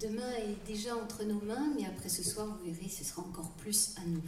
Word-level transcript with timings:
Demain 0.00 0.32
est 0.36 0.66
déjà 0.66 0.96
entre 0.96 1.24
nos 1.24 1.42
mains, 1.42 1.74
mais 1.76 1.84
après 1.84 2.08
ce 2.08 2.22
soir, 2.22 2.46
vous 2.46 2.72
verrez, 2.72 2.88
ce 2.88 3.04
sera 3.04 3.20
encore 3.20 3.50
plus 3.50 3.94
à 3.98 4.06
nous. 4.06 4.22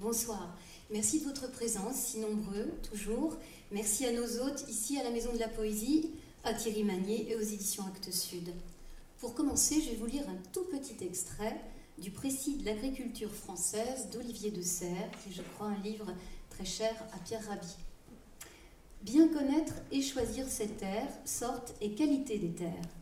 Bonsoir. 0.00 0.54
Merci 0.90 1.20
de 1.20 1.24
votre 1.24 1.50
présence, 1.50 1.96
si 1.96 2.18
nombreux, 2.18 2.68
toujours. 2.90 3.38
Merci 3.70 4.04
à 4.04 4.12
nos 4.12 4.38
hôtes 4.42 4.66
ici 4.68 5.00
à 5.00 5.02
la 5.02 5.10
Maison 5.10 5.32
de 5.32 5.38
la 5.38 5.48
Poésie, 5.48 6.10
à 6.44 6.52
Thierry 6.52 6.84
Magnier 6.84 7.30
et 7.30 7.36
aux 7.36 7.40
éditions 7.40 7.86
Actes 7.86 8.12
Sud. 8.12 8.52
Pour 9.18 9.32
commencer, 9.32 9.80
je 9.80 9.90
vais 9.90 9.96
vous 9.96 10.04
lire 10.04 10.28
un 10.28 10.36
tout 10.52 10.64
petit 10.64 11.02
extrait 11.02 11.58
du 11.96 12.10
précis 12.10 12.58
de 12.58 12.66
l'agriculture 12.66 13.32
française 13.32 14.10
d'Olivier 14.12 14.50
de 14.50 14.60
Serres, 14.60 15.10
qui 15.24 15.32
je 15.32 15.40
crois, 15.54 15.68
un 15.68 15.82
livre 15.82 16.12
très 16.50 16.66
cher 16.66 16.94
à 17.14 17.18
Pierre 17.18 17.46
Rabhi. 17.48 17.76
Bien 19.00 19.28
connaître 19.28 19.74
et 19.90 20.02
choisir 20.02 20.46
ses 20.48 20.68
terres, 20.68 21.08
sorte 21.24 21.72
et 21.80 21.94
qualité 21.94 22.38
des 22.38 22.52
terres. 22.52 23.01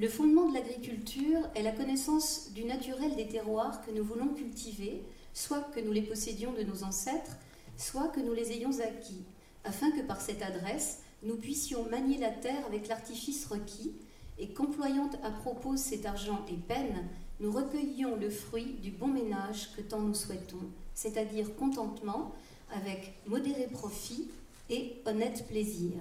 Le 0.00 0.08
fondement 0.08 0.48
de 0.48 0.54
l'agriculture 0.54 1.40
est 1.54 1.62
la 1.62 1.72
connaissance 1.72 2.52
du 2.54 2.64
naturel 2.64 3.16
des 3.16 3.28
terroirs 3.28 3.84
que 3.84 3.90
nous 3.90 4.02
voulons 4.02 4.28
cultiver, 4.28 5.02
soit 5.34 5.60
que 5.74 5.80
nous 5.80 5.92
les 5.92 6.00
possédions 6.00 6.54
de 6.54 6.62
nos 6.62 6.84
ancêtres, 6.84 7.36
soit 7.76 8.08
que 8.08 8.20
nous 8.20 8.32
les 8.32 8.50
ayons 8.52 8.80
acquis, 8.80 9.22
afin 9.62 9.90
que 9.90 10.00
par 10.00 10.22
cette 10.22 10.40
adresse, 10.40 11.02
nous 11.22 11.36
puissions 11.36 11.84
manier 11.90 12.16
la 12.16 12.30
terre 12.30 12.64
avec 12.66 12.88
l'artifice 12.88 13.44
requis, 13.44 13.92
et 14.38 14.48
qu'employant 14.48 15.10
à 15.22 15.30
propos 15.30 15.76
cet 15.76 16.06
argent 16.06 16.46
et 16.50 16.56
peine, 16.56 17.06
nous 17.38 17.52
recueillions 17.52 18.16
le 18.16 18.30
fruit 18.30 18.76
du 18.80 18.92
bon 18.92 19.08
ménage 19.08 19.68
que 19.76 19.82
tant 19.82 20.00
nous 20.00 20.14
souhaitons, 20.14 20.70
c'est-à-dire 20.94 21.54
contentement, 21.56 22.34
avec 22.72 23.12
modéré 23.26 23.66
profit 23.66 24.30
et 24.70 24.94
honnête 25.04 25.46
plaisir. 25.46 25.92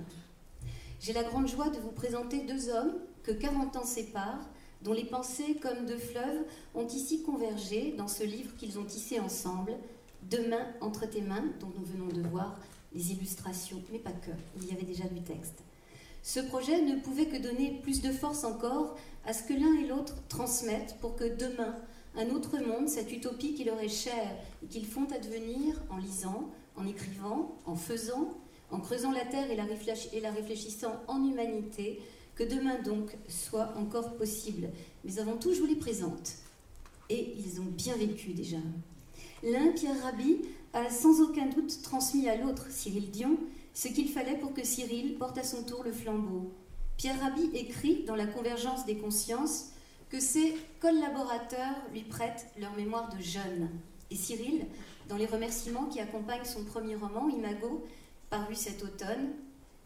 J'ai 1.02 1.11
la 1.11 1.23
grande 1.23 1.50
joie 1.50 1.67
de 1.67 1.80
vous 1.80 1.91
présenter 1.91 2.45
deux 2.45 2.70
hommes 2.70 2.94
que 3.23 3.31
40 3.31 3.75
ans 3.75 3.85
séparent, 3.85 4.47
dont 4.81 4.94
les 4.94 5.05
pensées, 5.05 5.57
comme 5.61 5.85
deux 5.85 5.97
fleuves, 5.97 6.45
ont 6.73 6.88
ici 6.88 7.21
convergé 7.23 7.94
dans 7.97 8.07
ce 8.07 8.23
livre 8.23 8.55
qu'ils 8.57 8.80
ont 8.80 8.85
tissé 8.85 9.19
ensemble, 9.19 9.73
Demain 10.30 10.67
entre 10.81 11.09
tes 11.09 11.21
mains, 11.21 11.45
dont 11.59 11.71
nous 11.77 11.85
venons 11.85 12.07
de 12.07 12.27
voir 12.27 12.59
les 12.94 13.13
illustrations, 13.13 13.81
mais 13.91 13.99
pas 13.99 14.11
que, 14.11 14.31
il 14.57 14.67
y 14.67 14.71
avait 14.71 14.83
déjà 14.83 15.05
du 15.05 15.21
texte. 15.21 15.63
Ce 16.21 16.39
projet 16.39 16.81
ne 16.81 16.99
pouvait 16.99 17.27
que 17.27 17.41
donner 17.41 17.79
plus 17.81 18.02
de 18.02 18.11
force 18.11 18.44
encore 18.44 18.97
à 19.25 19.33
ce 19.33 19.44
que 19.44 19.53
l'un 19.53 19.73
et 19.79 19.88
l'autre 19.88 20.16
transmettent 20.27 20.97
pour 20.99 21.16
que 21.16 21.23
demain, 21.23 21.75
un 22.17 22.29
autre 22.31 22.57
monde, 22.57 22.89
cette 22.89 23.11
utopie 23.11 23.53
qui 23.53 23.63
leur 23.63 23.79
est 23.79 23.88
chère 23.88 24.35
et 24.63 24.67
qu'ils 24.67 24.85
font 24.85 25.07
advenir 25.11 25.75
en 25.89 25.97
lisant, 25.97 26.49
en 26.75 26.85
écrivant, 26.85 27.55
en 27.66 27.75
faisant, 27.75 28.33
en 28.72 28.79
creusant 28.79 29.11
la 29.11 29.25
terre 29.25 29.49
et 29.49 29.55
la, 29.55 30.31
réfléchissant 30.31 30.94
en 31.07 31.23
humanité, 31.23 32.01
que 32.39 32.45
demain 32.45 32.79
donc 32.81 33.11
soit 33.27 33.73
encore 33.75 34.15
possible. 34.15 34.69
Mais 35.03 35.19
avant 35.19 35.35
tout, 35.35 35.53
je 35.53 35.59
vous 35.59 35.65
les 35.65 35.75
présente. 35.75 36.35
Et 37.09 37.35
ils 37.37 37.59
ont 37.59 37.65
bien 37.65 37.97
vécu 37.97 38.31
déjà. 38.31 38.59
L'un, 39.43 39.73
Pierre 39.73 40.01
Rabhi, 40.01 40.37
a 40.71 40.89
sans 40.89 41.19
aucun 41.19 41.47
doute 41.47 41.81
transmis 41.81 42.29
à 42.29 42.37
l'autre, 42.37 42.67
Cyril 42.69 43.11
Dion, 43.11 43.37
ce 43.73 43.89
qu'il 43.89 44.07
fallait 44.07 44.37
pour 44.37 44.53
que 44.53 44.65
Cyril 44.65 45.17
porte 45.17 45.37
à 45.37 45.43
son 45.43 45.63
tour 45.63 45.83
le 45.83 45.91
flambeau. 45.91 46.49
Pierre 46.95 47.19
Rabhi 47.19 47.49
écrit 47.53 48.03
dans 48.05 48.15
La 48.15 48.27
Convergence 48.27 48.85
des 48.85 48.95
consciences 48.95 49.71
que 50.09 50.21
ses 50.21 50.55
collaborateurs 50.79 51.75
lui 51.91 52.03
prêtent 52.03 52.47
leur 52.57 52.73
mémoire 52.75 53.13
de 53.13 53.21
jeune. 53.21 53.69
Et 54.11 54.15
Cyril, 54.15 54.65
dans 55.09 55.17
les 55.17 55.25
remerciements 55.25 55.87
qui 55.87 55.99
accompagnent 55.99 56.45
son 56.45 56.63
premier 56.63 56.95
roman, 56.95 57.27
Imago, 57.27 57.85
paru 58.29 58.55
cet 58.55 58.81
automne, 58.81 59.33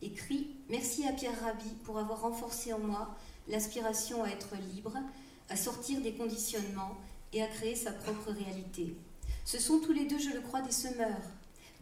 écrit 0.03 0.47
Merci 0.69 1.07
à 1.07 1.13
Pierre 1.13 1.39
Rabhi 1.41 1.69
pour 1.83 1.97
avoir 1.97 2.21
renforcé 2.21 2.73
en 2.73 2.79
moi 2.79 3.15
l'aspiration 3.47 4.23
à 4.23 4.29
être 4.29 4.55
libre, 4.73 4.93
à 5.49 5.55
sortir 5.55 6.01
des 6.01 6.13
conditionnements 6.13 6.97
et 7.33 7.41
à 7.41 7.47
créer 7.47 7.75
sa 7.75 7.91
propre 7.91 8.31
réalité. 8.31 8.95
Ce 9.45 9.59
sont 9.59 9.79
tous 9.79 9.93
les 9.93 10.05
deux, 10.05 10.19
je 10.19 10.29
le 10.29 10.41
crois, 10.41 10.61
des 10.61 10.71
semeurs, 10.71 11.21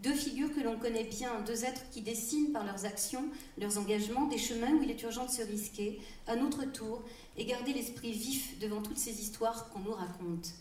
deux 0.01 0.13
figures 0.15 0.53
que 0.53 0.61
l'on 0.61 0.79
connaît 0.79 1.03
bien, 1.03 1.41
deux 1.41 1.63
êtres 1.63 1.87
qui 1.91 2.01
dessinent 2.01 2.51
par 2.51 2.65
leurs 2.65 2.85
actions, 2.85 3.25
leurs 3.59 3.77
engagements, 3.77 4.25
des 4.27 4.39
chemins 4.39 4.71
où 4.71 4.81
il 4.81 4.89
est 4.89 5.03
urgent 5.03 5.25
de 5.25 5.31
se 5.31 5.43
risquer, 5.43 5.99
à 6.25 6.35
notre 6.35 6.65
tour, 6.65 7.03
et 7.37 7.45
garder 7.45 7.73
l'esprit 7.73 8.11
vif 8.11 8.57
devant 8.59 8.81
toutes 8.81 8.97
ces 8.97 9.21
histoires 9.21 9.69
qu'on 9.69 9.79
nous 9.79 9.93
raconte. 9.93 10.53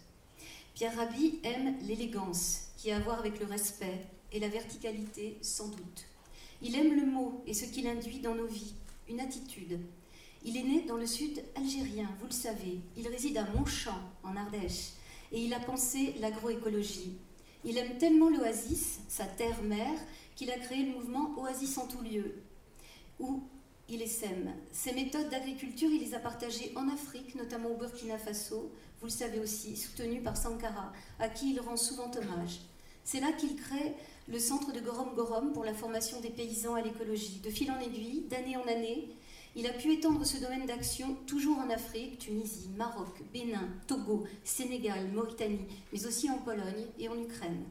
Pierre 0.75 0.97
Rabhi 0.97 1.41
aime 1.43 1.77
l'élégance, 1.83 2.69
qui 2.77 2.91
a 2.91 2.97
à 2.97 3.01
voir 3.01 3.19
avec 3.19 3.41
le 3.41 3.47
respect, 3.47 4.07
et 4.33 4.41
la 4.41 4.49
verticalité, 4.49 5.39
sans 5.41 5.69
doute. 5.69 6.10
Il 6.63 6.77
aime 6.77 6.95
le 6.95 7.07
mot 7.07 7.43
et 7.47 7.55
ce 7.55 7.65
qu'il 7.65 7.87
induit 7.87 8.21
dans 8.21 8.35
nos 8.35 8.47
vies, 8.47 8.75
une 9.09 9.21
attitude. 9.21 9.81
Il 10.45 10.57
est 10.57 10.63
né 10.63 10.83
dans 10.83 10.97
le 10.97 11.07
sud 11.07 11.43
algérien, 11.55 12.09
vous 12.21 12.27
le 12.27 12.33
savez. 12.33 12.81
Il 12.97 13.09
réside 13.09 13.39
à 13.39 13.47
Montchamp, 13.55 14.01
en 14.23 14.37
Ardèche, 14.37 14.93
et 15.33 15.41
il 15.41 15.55
a 15.55 15.61
pensé 15.61 16.15
l'agroécologie. 16.21 17.17
Il 17.65 17.77
aime 17.77 17.99
tellement 17.99 18.31
l'oasis, 18.31 19.01
sa 19.09 19.25
terre-mère, 19.25 19.99
qu'il 20.35 20.51
a 20.51 20.59
créé 20.59 20.87
le 20.87 20.93
mouvement 20.93 21.35
Oasis 21.39 21.77
en 21.77 21.87
tout 21.87 22.03
lieu, 22.03 22.37
où 23.19 23.43
il 23.89 24.07
sème. 24.09 24.53
Ses 24.73 24.93
méthodes 24.93 25.29
d'agriculture, 25.29 25.91
il 25.91 26.01
les 26.01 26.15
a 26.15 26.21
partagées 26.21 26.73
en 26.77 26.89
Afrique, 26.89 27.35
notamment 27.35 27.71
au 27.71 27.77
Burkina 27.77 28.17
Faso, 28.19 28.73
vous 29.01 29.07
le 29.07 29.11
savez 29.13 29.41
aussi, 29.41 29.77
soutenu 29.77 30.23
par 30.23 30.37
Sankara, 30.37 30.93
à 31.19 31.29
qui 31.29 31.53
il 31.53 31.61
rend 31.61 31.77
souvent 31.77 32.11
hommage. 32.11 32.61
C'est 33.05 33.21
là 33.21 33.33
qu'il 33.33 33.57
crée 33.57 33.95
le 34.29 34.39
centre 34.39 34.73
de 34.73 34.81
Gorom 34.81 35.15
Gorom 35.15 35.53
pour 35.53 35.65
la 35.65 35.75
formation 35.75 36.21
des 36.21 36.31
paysans 36.31 36.75
à 36.75 36.83
l'écologie. 36.83 37.41
De 37.43 37.51
fil 37.51 37.71
en 37.71 37.81
aiguille, 37.81 38.25
d'année 38.29 38.57
en 38.57 38.67
année, 38.67 39.09
il 39.57 39.67
a 39.67 39.73
pu 39.73 39.93
étendre 39.93 40.25
ce 40.25 40.39
domaine 40.39 40.67
d'action 40.67 41.17
toujours 41.27 41.59
en 41.59 41.71
Afrique, 41.71 42.19
Tunisie, 42.19 42.71
Maroc, 42.77 43.21
Bénin, 43.33 43.69
Togo, 43.89 44.25
Sénégal, 44.45 45.09
Mauritanie, 45.13 45.67
mais 45.93 46.07
aussi 46.07 46.31
en 46.31 46.39
Pologne 46.39 46.87
et 46.99 47.09
en 47.09 47.19
Ukraine. 47.19 47.65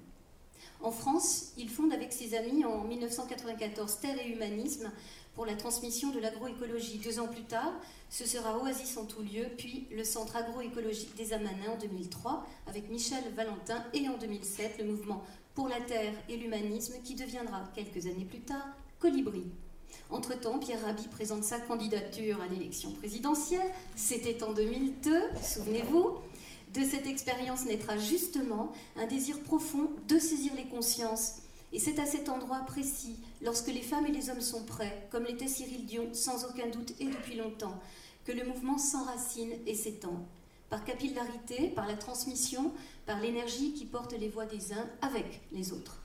En 0.82 0.92
France, 0.92 1.54
il 1.58 1.70
fonde 1.70 1.94
avec 1.94 2.12
ses 2.12 2.36
amis 2.36 2.66
en 2.66 2.84
1994 2.84 4.00
Terre 4.00 4.18
et 4.22 4.30
Humanisme 4.30 4.92
pour 5.36 5.46
la 5.46 5.56
transmission 5.56 6.12
de 6.12 6.20
l'agroécologie. 6.20 7.00
Deux 7.04 7.20
ans 7.20 7.28
plus 7.28 7.44
tard, 7.44 7.72
ce 8.10 8.26
sera 8.26 8.58
Oasis 8.58 8.98
en 8.98 9.06
tout 9.06 9.22
lieu, 9.22 9.46
puis 9.58 9.88
le 9.92 10.04
Centre 10.04 10.36
agroécologique 10.36 11.16
des 11.16 11.32
Amanins 11.32 11.72
en 11.74 11.78
2003 11.78 12.46
avec 12.68 12.90
Michel 12.90 13.24
Valentin 13.36 13.84
et 13.94 14.08
en 14.10 14.18
2007 14.18 14.80
le 14.80 14.86
mouvement 14.86 15.24
pour 15.60 15.68
la 15.68 15.82
Terre 15.82 16.14
et 16.30 16.38
l'humanisme 16.38 16.94
qui 17.04 17.16
deviendra 17.16 17.70
quelques 17.76 18.06
années 18.06 18.24
plus 18.24 18.40
tard 18.40 18.66
Colibri. 18.98 19.44
Entre-temps, 20.10 20.58
Pierre 20.58 20.82
Rabhi 20.82 21.10
présente 21.10 21.44
sa 21.44 21.60
candidature 21.60 22.42
à 22.42 22.48
l'élection 22.48 22.94
présidentielle. 22.94 23.70
C'était 23.98 24.42
en 24.42 24.54
2002, 24.54 25.20
souvenez-vous. 25.44 26.14
De 26.74 26.82
cette 26.86 27.08
expérience 27.08 27.66
naîtra 27.66 27.98
justement 27.98 28.72
un 28.96 29.06
désir 29.06 29.38
profond 29.42 29.92
de 30.08 30.18
saisir 30.18 30.54
les 30.56 30.70
consciences. 30.70 31.40
Et 31.74 31.80
c'est 31.80 32.00
à 32.00 32.06
cet 32.06 32.30
endroit 32.30 32.62
précis, 32.66 33.18
lorsque 33.42 33.68
les 33.68 33.82
femmes 33.82 34.06
et 34.06 34.14
les 34.14 34.30
hommes 34.30 34.40
sont 34.40 34.64
prêts, 34.64 35.10
comme 35.12 35.26
l'était 35.26 35.50
Cyril 35.50 35.86
Dion, 35.86 36.08
sans 36.14 36.46
aucun 36.46 36.70
doute 36.70 36.94
et 37.02 37.08
depuis 37.08 37.36
longtemps, 37.36 37.78
que 38.24 38.32
le 38.32 38.46
mouvement 38.46 38.78
s'enracine 38.78 39.52
et 39.68 39.76
s'étend. 39.76 40.26
Par 40.70 40.86
capillarité, 40.86 41.70
par 41.70 41.88
la 41.88 41.96
transmission, 41.96 42.72
par 43.06 43.20
l'énergie 43.20 43.74
qui 43.74 43.86
porte 43.86 44.14
les 44.14 44.30
voix 44.30 44.46
des 44.46 44.74
uns 44.74 44.88
avec 45.02 45.42
les 45.52 45.72
autres. 45.74 46.02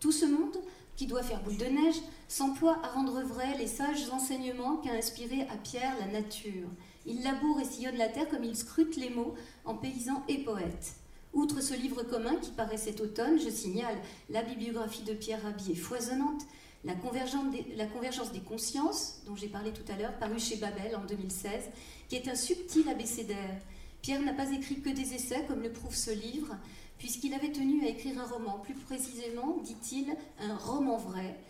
Tout 0.00 0.12
ce 0.12 0.26
monde, 0.26 0.58
qui 0.96 1.06
doit 1.06 1.22
faire 1.22 1.42
boule 1.42 1.56
de 1.56 1.64
neige, 1.64 1.96
s'emploie 2.28 2.78
à 2.82 2.88
rendre 2.88 3.22
vrai 3.22 3.56
les 3.58 3.66
sages 3.66 4.08
enseignements 4.10 4.76
qu'a 4.76 4.92
inspiré 4.92 5.42
à 5.42 5.56
Pierre 5.56 5.96
la 6.00 6.06
nature. 6.06 6.68
Il 7.06 7.22
laboure 7.22 7.60
et 7.60 7.64
sillonne 7.64 7.96
la 7.96 8.08
terre 8.08 8.28
comme 8.28 8.44
il 8.44 8.56
scrute 8.56 8.96
les 8.96 9.10
mots 9.10 9.34
en 9.64 9.74
paysan 9.74 10.22
et 10.28 10.38
poète. 10.38 10.94
Outre 11.32 11.60
ce 11.60 11.74
livre 11.74 12.04
commun 12.04 12.36
qui 12.36 12.52
paraît 12.52 12.76
cet 12.76 13.00
automne, 13.00 13.38
je 13.40 13.50
signale 13.50 13.96
la 14.30 14.42
bibliographie 14.42 15.02
de 15.02 15.14
Pierre 15.14 15.42
Rabhi 15.42 15.74
foisonnante, 15.74 16.42
la 16.84 16.94
convergence, 16.94 17.50
des, 17.50 17.66
la 17.76 17.86
convergence 17.86 18.30
des 18.32 18.40
consciences, 18.40 19.22
dont 19.26 19.34
j'ai 19.34 19.48
parlé 19.48 19.72
tout 19.72 19.90
à 19.92 19.96
l'heure, 19.96 20.16
paru 20.18 20.38
chez 20.38 20.56
Babel 20.56 20.94
en 20.94 21.04
2016, 21.04 21.70
qui 22.08 22.16
est 22.16 22.28
un 22.28 22.36
subtil 22.36 22.88
abécédaire. 22.88 23.60
Pierre 24.04 24.20
n'a 24.20 24.34
pas 24.34 24.52
écrit 24.52 24.82
que 24.82 24.90
des 24.90 25.14
essais, 25.14 25.46
comme 25.48 25.62
le 25.62 25.72
prouve 25.72 25.94
ce 25.94 26.10
livre, 26.10 26.54
puisqu'il 26.98 27.32
avait 27.32 27.52
tenu 27.52 27.86
à 27.86 27.88
écrire 27.88 28.20
un 28.20 28.26
roman, 28.26 28.58
plus 28.58 28.74
précisément, 28.74 29.56
dit-il, 29.64 30.14
un 30.40 30.54
roman 30.56 30.98
vrai, 30.98 31.40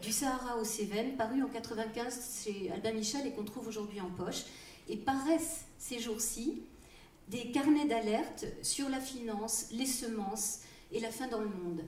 du 0.00 0.10
Sahara 0.10 0.56
aux 0.56 0.64
Cévennes, 0.64 1.18
paru 1.18 1.42
en 1.42 1.48
95 1.48 2.42
chez 2.42 2.70
Albin 2.70 2.92
Michel 2.92 3.26
et 3.26 3.32
qu'on 3.32 3.44
trouve 3.44 3.68
aujourd'hui 3.68 4.00
en 4.00 4.08
poche, 4.08 4.44
et 4.88 4.96
paraissent 4.96 5.66
ces 5.78 5.98
jours-ci 5.98 6.62
des 7.28 7.50
carnets 7.50 7.86
d'alerte 7.86 8.46
sur 8.62 8.88
la 8.88 8.98
finance, 8.98 9.66
les 9.70 9.84
semences 9.84 10.60
et 10.92 11.00
la 11.00 11.10
faim 11.10 11.28
dans 11.28 11.40
le 11.40 11.50
monde. 11.50 11.84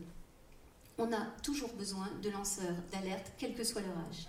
On 0.98 1.10
a 1.10 1.24
toujours 1.42 1.72
besoin 1.72 2.10
de 2.22 2.28
lanceurs 2.28 2.76
d'alerte, 2.92 3.32
quel 3.38 3.54
que 3.54 3.64
soit 3.64 3.80
leur 3.80 3.96
âge. 3.96 4.26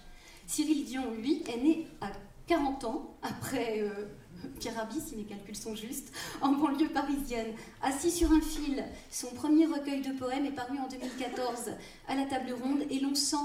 Cyril 0.47 0.85
Dion, 0.85 1.11
lui, 1.11 1.43
est 1.45 1.61
né 1.61 1.87
à 1.99 2.09
40 2.47 2.83
ans 2.83 3.15
après 3.21 3.81
euh, 3.81 4.05
Pierre 4.59 4.75
Rabhi, 4.75 4.99
si 4.99 5.15
mes 5.15 5.23
calculs 5.23 5.55
sont 5.55 5.75
justes, 5.75 6.11
en 6.41 6.53
banlieue 6.53 6.89
parisienne. 6.89 7.53
Assis 7.81 8.11
sur 8.11 8.31
un 8.31 8.41
fil, 8.41 8.83
son 9.09 9.27
premier 9.33 9.65
recueil 9.65 10.01
de 10.01 10.11
poèmes 10.11 10.45
est 10.45 10.51
paru 10.51 10.77
en 10.77 10.87
2014 10.87 11.71
à 12.07 12.15
la 12.15 12.25
table 12.25 12.53
ronde 12.61 12.83
et 12.89 12.99
l'on 12.99 13.15
sent, 13.15 13.37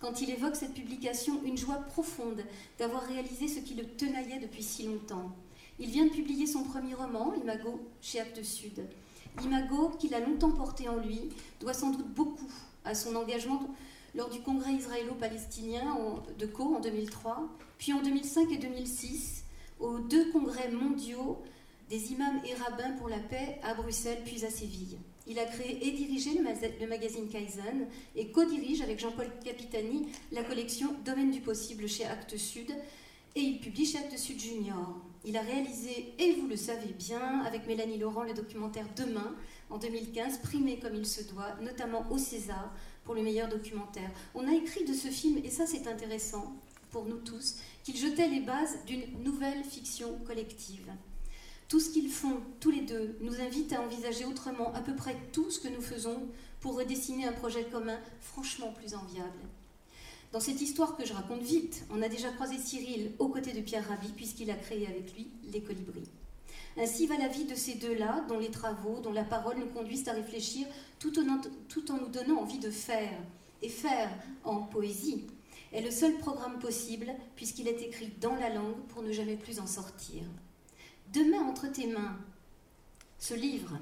quand 0.00 0.20
il 0.20 0.30
évoque 0.30 0.56
cette 0.56 0.74
publication, 0.74 1.40
une 1.44 1.56
joie 1.56 1.76
profonde 1.76 2.42
d'avoir 2.78 3.02
réalisé 3.04 3.48
ce 3.48 3.60
qui 3.60 3.74
le 3.74 3.84
tenaillait 3.84 4.40
depuis 4.40 4.62
si 4.62 4.84
longtemps. 4.84 5.32
Il 5.78 5.90
vient 5.90 6.04
de 6.04 6.10
publier 6.10 6.46
son 6.46 6.62
premier 6.64 6.94
roman, 6.94 7.34
Imago, 7.34 7.80
chez 8.00 8.20
Actes 8.20 8.44
Sud. 8.44 8.86
Imago, 9.42 9.90
qu'il 9.98 10.14
a 10.14 10.20
longtemps 10.20 10.52
porté 10.52 10.88
en 10.88 10.96
lui, 10.96 11.30
doit 11.60 11.74
sans 11.74 11.90
doute 11.90 12.08
beaucoup 12.14 12.50
à 12.84 12.94
son 12.94 13.16
engagement 13.16 13.62
lors 14.14 14.30
du 14.30 14.40
congrès 14.40 14.72
israélo-palestinien 14.72 15.98
de 16.38 16.46
Co 16.46 16.76
en 16.76 16.80
2003, 16.80 17.48
puis 17.78 17.92
en 17.92 18.02
2005 18.02 18.50
et 18.52 18.58
2006, 18.58 19.44
aux 19.80 19.98
deux 19.98 20.30
congrès 20.30 20.70
mondiaux 20.70 21.42
des 21.88 22.12
imams 22.12 22.40
et 22.46 22.54
rabbins 22.54 22.92
pour 22.98 23.08
la 23.08 23.18
paix 23.18 23.58
à 23.62 23.74
Bruxelles 23.74 24.22
puis 24.24 24.44
à 24.44 24.50
Séville. 24.50 24.98
Il 25.26 25.38
a 25.38 25.44
créé 25.44 25.86
et 25.86 25.92
dirigé 25.92 26.30
le 26.38 26.86
magazine 26.86 27.28
Kaizen 27.28 27.86
et 28.14 28.30
co-dirige 28.30 28.82
avec 28.82 29.00
Jean-Paul 29.00 29.26
Capitani 29.42 30.06
la 30.32 30.44
collection 30.44 30.94
Domaine 31.04 31.30
du 31.30 31.40
possible 31.40 31.88
chez 31.88 32.04
Actes 32.04 32.36
Sud 32.36 32.70
et 33.34 33.40
il 33.40 33.60
publie 33.60 33.86
chez 33.86 33.98
Actes 33.98 34.18
Sud 34.18 34.38
Junior. 34.38 34.96
Il 35.26 35.36
a 35.38 35.40
réalisé, 35.40 36.12
et 36.18 36.32
vous 36.34 36.46
le 36.46 36.56
savez 36.56 36.92
bien, 36.98 37.40
avec 37.40 37.66
Mélanie 37.66 37.98
Laurent, 37.98 38.22
le 38.22 38.34
documentaire 38.34 38.86
Demain 38.94 39.34
en 39.70 39.78
2015, 39.78 40.38
primé 40.38 40.78
comme 40.78 40.94
il 40.94 41.06
se 41.06 41.22
doit, 41.22 41.56
notamment 41.62 42.04
au 42.10 42.18
César 42.18 42.74
pour 43.04 43.14
le 43.14 43.22
meilleur 43.22 43.48
documentaire. 43.48 44.10
On 44.34 44.48
a 44.48 44.54
écrit 44.54 44.84
de 44.84 44.94
ce 44.94 45.08
film, 45.08 45.38
et 45.44 45.50
ça 45.50 45.66
c'est 45.66 45.86
intéressant 45.86 46.54
pour 46.90 47.04
nous 47.04 47.18
tous, 47.18 47.56
qu'il 47.82 47.96
jetait 47.96 48.28
les 48.28 48.40
bases 48.40 48.78
d'une 48.86 49.04
nouvelle 49.22 49.64
fiction 49.64 50.18
collective. 50.26 50.90
Tout 51.68 51.80
ce 51.80 51.90
qu'ils 51.90 52.10
font, 52.10 52.40
tous 52.60 52.70
les 52.70 52.82
deux, 52.82 53.16
nous 53.20 53.40
invite 53.40 53.72
à 53.72 53.82
envisager 53.82 54.24
autrement 54.24 54.72
à 54.74 54.80
peu 54.80 54.94
près 54.94 55.16
tout 55.32 55.50
ce 55.50 55.58
que 55.58 55.68
nous 55.68 55.80
faisons 55.80 56.28
pour 56.60 56.76
redessiner 56.76 57.26
un 57.26 57.32
projet 57.32 57.64
commun 57.64 57.98
franchement 58.20 58.72
plus 58.72 58.94
enviable. 58.94 59.40
Dans 60.32 60.40
cette 60.40 60.60
histoire 60.60 60.96
que 60.96 61.06
je 61.06 61.12
raconte 61.12 61.42
vite, 61.42 61.84
on 61.90 62.02
a 62.02 62.08
déjà 62.08 62.30
croisé 62.30 62.58
Cyril 62.58 63.12
aux 63.18 63.28
côtés 63.28 63.52
de 63.52 63.60
Pierre 63.60 63.86
Rabhi, 63.88 64.12
puisqu'il 64.16 64.50
a 64.50 64.56
créé 64.56 64.86
avec 64.86 65.14
lui 65.14 65.28
les 65.52 65.60
colibris. 65.60 66.08
Ainsi 66.76 67.06
va 67.06 67.16
la 67.16 67.28
vie 67.28 67.44
de 67.44 67.54
ces 67.54 67.74
deux-là, 67.74 68.24
dont 68.28 68.38
les 68.38 68.50
travaux, 68.50 68.98
dont 69.00 69.12
la 69.12 69.24
parole 69.24 69.58
nous 69.58 69.66
conduisent 69.66 70.08
à 70.08 70.12
réfléchir 70.12 70.66
tout 70.98 71.12
en, 71.18 71.96
nous 71.96 72.08
donnant 72.08 72.40
envie 72.40 72.58
de 72.58 72.70
faire. 72.70 73.18
Et 73.62 73.68
faire 73.68 74.10
en 74.42 74.62
poésie 74.62 75.24
est 75.72 75.80
le 75.80 75.90
seul 75.90 76.18
programme 76.18 76.58
possible, 76.58 77.06
puisqu'il 77.34 77.68
est 77.68 77.80
écrit 77.80 78.12
dans 78.20 78.34
la 78.34 78.50
langue 78.50 78.76
pour 78.88 79.02
ne 79.02 79.12
jamais 79.12 79.36
plus 79.36 79.58
en 79.58 79.66
sortir. 79.66 80.22
Demain 81.12 81.40
entre 81.40 81.70
tes 81.70 81.86
mains, 81.86 82.18
ce 83.18 83.32
livre, 83.32 83.78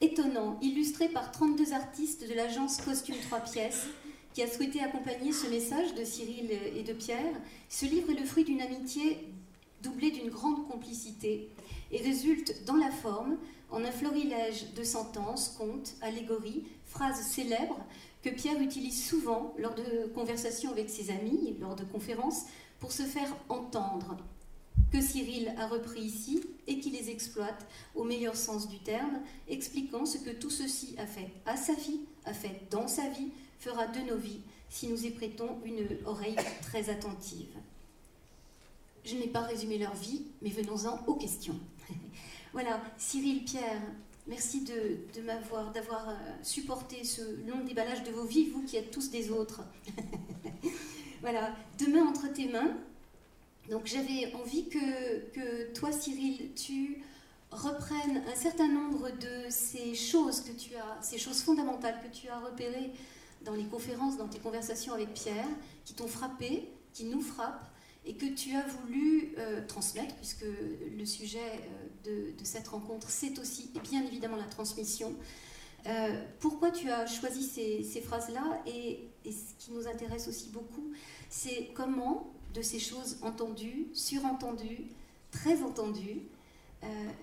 étonnant, 0.00 0.58
illustré 0.62 1.08
par 1.08 1.32
32 1.32 1.72
artistes 1.72 2.28
de 2.28 2.34
l'agence 2.34 2.80
Costume 2.82 3.16
3 3.28 3.40
pièces, 3.40 3.86
qui 4.32 4.42
a 4.42 4.46
souhaité 4.46 4.80
accompagner 4.80 5.32
ce 5.32 5.48
message 5.48 5.94
de 5.94 6.04
Cyril 6.04 6.50
et 6.76 6.84
de 6.84 6.92
Pierre. 6.92 7.34
Ce 7.68 7.86
livre 7.86 8.10
est 8.10 8.20
le 8.20 8.24
fruit 8.26 8.44
d'une 8.44 8.60
amitié 8.60 9.18
doublée 9.82 10.10
d'une 10.10 10.30
grande 10.30 10.68
complicité 10.68 11.48
et 11.90 11.98
résulte 11.98 12.64
dans 12.64 12.76
la 12.76 12.90
forme 12.90 13.36
en 13.70 13.84
un 13.84 13.92
florilège 13.92 14.72
de 14.74 14.82
sentences, 14.84 15.54
contes, 15.56 15.94
allégories, 16.00 16.64
phrases 16.84 17.22
célèbres 17.22 17.78
que 18.22 18.30
Pierre 18.30 18.60
utilise 18.60 19.04
souvent 19.04 19.54
lors 19.58 19.74
de 19.74 20.10
conversations 20.14 20.70
avec 20.70 20.90
ses 20.90 21.10
amis, 21.10 21.56
lors 21.60 21.76
de 21.76 21.84
conférences, 21.84 22.44
pour 22.80 22.92
se 22.92 23.02
faire 23.02 23.34
entendre, 23.48 24.16
que 24.92 25.00
Cyril 25.00 25.54
a 25.58 25.66
repris 25.66 26.00
ici 26.00 26.42
et 26.66 26.80
qui 26.80 26.90
les 26.90 27.10
exploite 27.10 27.66
au 27.94 28.04
meilleur 28.04 28.34
sens 28.36 28.68
du 28.68 28.78
terme, 28.78 29.20
expliquant 29.48 30.04
ce 30.04 30.18
que 30.18 30.30
tout 30.30 30.50
ceci 30.50 30.94
a 30.98 31.06
fait 31.06 31.30
à 31.46 31.56
sa 31.56 31.74
vie, 31.74 32.00
a 32.24 32.32
fait 32.32 32.62
dans 32.70 32.88
sa 32.88 33.08
vie, 33.08 33.28
fera 33.58 33.86
de 33.86 34.00
nos 34.00 34.16
vies 34.16 34.40
si 34.68 34.88
nous 34.88 35.04
y 35.04 35.10
prêtons 35.10 35.58
une 35.64 35.86
oreille 36.06 36.36
très 36.62 36.90
attentive. 36.90 37.54
Je 39.04 39.14
n'ai 39.16 39.26
pas 39.26 39.40
résumé 39.40 39.78
leur 39.78 39.94
vie, 39.94 40.22
mais 40.42 40.50
venons-en 40.50 41.04
aux 41.06 41.14
questions. 41.14 41.58
voilà, 42.52 42.80
Cyril, 42.96 43.44
Pierre, 43.44 43.82
merci 44.26 44.62
de, 44.62 45.20
m'avoir, 45.22 45.72
d'avoir 45.72 46.08
euh, 46.08 46.14
supporté 46.42 47.04
ce 47.04 47.22
long 47.48 47.64
déballage 47.64 48.02
de 48.02 48.10
vos 48.10 48.24
vies, 48.24 48.50
vous 48.50 48.62
qui 48.62 48.76
êtes 48.76 48.90
tous 48.90 49.10
des 49.10 49.30
autres. 49.30 49.62
voilà, 51.20 51.54
demain 51.78 52.06
entre 52.06 52.32
tes 52.32 52.48
mains. 52.48 52.76
Donc 53.70 53.86
j'avais 53.86 54.32
envie 54.34 54.68
que, 54.68 55.30
que 55.32 55.72
toi, 55.72 55.92
Cyril, 55.92 56.52
tu 56.54 57.02
reprennes 57.50 58.22
un 58.32 58.36
certain 58.36 58.68
nombre 58.68 59.10
de 59.10 59.50
ces 59.50 59.94
choses 59.94 60.40
que 60.40 60.52
tu 60.52 60.74
as, 60.76 61.02
ces 61.02 61.18
choses 61.18 61.42
fondamentales 61.42 62.00
que 62.02 62.14
tu 62.14 62.28
as 62.28 62.38
repérées 62.38 62.92
dans 63.42 63.54
les 63.54 63.64
conférences, 63.64 64.16
dans 64.16 64.28
tes 64.28 64.38
conversations 64.38 64.92
avec 64.92 65.12
Pierre, 65.14 65.48
qui 65.84 65.94
t'ont 65.94 66.08
frappé, 66.08 66.68
qui 66.92 67.04
nous 67.04 67.20
frappent, 67.20 67.70
et 68.04 68.14
que 68.14 68.26
tu 68.26 68.54
as 68.56 68.66
voulu 68.66 69.34
euh, 69.38 69.66
transmettre, 69.66 70.14
puisque 70.16 70.44
le 70.96 71.04
sujet 71.04 71.38
euh, 72.06 72.32
de, 72.36 72.44
cette 72.44 72.68
rencontre, 72.68 73.08
c'est 73.10 73.38
aussi, 73.38 73.70
bien 73.90 74.04
évidemment, 74.04 74.36
la 74.36 74.44
transmission. 74.44 75.14
Euh, 75.86 76.24
pourquoi 76.40 76.70
tu 76.70 76.90
as 76.90 77.06
choisi 77.06 77.42
ces, 77.44 78.00
phrases-là 78.00 78.62
et, 78.66 79.08
ce 79.24 79.64
qui 79.64 79.72
nous 79.72 79.86
intéresse 79.86 80.28
aussi 80.28 80.48
beaucoup, 80.48 80.92
c'est 81.28 81.70
comment, 81.74 82.32
de 82.54 82.62
ces 82.62 82.78
choses 82.78 83.18
entendues, 83.22 83.88
surentendues, 83.92 84.86
très 85.30 85.62
entendues, 85.62 86.22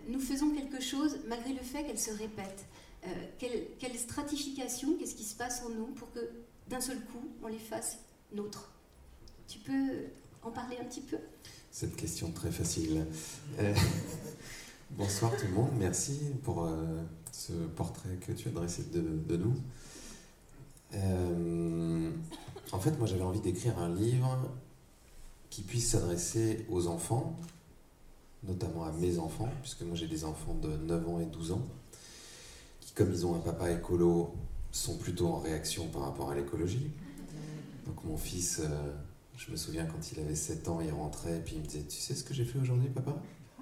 nous 0.07 0.19
faisons 0.19 0.51
quelque 0.51 0.79
chose 0.79 1.17
malgré 1.25 1.51
le 1.51 1.59
fait 1.59 1.83
qu'elles 1.83 1.99
se 1.99 2.11
répètent. 2.11 2.67
Euh, 3.05 3.09
quelle, 3.37 3.97
stratification, 3.97 4.97
qu'est-ce 4.97 5.15
qui 5.15 5.23
se 5.23 5.35
passe 5.35 5.63
en 5.63 5.69
nous 5.69 5.87
pour 5.87 6.11
que 6.11 6.19
d'un 6.67 6.81
seul 6.81 6.99
coup, 7.05 7.29
on 7.43 7.47
les 7.47 7.59
fasse 7.59 7.99
nôtres? 8.33 8.71
Tu 9.47 9.59
peux 9.59 10.05
parler 10.51 10.77
un 10.81 10.85
petit 10.85 11.01
peu 11.01 11.17
Cette 11.71 11.95
question 11.95 12.31
très 12.31 12.51
facile. 12.51 13.05
Euh, 13.59 13.73
bonsoir 14.91 15.35
tout 15.37 15.47
le 15.47 15.53
monde, 15.53 15.71
merci 15.77 16.19
pour 16.43 16.65
euh, 16.65 17.03
ce 17.31 17.53
portrait 17.53 18.17
que 18.25 18.31
tu 18.31 18.47
as 18.49 18.51
dressé 18.51 18.83
de, 18.93 19.37
nous. 19.37 19.55
en 22.71 22.79
fait, 22.79 22.97
moi 22.97 23.07
j'avais 23.07 23.23
envie 23.23 23.41
d'écrire 23.41 23.77
un 23.79 23.93
livre 23.93 24.37
qui 25.49 25.61
puisse 25.61 25.91
s'adresser 25.91 26.65
aux 26.69 26.87
enfants, 26.87 27.37
notamment 28.43 28.85
à 28.85 28.91
mes 28.91 29.19
enfants, 29.19 29.49
puisque 29.61 29.81
moi 29.81 29.95
j'ai 29.95 30.07
des 30.07 30.23
enfants 30.23 30.55
de 30.55 30.69
9 30.69 31.09
ans 31.09 31.19
et 31.19 31.25
12 31.25 31.51
ans 31.51 31.67
comme 32.97 33.11
ils 33.13 33.25
ont 33.27 33.35
un 33.35 33.39
papa 33.39 33.71
écolo, 33.71 34.33
sont 34.71 34.97
plutôt 34.97 35.27
en 35.27 35.39
réaction 35.39 35.87
par 35.87 36.01
rapport 36.01 36.31
à 36.31 36.35
l'écologie. 36.35 36.89
Donc 37.85 38.03
mon 38.03 38.17
fils, 38.17 38.59
euh, 38.59 38.91
je 39.37 39.51
me 39.51 39.55
souviens 39.55 39.85
quand 39.85 40.11
il 40.11 40.19
avait 40.19 40.35
7 40.35 40.67
ans, 40.67 40.81
il 40.81 40.91
rentrait 40.91 41.41
puis 41.45 41.55
il 41.55 41.61
me 41.61 41.67
disait 41.67 41.83
Tu 41.83 41.97
sais 41.97 42.15
ce 42.15 42.23
que 42.23 42.33
j'ai 42.33 42.45
fait 42.45 42.59
aujourd'hui, 42.59 42.89
papa? 42.89 43.15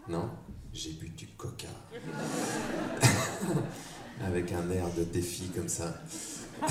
Non? 0.07 0.29
J'ai 0.73 0.93
bu 0.93 1.09
du 1.09 1.27
coca. 1.27 1.67
Avec 4.21 4.51
un 4.53 4.69
air 4.71 4.93
de 4.93 5.03
défi 5.03 5.49
comme 5.49 5.67
ça. 5.67 6.01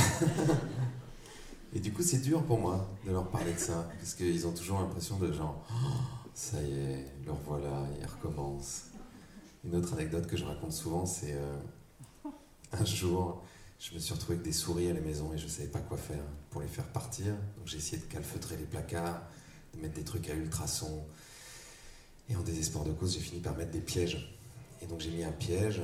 et 1.74 1.80
du 1.80 1.92
coup, 1.92 2.02
c'est 2.02 2.20
dur 2.20 2.42
pour 2.44 2.58
moi 2.58 2.88
de 3.06 3.10
leur 3.10 3.28
parler 3.28 3.52
de 3.52 3.58
ça, 3.58 3.88
parce 3.98 4.14
qu'ils 4.14 4.46
ont 4.46 4.52
toujours 4.52 4.80
l'impression 4.80 5.18
de 5.18 5.30
genre 5.32 5.62
oh, 5.70 6.28
Ça 6.32 6.62
y 6.62 6.72
est, 6.72 7.06
leur 7.26 7.36
voilà, 7.46 7.86
ils 8.00 8.06
recommencent. 8.06 8.86
Une 9.64 9.76
autre 9.76 9.92
anecdote 9.94 10.26
que 10.26 10.36
je 10.36 10.44
raconte 10.44 10.72
souvent, 10.72 11.04
c'est. 11.04 11.34
Euh, 11.34 11.56
un 12.72 12.84
jour, 12.84 13.42
je 13.78 13.94
me 13.94 13.98
suis 13.98 14.14
retrouvé 14.14 14.34
avec 14.34 14.44
des 14.44 14.52
souris 14.52 14.90
à 14.90 14.94
la 14.94 15.00
maison 15.00 15.32
et 15.32 15.38
je 15.38 15.44
ne 15.44 15.50
savais 15.50 15.68
pas 15.68 15.80
quoi 15.80 15.96
faire 15.96 16.24
pour 16.54 16.62
les 16.62 16.68
faire 16.68 16.86
partir. 16.86 17.26
Donc 17.58 17.66
j'ai 17.66 17.78
essayé 17.78 17.98
de 17.98 18.06
calfeutrer 18.06 18.56
les 18.56 18.64
placards, 18.64 19.20
de 19.74 19.80
mettre 19.80 19.94
des 19.94 20.04
trucs 20.04 20.30
à 20.30 20.34
ultrasons. 20.34 21.04
Et 22.28 22.36
en 22.36 22.42
désespoir 22.42 22.84
de 22.84 22.92
cause, 22.92 23.14
j'ai 23.14 23.20
fini 23.20 23.40
par 23.40 23.56
mettre 23.56 23.72
des 23.72 23.80
pièges. 23.80 24.38
Et 24.80 24.86
donc 24.86 25.00
j'ai 25.00 25.10
mis 25.10 25.24
un 25.24 25.32
piège 25.32 25.82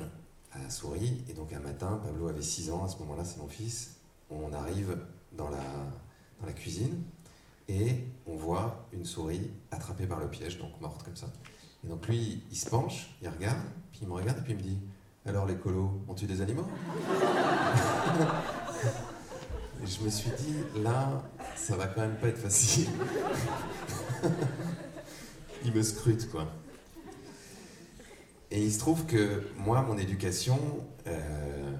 à 0.53 0.63
la 0.63 0.71
souris. 0.71 1.25
Et 1.29 1.33
donc 1.33 1.53
un 1.53 1.59
matin, 1.59 2.01
Pablo 2.05 2.29
avait 2.29 2.41
6 2.41 2.71
ans, 2.71 2.85
à 2.85 2.89
ce 2.89 2.99
moment-là, 2.99 3.25
c'est 3.25 3.39
mon 3.39 3.49
fils. 3.49 3.97
On 4.31 4.53
arrive 4.53 4.97
dans 5.33 5.51
la, 5.51 5.59
dans 6.39 6.47
la 6.47 6.53
cuisine 6.53 7.03
et 7.69 8.05
on 8.29 8.37
voit 8.37 8.87
une 8.93 9.05
souris 9.05 9.51
attrapée 9.73 10.07
par 10.07 10.21
le 10.21 10.29
piège, 10.29 10.59
donc 10.59 10.81
morte 10.81 11.03
comme 11.03 11.17
ça. 11.17 11.27
Et 11.85 11.89
donc 11.89 12.07
lui, 12.07 12.45
il 12.49 12.57
se 12.57 12.71
penche, 12.71 13.11
il 13.23 13.29
regarde, 13.29 13.59
puis 13.91 14.03
il 14.03 14.09
me 14.09 14.15
regarde 14.15 14.39
et 14.39 14.43
puis 14.43 14.53
il 14.53 14.59
me 14.59 14.63
dit 14.63 14.79
alors 15.27 15.47
les 15.47 15.57
colos, 15.57 16.01
ont 16.09 16.15
tu 16.15 16.27
des 16.27 16.41
animaux? 16.41 16.69
Et 19.83 19.87
je 19.87 20.03
me 20.03 20.11
suis 20.11 20.31
dit, 20.31 20.83
là, 20.83 21.23
ça 21.57 21.77
va 21.77 21.87
quand 21.87 22.03
même 22.03 22.17
pas 22.17 22.29
être 22.29 22.39
facile. 22.39 22.89
il 25.65 25.73
me 25.73 25.83
scrute, 25.83 26.31
quoi. 26.31 26.53
Et 28.51 28.63
il 28.63 28.73
se 28.73 28.79
trouve 28.79 29.07
que 29.07 29.43
moi, 29.57 29.83
mon 29.83 29.97
éducation, 29.97 30.59
euh, 31.07 31.73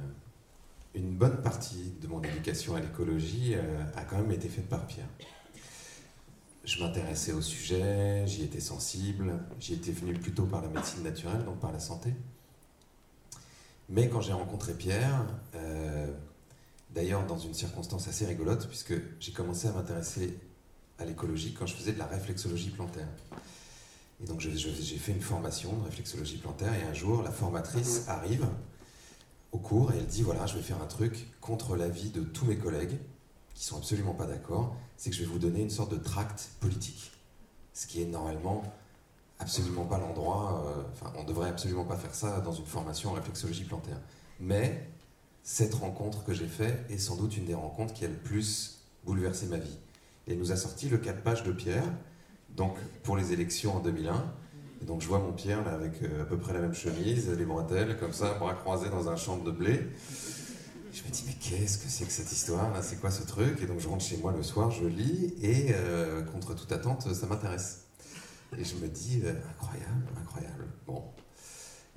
une 0.95 1.11
bonne 1.11 1.43
partie 1.43 1.95
de 2.01 2.07
mon 2.07 2.23
éducation 2.23 2.77
à 2.77 2.81
l'écologie 2.81 3.55
euh, 3.55 3.85
a 3.97 4.05
quand 4.05 4.17
même 4.17 4.31
été 4.33 4.49
faite 4.49 4.69
par 4.69 4.87
Pierre. 4.87 5.09
Je 6.65 6.83
m'intéressais 6.83 7.33
au 7.33 7.41
sujet, 7.41 8.27
j'y 8.27 8.45
étais 8.45 8.61
sensible, 8.61 9.33
j'y 9.59 9.75
étais 9.75 9.93
venu 9.93 10.15
plutôt 10.15 10.45
par 10.45 10.63
la 10.63 10.69
médecine 10.69 11.03
naturelle, 11.03 11.45
donc 11.45 11.59
par 11.59 11.73
la 11.73 11.81
santé. 11.81 12.15
Mais 13.89 14.09
quand 14.09 14.21
j'ai 14.21 14.33
rencontré 14.33 14.73
Pierre, 14.75 15.27
euh, 15.57 16.07
d'ailleurs 16.95 17.27
dans 17.27 17.39
une 17.39 17.55
circonstance 17.55 18.09
assez 18.09 18.27
rigolote, 18.27 18.67
puisque 18.69 18.95
j'ai 19.21 19.33
commencé 19.33 19.69
à 19.69 19.73
m'intéresser 19.73 20.39
à 20.99 21.05
l'écologie 21.05 21.55
quand 21.55 21.67
je 21.67 21.75
faisais 21.75 21.93
de 21.93 21.99
la 21.99 22.07
réflexologie 22.07 22.71
plantaire. 22.71 23.09
Et 24.23 24.27
donc 24.27 24.41
j'ai 24.41 24.99
fait 24.99 25.13
une 25.13 25.23
formation 25.23 25.73
de 25.79 25.85
réflexologie 25.85 26.37
plantaire 26.37 26.75
et 26.75 26.83
un 26.83 26.93
jour 26.93 27.23
la 27.23 27.31
formatrice 27.31 28.05
arrive 28.07 28.47
au 29.53 29.59
cours 29.59 29.93
et 29.93 29.97
elle 29.97 30.07
dit 30.07 30.23
voilà 30.23 30.45
je 30.47 30.57
vais 30.57 30.63
faire 30.63 30.81
un 30.83 30.87
truc 30.87 31.27
contre 31.41 31.75
l'avis 31.75 32.11
de 32.11 32.21
tous 32.21 32.45
mes 32.45 32.57
collègues 32.57 32.99
qui 33.55 33.65
sont 33.65 33.79
absolument 33.79 34.15
pas 34.15 34.27
d'accord, 34.27 34.77
c'est 34.97 35.11
que 35.11 35.17
je 35.17 35.23
vais 35.23 35.27
vous 35.27 35.39
donner 35.39 35.63
une 35.63 35.71
sorte 35.71 35.91
de 35.91 35.97
tract 35.97 36.51
politique. 36.61 37.13
Ce 37.73 37.87
qui 37.87 38.03
est 38.03 38.07
normalement 38.07 38.63
absolument 39.39 39.87
pas 39.87 39.99
l'endroit, 39.99 40.65
euh, 40.67 40.83
enfin 40.93 41.13
on 41.17 41.25
devrait 41.25 41.49
absolument 41.49 41.85
pas 41.85 41.97
faire 41.97 42.15
ça 42.15 42.41
dans 42.41 42.53
une 42.53 42.67
formation 42.67 43.11
en 43.11 43.15
réflexologie 43.15 43.65
plantaire. 43.65 44.01
Mais 44.39 44.87
cette 45.43 45.75
rencontre 45.75 46.25
que 46.25 46.35
j'ai 46.35 46.47
faite 46.47 46.85
est 46.91 46.99
sans 46.99 47.17
doute 47.17 47.37
une 47.37 47.47
des 47.47 47.55
rencontres 47.55 47.95
qui 47.95 48.05
a 48.05 48.09
le 48.09 48.15
plus 48.15 48.81
bouleversé 49.05 49.47
ma 49.47 49.59
vie. 49.59 49.79
Et 50.27 50.33
elle 50.33 50.39
nous 50.39 50.53
a 50.53 50.57
sorti 50.57 50.89
le 50.89 50.99
4 50.99 51.23
pages 51.23 51.43
de 51.43 51.53
Pierre, 51.53 51.85
donc 52.57 52.77
pour 53.03 53.17
les 53.17 53.33
élections 53.33 53.77
en 53.77 53.81
2001. 53.81 54.33
Et 54.83 54.85
donc 54.85 55.03
je 55.03 55.09
vois 55.09 55.19
mon 55.19 55.33
Pierre 55.33 55.65
là 55.65 55.73
avec 55.73 56.03
euh, 56.03 56.23
à 56.23 56.25
peu 56.25 56.39
près 56.39 56.53
la 56.53 56.61
même 56.61 56.75
chemise, 56.75 57.29
les 57.31 57.45
bretelles, 57.45 57.99
comme 57.99 58.13
ça, 58.13 58.35
bras 58.35 58.55
croisés 58.55 58.91
dans 58.91 59.09
un 59.09 59.17
champ 59.17 59.37
de 59.39 59.51
blé. 59.51 59.87
Je 60.93 61.03
me 61.05 61.11
dis 61.11 61.25
mais 61.27 61.35
qu'est-ce 61.35 61.79
que 61.79 61.89
c'est 61.89 62.05
que 62.05 62.13
cette 62.13 62.33
histoire 62.33 62.73
là? 62.73 62.83
C'est 62.83 63.01
quoi 63.01 63.11
ce 63.11 63.23
truc? 63.23 63.63
Et 63.63 63.67
donc 63.67 63.81
je 63.81 63.89
rentre 63.89 64.05
chez 64.05 64.17
moi 64.17 64.33
le 64.33 64.43
soir, 64.43 64.71
je 64.71 64.87
lis 64.87 65.35
et 65.43 65.69
euh, 65.71 66.23
contre 66.23 66.55
toute 66.55 66.73
attente, 66.73 67.13
ça 67.13 67.27
m'intéresse. 67.27 67.87
Et 68.59 68.65
je 68.65 68.75
me 68.77 68.89
dis 68.89 69.23
euh, 69.25 69.33
incroyable, 69.51 70.07
incroyable. 70.21 70.67
Bon. 70.87 71.05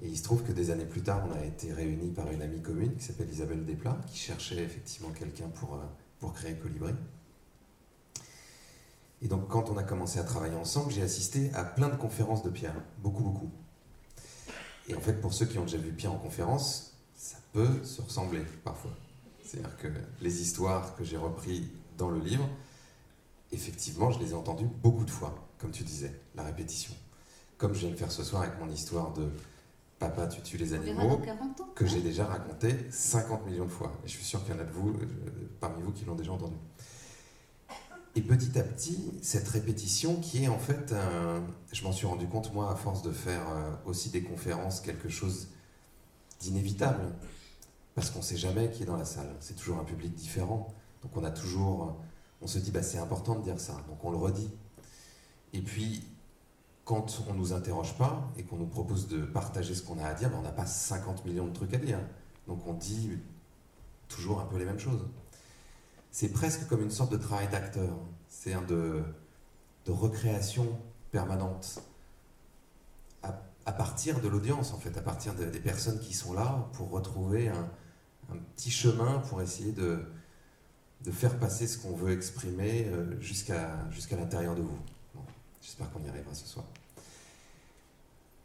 Et 0.03 0.07
il 0.07 0.17
se 0.17 0.23
trouve 0.23 0.43
que 0.43 0.51
des 0.51 0.69
années 0.69 0.85
plus 0.85 1.01
tard, 1.01 1.25
on 1.29 1.33
a 1.33 1.45
été 1.45 1.71
réunis 1.71 2.11
par 2.11 2.29
une 2.29 2.41
amie 2.41 2.61
commune 2.61 2.93
qui 2.95 3.05
s'appelle 3.05 3.29
Isabelle 3.29 3.65
Desplats, 3.65 3.97
qui 4.07 4.17
cherchait 4.17 4.61
effectivement 4.61 5.11
quelqu'un 5.11 5.47
pour, 5.47 5.79
pour 6.19 6.33
créer 6.33 6.55
Colibri. 6.55 6.93
Et 9.21 9.29
donc, 9.29 9.47
quand 9.47 9.69
on 9.69 9.77
a 9.77 9.83
commencé 9.83 10.19
à 10.19 10.23
travailler 10.23 10.55
ensemble, 10.55 10.91
j'ai 10.91 11.01
assisté 11.01 11.51
à 11.53 11.63
plein 11.63 11.87
de 11.87 11.95
conférences 11.95 12.43
de 12.43 12.49
Pierre, 12.49 12.75
beaucoup, 13.01 13.23
beaucoup. 13.23 13.49
Et 14.89 14.95
en 14.95 14.99
fait, 14.99 15.21
pour 15.21 15.33
ceux 15.33 15.45
qui 15.45 15.57
ont 15.57 15.63
déjà 15.63 15.77
vu 15.77 15.93
Pierre 15.93 16.11
en 16.11 16.17
conférence, 16.17 16.97
ça 17.15 17.37
peut 17.53 17.85
se 17.85 18.01
ressembler 18.01 18.41
parfois. 18.65 18.91
C'est-à-dire 19.45 19.77
que 19.77 19.87
les 20.19 20.41
histoires 20.41 20.97
que 20.97 21.05
j'ai 21.05 21.15
reprises 21.15 21.63
dans 21.97 22.09
le 22.09 22.19
livre, 22.19 22.49
effectivement, 23.53 24.11
je 24.11 24.19
les 24.19 24.31
ai 24.31 24.33
entendues 24.33 24.67
beaucoup 24.81 25.05
de 25.05 25.11
fois, 25.11 25.47
comme 25.59 25.71
tu 25.71 25.83
disais, 25.83 26.19
la 26.35 26.43
répétition. 26.43 26.93
Comme 27.57 27.73
je 27.73 27.79
viens 27.79 27.91
de 27.91 27.95
faire 27.95 28.11
ce 28.11 28.25
soir 28.25 28.41
avec 28.41 28.59
mon 28.59 28.69
histoire 28.69 29.13
de 29.13 29.29
Papa, 30.03 30.27
tu 30.27 30.41
tues 30.41 30.57
les 30.57 30.73
animaux, 30.73 31.21
que 31.75 31.85
j'ai 31.85 32.01
déjà 32.01 32.25
raconté 32.25 32.75
50 32.91 33.45
millions 33.45 33.63
de 33.63 33.69
fois. 33.69 33.93
Et 34.03 34.09
je 34.09 34.11
suis 34.11 34.25
sûr 34.25 34.43
qu'il 34.43 34.53
y 34.53 34.57
en 34.57 34.59
a 34.59 34.65
de 34.65 34.71
vous, 34.71 34.89
euh, 34.89 35.05
parmi 35.61 35.81
vous 35.81 35.93
qui 35.93 36.03
l'ont 36.03 36.15
déjà 36.15 36.33
entendu. 36.33 36.57
Et 38.15 38.21
petit 38.21 38.59
à 38.59 38.63
petit, 38.63 39.13
cette 39.21 39.47
répétition 39.47 40.17
qui 40.17 40.43
est 40.43 40.49
en 40.49 40.59
fait, 40.59 40.93
je 41.71 41.83
m'en 41.83 41.93
suis 41.93 42.05
rendu 42.05 42.27
compte 42.27 42.53
moi 42.53 42.69
à 42.69 42.75
force 42.75 43.01
de 43.01 43.11
faire 43.11 43.49
euh, 43.49 43.71
aussi 43.85 44.09
des 44.09 44.23
conférences, 44.23 44.81
quelque 44.81 45.07
chose 45.07 45.47
d'inévitable. 46.41 47.13
Parce 47.95 48.09
qu'on 48.09 48.19
ne 48.19 48.23
sait 48.25 48.35
jamais 48.35 48.71
qui 48.71 48.83
est 48.83 48.85
dans 48.85 48.97
la 48.97 49.05
salle. 49.05 49.33
C'est 49.39 49.55
toujours 49.55 49.79
un 49.79 49.85
public 49.85 50.13
différent. 50.13 50.73
Donc 51.01 51.15
on 51.15 51.23
a 51.23 51.31
toujours, 51.31 51.95
on 52.41 52.47
se 52.47 52.59
dit, 52.59 52.71
bah, 52.71 52.83
c'est 52.83 52.97
important 52.97 53.35
de 53.35 53.43
dire 53.43 53.59
ça. 53.59 53.73
Donc 53.87 54.03
on 54.03 54.11
le 54.11 54.17
redit. 54.17 54.51
Et 55.53 55.61
puis, 55.61 56.03
quand 56.85 57.23
on 57.27 57.33
ne 57.33 57.37
nous 57.39 57.53
interroge 57.53 57.97
pas 57.97 58.29
et 58.37 58.43
qu'on 58.43 58.57
nous 58.57 58.67
propose 58.67 59.07
de 59.07 59.23
partager 59.25 59.73
ce 59.73 59.81
qu'on 59.81 59.99
a 59.99 60.07
à 60.07 60.13
dire, 60.13 60.29
bah, 60.29 60.37
on 60.39 60.43
n'a 60.43 60.51
pas 60.51 60.65
50 60.65 61.25
millions 61.25 61.47
de 61.47 61.53
trucs 61.53 61.73
à 61.73 61.77
dire. 61.77 61.99
Donc 62.47 62.65
on 62.67 62.73
dit 62.73 63.11
toujours 64.09 64.41
un 64.41 64.45
peu 64.45 64.57
les 64.57 64.65
mêmes 64.65 64.79
choses 64.79 65.05
c'est 66.13 66.29
presque 66.29 66.67
comme 66.67 66.83
une 66.83 66.91
sorte 66.91 67.11
de 67.11 67.17
travail 67.17 67.49
d'acteur. 67.49 67.97
C'est 68.29 68.53
un 68.53 68.61
de, 68.61 69.03
de 69.85 69.91
recréation 69.91 70.79
permanente. 71.11 71.79
À, 73.65 73.71
partir 73.71 74.19
de 74.19 74.27
l'audience, 74.27 74.73
en 74.73 74.77
fait, 74.77 74.95
à 74.97 75.01
partir 75.01 75.33
des 75.33 75.59
personnes 75.59 75.97
qui 75.99 76.13
sont 76.13 76.33
là 76.33 76.69
pour 76.73 76.91
retrouver 76.91 77.47
un, 77.47 77.69
petit 78.55 78.69
chemin 78.69 79.19
pour 79.19 79.41
essayer 79.41 79.71
de, 79.71 80.05
faire 81.11 81.39
passer 81.39 81.65
ce 81.65 81.77
qu'on 81.77 81.95
veut 81.95 82.11
exprimer 82.11 82.87
euh, 82.87 83.19
jusqu'à 83.21 83.87
l'intérieur 84.11 84.53
de 84.53 84.61
vous. 84.61 84.77
J'espère 85.63 85.89
qu'on 85.91 86.03
y 86.03 86.09
arrivera 86.09 86.33
ce 86.33 86.45
soir. 86.45 86.65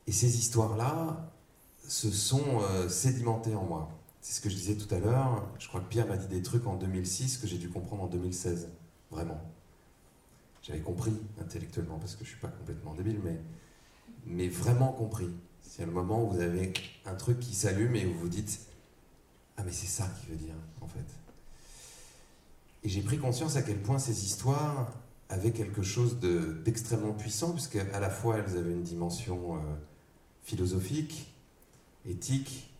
Et 0.06 0.12
ces 0.12 0.38
histoires-là 0.38 1.28
se 1.86 2.10
sont 2.10 2.62
euh, 2.62 2.88
sédimentées 2.88 3.54
en 3.54 3.64
moi. 3.64 3.90
C'est 4.20 4.34
ce 4.34 4.40
que 4.40 4.48
je 4.48 4.54
disais 4.54 4.76
tout 4.76 4.92
à 4.94 4.98
l'heure. 4.98 5.46
Je 5.58 5.68
crois 5.68 5.80
que 5.80 5.88
Pierre 5.88 6.06
m'a 6.06 6.16
dit 6.16 6.28
des 6.28 6.42
trucs 6.42 6.66
en 6.66 6.76
2006 6.76 7.38
que 7.38 7.46
j'ai 7.46 7.58
dû 7.58 7.68
comprendre 7.70 8.04
en 8.04 8.06
2016. 8.06 8.68
Vraiment. 9.10 9.40
J'avais 10.62 10.80
compris 10.80 11.12
intellectuellement, 11.40 11.98
parce 11.98 12.14
que 12.14 12.24
je 12.24 12.30
ne 12.30 12.36
suis 12.36 12.40
pas 12.40 12.48
complètement 12.48 12.94
débile, 12.94 13.20
mais, 13.24 13.40
mais 14.26 14.48
vraiment 14.48 14.92
compris. 14.92 15.30
C'est 15.62 15.84
le 15.84 15.92
moment 15.92 16.24
où 16.24 16.30
vous 16.30 16.40
avez 16.40 16.72
un 17.04 17.14
truc 17.14 17.40
qui 17.40 17.54
s'allume 17.54 17.96
et 17.96 18.06
où 18.06 18.14
vous 18.14 18.28
dites 18.28 18.60
Ah, 19.56 19.62
mais 19.64 19.72
c'est 19.72 19.86
ça 19.86 20.08
qu'il 20.20 20.30
veut 20.30 20.36
dire, 20.36 20.54
en 20.80 20.86
fait. 20.86 21.06
Et 22.84 22.88
j'ai 22.88 23.02
pris 23.02 23.18
conscience 23.18 23.56
à 23.56 23.62
quel 23.62 23.80
point 23.82 23.98
ces 23.98 24.24
histoires 24.24 24.92
avaient 25.28 25.52
quelque 25.52 25.82
chose 25.82 26.18
d'extrêmement 26.64 27.12
puissant, 27.12 27.52
puisqu'à 27.52 28.00
la 28.00 28.10
fois 28.10 28.38
elles 28.38 28.56
avaient 28.56 28.72
une 28.72 28.82
dimension 28.82 29.56
euh, 29.56 29.58
philosophique, 30.42 31.32
éthique, 32.06 32.72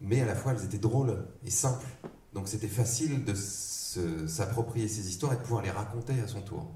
mais 0.00 0.20
à 0.20 0.26
la 0.26 0.34
fois 0.34 0.52
elles 0.52 0.64
étaient 0.64 0.78
drôles 0.78 1.24
et 1.44 1.50
simples. 1.50 1.86
Donc 2.34 2.48
c'était 2.48 2.68
facile 2.68 3.24
de 3.24 3.34
s'approprier 3.34 4.88
ces 4.88 5.08
histoires 5.08 5.32
et 5.32 5.36
de 5.36 5.40
pouvoir 5.40 5.62
les 5.62 5.70
raconter 5.70 6.20
à 6.20 6.28
son 6.28 6.42
tour. 6.42 6.70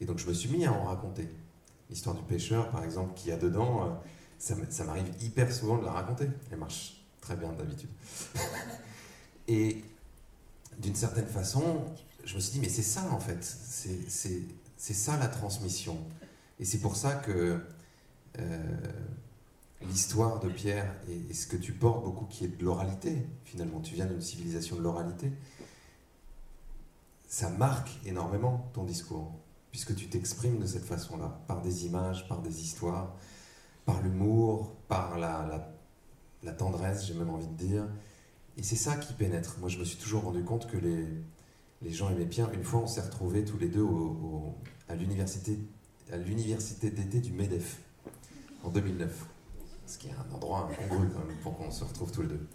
Et 0.00 0.04
donc 0.04 0.18
je 0.18 0.26
me 0.26 0.32
suis 0.32 0.48
mis 0.48 0.66
à 0.66 0.72
en 0.72 0.84
raconter. 0.84 1.28
L'histoire 1.90 2.14
du 2.14 2.22
pêcheur, 2.22 2.70
par 2.70 2.84
exemple, 2.84 3.14
qui 3.14 3.32
a 3.32 3.36
dedans, 3.36 3.86
euh, 3.86 3.90
ça, 4.38 4.84
m'arrive 4.84 5.10
hyper 5.20 5.50
souvent 5.52 5.78
de 5.78 5.84
la 5.84 5.92
raconter. 5.92 6.28
Elle 6.50 6.58
marche 6.58 7.02
très 7.20 7.36
bien 7.36 7.52
d'habitude. 7.52 7.88
et 9.48 9.82
d'une 10.78 10.94
certaine 10.94 11.26
façon, 11.26 11.84
je 12.28 12.34
me 12.34 12.40
suis 12.40 12.52
dit, 12.52 12.60
mais 12.60 12.68
c'est 12.68 12.82
ça 12.82 13.10
en 13.10 13.20
fait, 13.20 13.42
c'est 13.42 14.94
ça 14.94 15.16
la 15.16 15.28
transmission. 15.28 15.96
Et 16.60 16.66
c'est 16.66 16.78
pour 16.78 16.94
ça 16.94 17.14
que 17.14 17.58
euh, 18.38 18.76
l'histoire 19.86 20.38
de 20.38 20.50
Pierre 20.50 20.94
et, 21.08 21.32
ce 21.32 21.46
que 21.46 21.56
tu 21.56 21.72
portes 21.72 22.04
beaucoup, 22.04 22.26
qui 22.26 22.44
est 22.44 22.58
de 22.58 22.62
l'oralité, 22.62 23.26
finalement, 23.44 23.80
tu 23.80 23.94
viens 23.94 24.04
d'une 24.04 24.20
civilisation 24.20 24.76
de 24.76 24.82
l'oralité, 24.82 25.32
ça 27.28 27.48
marque 27.48 27.98
énormément 28.04 28.68
ton 28.74 28.84
discours, 28.84 29.32
puisque 29.70 29.96
tu 29.96 30.08
t'exprimes 30.08 30.58
de 30.58 30.66
cette 30.66 30.84
façon-là, 30.84 31.40
par 31.46 31.62
des 31.62 31.86
images, 31.86 32.28
par 32.28 32.42
des 32.42 32.60
histoires, 32.60 33.16
par 33.86 34.02
l'humour, 34.02 34.74
par 34.86 35.18
la, 35.18 35.72
la, 36.42 36.52
tendresse, 36.52 37.06
j'ai 37.06 37.14
même 37.14 37.30
envie 37.30 37.46
de 37.46 37.54
dire. 37.56 37.88
Et 38.58 38.62
c'est 38.62 38.76
ça 38.76 38.96
qui 38.96 39.14
pénètre. 39.14 39.56
Moi, 39.60 39.70
je 39.70 39.78
me 39.78 39.84
suis 39.84 39.96
toujours 39.96 40.24
rendu 40.24 40.44
compte 40.44 40.66
que 40.66 40.76
les, 40.76 41.06
les 41.82 41.92
gens 41.92 42.10
aimaient 42.10 42.24
bien. 42.24 42.50
Une 42.52 42.64
fois, 42.64 42.80
on 42.80 42.86
s'est 42.86 43.00
retrouvés 43.00 43.44
tous 43.44 43.58
les 43.58 43.68
deux 43.68 43.82
au, 43.82 44.54
à 44.88 44.94
l'université 44.94 45.58
d'été 46.10 47.20
du 47.20 47.32
MEDEF 47.32 47.78
en 48.64 48.70
2009 48.70 49.28
ce 49.88 49.98
qui 49.98 50.08
est 50.08 50.12
un 50.12 50.34
endroit 50.34 50.68
incongru 50.70 51.08
quand 51.08 51.22
pour 51.42 51.56
qu'on 51.56 51.70
se 51.70 51.82
retrouve 51.82 52.12
tous 52.12 52.22
les 52.22 52.28
deux. 52.28 52.46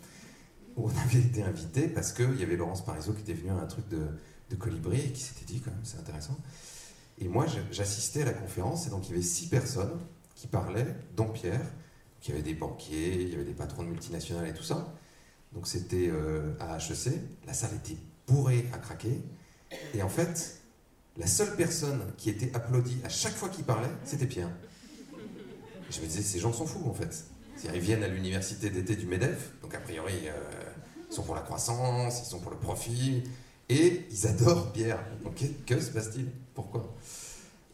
On 0.78 0.90
avait 0.90 1.20
été 1.20 1.44
invités 1.44 1.88
parce 1.88 2.14
qu'il 2.14 2.40
y 2.40 2.44
avait 2.44 2.56
Laurence 2.56 2.86
Parisot 2.86 3.14
qui 3.14 3.22
était 3.22 3.34
venue 3.34 3.52
à 3.52 3.56
un 3.56 3.66
truc 3.66 3.88
de, 3.90 4.08
de 4.50 4.56
colibri 4.56 5.00
et 5.00 5.12
qui 5.12 5.22
s'était 5.22 5.46
dit 5.46 5.60
quand 5.60 5.72
même 5.72 5.84
c'est 5.84 5.98
intéressant. 5.98 6.38
Et 7.20 7.28
moi 7.28 7.46
j'assistais 7.72 8.22
à 8.22 8.26
la 8.26 8.34
conférence 8.34 8.88
et 8.88 8.90
donc 8.90 9.08
il 9.08 9.12
y 9.12 9.14
avait 9.14 9.24
six 9.24 9.50
personnes 9.50 10.00
qui 10.36 10.48
parlaient, 10.48 10.96
dont 11.16 11.30
Pierre, 11.30 11.66
qui 12.22 12.32
avait 12.32 12.42
des 12.42 12.54
banquiers, 12.54 13.22
il 13.22 13.30
y 13.30 13.36
avait 13.36 13.44
des 13.44 13.54
patrons 13.54 13.84
de 13.84 13.90
multinationales 13.90 14.48
et 14.48 14.54
tout 14.54 14.64
ça. 14.64 14.94
Donc 15.54 15.68
c'était 15.68 16.10
euh, 16.10 16.54
à 16.60 16.78
HEC, 16.78 17.20
la 17.46 17.54
salle 17.54 17.76
était 17.76 17.98
bourrée 18.28 18.68
à 18.74 18.78
craquer. 18.78 19.22
Et 19.94 20.02
en 20.02 20.10
fait, 20.10 20.62
la 21.18 21.28
seule 21.28 21.56
personne 21.56 22.02
qui 22.18 22.30
était 22.30 22.54
applaudie 22.56 22.98
à 23.04 23.10
chaque 23.10 23.34
fois 23.34 23.50
qu'il 23.50 23.66
parlait, 23.66 23.90
c'était 24.04 24.28
Pierre 24.28 24.50
je 25.94 26.02
me 26.02 26.06
disais, 26.06 26.22
ces 26.22 26.40
gens 26.40 26.54
sont 26.54 26.66
fous 26.66 26.84
en 26.90 26.94
fait. 26.94 27.26
Ils 27.74 27.80
viennent 27.80 28.04
à 28.04 28.08
l'université 28.08 28.70
d'été 28.70 28.96
du 28.96 29.06
MEDEF, 29.06 29.52
donc 29.62 29.74
a 29.74 29.80
priori, 29.80 30.14
euh, 30.26 30.32
ils 31.10 31.14
sont 31.14 31.24
pour 31.24 31.36
la 31.36 31.42
croissance, 31.42 32.22
ils 32.22 32.30
sont 32.30 32.40
pour 32.40 32.52
le 32.52 32.58
profit, 32.58 33.24
et 33.70 34.06
ils 34.12 34.28
adorent 34.28 34.74
Pierre. 34.74 35.00
Donc 35.24 35.42
que 35.66 35.80
se 35.80 35.92
passe-t-il? 35.92 36.28
Pourquoi? 36.54 36.94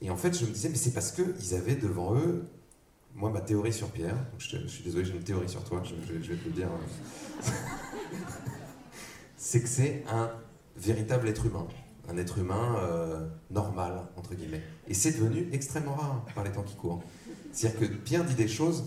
Et 0.01 0.11
en 0.11 0.17
fait, 0.17 0.37
je 0.37 0.45
me 0.45 0.51
disais, 0.51 0.69
mais 0.69 0.75
c'est 0.75 0.91
parce 0.91 1.11
qu'ils 1.11 1.55
avaient 1.55 1.75
devant 1.75 2.15
eux, 2.15 2.45
moi, 3.15 3.31
ma 3.31 3.41
théorie 3.41 3.73
sur 3.73 3.89
Pierre, 3.89 4.15
je, 4.37 4.67
suis 4.67 4.83
désolé, 4.83 5.05
j'ai 5.05 5.13
une 5.13 5.23
théorie 5.23 5.49
sur 5.49 5.63
toi, 5.63 5.81
je, 5.83 5.95
vais 5.95 6.35
te 6.37 6.45
le 6.45 6.51
dire, 6.51 6.69
c'est 9.39 9.61
que 9.61 9.67
c'est 9.67 10.03
un 10.07 10.29
véritable 10.75 11.27
être 11.27 11.47
humain 11.47 11.67
un 12.09 12.17
être 12.17 12.37
humain 12.39 12.75
euh, 12.79 13.27
normal, 13.51 14.01
entre 14.17 14.33
guillemets. 14.33 14.63
Et 14.87 14.93
c'est 14.93 15.11
devenu 15.11 15.47
extrêmement 15.51 15.93
rare 15.93 16.25
par 16.33 16.43
les 16.43 16.51
temps 16.51 16.63
qui 16.63 16.75
courent. 16.75 17.03
C'est-à-dire 17.51 17.79
que 17.79 17.85
Pierre 17.85 18.25
dit 18.25 18.35
des 18.35 18.47
choses 18.47 18.85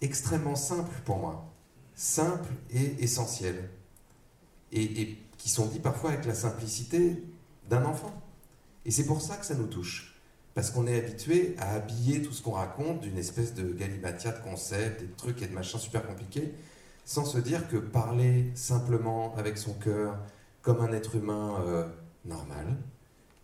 extrêmement 0.00 0.56
simples 0.56 0.94
pour 1.04 1.18
moi, 1.18 1.52
simples 1.94 2.52
et 2.70 3.02
essentielles, 3.04 3.68
et, 4.72 5.18
qui 5.36 5.50
sont 5.50 5.66
dites 5.66 5.82
parfois 5.82 6.10
avec 6.12 6.24
la 6.24 6.34
simplicité 6.34 7.22
d'un 7.68 7.84
enfant. 7.84 8.12
Et 8.84 8.90
c'est 8.90 9.04
pour 9.04 9.20
ça 9.20 9.36
que 9.36 9.44
ça 9.44 9.54
nous 9.54 9.66
touche. 9.66 10.16
Parce 10.54 10.70
qu'on 10.70 10.86
est 10.86 10.98
habitué 10.98 11.54
à 11.58 11.74
habiller 11.74 12.22
tout 12.22 12.32
ce 12.32 12.42
qu'on 12.42 12.52
raconte 12.52 13.00
d'une 13.00 13.18
espèce 13.18 13.54
de 13.54 13.72
galimatia 13.72 14.32
de 14.32 14.42
concepts, 14.42 15.02
de 15.02 15.08
trucs 15.16 15.42
et 15.42 15.46
de 15.46 15.52
machins 15.52 15.80
super 15.80 16.06
compliqués, 16.06 16.54
sans 17.04 17.24
se 17.24 17.38
dire 17.38 17.68
que 17.68 17.76
parler 17.76 18.50
simplement 18.54 19.34
avec 19.36 19.58
son 19.58 19.74
cœur, 19.74 20.18
comme 20.62 20.80
un 20.80 20.92
être 20.92 21.16
humain 21.16 21.60
euh, 21.66 21.88
normal, 22.24 22.66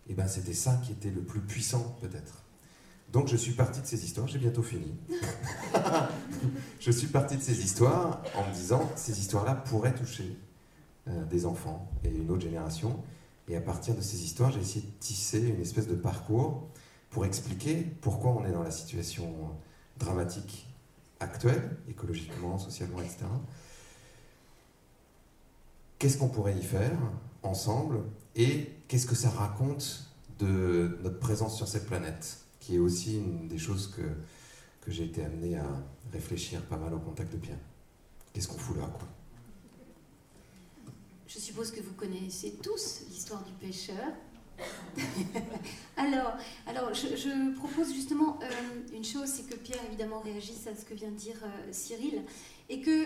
et 0.07 0.13
eh 0.13 0.15
ben 0.15 0.27
c'était 0.27 0.53
ça 0.53 0.79
qui 0.83 0.91
était 0.91 1.11
le 1.11 1.21
plus 1.21 1.41
puissant 1.41 1.95
peut-être. 2.01 2.43
Donc 3.11 3.27
je 3.27 3.37
suis 3.37 3.51
parti 3.51 3.81
de 3.81 3.85
ces 3.85 4.03
histoires, 4.03 4.27
j'ai 4.27 4.39
bientôt 4.39 4.63
fini. 4.63 4.95
je 6.79 6.91
suis 6.91 7.07
parti 7.07 7.37
de 7.37 7.41
ces 7.41 7.59
histoires 7.63 8.23
en 8.35 8.47
me 8.47 8.53
disant 8.53 8.89
ces 8.95 9.19
histoires-là 9.19 9.55
pourraient 9.55 9.93
toucher 9.93 10.37
euh, 11.07 11.25
des 11.25 11.45
enfants 11.45 11.89
et 12.03 12.09
une 12.09 12.29
autre 12.31 12.41
génération. 12.41 13.03
Et 13.47 13.55
à 13.55 13.61
partir 13.61 13.95
de 13.95 14.01
ces 14.01 14.23
histoires, 14.23 14.51
j'ai 14.51 14.61
essayé 14.61 14.85
de 14.85 14.91
tisser 14.99 15.41
une 15.41 15.61
espèce 15.61 15.87
de 15.87 15.95
parcours 15.95 16.67
pour 17.09 17.25
expliquer 17.25 17.77
pourquoi 18.01 18.31
on 18.31 18.45
est 18.45 18.51
dans 18.51 18.63
la 18.63 18.71
situation 18.71 19.27
dramatique 19.97 20.68
actuelle, 21.19 21.77
écologiquement, 21.89 22.57
socialement, 22.57 23.01
etc. 23.01 23.25
Qu'est-ce 25.97 26.17
qu'on 26.17 26.29
pourrait 26.29 26.57
y 26.57 26.63
faire 26.63 26.97
ensemble 27.43 28.03
et 28.35 28.69
qu'est-ce 28.87 29.05
que 29.05 29.15
ça 29.15 29.29
raconte 29.29 30.09
de 30.39 30.97
notre 31.03 31.19
présence 31.19 31.57
sur 31.57 31.67
cette 31.67 31.85
planète, 31.85 32.37
qui 32.59 32.75
est 32.75 32.79
aussi 32.79 33.17
une 33.17 33.47
des 33.47 33.57
choses 33.57 33.93
que, 33.95 34.01
que 34.81 34.91
j'ai 34.91 35.05
été 35.05 35.23
amené 35.23 35.57
à 35.57 35.67
réfléchir 36.13 36.61
pas 36.61 36.77
mal 36.77 36.93
au 36.93 36.99
contact 36.99 37.31
de 37.33 37.37
Pierre. 37.37 37.59
Qu'est-ce 38.31 38.47
qu'on 38.47 38.57
fout 38.57 38.77
là, 38.77 38.87
quoi? 38.97 39.07
Je 41.27 41.37
suppose 41.37 41.71
que 41.71 41.81
vous 41.81 41.93
connaissez 41.93 42.55
tous 42.63 43.01
l'histoire 43.09 43.43
du 43.43 43.51
pêcheur. 43.53 44.13
alors, 45.97 46.33
alors 46.67 46.93
je, 46.93 47.55
propose 47.55 47.93
justement 47.93 48.39
euh, 48.41 48.95
une 48.95 49.03
chose, 49.03 49.27
c'est 49.27 49.47
que 49.47 49.55
Pierre 49.55 49.83
évidemment 49.87 50.19
réagisse 50.19 50.67
à 50.67 50.75
ce 50.75 50.85
que 50.85 50.93
vient 50.93 51.11
de 51.11 51.15
dire 51.15 51.37
euh, 51.43 51.71
Cyril, 51.71 52.23
et 52.69 52.81
que 52.81 53.05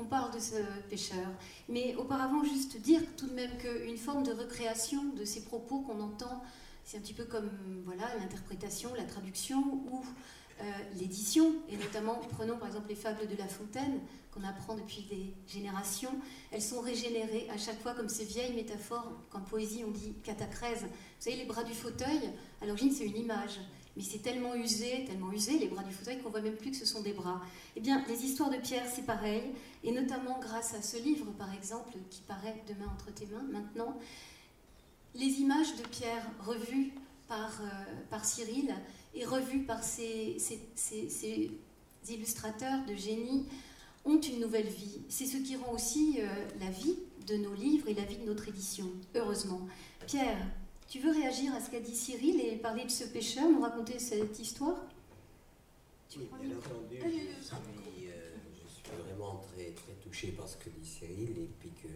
on 0.00 0.04
parle 0.04 0.32
de 0.32 0.38
ce 0.38 0.54
pêcheur, 0.88 1.26
mais 1.68 1.96
auparavant 1.96 2.44
juste 2.44 2.80
dire 2.80 3.00
tout 3.16 3.26
de 3.26 3.34
même 3.34 3.50
qu'une 3.58 3.96
forme 3.96 4.22
de 4.22 4.32
recréation 4.32 5.02
de 5.16 5.24
ces 5.24 5.42
propos 5.42 5.80
qu'on 5.80 6.00
entend, 6.00 6.40
c'est 6.84 6.98
un 6.98 7.00
petit 7.00 7.14
peu 7.14 7.24
comme 7.24 7.50
voilà 7.84 8.04
l'interprétation, 8.20 8.94
la 8.94 9.02
traduction 9.04 9.58
ou 9.58 10.02
euh, 10.60 10.64
l'édition, 10.98 11.54
et 11.68 11.76
notamment 11.76 12.20
prenons 12.32 12.56
par 12.56 12.68
exemple 12.68 12.88
les 12.88 12.94
fables 12.94 13.26
de 13.26 13.36
La 13.36 13.48
Fontaine 13.48 14.00
qu'on 14.32 14.42
apprend 14.44 14.74
depuis 14.74 15.06
des 15.10 15.34
générations, 15.46 16.14
elles 16.50 16.62
sont 16.62 16.80
régénérées 16.80 17.48
à 17.50 17.56
chaque 17.56 17.80
fois 17.80 17.94
comme 17.94 18.08
ces 18.08 18.24
vieilles 18.24 18.54
métaphores 18.54 19.12
qu'en 19.30 19.40
poésie 19.40 19.84
on 19.86 19.90
dit 19.90 20.14
catacrèse. 20.24 20.82
Vous 20.82 21.20
savez, 21.20 21.36
les 21.36 21.44
bras 21.44 21.64
du 21.64 21.74
fauteuil, 21.74 22.20
à 22.60 22.66
l'origine 22.66 22.90
c'est 22.90 23.04
une 23.04 23.16
image, 23.16 23.60
mais 23.96 24.02
c'est 24.04 24.18
tellement 24.18 24.54
usé, 24.54 25.04
tellement 25.06 25.32
usé 25.32 25.58
les 25.58 25.66
bras 25.66 25.82
du 25.82 25.92
fauteuil 25.92 26.20
qu'on 26.20 26.30
voit 26.30 26.40
même 26.40 26.56
plus 26.56 26.70
que 26.70 26.76
ce 26.76 26.86
sont 26.86 27.02
des 27.02 27.12
bras. 27.12 27.40
Eh 27.74 27.80
bien, 27.80 28.04
les 28.08 28.24
histoires 28.24 28.48
de 28.48 28.56
Pierre, 28.56 28.86
c'est 28.88 29.04
pareil, 29.04 29.42
et 29.82 29.90
notamment 29.90 30.38
grâce 30.38 30.72
à 30.74 30.82
ce 30.82 30.96
livre, 30.98 31.26
par 31.32 31.52
exemple, 31.52 31.92
qui 32.08 32.20
paraît 32.22 32.62
demain 32.68 32.86
entre 32.92 33.12
tes 33.12 33.26
mains, 33.26 33.44
maintenant, 33.50 33.98
les 35.16 35.40
images 35.40 35.74
de 35.76 35.82
Pierre 35.88 36.24
revues 36.38 36.92
par, 37.28 37.60
euh, 37.60 37.66
par 38.10 38.24
Cyril 38.24 38.74
et 39.14 39.24
revues 39.24 39.62
par 39.64 39.84
ces, 39.84 40.36
illustrateurs 42.08 42.84
de 42.86 42.94
génie 42.94 43.46
ont 44.04 44.20
une 44.20 44.40
nouvelle 44.40 44.66
vie. 44.66 45.02
C'est 45.08 45.26
ce 45.26 45.36
qui 45.36 45.56
rend 45.56 45.72
aussi 45.72 46.16
euh, 46.18 46.26
la 46.58 46.70
vie 46.70 46.96
de 47.26 47.36
nos 47.36 47.54
livres 47.54 47.88
et 47.88 47.94
la 47.94 48.04
vie 48.04 48.16
de 48.16 48.24
notre 48.24 48.48
édition, 48.48 48.86
heureusement. 49.14 49.60
Pierre, 50.06 50.38
tu 50.88 51.00
veux 51.00 51.10
réagir 51.10 51.54
à 51.54 51.60
ce 51.60 51.70
qu'a 51.70 51.80
dit 51.80 51.94
Cyril 51.94 52.40
et 52.40 52.56
parler 52.56 52.84
de 52.84 52.90
ce 52.90 53.04
pêcheur, 53.04 53.48
nous 53.50 53.60
raconter 53.60 53.98
cette 53.98 54.38
histoire? 54.38 54.78
Oui, 56.16 56.24
bien 56.40 56.56
entendu, 56.56 56.96
je 56.96 57.44
suis, 57.44 58.08
euh, 58.08 58.30
je 58.54 58.72
suis, 58.72 58.96
vraiment 59.04 59.42
très, 59.52 59.72
très 59.72 59.92
touché 60.02 60.28
par 60.28 60.48
ce 60.48 60.56
que 60.56 60.70
dit 60.70 60.88
Cyril 60.88 61.36
et 61.38 61.50
puis 61.60 61.68
que 61.82 61.88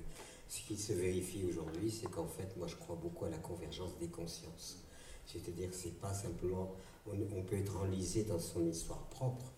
ce 0.47 0.61
qui 0.61 0.77
se 0.77 0.93
vérifie 0.93 1.47
aujourd'hui, 1.49 1.91
c'est 1.91 2.11
qu'en 2.11 2.27
fait, 2.27 2.55
moi 2.59 2.67
je 2.67 2.77
crois 2.77 2.97
beaucoup 2.97 3.25
à 3.25 3.31
la 3.31 3.39
convergence 3.39 3.97
des 3.99 4.09
consciences. 4.09 4.83
C'est-à-dire 5.27 5.71
que 5.71 5.77
c'est 5.77 6.01
pas 6.01 6.13
simplement, 6.13 6.75
on, 7.07 7.13
on 7.37 7.43
peut 7.43 7.57
être 7.57 7.77
enlisé 7.81 8.25
dans 8.25 8.39
son 8.39 8.67
histoire 8.67 9.05
propre, 9.09 9.53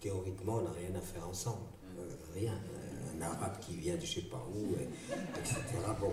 théoriquement, 0.00 0.56
on 0.56 0.62
n'a 0.62 0.72
rien 0.72 0.94
à 0.94 1.00
faire 1.00 1.28
ensemble. 1.28 1.66
Euh, 1.98 2.16
rien. 2.34 2.58
Un 3.16 3.22
arabe 3.22 3.58
qui 3.60 3.76
vient 3.76 3.96
de 3.96 4.00
je 4.00 4.20
sais 4.20 4.28
pas 4.28 4.42
où, 4.54 4.74
etc. 5.38 5.60
Bon. 6.00 6.12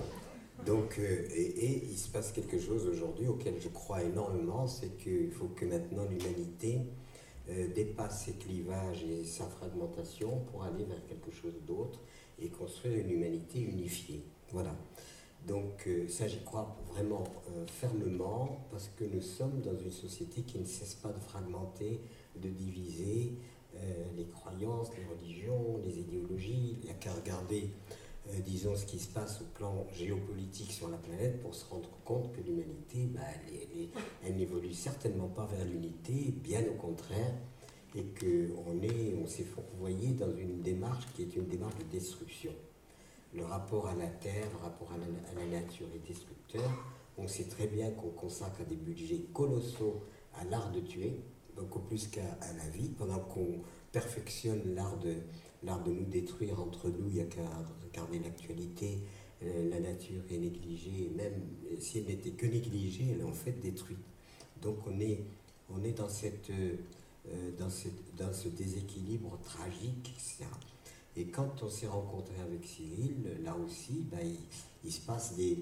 Donc, 0.65 0.99
euh, 0.99 1.27
et, 1.33 1.83
il 1.89 1.97
se 1.97 2.09
passe 2.09 2.31
quelque 2.31 2.59
chose 2.59 2.85
aujourd'hui 2.85 3.27
auquel 3.27 3.55
je 3.59 3.69
crois 3.69 4.03
énormément, 4.03 4.67
c'est 4.67 4.97
qu'il 4.97 5.31
faut 5.31 5.47
que 5.47 5.65
maintenant 5.65 6.03
l'humanité 6.05 6.81
euh, 7.49 7.67
dépasse 7.73 8.25
ses 8.25 8.33
clivages 8.33 9.03
et 9.03 9.23
sa 9.23 9.45
fragmentation 9.45 10.41
pour 10.51 10.63
aller 10.63 10.83
vers 10.83 11.05
quelque 11.07 11.31
chose 11.31 11.55
d'autre 11.65 11.99
et 12.41 12.49
construire 12.49 12.97
une 12.99 13.12
humanité 13.12 13.62
unifiée. 13.62 14.23
Voilà. 14.51 14.75
Donc 15.49 15.89
ça, 16.07 16.27
j'y 16.27 16.43
crois 16.43 16.77
vraiment 16.93 17.23
fermement 17.67 18.67
parce 18.71 18.89
que 18.95 19.03
nous 19.03 19.21
sommes 19.21 19.62
dans 19.62 19.75
une 19.77 19.91
société 19.91 20.43
qui 20.43 20.59
ne 20.59 20.65
cesse 20.65 20.93
pas 20.95 21.09
de 21.09 21.19
fragmenter, 21.19 21.99
de 22.35 22.49
diviser, 22.49 23.33
euh, 23.75 24.03
les 24.17 24.25
croyances, 24.25 24.89
les 24.97 25.05
religions, 25.05 25.79
les 25.85 25.99
idéologies. 25.99 26.77
Il 26.81 26.85
n'y 26.85 26.89
a 26.89 26.95
qu'à 26.95 27.13
regarder, 27.13 27.69
euh, 28.27 28.39
disons, 28.43 28.75
ce 28.75 28.85
qui 28.85 28.97
se 28.97 29.07
passe 29.07 29.41
au 29.41 29.45
plan 29.55 29.85
géopolitique 29.93 30.71
sur 30.71 30.89
la 30.89 30.97
planète 30.97 31.39
pour 31.41 31.53
se 31.53 31.65
rendre 31.69 31.89
compte 32.03 32.31
que 32.33 32.41
l'humanité, 32.41 33.05
bah, 33.13 33.21
elle, 34.25 34.35
n'évolue 34.35 34.73
certainement 34.73 35.27
pas 35.27 35.45
vers 35.45 35.65
l'unité, 35.65 36.33
bien 36.43 36.63
au 36.67 36.81
contraire, 36.81 37.33
et 37.95 38.03
qu'on 38.19 39.23
on 39.23 39.27
s'est 39.27 39.43
fourvoyé 39.43 40.13
dans 40.13 40.35
une 40.35 40.62
démarche 40.62 41.05
qui 41.15 41.23
est 41.23 41.35
une 41.35 41.47
démarche 41.47 41.77
de 41.77 41.83
destruction. 41.91 42.51
Le 43.33 43.45
rapport 43.45 43.87
à 43.87 43.95
la 43.95 44.07
terre, 44.07 44.47
le 44.51 44.63
rapport 44.63 44.91
à 44.91 44.97
la, 44.97 45.45
nature 45.45 45.87
est 45.95 46.07
destructeur. 46.07 46.69
On 47.17 47.27
sait 47.27 47.43
très 47.43 47.67
bien 47.67 47.91
qu'on 47.91 48.09
consacre 48.09 48.65
des 48.67 48.75
budgets 48.75 49.25
colossaux 49.33 50.01
à 50.33 50.43
l'art 50.45 50.71
de 50.71 50.79
tuer, 50.79 51.19
beaucoup 51.55 51.79
plus 51.79 52.07
qu'à 52.07 52.21
la 52.57 52.69
vie, 52.69 52.89
pendant 52.89 53.19
qu'on 53.19 53.61
perfectionne 53.91 54.73
l'art 54.73 54.97
de, 54.97 55.15
de 55.63 55.91
nous 55.91 56.05
détruire 56.05 56.59
entre 56.59 56.89
nous, 56.89 57.07
il 57.09 57.15
n'y 57.15 57.21
a 57.21 57.25
qu'à 57.25 57.47
regarder 57.83 58.19
l'actualité, 58.19 58.99
euh, 59.43 59.69
la 59.69 59.79
nature 59.79 60.21
est 60.29 60.37
négligée, 60.37 61.11
même 61.15 61.41
si 61.79 61.99
elle 61.99 62.05
n'était 62.05 62.31
que 62.31 62.45
négligée, 62.45 63.11
elle 63.13 63.21
est 63.21 63.23
en 63.23 63.33
fait 63.33 63.53
détruite. 63.53 63.97
Donc 64.61 64.77
on 64.87 64.99
est, 64.99 65.23
on 65.69 65.83
est 65.83 65.93
dans, 65.93 66.09
cette, 66.09 66.49
euh, 66.49 66.75
dans, 67.57 67.69
cette, 67.69 68.15
dans 68.17 68.33
ce 68.33 68.49
déséquilibre 68.49 69.37
tragique, 69.43 70.13
etc. 70.15 70.45
Et 71.15 71.25
quand 71.27 71.63
on 71.63 71.69
s'est 71.69 71.87
rencontré 71.87 72.35
avec 72.41 72.65
Cyril, 72.65 73.41
là 73.43 73.55
aussi, 73.55 74.07
ben, 74.11 74.25
il, 74.83 74.91
se 74.91 75.01
passe 75.01 75.35
des, 75.35 75.57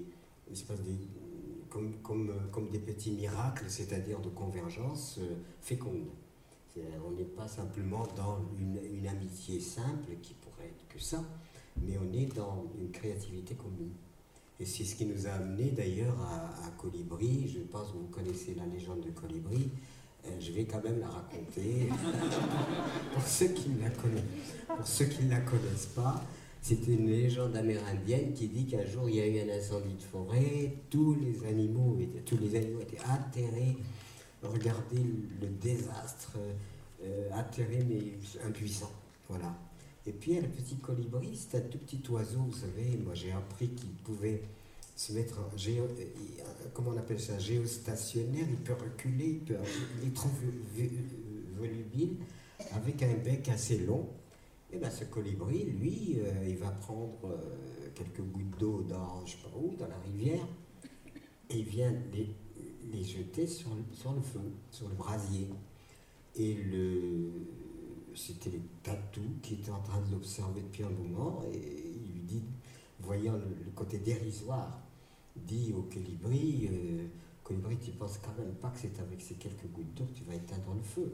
il 0.49 0.57
se 0.57 0.63
passe 0.63 0.81
des, 0.81 0.97
comme, 1.69 1.93
comme, 2.01 2.33
comme 2.51 2.69
des 2.69 2.79
petits 2.79 3.11
miracles, 3.11 3.65
c'est-à-dire 3.67 4.19
de 4.19 4.29
convergence 4.29 5.17
euh, 5.19 5.35
féconde. 5.61 6.07
On 7.07 7.11
n'est 7.11 7.23
pas 7.23 7.47
simplement 7.47 8.07
dans 8.15 8.37
une, 8.59 9.07
amitié 9.07 9.59
simple 9.59 10.11
qui 10.21 10.35
pourrait 10.35 10.67
être 10.67 10.87
que 10.87 10.99
ça, 10.99 11.23
mais 11.81 11.97
on 11.97 12.13
est 12.13 12.35
dans 12.35 12.67
une 12.79 12.91
créativité 12.91 13.55
commune. 13.55 13.93
Et 14.59 14.65
c'est 14.65 14.83
ce 14.83 14.95
qui 14.95 15.05
nous 15.05 15.27
a 15.27 15.31
amené 15.31 15.71
d'ailleurs 15.71 16.19
à, 16.21 16.69
Colibri. 16.77 17.47
Je 17.47 17.59
pense 17.61 17.91
que 17.91 17.97
vous 17.97 18.07
connaissez 18.07 18.55
la 18.55 18.65
légende 18.65 19.01
de 19.01 19.09
Colibri. 19.09 19.69
Euh, 20.25 20.29
je 20.39 20.51
vais 20.51 20.65
quand 20.65 20.83
même 20.83 20.99
la 20.99 21.07
raconter 21.07 21.89
pour 23.13 23.23
ceux 23.25 23.47
qui 23.47 23.69
ne 23.69 23.81
la 25.29 25.39
connaissent, 25.41 25.87
pas. 25.95 26.23
C'est 26.61 26.87
une 26.87 27.07
légende 27.07 27.55
amérindienne 27.55 28.33
qui 28.33 28.47
dit 28.47 28.65
qu'un 28.65 28.85
jour 28.85 29.09
il 29.09 29.15
y 29.15 29.21
a 29.21 29.27
eu 29.27 29.39
un 29.39 29.53
incendie 29.53 29.93
de 29.93 30.01
forêt, 30.01 30.73
tous 30.89 31.15
les 31.15 31.47
animaux 31.47 31.97
étaient, 32.01 32.19
tous 32.19 32.37
les 32.37 32.55
animaux 32.55 32.81
étaient 32.81 33.03
atterrés. 33.09 33.77
Regardez 34.43 35.03
le 35.41 35.47
désastre, 35.47 36.37
euh, 37.03 37.29
atterré 37.33 37.85
mais 37.87 38.13
impuissant. 38.45 38.91
Voilà. 39.29 39.55
Et 40.05 40.11
puis 40.11 40.31
il 40.31 40.35
y 40.35 40.39
a 40.39 40.41
le 40.41 40.47
petit 40.47 40.75
colibri, 40.77 41.35
c'est 41.35 41.57
un 41.57 41.61
tout 41.61 41.77
petit 41.77 42.01
oiseau, 42.09 42.39
vous 42.39 42.53
savez, 42.53 42.97
moi 43.03 43.13
j'ai 43.13 43.31
appris 43.31 43.69
qu'il 43.69 43.89
pouvait 43.89 44.41
se 44.97 45.13
mettre 45.13 45.39
en 45.39 45.55
géo, 45.55 45.87
comment 46.73 46.89
on 46.89 46.97
appelle 46.97 47.19
ça, 47.19 47.37
géostationnaire, 47.37 48.47
il 48.49 48.57
peut 48.57 48.73
reculer, 48.73 49.27
il, 49.27 49.39
peut, 49.41 49.55
il 50.01 50.07
est 50.09 50.13
trop 50.13 50.29
volubile, 51.55 52.17
avec 52.71 53.03
un 53.03 53.13
bec 53.13 53.47
assez 53.49 53.77
long. 53.77 54.09
Et 54.73 54.79
bien 54.79 54.89
ce 54.89 55.05
colibri, 55.05 55.65
lui, 55.65 56.17
euh, 56.17 56.45
il 56.49 56.57
va 56.57 56.71
prendre 56.71 57.19
euh, 57.25 57.89
quelques 57.95 58.21
gouttes 58.21 58.57
d'eau 58.59 58.81
dans, 58.81 59.25
je 59.25 59.33
sais 59.33 59.37
pas 59.37 59.55
où, 59.55 59.75
dans 59.77 59.87
la 59.87 59.97
rivière, 59.99 60.45
et 61.49 61.59
il 61.59 61.63
vient 61.63 61.93
les, 62.11 62.35
les 62.91 63.03
jeter 63.03 63.45
sur, 63.45 63.69
sur, 63.93 64.13
le 64.13 64.21
feu, 64.21 64.41
sur 64.71 64.89
le 64.89 64.95
brasier. 64.95 65.47
Et 66.35 66.55
le, 66.55 67.31
c'était 68.15 68.49
les 68.49 68.61
tatous 68.81 69.23
qui 69.43 69.53
étaient 69.53 69.71
en 69.71 69.81
train 69.81 70.01
de 70.01 70.11
l'observer 70.11 70.61
depuis 70.61 70.83
un 70.83 70.89
moment, 70.89 71.43
et 71.53 71.55
il 71.55 72.13
lui 72.13 72.21
dit, 72.23 72.43
voyant 72.99 73.33
le, 73.33 73.71
côté 73.75 73.99
dérisoire, 73.99 74.86
dit 75.45 75.73
au 75.73 75.83
colibri, 75.83 76.69
euh, 76.71 77.07
colibri, 77.43 77.77
tu 77.77 77.91
penses 77.91 78.19
quand 78.23 78.35
même 78.37 78.53
pas 78.55 78.69
que 78.69 78.79
c'est 78.79 78.99
avec 78.99 79.21
ces 79.21 79.35
quelques 79.35 79.67
gouttes 79.67 79.93
d'eau 79.93 80.05
que 80.05 80.17
tu 80.17 80.23
vas 80.23 80.35
éteindre 80.35 80.73
le 80.73 80.83
feu. 80.83 81.11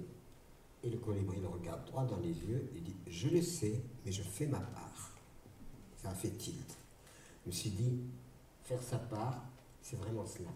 Et 0.83 0.89
le 0.89 0.97
colibri 0.97 1.39
le 1.39 1.47
regarde 1.47 1.85
droit 1.85 2.05
dans 2.05 2.19
les 2.19 2.33
yeux 2.33 2.69
et 2.75 2.79
dit 2.79 2.95
Je 3.07 3.29
le 3.29 3.41
sais, 3.41 3.81
mais 4.05 4.11
je 4.11 4.21
fais 4.21 4.47
ma 4.47 4.59
part. 4.59 5.11
Ça 6.01 6.09
a 6.09 6.13
fait 6.13 6.31
tilt. 6.31 6.77
Je 7.43 7.49
me 7.49 7.53
suis 7.53 7.69
dit 7.69 7.99
Faire 8.63 8.81
sa 8.81 8.97
part, 8.97 9.43
c'est 9.81 9.97
vraiment 9.97 10.25
cela. 10.25 10.49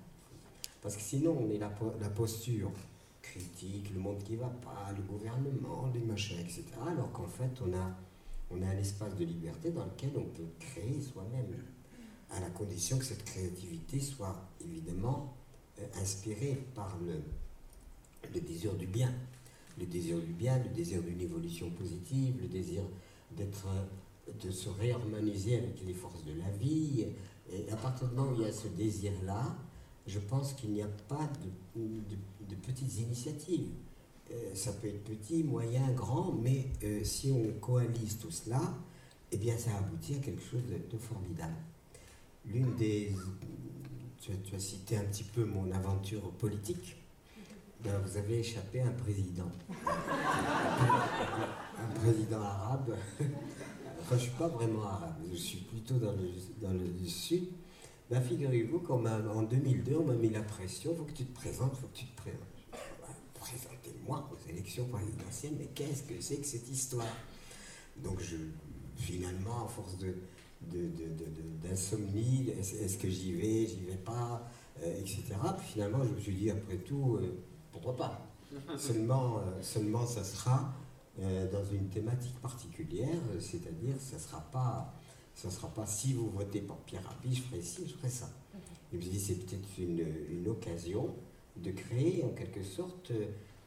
Parce 0.81 0.95
que 0.95 1.01
sinon, 1.01 1.37
on 1.39 1.49
est 1.49 1.57
la, 1.57 1.69
posture 2.09 2.71
critique, 3.21 3.91
le 3.93 3.99
monde 3.99 4.23
qui 4.23 4.35
va 4.35 4.47
pas, 4.47 4.91
le 4.95 5.03
gouvernement, 5.03 5.89
les 5.93 5.99
machins, 5.99 6.39
etc. 6.39 6.63
Alors 6.87 7.11
qu'en 7.11 7.27
fait, 7.27 7.51
on 7.61 7.73
a, 7.73 7.91
on 8.51 8.61
a 8.61 8.67
un 8.67 8.77
espace 8.77 9.15
de 9.15 9.25
liberté 9.25 9.71
dans 9.71 9.83
lequel 9.83 10.11
on 10.15 10.23
peut 10.23 10.47
créer 10.59 11.01
soi-même, 11.01 11.47
à 12.31 12.39
la 12.39 12.49
condition 12.49 12.97
que 12.97 13.05
cette 13.05 13.23
créativité 13.23 13.99
soit 13.99 14.35
évidemment 14.61 15.33
euh, 15.79 15.85
inspirée 16.01 16.59
par 16.75 16.97
le, 16.99 18.39
désir 18.41 18.73
du 18.73 18.87
bien. 18.87 19.13
Le 19.79 19.85
désir 19.85 20.19
du 20.19 20.33
bien, 20.33 20.57
le 20.57 20.69
désir 20.69 21.01
d'une 21.01 21.21
évolution 21.21 21.69
positive, 21.71 22.35
le 22.41 22.47
désir 22.47 22.81
d'être, 23.35 23.67
de 24.43 24.51
se 24.51 24.69
réharmoniser 24.69 25.57
avec 25.57 25.85
les 25.85 25.93
forces 25.93 26.23
de 26.25 26.33
la 26.33 26.49
vie. 26.51 27.05
Et 27.51 27.71
à 27.71 27.75
partir 27.75 28.07
du 28.07 28.15
moment 28.15 28.31
où 28.31 28.35
il 28.35 28.41
y 28.41 28.45
a 28.45 28.51
ce 28.51 28.67
désir-là, 28.69 29.55
je 30.07 30.19
pense 30.19 30.53
qu'il 30.53 30.71
n'y 30.71 30.81
a 30.81 30.87
pas 31.07 31.29
de, 31.75 31.81
de, 31.81 32.55
petites 32.55 32.97
initiatives. 32.99 33.67
Euh, 34.31 34.55
ça 34.55 34.73
peut 34.73 34.87
être 34.87 35.03
petit, 35.03 35.43
moyen, 35.43 35.91
grand, 35.91 36.33
mais 36.33 36.65
euh, 36.83 37.03
si 37.03 37.31
on 37.31 37.59
coalise 37.59 38.17
tout 38.17 38.31
cela, 38.31 38.61
eh 39.31 39.37
bien 39.37 39.57
ça 39.57 39.77
aboutit 39.77 40.15
à 40.15 40.19
quelque 40.19 40.41
chose 40.41 40.61
de, 40.67 40.97
formidable. 40.97 41.55
L'une 42.47 42.75
des... 42.75 43.13
Tu, 44.19 44.31
tu, 44.43 44.55
as 44.55 44.59
cité 44.59 44.97
un 44.97 45.03
petit 45.03 45.23
peu 45.23 45.45
mon 45.45 45.71
aventure 45.71 46.31
politique. 46.31 46.97
Ben, 47.83 47.97
vous 47.99 48.17
avez 48.17 48.39
échappé 48.39 48.81
à 48.81 48.87
un 48.87 48.91
président. 48.91 49.51
un 51.77 51.99
président 51.99 52.41
arabe. 52.41 52.95
enfin, 53.19 53.29
je 54.11 54.15
ne 54.15 54.19
suis 54.19 54.31
pas 54.31 54.47
vraiment 54.47 54.83
arabe, 54.83 55.15
je 55.31 55.37
suis 55.37 55.59
plutôt 55.59 55.95
dans 55.95 56.13
le, 56.13 56.29
dans 56.61 56.73
le 56.73 57.07
sud. 57.07 57.47
Ben, 58.09 58.21
figurez-vous 58.21 58.79
qu'en 58.79 59.43
2002, 59.43 59.97
on 59.97 60.05
m'a 60.05 60.13
mis 60.13 60.29
la 60.29 60.41
pression, 60.41 60.91
il 60.93 60.97
faut 60.97 61.03
que 61.03 61.11
tu 61.11 61.25
te 61.25 61.35
présentes, 61.35 61.73
il 61.75 61.81
faut 61.81 61.87
que 61.87 61.97
tu 61.97 62.05
te 62.05 62.15
présentes. 62.15 62.41
Présentez-moi 63.35 64.29
aux 64.31 64.49
élections 64.49 64.87
présidentielles, 64.87 65.53
mais 65.59 65.67
qu'est-ce 65.75 66.03
que 66.03 66.19
c'est 66.19 66.37
que 66.37 66.47
cette 66.47 66.69
histoire? 66.69 67.05
Donc 67.97 68.19
je, 68.21 68.37
finalement, 68.95 69.65
à 69.65 69.67
force 69.67 69.97
de, 69.97 70.15
d'insomnie, 70.61 72.49
est-ce 72.49 72.97
que 72.97 73.09
j'y 73.09 73.33
vais, 73.33 73.67
j'y 73.67 73.85
vais 73.85 73.97
pas, 73.97 74.49
euh, 74.83 74.99
etc. 74.99 75.23
Puis 75.57 75.67
finalement, 75.73 76.03
je 76.03 76.13
me 76.13 76.19
suis 76.19 76.33
dit, 76.33 76.51
après 76.51 76.77
tout, 76.77 77.17
euh, 77.19 77.43
pourquoi 77.71 77.95
pas 77.95 78.27
seulement, 78.77 79.37
euh, 79.37 79.61
seulement, 79.61 80.05
ça 80.05 80.23
sera 80.23 80.73
dans 81.51 81.65
une 81.73 81.89
thématique 81.89 82.39
particulière, 82.39 83.17
c'est-à-dire, 83.39 83.95
ça 83.99 84.17
ne 84.17 84.21
sera 84.21 84.39
pas 84.51 84.93
sera 85.33 85.67
pas 85.69 85.87
si 85.87 86.13
vous 86.13 86.29
votez 86.29 86.61
pour 86.61 86.77
Pierre 86.81 87.01
Rabhi, 87.05 87.33
je 87.33 87.41
ferai 87.41 87.59
ci, 87.59 87.87
je 87.87 87.95
ferai 87.95 88.09
ça. 88.09 88.29
Et 88.93 89.01
je 89.01 89.07
me 89.07 89.11
dis, 89.11 89.19
c'est 89.19 89.33
peut-être 89.33 89.67
une, 89.79 90.05
une, 90.29 90.47
occasion 90.47 91.15
de 91.55 91.71
créer 91.71 92.23
en 92.23 92.29
quelque 92.35 92.61
sorte 92.61 93.11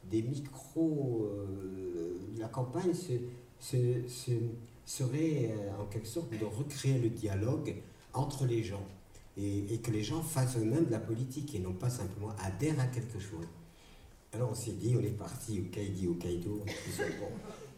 des 0.09 0.23
micros. 0.23 1.29
La 2.39 2.47
campagne 2.47 2.95
se, 2.95 3.15
serait 4.91 5.53
euh, 5.53 5.81
en 5.81 5.87
quelque 5.87 6.09
sorte 6.09 6.31
de 6.31 6.45
recréer 6.45 6.99
le 6.99 7.11
dialogue 7.11 7.77
entre 8.13 8.45
les 8.45 8.65
gens 8.65 8.85
et, 9.37 9.79
que 9.79 9.93
les 9.93 10.03
gens 10.03 10.21
fassent 10.21 10.57
eux-mêmes 10.57 10.87
de 10.87 10.91
la 10.91 10.99
politique 10.99 11.55
et 11.55 11.61
non 11.61 11.73
pas 11.73 11.89
simplement 11.89 12.35
adhèrent 12.43 12.81
à 12.81 12.87
quelque 12.87 13.21
chose. 13.21 13.47
Alors 14.33 14.51
on 14.51 14.55
s'est 14.55 14.73
dit, 14.73 14.97
on 14.99 15.01
est 15.01 15.17
parti 15.17 15.61
au 15.61 15.71
Kaidi, 15.71 16.09
au 16.09 16.15
Kaido, 16.15 16.65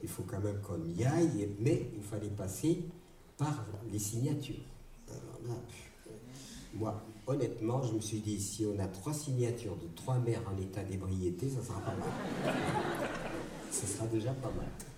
il 0.03 0.09
faut 0.09 0.22
quand 0.22 0.40
même 0.40 0.61
qu'on 0.62 0.83
y 0.85 1.05
aille, 1.05 1.51
mais 1.61 1.90
il 1.94 2.03
fallait 2.03 2.31
passer 2.31 2.83
par 3.37 3.66
les 3.92 3.98
signatures. 3.98 4.64
moi, 6.75 7.03
honnêtement, 7.27 7.83
je 7.83 7.92
me 7.92 8.01
suis 8.01 8.20
dit, 8.20 8.40
si 8.40 8.64
on 8.66 8.79
a 8.79 8.87
trois 8.87 9.12
signatures 9.12 9.77
de 9.77 9.87
trois 9.94 10.18
maires 10.18 10.42
en 10.51 10.61
état 10.61 10.83
d'ébriété, 10.83 11.51
ça 11.51 11.62
sera 11.62 11.81
pas 11.81 11.94
mal. 11.94 12.55
Ce 13.70 13.87
sera 13.87 14.07
déjà 14.07 14.33
pas 14.33 14.51
mal. 14.51 14.91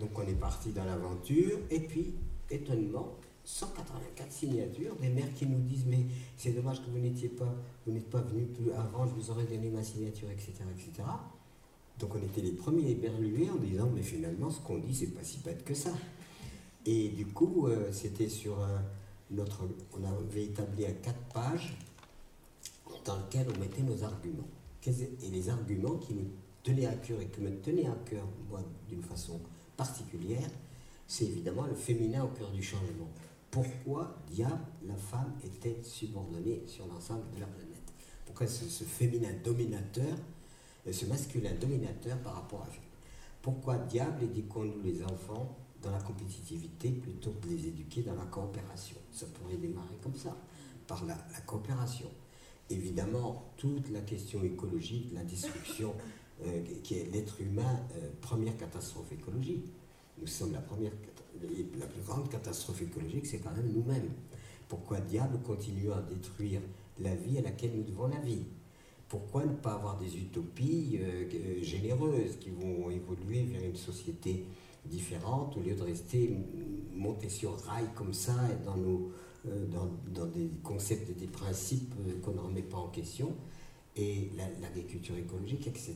Donc 0.00 0.18
on 0.18 0.22
est 0.22 0.38
parti 0.38 0.70
dans 0.70 0.84
l'aventure, 0.84 1.58
et 1.70 1.80
puis, 1.80 2.14
étonnement, 2.50 3.14
184 3.44 4.32
signatures, 4.32 4.96
des 4.96 5.08
maires 5.08 5.32
qui 5.34 5.46
nous 5.46 5.60
disent 5.60 5.84
mais 5.86 6.06
c'est 6.36 6.52
dommage 6.52 6.80
que 6.80 6.90
vous 6.90 6.98
n'étiez 6.98 7.28
pas, 7.28 7.54
vous 7.86 7.92
n'êtes 7.92 8.08
pas 8.08 8.22
venu 8.22 8.46
plus 8.46 8.72
avant, 8.72 9.06
je 9.06 9.12
vous 9.14 9.30
aurais 9.30 9.44
donné 9.44 9.68
ma 9.70 9.82
signature, 9.82 10.30
etc., 10.30 10.52
etc. 10.72 11.08
Donc 11.98 12.14
on 12.14 12.22
était 12.22 12.40
les 12.40 12.52
premiers 12.52 12.90
éberlués 12.90 13.48
en 13.50 13.56
disant 13.56 13.88
mais 13.94 14.02
finalement 14.02 14.50
ce 14.50 14.60
qu'on 14.60 14.78
dit 14.78 14.94
c'est 14.94 15.14
pas 15.14 15.22
si 15.22 15.38
bête 15.38 15.64
que 15.64 15.74
ça. 15.74 15.92
Et 16.86 17.08
du 17.08 17.26
coup, 17.26 17.66
euh, 17.66 17.90
c'était 17.92 18.28
sur 18.28 18.58
notre. 19.30 19.62
On 19.98 20.04
avait 20.04 20.44
établi 20.44 20.84
à 20.84 20.92
quatre 20.92 21.22
pages 21.32 21.76
dans 23.04 23.16
lesquelles 23.16 23.46
on 23.54 23.58
mettait 23.58 23.82
nos 23.82 24.02
arguments. 24.02 24.48
Et 24.86 25.30
les 25.30 25.48
arguments 25.48 25.96
qui 25.96 26.14
nous 26.14 26.28
tenaient 26.62 26.86
à 26.86 26.94
cœur 26.94 27.20
et 27.20 27.26
qui 27.26 27.40
me 27.40 27.50
tenaient 27.56 27.86
à 27.86 27.96
cœur, 28.04 28.26
moi, 28.50 28.60
d'une 28.88 29.02
façon 29.02 29.40
particulière, 29.76 30.50
c'est 31.06 31.24
évidemment 31.24 31.66
le 31.66 31.74
féminin 31.74 32.24
au 32.24 32.28
cœur 32.28 32.50
du 32.50 32.62
changement. 32.62 33.08
Pourquoi, 33.50 34.16
diable, 34.28 34.64
la 34.86 34.96
femme 34.96 35.32
était 35.44 35.78
subordonnée 35.82 36.62
sur 36.66 36.86
l'ensemble 36.86 37.30
de 37.34 37.40
la 37.40 37.46
planète? 37.46 37.92
Pourquoi 38.24 38.46
ce, 38.46 38.84
féminin 38.84 39.30
dominateur, 39.44 40.16
euh, 40.86 40.92
ce 40.92 41.06
masculin 41.06 41.52
dominateur 41.60 42.18
par 42.18 42.34
rapport 42.34 42.62
à 42.62 42.68
Pourquoi, 43.42 43.76
diable, 43.76 44.24
éduquons-nous 44.24 44.82
les 44.82 45.04
enfants 45.04 45.56
dans 45.82 45.92
la 45.92 46.00
compétitivité 46.00 46.90
plutôt 46.90 47.30
que 47.30 47.46
de 47.46 47.54
les 47.54 47.68
éduquer 47.68 48.02
dans 48.02 48.16
la 48.16 48.24
coopération? 48.24 48.96
Ça 49.12 49.26
pourrait 49.26 49.56
démarrer 49.56 49.98
comme 50.02 50.16
ça, 50.16 50.36
par 50.86 51.04
la, 51.04 51.14
coopération. 51.46 52.10
Évidemment, 52.70 53.52
toute 53.56 53.90
la 53.90 54.00
question 54.00 54.42
écologique, 54.42 55.12
la 55.12 55.22
destruction, 55.22 55.94
euh, 56.46 56.62
qui 56.82 56.94
est 56.94 57.12
l'être 57.12 57.40
humain, 57.40 57.80
euh, 57.96 58.08
première 58.20 58.56
catastrophe 58.56 59.12
écologique. 59.12 59.64
Nous 60.20 60.26
sommes 60.26 60.52
la 60.52 60.60
première, 60.60 60.92
la 61.42 61.86
plus 61.86 62.02
grande 62.02 62.28
catastrophe 62.30 62.82
écologique, 62.82 63.26
c'est 63.26 63.38
quand 63.38 63.52
même 63.52 63.72
nous-mêmes. 63.72 64.10
Pourquoi 64.68 65.00
diable 65.00 65.38
continuer 65.44 65.92
à 65.92 66.00
détruire 66.02 66.60
la 67.00 67.14
vie 67.14 67.38
à 67.38 67.42
laquelle 67.42 67.72
nous 67.76 67.82
devons 67.82 68.08
la 68.08 68.20
vie? 68.20 68.44
Pourquoi 69.08 69.44
ne 69.44 69.52
pas 69.52 69.74
avoir 69.74 69.98
des 69.98 70.16
utopies 70.16 70.98
euh, 71.00 71.62
généreuses 71.62 72.36
qui 72.40 72.50
vont 72.50 72.90
évoluer 72.90 73.42
vers 73.42 73.62
une 73.62 73.76
société 73.76 74.44
différentes, 74.84 75.56
au 75.56 75.60
lieu 75.60 75.74
de 75.74 75.82
rester 75.82 76.36
monté 76.94 77.28
sur 77.28 77.56
rail 77.60 77.86
comme 77.94 78.12
ça, 78.12 78.34
et 78.50 78.64
dans, 78.64 78.76
nos, 78.76 79.12
euh, 79.46 79.66
dans, 80.12 80.26
des 80.26 80.50
concepts 80.62 81.10
et 81.10 81.14
des 81.14 81.26
principes 81.26 81.94
qu'on 82.22 82.32
ne 82.32 82.40
remet 82.40 82.62
pas 82.62 82.78
en 82.78 82.88
question, 82.88 83.34
et 83.96 84.30
l'agriculture 84.60 85.16
écologique, 85.16 85.66
etc. 85.66 85.94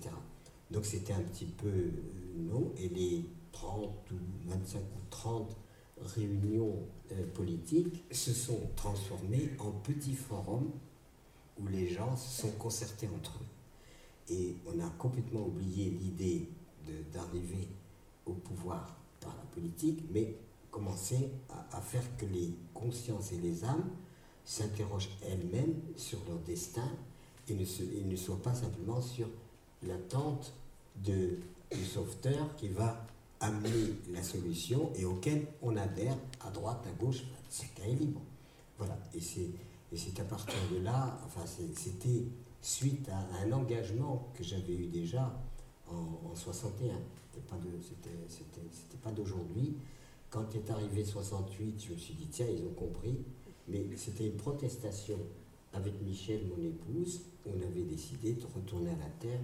Donc 0.70 0.84
c'était 0.84 1.12
un 1.12 1.22
petit 1.22 1.46
peu 1.46 1.68
euh, 1.68 1.90
non, 2.36 2.72
et 2.78 2.88
les 2.88 3.24
30 3.52 4.10
ou 4.12 4.50
25 4.50 4.78
ou 4.78 5.00
30 5.10 5.56
réunions 6.14 6.76
politiques 7.34 8.04
se 8.12 8.32
sont 8.32 8.60
transformées 8.76 9.50
en 9.58 9.72
petits 9.72 10.14
forums 10.14 10.70
où 11.58 11.66
les 11.66 11.88
gens 11.88 12.16
se 12.16 12.42
sont 12.42 12.52
concertés 12.52 13.08
entre 13.16 13.38
eux. 13.40 14.34
Et 14.34 14.56
on 14.66 14.78
a 14.80 14.88
complètement 14.90 15.46
oublié 15.46 15.90
l'idée 15.90 16.48
d'arriver 17.12 17.68
au 18.26 18.32
pouvoir 18.32 18.96
par 19.20 19.34
la 19.36 19.44
politique, 19.54 20.04
mais 20.12 20.36
commencer 20.70 21.30
à, 21.72 21.80
faire 21.80 22.04
que 22.16 22.26
les 22.26 22.54
consciences 22.74 23.32
et 23.32 23.38
les 23.38 23.64
âmes 23.64 23.90
s'interrogent 24.44 25.10
elles-mêmes 25.22 25.74
sur 25.96 26.18
leur 26.28 26.38
destin 26.40 26.88
et 27.48 27.54
ne, 27.54 27.64
se, 27.64 27.82
ne 27.82 28.16
soient 28.16 28.42
pas 28.42 28.54
simplement 28.54 29.00
sur 29.00 29.28
l'attente 29.86 30.52
du 30.96 31.38
sauveteur 31.84 32.54
qui 32.56 32.68
va 32.68 33.04
amener 33.40 33.94
la 34.12 34.22
solution 34.22 34.90
et 34.96 35.04
auquel 35.04 35.46
on 35.62 35.76
adhère 35.76 36.16
à 36.44 36.50
droite, 36.50 36.84
à 36.86 37.04
gauche, 37.04 37.22
chacun 37.50 37.84
est 37.84 37.94
libre. 37.94 38.20
Voilà, 38.78 38.98
et 39.14 39.20
c'est, 39.20 40.20
à 40.20 40.24
partir 40.24 40.58
de 40.72 40.78
là, 40.82 41.18
enfin 41.26 41.44
c'était 41.46 42.24
suite 42.60 43.08
à 43.08 43.44
un 43.44 43.52
engagement 43.52 44.28
que 44.34 44.42
j'avais 44.42 44.74
eu 44.74 44.86
déjà 44.86 45.32
en, 45.88 46.30
en 46.30 46.34
61 46.34 46.94
pas 47.48 47.56
de, 47.56 47.70
c'était, 47.82 48.98
pas 49.02 49.10
d'aujourd'hui. 49.10 49.74
Quand 50.30 50.54
est 50.54 50.70
arrivé 50.70 51.04
68, 51.04 51.84
je 51.86 51.92
me 51.92 51.98
suis 51.98 52.14
dit, 52.14 52.26
tiens, 52.30 52.46
ils 52.46 52.64
ont 52.64 52.74
compris. 52.74 53.18
Mais 53.68 53.84
c'était 53.96 54.26
une 54.26 54.36
protestation 54.36 55.18
avec 55.72 56.00
Michel, 56.02 56.40
mon 56.46 56.62
épouse. 56.62 57.22
On 57.46 57.56
avait 57.62 57.82
décidé 57.82 58.32
de 58.34 58.44
retourner 58.54 58.90
à 58.90 58.96
la 58.96 59.10
terre. 59.20 59.40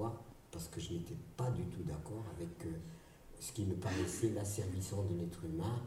Pourquoi 0.00 0.22
Parce 0.50 0.68
que 0.68 0.80
je 0.80 0.94
n'étais 0.94 1.16
pas 1.36 1.50
du 1.50 1.62
tout 1.64 1.82
d'accord 1.82 2.24
avec 2.34 2.48
euh, 2.64 2.70
ce 3.38 3.52
qui 3.52 3.64
me 3.64 3.74
paraissait 3.74 4.30
l'asservissement 4.30 5.02
de 5.02 5.18
l'être 5.18 5.44
humain. 5.44 5.82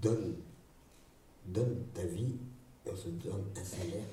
Donne, 0.00 0.36
donne 1.44 1.82
ta 1.92 2.04
vie 2.04 2.36
et 2.86 2.90
on 2.90 2.96
se 2.96 3.08
donne 3.08 3.44
un 3.56 3.64
salaire 3.64 4.04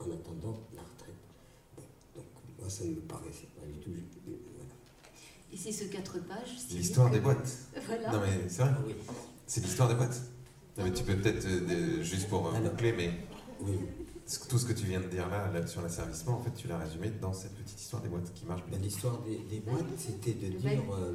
en 0.00 0.04
attendant 0.06 0.58
la 0.74 0.82
retraite. 0.82 1.14
moi, 2.58 2.68
ça 2.68 2.84
ne 2.84 2.90
me 2.90 3.00
paraissait 3.02 3.48
pas 3.54 3.66
du 3.66 3.78
tout. 3.78 3.90
Et 5.52 5.56
c'est 5.56 5.70
ce 5.70 5.84
quatre 5.84 6.18
pages. 6.26 6.56
L'histoire 6.72 7.10
des 7.10 7.20
boîtes. 7.20 7.56
Voilà. 7.86 8.12
Non 8.12 8.20
mais 8.20 8.48
c'est 8.48 8.62
vrai. 8.62 8.72
Ah 8.74 8.82
oui. 8.84 8.94
C'est 9.46 9.60
l'histoire 9.60 9.88
des 9.88 9.94
boîtes. 9.94 10.20
Non, 10.76 10.84
mais 10.84 10.92
tu 10.92 11.04
peux 11.04 11.16
peut-être, 11.16 11.46
euh, 11.46 12.02
juste 12.02 12.28
pour 12.28 12.48
euh, 12.48 12.60
boucler, 12.60 12.92
mais 12.92 13.10
Oui. 13.60 13.78
Tout 14.48 14.58
ce 14.58 14.64
que 14.66 14.72
tu 14.72 14.86
viens 14.86 15.00
de 15.00 15.06
dire 15.08 15.28
là, 15.28 15.50
là, 15.52 15.66
sur 15.66 15.82
l'asservissement, 15.82 16.38
en 16.38 16.42
fait, 16.42 16.50
tu 16.54 16.66
l'as 16.68 16.78
résumé 16.78 17.10
dans 17.20 17.32
cette 17.32 17.54
petite 17.54 17.80
histoire 17.80 18.02
des 18.02 18.08
boîtes 18.08 18.32
qui 18.34 18.44
marche 18.44 18.64
bien. 18.66 18.78
Ben, 18.78 18.84
L'histoire 18.84 19.18
des, 19.22 19.38
des 19.38 19.60
boîtes, 19.60 19.84
c'était 19.98 20.32
de 20.34 20.48
dire, 20.58 20.82
euh, 20.94 21.14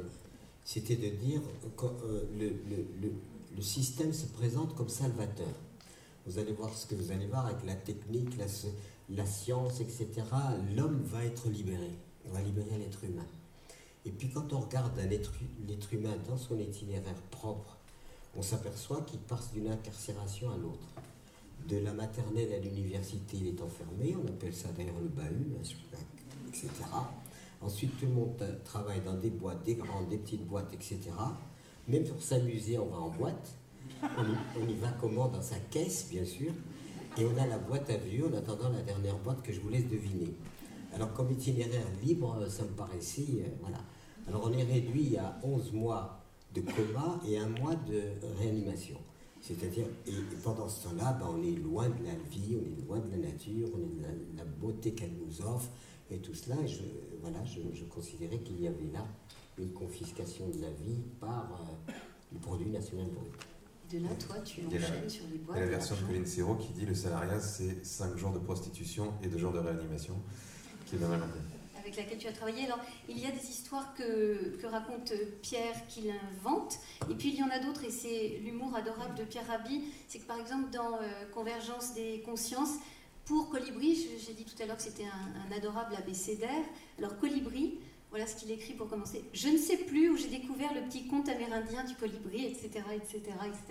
c'était 0.64 0.96
de 0.96 1.08
dire 1.16 1.40
que 1.76 1.86
euh, 1.86 2.24
le, 2.38 2.48
le- 2.48 2.86
le- 3.00 3.12
le 3.54 3.62
système 3.62 4.12
se 4.14 4.26
présente 4.26 4.74
comme 4.74 4.88
salvateur. 4.88 5.54
Vous 6.26 6.38
allez 6.38 6.52
voir 6.52 6.72
ce 6.74 6.86
que 6.86 6.94
vous 6.94 7.10
allez 7.12 7.26
voir 7.26 7.46
avec 7.46 7.64
la 7.66 7.74
technique, 7.74 8.38
la, 8.38 8.46
la 9.10 9.26
science, 9.26 9.80
etc. 9.80 10.08
L'homme 10.74 11.02
va 11.02 11.24
être 11.24 11.48
libéré. 11.50 11.90
On 12.26 12.32
va 12.32 12.40
libérer 12.40 12.78
l'être 12.78 13.04
humain. 13.04 13.26
Et 14.06 14.10
puis 14.10 14.30
quand 14.30 14.52
on 14.54 14.60
regarde 14.60 14.98
un 14.98 15.10
être 15.10 15.32
hu- 15.40 15.66
l'être 15.68 15.92
humain 15.92 16.14
dans 16.28 16.38
son 16.38 16.58
itinéraire 16.58 17.20
propre, 17.30 17.76
on 18.36 18.40
s'aperçoit 18.42 19.02
qu'il 19.02 19.18
passe 19.20 19.52
d'une 19.52 19.68
incarcération 19.68 20.50
à 20.50 20.56
l'autre. 20.56 20.86
De 21.68 21.78
la 21.78 21.92
maternelle 21.92 22.52
à 22.52 22.58
l'université, 22.58 23.36
il 23.38 23.46
est 23.48 23.62
enfermé, 23.62 24.16
on 24.16 24.26
appelle 24.28 24.52
ça 24.52 24.68
d'ailleurs 24.76 24.98
le 25.00 25.08
bahut, 25.08 25.52
hein, 25.56 25.98
etc. 26.48 26.68
Ensuite, 27.60 27.96
tout 27.98 28.06
le 28.06 28.12
monde 28.12 28.60
travaille 28.64 29.00
dans 29.00 29.14
des 29.14 29.30
boîtes, 29.30 29.62
des 29.64 29.76
grandes, 29.76 30.08
des 30.08 30.18
petites 30.18 30.44
boîtes, 30.46 30.72
etc. 30.74 31.00
Même 31.88 32.04
pour 32.04 32.20
s'amuser, 32.20 32.78
on 32.78 32.86
va 32.86 32.98
en 32.98 33.10
boîte. 33.10 33.54
On 34.02 34.22
y, 34.24 34.36
on 34.60 34.68
y 34.68 34.74
va 34.74 34.88
comment? 35.00 35.28
Dans 35.28 35.40
sa 35.42 35.56
caisse, 35.70 36.08
bien 36.10 36.24
sûr. 36.24 36.52
Et 37.16 37.24
on 37.24 37.36
a 37.40 37.46
la 37.46 37.58
boîte 37.58 37.88
à 37.90 37.96
vue 37.96 38.24
en 38.24 38.32
attendant 38.36 38.68
la 38.70 38.82
dernière 38.82 39.16
boîte 39.18 39.42
que 39.42 39.52
je 39.52 39.60
vous 39.60 39.68
laisse 39.68 39.86
deviner. 39.88 40.34
Alors, 40.94 41.12
comme 41.14 41.30
itinéraire 41.30 41.86
libre, 42.02 42.36
euh, 42.40 42.48
ça 42.48 42.64
me 42.64 42.70
paraissait. 42.70 43.26
euh, 43.38 43.48
voilà. 43.60 43.78
Alors, 44.28 44.42
on 44.44 44.52
est 44.52 44.64
réduit 44.64 45.16
à 45.16 45.38
11 45.42 45.72
mois 45.72 46.20
de 46.54 46.60
coma 46.60 47.20
et 47.26 47.38
un 47.38 47.48
mois 47.48 47.76
de 47.76 48.02
réanimation. 48.38 48.96
C'est-à-dire, 49.42 49.86
et, 50.06 50.10
et 50.10 50.36
pendant 50.42 50.68
ce 50.68 50.84
temps-là, 50.84 51.14
ben, 51.20 51.26
on 51.36 51.42
est 51.42 51.56
loin 51.56 51.88
de 51.88 52.04
la 52.04 52.14
vie, 52.30 52.56
on 52.56 52.64
est 52.64 52.86
loin 52.86 52.98
de 53.00 53.10
la 53.10 53.16
nature, 53.28 53.68
on 53.74 53.78
est 53.78 53.96
de 53.98 54.02
la, 54.02 54.08
la 54.36 54.44
beauté 54.44 54.92
qu'elle 54.94 55.12
nous 55.14 55.42
offre 55.44 55.68
et 56.10 56.18
tout 56.18 56.32
cela. 56.34 56.56
Et 56.62 56.68
je, 56.68 56.82
voilà, 57.20 57.44
je, 57.44 57.60
je 57.74 57.84
considérais 57.84 58.38
qu'il 58.38 58.60
y 58.62 58.68
avait 58.68 58.90
là 58.92 59.04
une 59.58 59.72
confiscation 59.72 60.48
de 60.48 60.60
la 60.62 60.70
vie 60.70 61.00
par 61.20 61.76
euh, 61.88 61.92
le 62.32 62.38
produit 62.38 62.70
national 62.70 63.06
brut. 63.10 63.32
Et 63.94 63.98
de 63.98 64.04
là, 64.04 64.10
toi, 64.14 64.36
tu 64.44 64.60
Il 64.70 64.78
la- 64.78 64.86
enchaînes 64.86 65.10
sur 65.10 65.24
les 65.26 65.34
Il 65.34 65.42
boîtes. 65.42 65.58
y 65.58 65.60
a 65.60 65.64
la 65.64 65.70
version 65.72 65.96
de. 65.96 66.00
Colin 66.12 66.24
Serrault 66.24 66.54
qui 66.54 66.72
dit 66.72 66.86
le 66.86 66.94
salariat, 66.94 67.40
c'est 67.40 67.84
5 67.84 68.16
jours 68.16 68.30
de 68.32 68.38
prostitution 68.38 69.12
et 69.22 69.28
2 69.28 69.36
jours 69.38 69.52
de 69.52 69.58
réanimation, 69.58 70.14
qui 70.86 70.94
est 70.96 70.98
pas 70.98 71.08
mal. 71.08 71.20
Avec 71.92 72.04
laquelle 72.04 72.18
tu 72.18 72.28
as 72.28 72.32
travaillé. 72.32 72.64
Alors, 72.64 72.78
il 73.08 73.18
y 73.18 73.26
a 73.26 73.30
des 73.30 73.50
histoires 73.50 73.94
que, 73.94 74.58
raconte 74.66 75.12
Pierre 75.42 75.86
qu'il 75.88 76.10
invente, 76.10 76.78
et 77.10 77.14
puis 77.14 77.28
il 77.28 77.34
y 77.36 77.42
en 77.42 77.50
a 77.50 77.58
d'autres, 77.58 77.84
et 77.84 77.90
c'est 77.90 78.40
l'humour 78.42 78.74
adorable 78.74 79.14
de 79.16 79.24
Pierre 79.24 79.46
Rabhi. 79.46 79.82
C'est 80.08 80.18
que 80.18 80.26
par 80.26 80.40
exemple, 80.40 80.70
dans 80.70 80.94
euh, 80.94 81.24
Convergence 81.34 81.94
des 81.94 82.22
consciences, 82.24 82.76
pour 83.24 83.50
Colibri, 83.50 83.94
j'ai 84.26 84.32
dit 84.32 84.44
tout 84.44 84.60
à 84.62 84.66
l'heure 84.66 84.76
que 84.76 84.82
c'était 84.82 85.04
un, 85.04 85.48
un 85.48 85.56
adorable 85.56 85.94
abécédaire. 85.94 86.64
Alors, 86.98 87.18
Colibri, 87.18 87.78
voilà 88.10 88.26
ce 88.26 88.36
qu'il 88.36 88.50
écrit 88.50 88.74
pour 88.74 88.88
commencer. 88.88 89.24
Je 89.32 89.48
ne 89.48 89.56
sais 89.56 89.78
plus 89.78 90.10
où 90.10 90.16
j'ai 90.16 90.28
découvert 90.28 90.74
le 90.74 90.82
petit 90.82 91.06
conte 91.06 91.28
amérindien 91.28 91.82
du 91.84 91.94
colibri, 91.94 92.44
etc., 92.44 92.84
etc., 92.94 93.16
etc. 93.16 93.62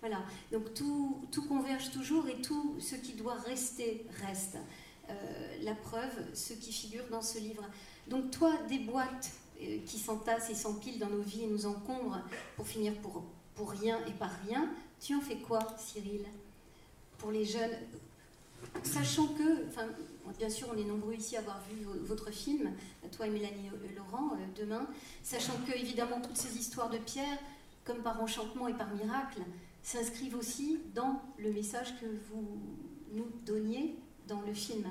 Voilà. 0.00 0.22
Donc 0.52 0.72
tout 0.72 1.42
converge 1.46 1.90
toujours 1.90 2.26
et 2.28 2.40
tout 2.40 2.76
ce 2.80 2.94
qui 2.94 3.12
doit 3.12 3.34
rester 3.34 4.06
reste. 4.26 4.56
Euh, 5.10 5.14
la 5.62 5.74
preuve, 5.74 6.10
ce 6.34 6.54
qui 6.54 6.72
figure 6.72 7.04
dans 7.10 7.20
ce 7.22 7.38
livre. 7.38 7.64
Donc 8.08 8.30
toi, 8.30 8.52
des 8.68 8.78
boîtes 8.78 9.32
euh, 9.62 9.78
qui 9.86 9.98
s'entassent 9.98 10.48
et 10.50 10.54
s'empilent 10.54 10.98
dans 10.98 11.08
nos 11.10 11.20
vies 11.22 11.44
et 11.44 11.46
nous 11.46 11.66
encombrent 11.66 12.20
pour 12.56 12.66
finir 12.66 12.94
pour, 13.02 13.22
pour 13.54 13.70
rien 13.70 13.98
et 14.06 14.12
par 14.12 14.30
rien, 14.46 14.68
tu 15.00 15.14
en 15.14 15.20
fais 15.20 15.36
quoi, 15.36 15.58
Cyril 15.78 16.24
Pour 17.18 17.30
les 17.32 17.44
jeunes, 17.44 17.76
sachant 18.82 19.26
que, 19.28 19.64
bien 20.38 20.48
sûr, 20.50 20.68
on 20.74 20.78
est 20.78 20.84
nombreux 20.84 21.14
ici 21.14 21.36
à 21.36 21.40
avoir 21.40 21.60
vu 21.70 21.84
vo- 21.84 21.98
votre 22.02 22.30
film, 22.30 22.70
toi 23.12 23.26
et 23.26 23.30
Mélanie 23.30 23.68
euh, 23.72 23.96
Laurent, 23.96 24.36
demain, 24.56 24.86
sachant 25.22 25.54
que, 25.66 25.72
évidemment, 25.78 26.20
toutes 26.20 26.36
ces 26.36 26.56
histoires 26.58 26.90
de 26.90 26.98
Pierre, 26.98 27.38
comme 27.84 27.98
par 28.02 28.22
enchantement 28.22 28.68
et 28.68 28.74
par 28.74 28.92
miracle, 28.94 29.40
s'inscrivent 29.82 30.36
aussi 30.36 30.78
dans 30.94 31.20
le 31.38 31.52
message 31.52 31.94
que 32.00 32.06
vous 32.30 32.58
nous 33.12 33.26
donniez 33.44 33.96
dans 34.28 34.40
le 34.42 34.54
film. 34.54 34.86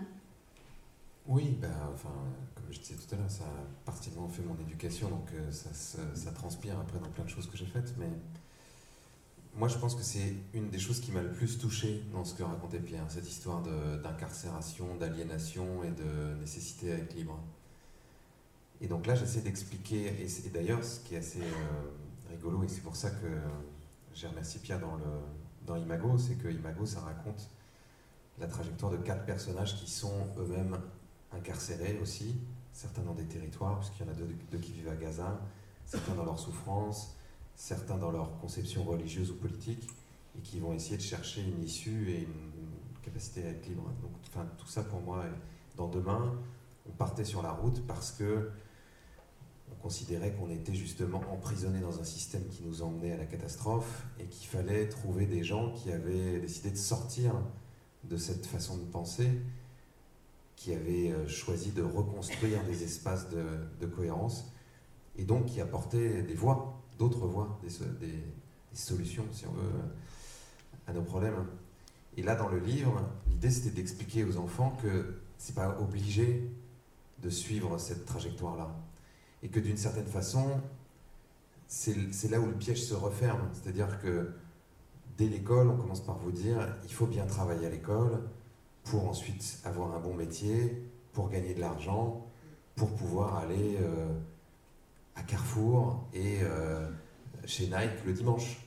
Oui, 1.25 1.57
bah, 1.61 1.67
enfin, 1.93 2.13
comme 2.55 2.65
je 2.69 2.79
disais 2.79 2.95
tout 2.95 3.15
à 3.15 3.17
l'heure, 3.17 3.31
ça 3.31 3.45
a 3.45 3.85
partiellement 3.85 4.27
fait 4.27 4.41
mon 4.41 4.57
éducation, 4.59 5.09
donc 5.09 5.29
euh, 5.33 5.51
ça, 5.51 6.31
transpire 6.31 6.77
après 6.79 6.99
dans 6.99 7.09
plein 7.09 7.23
de 7.23 7.29
choses 7.29 7.47
que 7.49 7.55
j'ai 7.55 7.65
faites. 7.65 7.93
Mais 7.97 8.09
moi, 9.55 9.69
je 9.69 9.77
pense 9.77 9.95
que 9.95 10.03
c'est 10.03 10.33
une 10.53 10.69
des 10.69 10.79
choses 10.79 10.99
qui 10.99 11.11
m'a 11.11 11.21
le 11.21 11.31
plus 11.31 11.57
touché 11.57 12.03
dans 12.11 12.25
ce 12.25 12.33
que 12.33 12.43
racontait 12.43 12.79
Pierre, 12.79 13.05
cette 13.07 13.29
histoire 13.29 13.61
d'incarcération, 14.01 14.95
d'aliénation 14.97 15.83
et 15.83 15.91
de 15.91 16.35
nécessité 16.41 16.91
à 16.91 16.95
être 16.97 17.13
libre. 17.15 17.39
Et 18.81 18.87
donc 18.87 19.07
là, 19.07 19.15
j'essaie 19.15 19.41
d'expliquer, 19.41 20.07
et 20.07 20.49
d'ailleurs, 20.49 20.83
ce 20.83 20.99
qui 20.99 21.15
est 21.15 21.19
assez 21.19 21.39
euh, 21.39 22.31
rigolo, 22.31 22.63
et 22.63 22.67
c'est 22.67 22.81
pour 22.81 22.97
ça 22.97 23.11
que 23.11 23.27
j'ai 24.13 24.27
remercié 24.27 24.59
Pierre 24.59 24.81
dans, 24.81 24.95
le, 24.95 25.05
dans 25.65 25.77
Imago, 25.77 26.17
c'est 26.17 26.35
que 26.35 26.49
Imago, 26.49 26.85
ça 26.85 26.99
raconte 26.99 27.49
la 28.39 28.47
trajectoire 28.47 28.91
de 28.91 28.97
quatre 28.97 29.25
personnages 29.25 29.75
qui 29.75 29.89
sont 29.89 30.27
eux-mêmes 30.37 30.77
incarcérés 31.31 31.99
aussi, 32.01 32.35
certains 32.71 33.03
dans 33.03 33.13
des 33.13 33.25
territoires, 33.25 33.79
puisqu'il 33.79 34.05
y 34.05 34.09
en 34.09 34.11
a 34.11 34.15
deux, 34.15 34.57
qui 34.57 34.71
vivent 34.71 34.89
à 34.89 34.95
Gaza, 34.95 35.39
certains 35.85 36.15
dans 36.15 36.25
leur 36.25 36.39
souffrance, 36.39 37.15
certains 37.55 37.97
dans 37.97 38.11
leur 38.11 38.37
conception 38.39 38.83
religieuse 38.83 39.31
ou 39.31 39.35
politique, 39.35 39.87
et 40.37 40.41
qui 40.41 40.59
vont 40.59 40.73
essayer 40.73 40.97
de 40.97 41.01
chercher 41.01 41.43
une 41.43 41.63
issue 41.63 42.09
et 42.09 42.21
une 42.23 42.51
capacité 43.03 43.43
à 43.43 43.49
être 43.49 43.67
libre. 43.67 43.83
Donc, 44.01 44.11
enfin, 44.27 44.47
tout 44.57 44.67
ça 44.67 44.83
pour 44.83 45.01
moi, 45.01 45.23
dans 45.75 45.87
demain, 45.87 46.33
on 46.87 46.91
partait 46.91 47.25
sur 47.25 47.43
la 47.43 47.51
route 47.51 47.85
parce 47.85 48.11
que 48.11 48.49
on 49.71 49.75
considérait 49.81 50.31
qu'on 50.33 50.49
était 50.49 50.73
justement 50.73 51.21
emprisonné 51.31 51.79
dans 51.79 51.99
un 51.99 52.03
système 52.03 52.45
qui 52.47 52.63
nous 52.63 52.81
emmenait 52.81 53.13
à 53.13 53.17
la 53.17 53.25
catastrophe 53.25 54.05
et 54.19 54.25
qu'il 54.25 54.47
fallait 54.47 54.87
trouver 54.87 55.25
des 55.25 55.43
gens 55.43 55.71
qui 55.71 55.91
avaient 55.91 56.39
décidé 56.39 56.71
de 56.71 56.77
sortir 56.77 57.33
de 58.03 58.17
cette 58.17 58.45
façon 58.45 58.77
de 58.77 58.83
penser, 58.83 59.29
qui 60.55 60.73
avaient 60.73 61.11
euh, 61.11 61.27
choisi 61.27 61.71
de 61.71 61.81
reconstruire 61.81 62.63
des 62.65 62.83
espaces 62.83 63.27
de, 63.29 63.85
cohérence 63.87 64.51
et 65.17 65.23
donc 65.25 65.45
qui 65.47 65.59
apportaient 65.61 66.21
des 66.23 66.33
voies, 66.35 66.81
d'autres 66.99 67.27
voies, 67.27 67.59
des, 67.63 67.69
so- 67.69 67.85
des- 67.99 68.07
des 68.07 68.23
solutions, 68.73 69.25
si 69.31 69.45
on 69.47 69.51
veut, 69.51 69.69
à 70.87 70.93
nos 70.93 71.01
problèmes. 71.03 71.45
Et 72.17 72.23
là, 72.23 72.35
dans 72.35 72.49
le 72.49 72.59
livre, 72.59 73.01
l'idée 73.29 73.49
c'était 73.51 73.71
d'expliquer 73.71 74.23
aux 74.23 74.37
enfants 74.37 74.77
que 74.81 75.15
c'est 75.37 75.55
pas 75.55 75.79
obligé 75.79 76.49
de 77.21 77.29
suivre 77.29 77.77
cette 77.77 78.05
trajectoire-là. 78.05 78.75
Et 79.41 79.49
que 79.49 79.59
d'une 79.59 79.77
certaine 79.77 80.05
façon, 80.07 80.61
c'est 81.67 82.29
là 82.29 82.39
où 82.39 82.45
le 82.45 82.53
piège 82.53 82.83
se 82.83 82.93
referme. 82.93 83.49
C'est-à-dire 83.53 83.99
que 84.01 84.31
dès 85.17 85.27
l'école, 85.27 85.69
on 85.69 85.77
commence 85.77 86.03
par 86.03 86.17
vous 86.17 86.31
dire 86.31 86.57
il 86.83 86.93
faut 86.93 87.05
bien 87.05 87.25
travailler 87.25 87.67
à 87.67 87.69
l'école 87.69 88.21
pour 88.83 89.07
ensuite 89.07 89.59
avoir 89.65 89.93
un 89.93 89.99
bon 89.99 90.13
métier, 90.13 90.83
pour 91.13 91.29
gagner 91.29 91.53
de 91.53 91.61
l'argent, 91.61 92.25
pour 92.75 92.89
pouvoir 92.95 93.37
aller 93.37 93.77
euh, 93.81 94.07
à 95.15 95.23
Carrefour 95.23 96.07
et 96.13 96.39
euh, 96.41 96.89
chez 97.45 97.65
Nike 97.65 98.05
le 98.05 98.13
dimanche. 98.13 98.65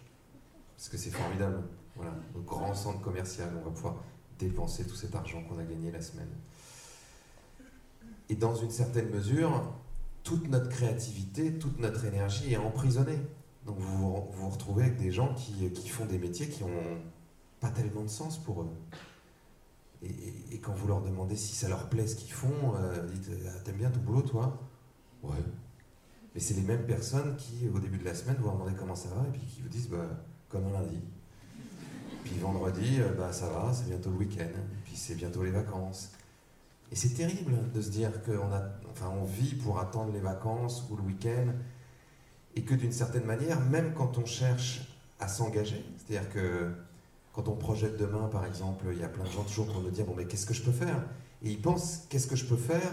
Parce 0.76 0.88
que 0.88 0.96
c'est 0.96 1.10
formidable. 1.10 1.62
Voilà, 1.96 2.12
au 2.34 2.40
grand 2.40 2.74
centre 2.74 3.00
commercial, 3.00 3.48
on 3.58 3.64
va 3.64 3.70
pouvoir 3.70 3.96
dépenser 4.38 4.86
tout 4.86 4.94
cet 4.94 5.14
argent 5.14 5.42
qu'on 5.44 5.58
a 5.58 5.64
gagné 5.64 5.90
la 5.90 6.02
semaine. 6.02 6.28
Et 8.28 8.34
dans 8.34 8.54
une 8.54 8.70
certaine 8.70 9.08
mesure, 9.08 9.72
toute 10.22 10.48
notre 10.48 10.68
créativité, 10.68 11.58
toute 11.58 11.78
notre 11.78 12.04
énergie 12.04 12.52
est 12.52 12.58
emprisonnée. 12.58 13.18
Donc 13.66 13.78
vous 13.78 14.28
vous 14.32 14.48
retrouvez 14.48 14.84
avec 14.84 14.96
des 14.96 15.10
gens 15.10 15.34
qui, 15.34 15.70
qui 15.72 15.88
font 15.88 16.06
des 16.06 16.18
métiers 16.18 16.48
qui 16.48 16.62
n'ont 16.62 16.98
pas 17.60 17.70
tellement 17.70 18.02
de 18.02 18.08
sens 18.08 18.38
pour 18.38 18.62
eux. 18.62 18.70
Et, 20.02 20.06
et- 20.08 20.54
et 20.54 20.58
quand 20.60 20.72
vous 20.74 20.86
leur 20.86 21.00
demandez 21.02 21.36
si 21.36 21.54
ça 21.54 21.68
leur 21.68 21.88
plaît 21.88 22.06
ce 22.06 22.14
qu'ils 22.16 22.32
font, 22.32 22.74
euh, 22.76 23.02
vous 23.06 23.12
dites 23.18 23.30
Ah, 23.46 23.58
T'aimes 23.64 23.76
bien 23.78 23.90
ton 23.90 24.00
boulot, 24.00 24.22
toi? 24.22 24.58
Ouais. 25.22 25.34
Mais 26.34 26.40
c'est 26.40 26.54
les 26.54 26.62
mêmes 26.62 26.86
personnes 26.86 27.34
qui, 27.36 27.66
au 27.74 27.78
début 27.78 27.98
de 27.98 28.04
la 28.04 28.14
semaine, 28.14 28.36
vous 28.38 28.44
leur 28.44 28.54
demandez 28.54 28.74
comment 28.78 28.94
ça 28.94 29.08
va 29.08 29.26
et 29.26 29.30
puis 29.32 29.40
qui 29.40 29.62
vous 29.62 29.68
disent 29.68 29.88
bah, 29.88 30.06
Comme 30.48 30.66
un 30.66 30.72
lundi. 30.72 31.00
Puis 32.24 32.36
vendredi, 32.38 33.00
euh, 33.00 33.12
bah, 33.14 33.32
ça 33.32 33.48
va, 33.48 33.72
c'est 33.72 33.88
bientôt 33.88 34.10
le 34.10 34.16
week-end. 34.16 34.50
Puis 34.84 34.96
c'est 34.96 35.14
bientôt 35.14 35.42
les 35.42 35.50
vacances. 35.50 36.12
Et 36.92 36.94
c'est 36.96 37.14
terrible 37.14 37.54
de 37.74 37.80
se 37.80 37.90
dire 37.90 38.10
qu'on 38.22 38.52
a, 38.52 38.62
enfin, 38.90 39.08
on 39.20 39.24
vit 39.24 39.54
pour 39.54 39.80
attendre 39.80 40.12
les 40.12 40.20
vacances 40.20 40.84
ou 40.90 40.96
le 40.96 41.02
week-end, 41.02 41.48
et 42.56 42.62
que 42.62 42.74
d'une 42.74 42.92
certaine 42.92 43.24
manière, 43.24 43.60
même 43.60 43.92
quand 43.94 44.18
on 44.18 44.24
cherche 44.24 44.80
à 45.20 45.28
s'engager, 45.28 45.84
c'est-à-dire 45.98 46.30
que 46.30 46.70
quand 47.32 47.48
on 47.48 47.54
projette 47.54 47.98
demain, 47.98 48.28
par 48.28 48.46
exemple, 48.46 48.86
il 48.90 48.98
y 48.98 49.04
a 49.04 49.08
plein 49.08 49.24
de 49.24 49.30
gens 49.30 49.44
toujours 49.44 49.70
pour 49.70 49.82
nous 49.82 49.90
dire 49.90 50.06
bon 50.06 50.14
mais 50.16 50.24
qu'est-ce 50.24 50.46
que 50.46 50.54
je 50.54 50.62
peux 50.62 50.72
faire? 50.72 51.02
Et 51.42 51.50
ils 51.50 51.60
pensent 51.60 52.06
qu'est-ce 52.08 52.26
que 52.26 52.36
je 52.36 52.46
peux 52.46 52.56
faire 52.56 52.92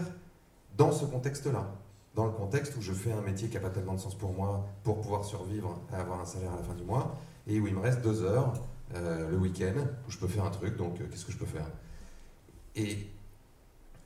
dans 0.76 0.92
ce 0.92 1.06
contexte-là? 1.06 1.74
Dans 2.14 2.26
le 2.26 2.32
contexte 2.32 2.76
où 2.76 2.82
je 2.82 2.92
fais 2.92 3.10
un 3.10 3.22
métier 3.22 3.48
qui 3.48 3.54
n'a 3.54 3.60
pas 3.60 3.70
tellement 3.70 3.94
de 3.94 4.00
sens 4.00 4.14
pour 4.14 4.32
moi 4.34 4.68
pour 4.84 5.00
pouvoir 5.00 5.24
survivre 5.24 5.80
et 5.92 5.96
avoir 5.96 6.20
un 6.20 6.26
salaire 6.26 6.52
à 6.52 6.56
la 6.56 6.62
fin 6.62 6.74
du 6.74 6.84
mois, 6.84 7.16
et 7.46 7.58
où 7.58 7.66
il 7.66 7.74
me 7.74 7.80
reste 7.80 8.02
deux 8.02 8.22
heures 8.22 8.52
euh, 8.94 9.30
le 9.30 9.36
week-end 9.38 9.74
où 10.06 10.10
je 10.10 10.18
peux 10.18 10.28
faire 10.28 10.44
un 10.44 10.50
truc, 10.50 10.76
donc 10.76 11.00
euh, 11.00 11.04
qu'est-ce 11.10 11.24
que 11.24 11.32
je 11.32 11.38
peux 11.38 11.46
faire? 11.46 11.66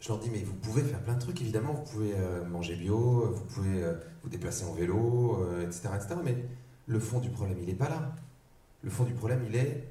Je 0.00 0.08
leur 0.08 0.18
dis, 0.18 0.30
mais 0.30 0.42
vous 0.42 0.54
pouvez 0.54 0.82
faire 0.82 1.02
plein 1.02 1.14
de 1.14 1.20
trucs, 1.20 1.40
évidemment, 1.40 1.72
vous 1.72 1.84
pouvez 1.84 2.12
euh, 2.14 2.44
manger 2.44 2.76
bio, 2.76 3.32
vous 3.32 3.44
pouvez 3.44 3.92
vous 4.22 4.28
déplacer 4.28 4.64
en 4.64 4.72
vélo, 4.72 5.46
etc., 5.62 5.88
etc. 5.94 6.16
Mais 6.24 6.36
le 6.86 7.00
fond 7.00 7.20
du 7.20 7.30
problème, 7.30 7.58
il 7.60 7.66
n'est 7.66 7.74
pas 7.74 7.88
là. 7.88 8.14
Le 8.82 8.90
fond 8.90 9.04
du 9.04 9.12
problème, 9.12 9.42
il 9.46 9.56
est 9.56 9.88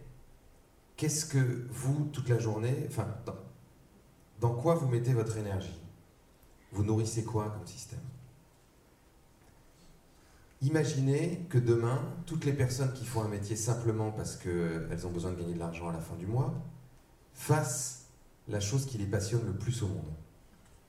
qu'est-ce 0.98 1.26
que 1.26 1.68
vous, 1.70 2.10
toute 2.12 2.28
la 2.28 2.40
journée, 2.40 2.86
enfin, 2.88 3.08
dans, 4.42 4.54
quoi 4.56 4.76
vous 4.76 4.88
mettez 4.88 5.14
votre 5.14 5.38
énergie? 5.38 5.80
Vous 6.72 6.84
nourrissez 6.84 7.24
quoi 7.24 7.50
comme 7.50 7.66
système? 7.66 8.02
Imaginez 10.62 11.46
que 11.50 11.60
demain, 11.60 12.02
toutes 12.26 12.44
les 12.44 12.54
personnes 12.54 12.92
qui 12.94 13.06
font 13.06 13.22
un 13.22 13.28
métier 13.28 13.56
simplement 13.56 14.12
parce 14.12 14.36
qu'elles 14.36 15.06
ont 15.06 15.12
besoin 15.12 15.32
de 15.32 15.40
gagner 15.40 15.54
de 15.54 15.60
l'argent 15.60 15.88
à 15.88 15.94
la 15.94 16.00
fin 16.00 16.16
du 16.16 16.26
mois, 16.26 16.54
fassent 17.34 17.97
la 18.48 18.60
chose 18.60 18.86
qui 18.86 18.98
les 18.98 19.06
passionne 19.06 19.46
le 19.46 19.54
plus 19.54 19.84
au 19.84 19.88
monde, 19.88 20.14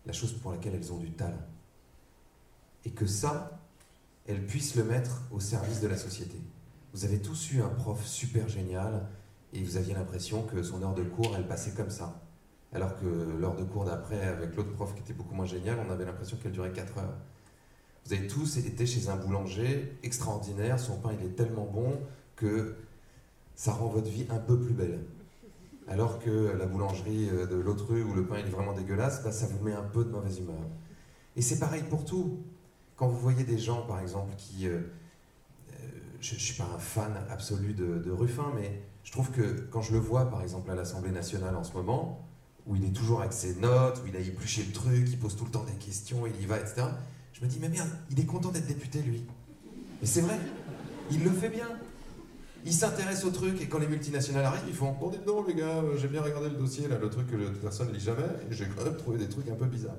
la 0.07 0.13
chose 0.13 0.33
pour 0.33 0.53
laquelle 0.53 0.75
elles 0.75 0.93
ont 0.93 0.99
du 0.99 1.11
talent. 1.11 1.47
Et 2.85 2.91
que 2.91 3.07
ça, 3.07 3.61
elles 4.27 4.47
puissent 4.47 4.77
le 4.77 4.85
mettre 4.85 5.23
au 5.31 5.41
service 5.41 5.81
de 5.81 5.89
la 5.89 5.97
société. 5.97 6.39
Vous 6.93 7.05
avez 7.05 7.21
tous 7.21 7.53
eu 7.53 7.61
un 7.61 7.69
prof 7.69 8.07
super 8.07 8.49
génial 8.49 9.07
et 9.53 9.63
vous 9.63 9.77
aviez 9.77 9.95
l'impression 9.95 10.43
que 10.43 10.63
son 10.63 10.83
heure 10.83 10.95
de 10.95 11.03
cours, 11.03 11.35
elle 11.37 11.47
passait 11.47 11.73
comme 11.73 11.91
ça. 11.91 12.21
Alors 12.73 12.97
que 13.01 13.07
l'heure 13.07 13.57
de 13.57 13.65
cours 13.65 13.85
d'après, 13.85 14.21
avec 14.27 14.55
l'autre 14.55 14.73
prof 14.73 14.95
qui 14.95 15.01
était 15.01 15.15
beaucoup 15.15 15.35
moins 15.35 15.47
génial, 15.47 15.79
on 15.87 15.91
avait 15.91 16.05
l'impression 16.05 16.37
qu'elle 16.37 16.53
durait 16.53 16.73
4 16.73 16.99
heures. 16.99 17.17
Vous 18.05 18.13
avez 18.13 18.27
tous 18.27 18.59
été 18.59 18.87
chez 18.87 19.09
un 19.09 19.17
boulanger 19.17 19.99
extraordinaire, 20.03 20.79
son 20.79 20.99
pain 20.99 21.13
il 21.19 21.27
est 21.27 21.35
tellement 21.35 21.67
bon 21.67 22.01
que 22.37 22.77
ça 23.55 23.73
rend 23.73 23.89
votre 23.89 24.09
vie 24.09 24.27
un 24.31 24.39
peu 24.39 24.59
plus 24.59 24.73
belle. 24.73 25.01
Alors 25.89 26.19
que 26.19 26.55
la 26.59 26.67
boulangerie 26.67 27.29
de 27.29 27.57
l'autre 27.57 27.87
rue 27.89 28.03
où 28.03 28.13
le 28.15 28.27
pain 28.27 28.37
est 28.37 28.51
vraiment 28.51 28.73
dégueulasse, 28.73 29.23
bah, 29.25 29.33
ça 29.33 29.47
vous 29.47 29.65
met 29.65 29.73
un 29.73 29.83
peu 29.83 30.05
de 30.05 30.11
mauvaise 30.11 30.39
humeur. 30.39 30.57
Et 31.37 31.43
c'est 31.43 31.59
pareil 31.59 31.85
pour 31.89 32.05
tout. 32.05 32.43
Quand 32.97 33.07
vous 33.07 33.19
voyez 33.19 33.45
des 33.45 33.59
gens, 33.59 33.83
par 33.83 34.01
exemple, 34.01 34.35
qui... 34.37 34.67
Euh, 34.67 34.81
euh, 35.71 35.87
je 36.21 36.35
ne 36.35 36.41
suis 36.41 36.55
pas 36.55 36.69
un 36.75 36.79
fan 36.79 37.13
absolu 37.31 37.73
de, 37.73 37.99
de 37.99 38.11
Ruffin, 38.11 38.53
mais 38.57 38.83
je 39.05 39.13
trouve 39.13 39.31
que 39.31 39.69
quand 39.71 39.81
je 39.81 39.93
le 39.93 40.01
vois, 40.01 40.29
par 40.29 40.43
exemple, 40.43 40.69
à 40.71 40.75
l'Assemblée 40.75 41.13
nationale 41.13 41.55
en 41.57 41.63
ce 41.63 41.73
moment, 41.75 42.29
où 42.67 42.75
il 42.75 42.85
est 42.85 42.93
toujours 42.93 43.21
avec 43.21 43.33
ses 43.33 43.55
notes, 43.55 44.03
où 44.05 44.09
il 44.09 44.17
a 44.17 44.21
épluché 44.21 44.65
le 44.65 44.73
truc, 44.73 45.09
il 45.09 45.19
pose 45.19 45.37
tout 45.37 45.45
le 45.45 45.51
temps 45.51 45.65
des 45.65 45.73
questions, 45.75 46.27
il 46.27 46.43
y 46.43 46.45
va, 46.45 46.59
etc. 46.59 46.83
Je 47.33 47.45
me 47.45 47.49
dis, 47.49 47.59
mais 47.61 47.69
merde, 47.69 47.89
il 48.11 48.19
est 48.19 48.27
content 48.27 48.51
d'être 48.51 48.67
député, 48.67 49.01
lui. 49.01 49.25
Et 50.03 50.07
c'est 50.07 50.21
vrai, 50.21 50.39
il 51.11 51.23
le 51.23 51.31
fait 51.31 51.49
bien. 51.51 51.69
Il 52.65 52.73
s'intéresse 52.73 53.25
au 53.25 53.31
truc 53.31 53.61
et 53.61 53.69
quand 53.69 53.79
les 53.79 53.87
multinationales 53.87 54.45
arrivent, 54.45 54.65
ils 54.69 54.75
font 54.75 54.93
Bon, 54.93 55.09
dites 55.09 55.27
non, 55.27 55.45
les 55.47 55.55
gars, 55.55 55.83
j'ai 55.97 56.09
bien 56.09 56.23
regardé 56.23 56.49
le 56.49 56.57
dossier, 56.57 56.89
là, 56.89 56.99
le 57.01 57.09
truc 57.09 57.29
que 57.29 57.37
personne 57.61 57.89
ne 57.89 57.93
lit 57.93 58.01
jamais, 58.01 58.23
et 58.51 58.55
j'ai 58.55 58.67
quand 58.67 58.85
même 58.85 58.97
trouvé 58.97 59.19
des 59.19 59.29
trucs 59.29 59.49
un 59.49 59.55
peu 59.55 59.67
bizarres. 59.67 59.97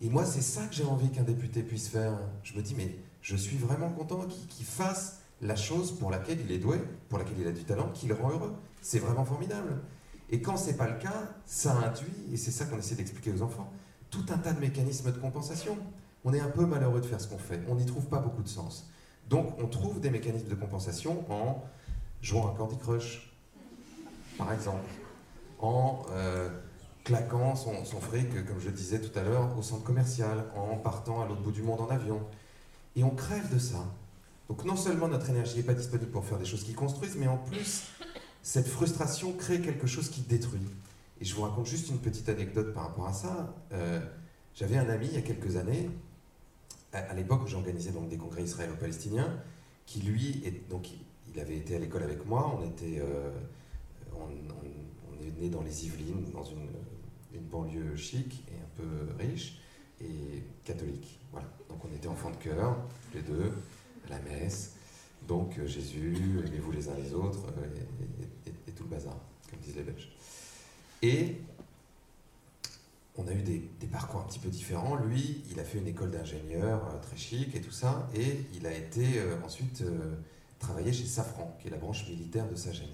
Et 0.00 0.08
moi, 0.08 0.24
c'est 0.24 0.42
ça 0.42 0.66
que 0.66 0.74
j'ai 0.74 0.84
envie 0.84 1.10
qu'un 1.10 1.22
député 1.22 1.62
puisse 1.62 1.88
faire. 1.88 2.12
Je 2.44 2.54
me 2.54 2.62
dis, 2.62 2.74
mais 2.76 2.96
je 3.22 3.36
suis 3.36 3.56
vraiment 3.56 3.90
content 3.90 4.26
qu'il 4.48 4.66
fasse 4.66 5.20
la 5.40 5.56
chose 5.56 5.98
pour 5.98 6.10
laquelle 6.10 6.38
il 6.44 6.52
est 6.52 6.58
doué, 6.58 6.78
pour 7.08 7.18
laquelle 7.18 7.38
il 7.40 7.46
a 7.46 7.52
du 7.52 7.64
talent, 7.64 7.90
qui 7.94 8.06
le 8.06 8.14
rend 8.14 8.30
heureux. 8.30 8.54
C'est 8.80 9.00
vraiment 9.00 9.24
formidable. 9.24 9.78
Et 10.30 10.40
quand 10.40 10.56
c'est 10.56 10.76
pas 10.76 10.88
le 10.88 10.98
cas, 10.98 11.32
ça 11.46 11.72
induit, 11.72 12.32
et 12.32 12.36
c'est 12.36 12.50
ça 12.50 12.66
qu'on 12.66 12.78
essaie 12.78 12.94
d'expliquer 12.94 13.32
aux 13.32 13.42
enfants, 13.42 13.72
tout 14.10 14.24
un 14.28 14.38
tas 14.38 14.52
de 14.52 14.60
mécanismes 14.60 15.10
de 15.10 15.18
compensation 15.18 15.76
on 16.24 16.34
est 16.34 16.40
un 16.40 16.48
peu 16.48 16.66
malheureux 16.66 17.00
de 17.00 17.06
faire 17.06 17.20
ce 17.20 17.28
qu'on 17.28 17.38
fait. 17.38 17.60
On 17.68 17.74
n'y 17.76 17.86
trouve 17.86 18.06
pas 18.06 18.18
beaucoup 18.18 18.42
de 18.42 18.48
sens. 18.48 18.90
Donc 19.28 19.54
on 19.62 19.66
trouve 19.66 20.00
des 20.00 20.10
mécanismes 20.10 20.48
de 20.48 20.54
compensation 20.54 21.24
en 21.30 21.62
jouant 22.22 22.52
à 22.52 22.56
Candy 22.56 22.76
Crush, 22.78 23.32
par 24.36 24.52
exemple, 24.52 24.88
en 25.60 26.06
euh, 26.10 26.48
claquant 27.04 27.56
son, 27.56 28.00
fric, 28.00 28.44
comme 28.46 28.60
je 28.60 28.70
disais 28.70 29.00
tout 29.00 29.16
à 29.18 29.22
l'heure, 29.22 29.56
au 29.58 29.62
centre 29.62 29.84
commercial, 29.84 30.44
en 30.56 30.76
partant 30.76 31.22
à 31.22 31.26
l'autre 31.26 31.40
bout 31.40 31.52
du 31.52 31.62
monde 31.62 31.80
en 31.80 31.88
avion. 31.88 32.20
Et 32.96 33.04
on 33.04 33.10
crève 33.10 33.52
de 33.52 33.58
ça. 33.58 33.84
Donc 34.48 34.64
non 34.64 34.76
seulement 34.76 35.08
notre 35.08 35.28
énergie 35.30 35.56
n'est 35.56 35.62
pas 35.62 35.74
disponible 35.74 36.10
pour 36.10 36.24
faire 36.24 36.38
des 36.38 36.44
choses 36.44 36.64
qui 36.64 36.74
construisent, 36.74 37.16
mais 37.16 37.26
en 37.26 37.36
plus, 37.36 37.84
cette 38.42 38.68
frustration 38.68 39.32
crée 39.32 39.60
quelque 39.60 39.86
chose 39.86 40.08
qui 40.08 40.20
détruit. 40.22 40.66
Et 41.20 41.24
je 41.24 41.34
vous 41.34 41.42
raconte 41.42 41.66
juste 41.66 41.88
une 41.90 41.98
petite 41.98 42.28
anecdote 42.28 42.72
par 42.72 42.84
rapport 42.84 43.06
à 43.06 43.12
ça. 43.12 43.54
Euh, 43.72 44.00
j'avais 44.54 44.76
un 44.76 44.88
ami 44.88 45.06
il 45.06 45.14
y 45.14 45.18
a 45.18 45.22
quelques 45.22 45.56
années 45.56 45.90
à, 46.92 47.14
l'époque 47.14 47.42
où 47.44 47.46
j'organisais 47.46 47.90
donc 47.90 48.08
des 48.08 48.16
congrès 48.16 48.42
israélo-palestiniens, 48.42 49.34
qui 49.86 50.00
lui, 50.00 50.42
est, 50.44 50.68
donc 50.68 50.88
il 51.38 51.42
avait 51.42 51.56
été 51.56 51.76
à 51.76 51.78
l'école 51.78 52.02
avec 52.02 52.26
moi, 52.26 52.58
on 52.58 52.66
était, 52.68 52.98
euh, 52.98 53.30
on, 54.12 54.28
est 54.28 55.40
né 55.40 55.48
dans 55.48 55.62
les 55.62 55.86
Yvelines, 55.86 56.32
dans 56.32 56.42
une, 56.42 56.66
banlieue 57.48 57.94
chic 57.94 58.44
et 58.48 58.56
un 58.56 58.82
peu 58.82 59.22
riche 59.22 59.60
et 60.00 60.42
catholique. 60.64 61.20
Voilà. 61.30 61.46
Donc 61.68 61.78
on 61.84 61.94
était 61.94 62.08
enfants 62.08 62.30
de 62.30 62.36
cœur, 62.36 62.76
les 63.14 63.22
deux, 63.22 63.52
à 64.06 64.10
la 64.10 64.18
messe. 64.20 64.74
Donc 65.28 65.56
euh, 65.58 65.66
Jésus, 65.66 66.16
aimez-vous 66.44 66.72
les 66.72 66.88
uns 66.88 66.96
les 66.96 67.14
autres, 67.14 67.46
euh, 67.58 68.50
et, 68.66 68.72
tout 68.72 68.82
le 68.82 68.90
bazar, 68.90 69.16
comme 69.48 69.60
disent 69.60 69.76
les 69.76 69.84
Belges. 69.84 70.10
Et 71.02 71.36
on 73.16 73.28
a 73.28 73.32
eu 73.32 73.42
des, 73.42 73.86
parcours 73.92 74.20
un 74.22 74.24
petit 74.24 74.40
peu 74.40 74.48
différents. 74.48 74.96
Lui, 74.96 75.44
il 75.52 75.60
a 75.60 75.64
fait 75.64 75.78
une 75.78 75.86
école 75.86 76.10
d'ingénieur 76.10 77.00
très 77.00 77.16
chic 77.16 77.54
et 77.54 77.60
tout 77.60 77.70
ça, 77.70 78.08
et 78.16 78.40
il 78.54 78.66
a 78.66 78.74
été 78.74 79.22
ensuite 79.44 79.84
travailler 80.58 80.92
chez 80.92 81.06
Safran, 81.06 81.56
qui 81.60 81.68
est 81.68 81.70
la 81.70 81.76
branche 81.76 82.08
militaire 82.08 82.48
de 82.48 82.54
Sagem. 82.54 82.88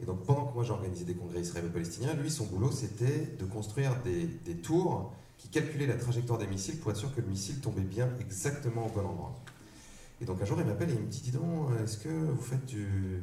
Et 0.00 0.06
donc 0.06 0.24
pendant 0.24 0.46
que 0.46 0.54
moi 0.54 0.64
j'organisais 0.64 1.04
des 1.04 1.14
congrès 1.14 1.40
israélo-palestiniens, 1.40 2.14
lui, 2.14 2.30
son 2.30 2.46
boulot, 2.46 2.70
c'était 2.70 3.34
de 3.38 3.44
construire 3.44 4.00
des, 4.02 4.54
tours 4.56 5.12
qui 5.38 5.48
calculaient 5.48 5.86
la 5.86 5.96
trajectoire 5.96 6.38
des 6.38 6.46
missiles 6.46 6.78
pour 6.78 6.90
être 6.90 6.96
sûr 6.96 7.14
que 7.14 7.20
le 7.20 7.26
missile 7.26 7.60
tombait 7.60 7.82
bien 7.82 8.08
exactement 8.20 8.86
au 8.86 8.90
bon 8.90 9.06
endroit. 9.06 9.34
Et 10.20 10.24
donc 10.24 10.40
un 10.40 10.44
jour, 10.44 10.58
il 10.60 10.66
m'appelle 10.66 10.90
et 10.90 10.94
il 10.94 11.00
me 11.00 11.06
dit, 11.06 11.20
dis 11.20 11.30
donc, 11.30 11.70
est-ce 11.82 11.98
que 11.98 12.08
vous 12.08 12.42
faites 12.42 12.66
du... 12.66 13.22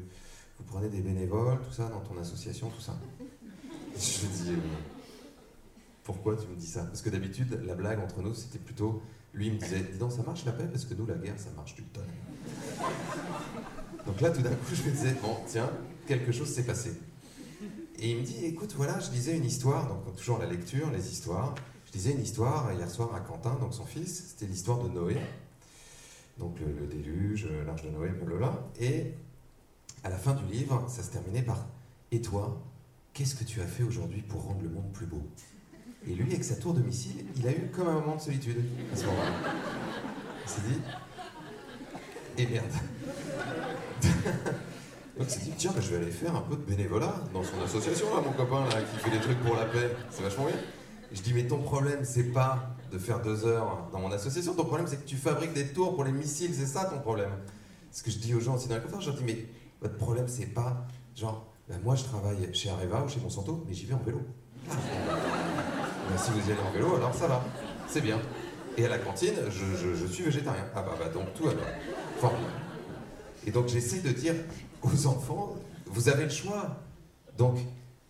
Vous 0.58 0.64
prenez 0.64 0.88
des 0.88 1.02
bénévoles, 1.02 1.60
tout 1.62 1.74
ça, 1.74 1.90
dans 1.90 2.00
ton 2.00 2.18
association, 2.18 2.70
tout 2.70 2.82
ça? 2.82 2.98
Je 3.98 4.22
lui 4.22 4.28
dis... 4.34 4.62
Pourquoi 6.06 6.38
tu 6.38 6.48
me 6.48 6.56
dis 6.56 6.68
ça? 6.68 6.84
Parce 6.84 7.02
que 7.02 7.10
d'habitude, 7.10 7.60
la 7.66 7.74
blague 7.74 8.00
entre 8.00 8.22
nous, 8.22 8.36
c'était 8.36 8.60
plutôt. 8.60 9.02
Lui, 9.34 9.48
il 9.48 9.54
me 9.54 9.58
disait 9.58 9.82
Dis 9.92 9.98
donc, 9.98 10.12
ça 10.12 10.22
marche 10.22 10.46
la 10.46 10.52
paix? 10.52 10.68
Parce 10.72 10.86
que 10.86 10.94
nous, 10.94 11.08
la 11.08 11.16
guerre, 11.16 11.40
ça 11.40 11.50
marche 11.56 11.74
du 11.74 11.82
tonne. 11.82 12.04
Donc 14.06 14.22
là, 14.22 14.30
tout 14.30 14.42
d'un 14.42 14.52
coup, 14.52 14.74
je 14.74 14.84
me 14.84 14.92
disais 14.92 15.16
Bon, 15.22 15.38
tiens, 15.48 15.70
quelque 16.08 16.32
chose 16.32 16.48
s'est 16.48 16.66
passé. 16.66 16.94
Et 18.00 18.12
il 18.12 18.18
me 18.18 18.24
dit 18.24 18.46
Écoute, 18.46 18.74
voilà, 18.76 19.00
je 19.00 19.12
lisais 19.12 19.36
une 19.36 19.46
histoire, 19.46 19.88
donc 19.88 20.16
toujours 20.16 20.38
la 20.38 20.46
lecture, 20.46 20.92
les 20.92 21.12
histoires. 21.12 21.56
Je 21.86 21.94
lisais 21.94 22.12
une 22.12 22.22
histoire 22.22 22.72
hier 22.74 22.90
soir 22.90 23.14
à 23.16 23.20
Quentin, 23.22 23.56
donc 23.56 23.74
son 23.74 23.86
fils, 23.86 24.26
c'était 24.30 24.46
l'histoire 24.46 24.80
de 24.80 24.90
Noé. 24.90 25.18
Donc 26.38 26.60
le, 26.60 26.88
déluge, 26.88 27.48
l'arche 27.66 27.84
de 27.84 27.90
Noé, 27.90 28.10
blablabla. 28.10 28.68
Et 28.80 29.14
à 30.04 30.10
la 30.10 30.18
fin 30.18 30.34
du 30.34 30.46
livre, 30.46 30.86
ça 30.88 31.02
se 31.02 31.12
terminait 31.12 31.42
par 31.42 31.66
Et 32.12 32.22
toi, 32.22 32.62
qu'est-ce 33.14 33.36
que 33.36 33.44
tu 33.44 33.62
as 33.62 33.68
fait 33.68 33.84
aujourd'hui 33.84 34.22
pour 34.22 34.44
rendre 34.44 34.62
le 34.62 34.70
monde 34.70 34.92
plus 34.92 35.08
beau? 35.08 35.24
Et 36.08 36.14
lui, 36.14 36.32
avec 36.32 36.44
sa 36.44 36.56
tour 36.56 36.74
de 36.74 36.82
missile, 36.82 37.26
il 37.36 37.48
a 37.48 37.52
eu 37.52 37.72
comme 37.74 37.88
un 37.88 37.94
moment 37.94 38.18
de 38.18 38.22
solitude 38.22 38.64
à 38.94 38.96
ce 38.96 39.06
moment-là. 39.06 39.54
Il 40.44 40.50
s'est 40.50 40.62
dit 40.68 40.82
Et 42.38 42.48
merde 42.48 42.74
Donc 45.18 45.28
il 45.28 45.30
s'est 45.30 45.40
dit 45.40 45.54
Tiens, 45.58 45.72
bah, 45.74 45.82
je 45.82 45.90
vais 45.90 45.98
aller 45.98 46.12
faire 46.12 46.36
un 46.36 46.42
peu 46.42 46.56
de 46.56 46.62
bénévolat 46.62 47.16
dans 47.34 47.44
son 47.44 47.62
association, 47.64 48.08
là, 48.16 48.22
mon 48.22 48.34
copain, 48.34 48.66
là, 48.66 48.82
qui 48.82 48.98
fait 48.98 49.12
des 49.12 49.22
trucs 49.22 49.40
pour 49.44 49.56
la 49.56 49.66
paix. 49.66 49.96
C'est 50.10 50.24
vachement 50.24 50.46
bien. 50.46 50.56
Et 51.12 51.16
je 51.16 51.22
dis 51.22 51.34
Mais 51.34 51.48
ton 51.48 51.60
problème, 51.60 52.00
c'est 52.04 52.34
pas 52.34 52.76
de 52.92 52.98
faire 52.98 53.22
deux 53.22 53.46
heures 53.46 53.88
dans 53.92 54.00
mon 54.00 54.12
association, 54.12 54.54
ton 54.54 54.66
problème, 54.66 54.88
c'est 54.88 54.98
que 54.98 55.08
tu 55.08 55.16
fabriques 55.16 55.54
des 55.54 55.68
tours 55.68 55.96
pour 55.96 56.04
les 56.04 56.12
missiles, 56.12 56.54
c'est 56.54 56.66
ça 56.66 56.86
ton 56.86 57.00
problème. 57.00 57.32
Ce 57.92 58.04
que 58.04 58.12
je 58.12 58.18
dis 58.18 58.34
aux 58.34 58.40
gens 58.40 58.56
aussi 58.56 58.68
dans 58.68 58.76
la 58.76 58.82
conférence, 58.82 59.06
je 59.06 59.10
leur 59.10 59.18
dis 59.18 59.26
Mais 59.26 59.46
votre 59.82 59.96
problème, 59.96 60.28
c'est 60.28 60.48
pas 60.48 60.86
genre, 61.16 61.46
bah, 61.70 61.76
moi 61.84 61.96
je 61.96 62.04
travaille 62.04 62.50
chez 62.54 62.70
Areva 62.70 63.04
ou 63.04 63.10
chez 63.10 63.20
Monsanto, 63.20 63.64
mais 63.68 63.74
j'y 63.74 63.86
vais 63.86 63.94
en 63.94 64.04
vélo. 64.04 64.22
Ben, 66.08 66.20
si 66.20 66.30
vous 66.30 66.38
y 66.38 66.52
allez 66.52 66.62
en 66.62 66.72
vélo, 66.72 66.98
alors 66.98 67.16
ça 67.16 67.26
va, 67.26 67.44
c'est 67.88 68.02
bien. 68.02 68.20
Et 68.78 68.86
à 68.86 68.90
la 68.90 69.00
cantine, 69.00 69.34
je, 69.50 70.06
suis 70.06 70.24
végétarien. 70.24 70.66
Ah 70.76 70.84
bah, 70.84 70.94
bah 71.00 71.10
donc 71.10 71.34
tout 71.34 71.48
alors. 71.48 71.66
Formidable. 72.20 72.65
Et 73.46 73.52
donc 73.52 73.68
j'essaie 73.68 74.00
de 74.00 74.10
dire 74.10 74.36
aux 74.82 75.08
enfants, 75.08 75.56
vous 75.88 76.10
avez 76.10 76.24
le 76.24 76.30
choix. 76.30 76.78
Donc 77.38 77.58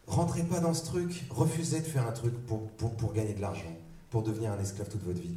rentrez 0.07 0.43
pas 0.43 0.59
dans 0.59 0.73
ce 0.73 0.86
truc, 0.86 1.25
refusez 1.29 1.79
de 1.79 1.86
faire 1.86 2.07
un 2.07 2.11
truc 2.11 2.33
pour, 2.45 2.67
pour, 2.71 2.95
pour 2.95 3.13
gagner 3.13 3.33
de 3.33 3.41
l'argent, 3.41 3.75
pour 4.09 4.23
devenir 4.23 4.51
un 4.51 4.59
esclave 4.59 4.89
toute 4.89 5.03
votre 5.03 5.19
vie. 5.19 5.36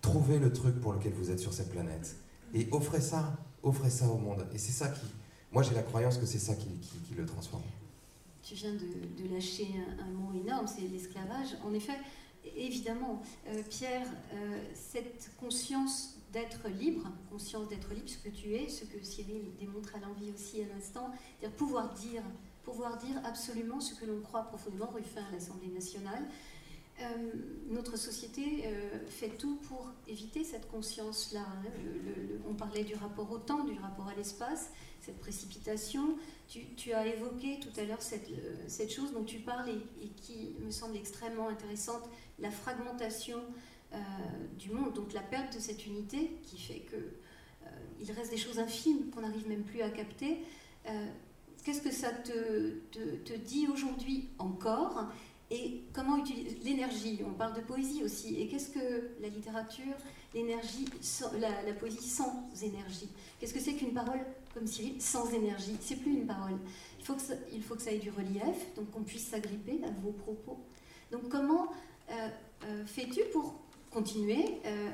Trouvez 0.00 0.38
le 0.38 0.52
truc 0.52 0.80
pour 0.80 0.92
lequel 0.92 1.12
vous 1.12 1.30
êtes 1.30 1.40
sur 1.40 1.52
cette 1.52 1.70
planète. 1.70 2.16
Et 2.54 2.68
offrez 2.70 3.00
ça, 3.00 3.36
offrez 3.62 3.90
ça 3.90 4.06
au 4.08 4.18
monde. 4.18 4.46
Et 4.54 4.58
c'est 4.58 4.72
ça 4.72 4.88
qui... 4.88 5.06
Moi 5.52 5.62
j'ai 5.62 5.74
la 5.74 5.82
croyance 5.82 6.18
que 6.18 6.26
c'est 6.26 6.38
ça 6.38 6.54
qui, 6.54 6.68
qui 7.08 7.14
le 7.14 7.26
transforme 7.26 7.62
tu 8.40 8.54
viens 8.54 8.72
de, 8.72 9.34
lâcher 9.34 9.68
un, 10.00 10.10
mot 10.10 10.32
énorme, 10.32 10.66
c'est 10.66 10.80
l'esclavage. 10.90 11.48
En 11.66 11.74
effet, 11.74 11.98
Évidemment, 12.56 13.22
Pierre, 13.68 14.06
cette 14.74 15.30
conscience 15.38 16.17
d'être 16.38 16.68
libre, 16.68 17.10
conscience 17.30 17.68
d'être 17.68 17.92
libre, 17.92 18.08
ce 18.08 18.18
que 18.18 18.28
tu 18.28 18.54
es, 18.54 18.68
ce 18.68 18.84
que 18.84 19.02
Cyril 19.02 19.42
démontre 19.58 19.96
à 19.96 19.98
l'envie 19.98 20.30
aussi 20.32 20.62
à 20.62 20.66
l'instant, 20.74 21.10
c'est-à-dire 21.38 21.56
pouvoir 21.56 21.92
dire, 21.94 22.22
pouvoir 22.62 22.96
dire 22.98 23.20
absolument 23.24 23.80
ce 23.80 23.94
que 23.94 24.06
l'on 24.06 24.20
croit 24.20 24.44
profondément, 24.44 24.86
Ruffin 24.86 25.22
à 25.28 25.32
l'Assemblée 25.32 25.68
nationale. 25.68 26.24
Euh, 27.00 27.04
notre 27.70 27.96
société 27.96 28.64
euh, 28.66 28.98
fait 29.08 29.28
tout 29.28 29.56
pour 29.68 29.92
éviter 30.08 30.42
cette 30.42 30.68
conscience-là. 30.68 31.40
Hein. 31.40 31.70
on 32.48 32.54
parlait 32.54 32.82
du 32.82 32.94
rapport 32.96 33.30
au 33.30 33.38
temps, 33.38 33.64
du 33.64 33.78
rapport 33.78 34.08
à 34.08 34.14
l'espace, 34.16 34.70
cette 35.00 35.18
précipitation. 35.18 36.16
Tu, 36.48 36.92
as 36.92 37.06
évoqué 37.06 37.60
tout 37.60 37.78
à 37.78 37.84
l'heure 37.84 38.02
cette, 38.02 38.28
euh, 38.30 38.88
chose 38.88 39.12
dont 39.12 39.22
tu 39.22 39.38
parles 39.38 39.68
et, 39.68 40.08
qui 40.22 40.56
me 40.60 40.70
semble 40.70 40.96
extrêmement 40.96 41.48
intéressante, 41.48 42.02
la 42.38 42.50
fragmentation 42.50 43.38
du 44.58 44.70
monde. 44.70 44.92
Donc 44.94 45.12
la 45.12 45.22
perte 45.22 45.54
de 45.54 45.60
cette 45.60 45.86
unité 45.86 46.38
qui 46.42 46.58
fait 46.58 46.80
que 46.80 46.96
euh, 47.68 47.70
il 48.00 48.10
reste 48.12 48.30
des 48.30 48.36
choses 48.36 48.58
infimes 48.58 49.10
qu'on 49.10 49.22
n'arrive 49.22 49.48
même 49.48 49.64
plus 49.64 49.82
à 49.82 49.90
capter. 49.90 50.38
Euh, 50.86 51.06
qu'est-ce 51.64 51.82
que 51.82 51.90
ça 51.90 52.10
te, 52.10 52.78
te, 52.92 53.32
dit 53.36 53.66
aujourd'hui 53.68 54.28
encore? 54.38 55.06
Et 55.50 55.84
comment 55.94 56.18
utiliser 56.18 56.58
l'énergie 56.62 57.20
On 57.26 57.32
parle 57.32 57.54
de 57.54 57.62
poésie 57.62 58.04
aussi. 58.04 58.40
Et 58.40 58.48
qu'est-ce 58.48 58.68
que 58.68 59.10
la 59.20 59.28
littérature, 59.28 59.94
l'énergie, 60.34 60.84
la, 61.40 61.62
la, 61.62 61.72
poésie 61.72 62.06
sans 62.06 62.44
énergie? 62.62 63.08
Qu'est-ce 63.40 63.54
que 63.54 63.60
c'est 63.60 63.74
qu'une 63.74 63.94
parole 63.94 64.20
comme 64.52 64.66
Cyril 64.66 65.00
sans 65.00 65.32
énergie? 65.32 65.76
C'est 65.80 65.96
plus 65.96 66.12
une 66.12 66.26
parole. 66.26 66.58
Il 66.98 67.04
faut, 67.04 67.14
que 67.14 67.22
ça, 67.22 67.34
il 67.52 67.62
faut 67.62 67.76
que 67.76 67.82
ça 67.82 67.92
ait 67.92 67.98
du 67.98 68.10
relief, 68.10 68.74
donc 68.76 68.90
qu'on 68.90 69.02
puisse 69.02 69.26
s'agripper 69.26 69.80
à 69.84 69.90
vos 70.02 70.12
propos. 70.12 70.58
Donc 71.10 71.28
comment 71.30 71.68
fais-tu 72.86 73.20
pour 73.32 73.54
continuer. 73.98 74.60
Euh, 74.64 74.90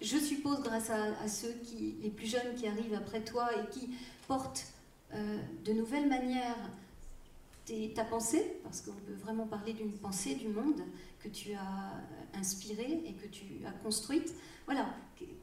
je 0.00 0.18
suppose 0.18 0.62
grâce 0.62 0.90
à, 0.90 1.26
ceux 1.26 1.52
qui, 1.64 1.96
les 2.00 2.10
plus 2.10 2.26
jeunes 2.26 2.54
qui 2.54 2.68
arrivent 2.68 2.94
après 2.94 3.24
toi 3.24 3.48
et 3.54 3.68
qui 3.70 3.90
portent 4.28 4.66
euh, 5.14 5.38
de 5.64 5.72
nouvelles 5.72 6.08
manières 6.08 6.56
ta 7.96 8.04
pensée, 8.04 8.58
parce 8.62 8.80
qu'on 8.80 8.92
peut 8.92 9.14
vraiment 9.20 9.48
parler 9.48 9.72
d'une 9.72 9.90
pensée 9.90 10.36
du 10.36 10.46
monde 10.46 10.80
que 11.18 11.28
tu 11.28 11.54
as 11.54 12.38
inspirée 12.38 13.02
et 13.04 13.14
que 13.14 13.26
tu 13.26 13.44
as 13.66 13.72
construite. 13.82 14.32
Voilà, 14.66 14.86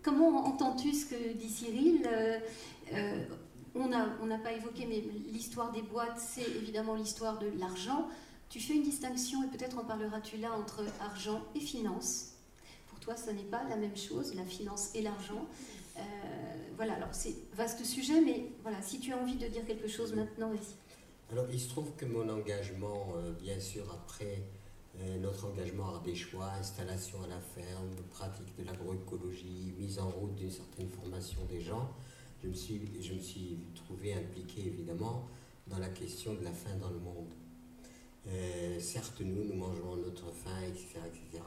comment 0.02 0.46
entends-tu 0.46 0.94
ce 0.94 1.06
que 1.08 1.34
dit 1.34 1.50
Cyril 1.50 2.08
euh, 2.08 3.26
On 3.76 3.90
n'a 3.90 4.38
pas 4.38 4.54
évoqué, 4.54 4.86
mais 4.86 5.04
l'histoire 5.34 5.74
des 5.74 5.82
boîtes, 5.82 6.18
c'est 6.18 6.50
évidemment 6.56 6.96
l'histoire 6.96 7.40
de 7.40 7.48
l'argent. 7.60 8.08
Tu 8.48 8.62
fais 8.62 8.76
une 8.76 8.84
distinction, 8.84 9.44
et 9.44 9.48
peut-être 9.48 9.78
en 9.78 9.84
parleras-tu 9.84 10.38
là, 10.38 10.54
entre 10.58 10.86
argent 11.02 11.42
et 11.56 11.60
finance 11.60 12.33
toi, 13.04 13.16
ce 13.18 13.30
n'est 13.32 13.44
pas 13.44 13.64
la 13.70 13.76
même 13.76 13.98
chose, 13.98 14.34
la 14.34 14.46
finance 14.46 14.92
et 14.96 15.02
l'argent. 15.02 15.46
Euh, 15.98 16.02
voilà, 16.76 16.94
alors 16.94 17.10
c'est 17.12 17.36
vaste 17.54 17.84
sujet, 17.84 18.22
mais 18.22 18.46
voilà, 18.62 18.82
si 18.82 19.00
tu 19.00 19.12
as 19.12 19.18
envie 19.18 19.36
de 19.36 19.48
dire 19.48 19.66
quelque 19.66 19.88
chose 19.88 20.14
maintenant, 20.14 20.50
vas-y. 20.50 21.32
Alors, 21.32 21.46
il 21.52 21.60
se 21.60 21.70
trouve 21.70 21.92
que 21.98 22.06
mon 22.06 22.28
engagement, 22.30 23.14
euh, 23.18 23.32
bien 23.34 23.60
sûr, 23.60 23.84
après 23.92 24.44
euh, 25.00 25.20
notre 25.20 25.46
engagement 25.48 25.88
ardéchois, 25.88 26.50
installation 26.60 27.22
à 27.24 27.28
la 27.28 27.40
ferme, 27.40 27.90
pratique 28.10 28.56
de 28.58 28.64
l'agroécologie, 28.64 29.74
mise 29.78 30.00
en 30.00 30.10
route 30.10 30.36
d'une 30.36 30.52
certaine 30.52 30.90
formation 30.90 31.40
des 31.50 31.60
gens, 31.60 31.92
je 32.42 32.48
me 32.48 32.54
suis, 32.54 32.82
je 33.02 33.14
me 33.14 33.20
suis 33.20 33.58
trouvé 33.76 34.14
impliqué 34.14 34.68
évidemment 34.68 35.28
dans 35.68 35.80
la 35.80 35.90
question 35.90 36.34
de 36.34 36.44
la 36.44 36.52
faim 36.52 36.76
dans 36.82 36.90
le 36.90 37.00
monde. 37.00 37.32
certes, 38.80 39.22
nous, 39.22 39.46
nous 39.46 39.54
mangeons 39.54 39.96
notre 39.96 40.30
faim, 40.32 40.62
etc., 40.68 41.00
etc., 41.08 41.42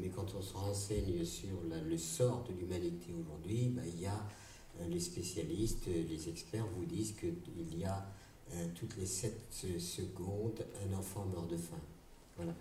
mais 0.00 0.08
quand 0.08 0.34
on 0.34 0.42
se 0.42 0.54
renseigne 0.54 1.24
sur 1.24 1.56
le 1.88 1.98
sort 1.98 2.44
de 2.48 2.52
l'humanité 2.54 3.12
aujourd'hui, 3.12 3.68
bah, 3.68 3.82
il 3.86 4.00
y 4.00 4.06
a 4.06 4.26
euh, 4.80 4.88
les 4.88 5.00
spécialistes, 5.00 5.86
les 5.86 6.28
experts 6.28 6.66
vous 6.76 6.84
disent 6.84 7.12
qu'il 7.12 7.78
y 7.78 7.84
a 7.84 8.06
euh, 8.52 8.66
toutes 8.74 8.96
les 8.96 9.06
7 9.06 9.34
secondes 9.78 10.64
un 10.86 10.96
enfant 10.96 11.26
meurt 11.26 11.48
de 11.50 11.56
faim. 11.56 11.80
Voilà. 12.36 12.54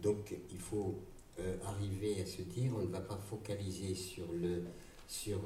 Donc 0.00 0.34
il 0.50 0.58
faut 0.58 0.94
euh, 1.40 1.56
arriver 1.64 2.22
à 2.22 2.26
se 2.26 2.42
dire, 2.42 2.72
on 2.76 2.82
ne 2.82 2.86
va 2.86 3.00
pas 3.00 3.18
focaliser 3.18 3.94
sur 3.94 4.26
le 4.32 4.62
sur 5.06 5.38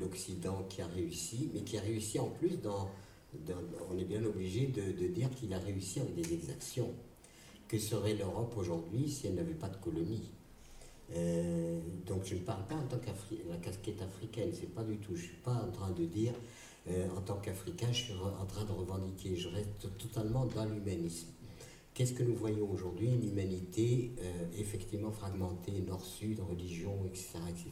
l'Occident 0.00 0.64
qui 0.68 0.82
a 0.82 0.88
réussi, 0.88 1.50
mais 1.54 1.60
qui 1.60 1.78
a 1.78 1.82
réussi 1.82 2.18
en 2.18 2.30
plus 2.30 2.56
dans, 2.56 2.90
on 3.88 3.96
est 3.96 4.04
bien 4.04 4.24
obligé 4.24 4.66
de 4.66 5.06
dire 5.06 5.30
qu'il 5.36 5.54
a 5.54 5.58
réussi 5.60 6.00
avec 6.00 6.16
des 6.16 6.32
exactions 6.32 6.92
que 7.68 7.78
serait 7.78 8.14
l'Europe 8.14 8.54
aujourd'hui 8.56 9.08
si 9.08 9.26
elle 9.26 9.34
n'avait 9.34 9.54
pas 9.54 9.68
de 9.68 9.76
colonies 9.76 10.30
euh, 11.12 11.80
donc 12.06 12.24
je 12.24 12.34
ne 12.34 12.40
parle 12.40 12.66
pas 12.66 12.76
en 12.76 12.86
tant 12.86 12.98
qu'Africain, 12.98 13.44
casquette 13.62 14.00
africaine, 14.02 14.50
c'est 14.52 14.74
pas 14.74 14.82
du 14.82 14.96
tout. 14.96 15.14
Je 15.14 15.22
ne 15.22 15.26
suis 15.28 15.36
pas 15.36 15.54
en 15.54 15.70
train 15.70 15.90
de 15.90 16.04
dire 16.04 16.32
euh, 16.88 17.08
en 17.16 17.20
tant 17.20 17.36
qu'Africain, 17.36 17.88
je 17.92 18.04
suis 18.04 18.14
en 18.14 18.46
train 18.46 18.64
de 18.64 18.72
revendiquer. 18.72 19.36
Je 19.36 19.48
reste 19.48 19.96
totalement 19.98 20.46
dans 20.46 20.64
l'humanisme. 20.64 21.28
Qu'est-ce 21.92 22.12
que 22.12 22.24
nous 22.24 22.34
voyons 22.34 22.68
aujourd'hui? 22.70 23.08
Une 23.08 23.24
humanité 23.24 24.12
euh, 24.18 24.46
effectivement 24.58 25.12
fragmentée, 25.12 25.84
nord-sud, 25.86 26.40
religion, 26.40 27.04
etc., 27.06 27.38
etc. 27.48 27.70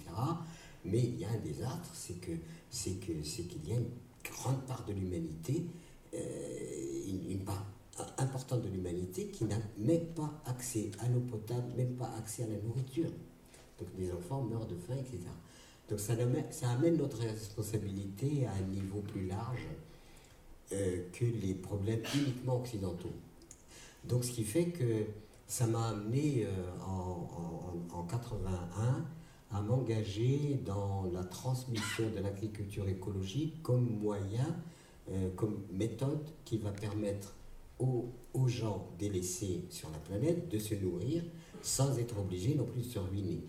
Mais 0.84 1.00
il 1.00 1.18
y 1.18 1.24
a 1.24 1.30
un 1.30 1.38
désastre, 1.38 1.90
c'est 1.92 2.20
que 2.20 2.32
qu'il 2.70 3.68
y 3.68 3.72
a 3.72 3.76
une 3.76 3.90
grande 4.24 4.64
part 4.66 4.84
de 4.84 4.92
l'humanité, 4.92 5.64
une 6.12 7.44
part 7.44 7.66
importante 8.18 8.62
de 8.62 8.68
l'humanité 8.68 9.26
qui 9.28 9.44
n'a 9.44 9.58
même 9.78 10.06
pas 10.14 10.30
accès 10.46 10.90
à 11.00 11.08
l'eau 11.08 11.20
potable, 11.20 11.72
même 11.76 11.94
pas 11.94 12.10
accès 12.18 12.44
à 12.44 12.46
la 12.46 12.56
nourriture. 12.56 13.10
Donc 13.78 13.94
des 13.96 14.12
enfants 14.12 14.42
meurent 14.42 14.66
de 14.66 14.76
faim, 14.76 14.94
etc. 14.98 15.18
Donc 15.90 16.00
ça, 16.00 16.14
amène 16.70 16.96
notre 16.96 17.18
responsabilité 17.18 18.46
à 18.46 18.52
un 18.52 18.62
niveau 18.62 19.00
plus 19.00 19.26
large 19.26 19.66
euh, 20.72 21.02
que 21.12 21.24
les 21.24 21.54
problèmes 21.54 22.02
uniquement 22.14 22.56
occidentaux. 22.56 23.12
Donc 24.04 24.24
ce 24.24 24.32
qui 24.32 24.44
fait 24.44 24.66
que 24.66 25.04
ça 25.46 25.66
m'a 25.66 25.88
amené 25.88 26.46
euh, 26.46 26.50
en, 26.86 27.84
en, 27.92 27.98
en 27.98 28.02
81 28.04 29.04
à 29.52 29.60
m'engager 29.60 30.60
dans 30.64 31.04
la 31.12 31.24
transmission 31.24 32.08
de 32.10 32.20
l'agriculture 32.20 32.88
écologique 32.88 33.62
comme 33.62 33.84
moyen, 34.00 34.56
euh, 35.10 35.28
comme 35.36 35.60
méthode 35.70 36.24
qui 36.44 36.56
va 36.58 36.70
permettre 36.70 37.34
aux, 37.82 38.48
gens 38.48 38.88
délaissés 38.98 39.64
sur 39.70 39.90
la 39.90 39.98
planète 39.98 40.48
de 40.48 40.58
se 40.58 40.74
nourrir 40.74 41.22
sans 41.62 41.98
être 41.98 42.18
obligés 42.18 42.54
non 42.54 42.64
plus 42.64 42.82
de 42.82 42.86
se 42.86 42.98
ruiner. 42.98 43.40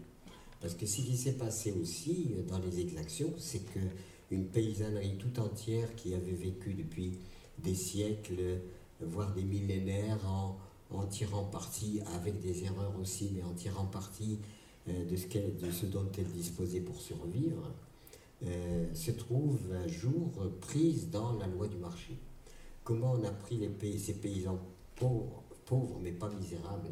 Parce 0.61 0.75
que 0.75 0.85
ce 0.85 0.97
qui 0.97 1.17
s'est 1.17 1.33
passé 1.33 1.73
aussi 1.73 2.31
euh, 2.31 2.43
dans 2.43 2.59
les 2.59 2.79
exactions, 2.79 3.33
c'est 3.37 3.65
que 3.73 3.79
une 4.31 4.45
paysannerie 4.45 5.17
tout 5.17 5.39
entière 5.39 5.93
qui 5.95 6.15
avait 6.15 6.31
vécu 6.31 6.73
depuis 6.73 7.19
des 7.59 7.75
siècles, 7.75 8.61
voire 8.99 9.31
des 9.33 9.43
millénaires, 9.43 10.25
en, 10.89 11.05
tirant 11.09 11.43
parti, 11.43 12.01
avec 12.15 12.39
des 12.39 12.63
erreurs 12.63 12.93
aussi, 12.99 13.31
mais 13.35 13.43
en 13.43 13.53
tirant 13.53 13.85
parti 13.85 14.39
euh, 14.87 15.05
de, 15.05 15.15
ce 15.15 15.27
de, 15.27 15.71
ce 15.71 15.85
dont 15.85 16.07
elle 16.17 16.31
disposait 16.31 16.79
pour 16.79 16.99
survivre, 16.99 17.71
euh, 18.45 18.93
se 18.93 19.11
trouve 19.11 19.59
un 19.73 19.87
jour 19.87 20.31
prise 20.61 21.09
dans 21.09 21.33
la 21.33 21.47
loi 21.47 21.67
du 21.67 21.77
marché 21.77 22.17
comment 22.83 23.13
on 23.13 23.23
a 23.23 23.31
pris 23.31 23.57
les 23.57 23.97
ces 23.97 24.13
paysans 24.13 24.59
pauvres, 24.95 25.99
mais 26.01 26.11
pas 26.11 26.29
misérables 26.29 26.89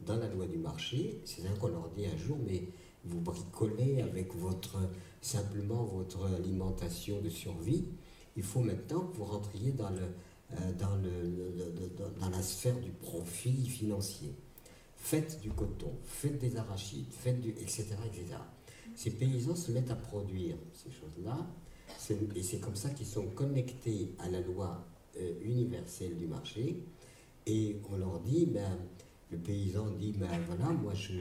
dans 0.00 0.16
la 0.16 0.28
loi 0.28 0.46
du 0.46 0.58
marché? 0.58 1.20
C'est 1.24 1.42
là 1.42 1.50
qu'on 1.60 1.68
leur 1.68 1.90
dit 1.90 2.06
un 2.06 2.16
jour, 2.16 2.38
mais 2.46 2.68
vous 3.04 3.20
bricolez 3.20 4.00
avec 4.02 4.34
votre, 4.34 4.78
simplement 5.20 5.84
votre 5.84 6.26
alimentation 6.26 7.20
de 7.20 7.28
survie. 7.28 7.88
Il 8.36 8.42
faut 8.42 8.60
maintenant 8.60 9.00
que 9.00 9.16
vous 9.16 9.24
rentriez 9.24 9.72
dans, 9.72 9.90
le, 9.90 10.02
euh, 10.52 10.72
dans, 10.78 10.96
le, 10.96 12.20
dans 12.20 12.30
la 12.30 12.42
sphère 12.42 12.78
du 12.80 12.90
profit 12.90 13.66
financier. 13.66 14.34
Faites 14.96 15.40
du 15.40 15.50
coton, 15.50 15.92
faites 16.04 16.38
des 16.38 16.56
arachides, 16.56 17.12
faites 17.12 17.40
du, 17.40 17.50
etc., 17.50 17.88
etc. 18.06 18.36
Ces 18.94 19.10
paysans 19.10 19.56
se 19.56 19.72
mettent 19.72 19.90
à 19.90 19.96
produire 19.96 20.56
ces 20.72 20.92
choses-là, 20.92 21.46
et 22.36 22.42
c'est 22.42 22.60
comme 22.60 22.76
ça 22.76 22.90
qu'ils 22.90 23.06
sont 23.06 23.26
connectés 23.26 24.14
à 24.18 24.28
la 24.28 24.40
loi 24.40 24.86
euh, 25.18 25.32
universelle 25.42 26.16
du 26.16 26.26
marché. 26.26 26.76
Et 27.46 27.76
on 27.90 27.96
leur 27.96 28.20
dit, 28.20 28.46
ben, 28.46 28.78
le 29.30 29.38
paysan 29.38 29.90
dit, 29.98 30.12
ben 30.12 30.28
voilà, 30.46 30.70
moi 30.72 30.92
je, 30.94 31.14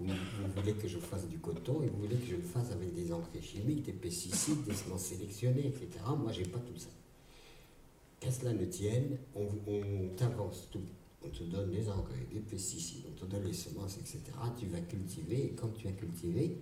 vous, 0.00 0.12
voulez 0.56 0.72
que 0.72 0.88
je 0.88 0.98
fasse 0.98 1.28
du 1.28 1.38
coton 1.38 1.82
et 1.82 1.86
vous 1.86 2.00
voulez 2.00 2.16
que 2.16 2.26
je 2.26 2.36
le 2.36 2.42
fasse 2.42 2.72
avec 2.72 2.94
des 2.94 3.12
engrais 3.12 3.40
chimiques, 3.40 3.84
des 3.84 3.92
pesticides, 3.92 4.64
des 4.64 4.74
semences 4.74 5.04
sélectionnées, 5.04 5.66
etc. 5.66 5.88
Moi 6.18 6.32
j'ai 6.32 6.44
pas 6.44 6.58
tout 6.58 6.78
ça. 6.78 6.88
Qu'à 8.18 8.30
cela 8.30 8.52
ne 8.52 8.64
tienne, 8.64 9.18
on, 9.36 9.46
on 9.66 10.08
t'avance 10.16 10.68
tout. 10.70 10.80
On 11.24 11.28
te 11.28 11.44
donne 11.44 11.70
les 11.70 11.88
engrais, 11.88 12.26
les 12.32 12.40
pesticides, 12.40 13.04
on 13.08 13.18
te 13.18 13.24
donne 13.24 13.44
les 13.44 13.52
semences, 13.52 13.96
etc. 13.96 14.20
Tu 14.58 14.66
vas 14.66 14.80
cultiver 14.80 15.46
et 15.46 15.50
quand 15.50 15.68
tu 15.68 15.86
as 15.88 15.92
cultivé, 15.92 16.58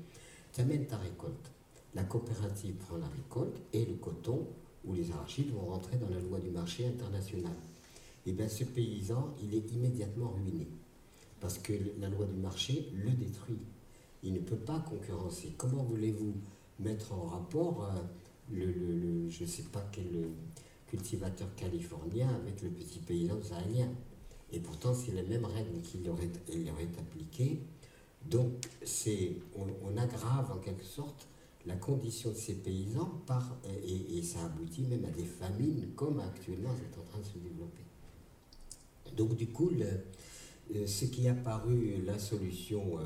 tu 0.53 0.61
amènes 0.61 0.87
ta 0.87 0.99
récolte. 0.99 1.51
La 1.95 2.05
coopérative 2.05 2.75
prend 2.75 2.97
la 2.97 3.09
récolte 3.09 3.61
et 3.73 3.85
le 3.85 3.95
coton 3.95 4.47
où 4.85 4.95
les 4.95 5.11
arachides 5.13 5.53
vont 5.53 5.67
rentrer 5.67 5.97
dans 5.97 6.09
la 6.09 6.21
loi 6.21 6.39
du 6.39 6.51
marché 6.51 6.87
international. 6.87 7.53
Et 8.25 8.31
eh 8.31 8.33
bien 8.33 8.49
ce 8.49 8.65
paysan, 8.65 9.35
il 9.43 9.55
est 9.55 9.73
immédiatement 9.73 10.31
ruiné. 10.31 10.69
parce 11.41 11.59
que 11.59 11.73
la 11.99 12.09
loi 12.09 12.27
du 12.27 12.37
marché 12.37 12.89
le 12.95 13.11
détruit. 13.11 13.59
Il 14.23 14.33
ne 14.33 14.39
peut 14.39 14.57
pas 14.57 14.79
concurrencer. 14.89 15.55
Comment 15.57 15.83
voulez-vous 15.83 16.35
mettre 16.79 17.13
en 17.13 17.27
rapport 17.27 17.85
euh, 17.85 18.01
le, 18.53 19.29
je 19.29 19.43
ne 19.43 19.49
sais 19.49 19.65
pas 19.65 19.85
quel 19.91 20.31
cultivateur 20.87 21.49
californien 21.57 22.29
avec 22.29 22.63
le 22.63 22.69
petit 22.69 23.01
paysan 23.01 23.43
sahélien 23.43 23.89
Et 24.53 24.61
pourtant, 24.61 24.95
c'est 24.95 25.13
les 25.13 25.23
mêmes 25.23 25.47
règles 25.47 25.81
qu'il 25.83 26.09
aurait 26.09 26.31
appliquées. 26.99 27.61
Donc, 28.27 28.53
c'est, 28.85 29.33
on, 29.57 29.97
aggrave 29.97 30.53
en 30.53 30.59
quelque 30.59 30.85
sorte 30.85 31.27
la 31.67 31.77
condition 31.77 32.31
de 32.31 32.37
ces 32.37 32.55
paysans 32.55 33.23
et, 33.85 34.23
ça 34.23 34.45
aboutit 34.45 34.83
même 34.83 35.05
à 35.05 35.11
des 35.11 35.25
famines 35.25 35.89
comme 35.95 36.21
actuellement 36.21 36.71
c'est 36.77 36.99
en 36.99 37.05
train 37.05 37.19
de 37.21 37.25
se 37.25 37.39
développer. 37.39 37.83
Donc, 39.17 39.37
du 39.37 39.49
coup, 39.49 39.71
euh, 39.81 40.87
ce 40.87 41.05
qui 41.05 41.29
a 41.29 41.35
paru 41.35 42.03
la 42.05 42.19
solution 42.19 42.99
euh, 42.99 43.03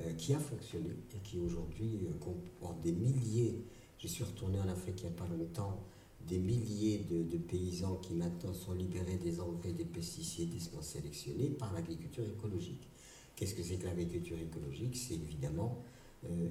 euh, 0.00 0.12
qui 0.14 0.34
a 0.34 0.38
fonctionné 0.38 0.90
et 1.14 1.18
qui 1.22 1.38
aujourd'hui 1.38 2.06
comporte 2.20 2.80
des 2.82 2.92
milliers, 2.92 3.64
je 3.98 4.06
suis 4.06 4.24
retourné 4.24 4.58
en 4.60 4.68
Afrique 4.68 5.00
il 5.02 5.08
n'y 5.08 5.14
a 5.14 5.16
pas 5.16 5.28
longtemps, 5.28 5.80
des 6.28 6.38
milliers 6.38 7.04
de, 7.10 7.36
paysans 7.36 7.96
qui 7.96 8.14
maintenant 8.14 8.54
sont 8.54 8.72
libérés 8.72 9.16
des 9.16 9.40
engrais, 9.40 9.72
des 9.72 9.84
pesticides, 9.84 10.50
des 10.50 10.60
semences 10.60 10.88
sélectionnées 10.88 11.48
par 11.48 11.72
l'agriculture 11.72 12.24
écologique. 12.24 12.88
Qu'est-ce 13.34 13.54
que 13.54 13.62
c'est 13.62 13.76
que 13.76 13.86
l'agriculture 13.86 14.38
écologique? 14.38 14.96
C'est 14.96 15.14
évidemment 15.14 15.82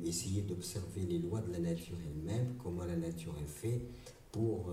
essayer 0.06 0.42
d'observer 0.42 1.02
les 1.02 1.20
lois 1.20 1.42
de 1.42 1.52
la 1.52 1.60
nature 1.60 1.96
elle-même, 2.06 2.56
comment 2.62 2.86
la 2.86 2.98
nature 2.98 3.36
est 3.42 3.50
faite 3.50 3.82
pour 4.32 4.72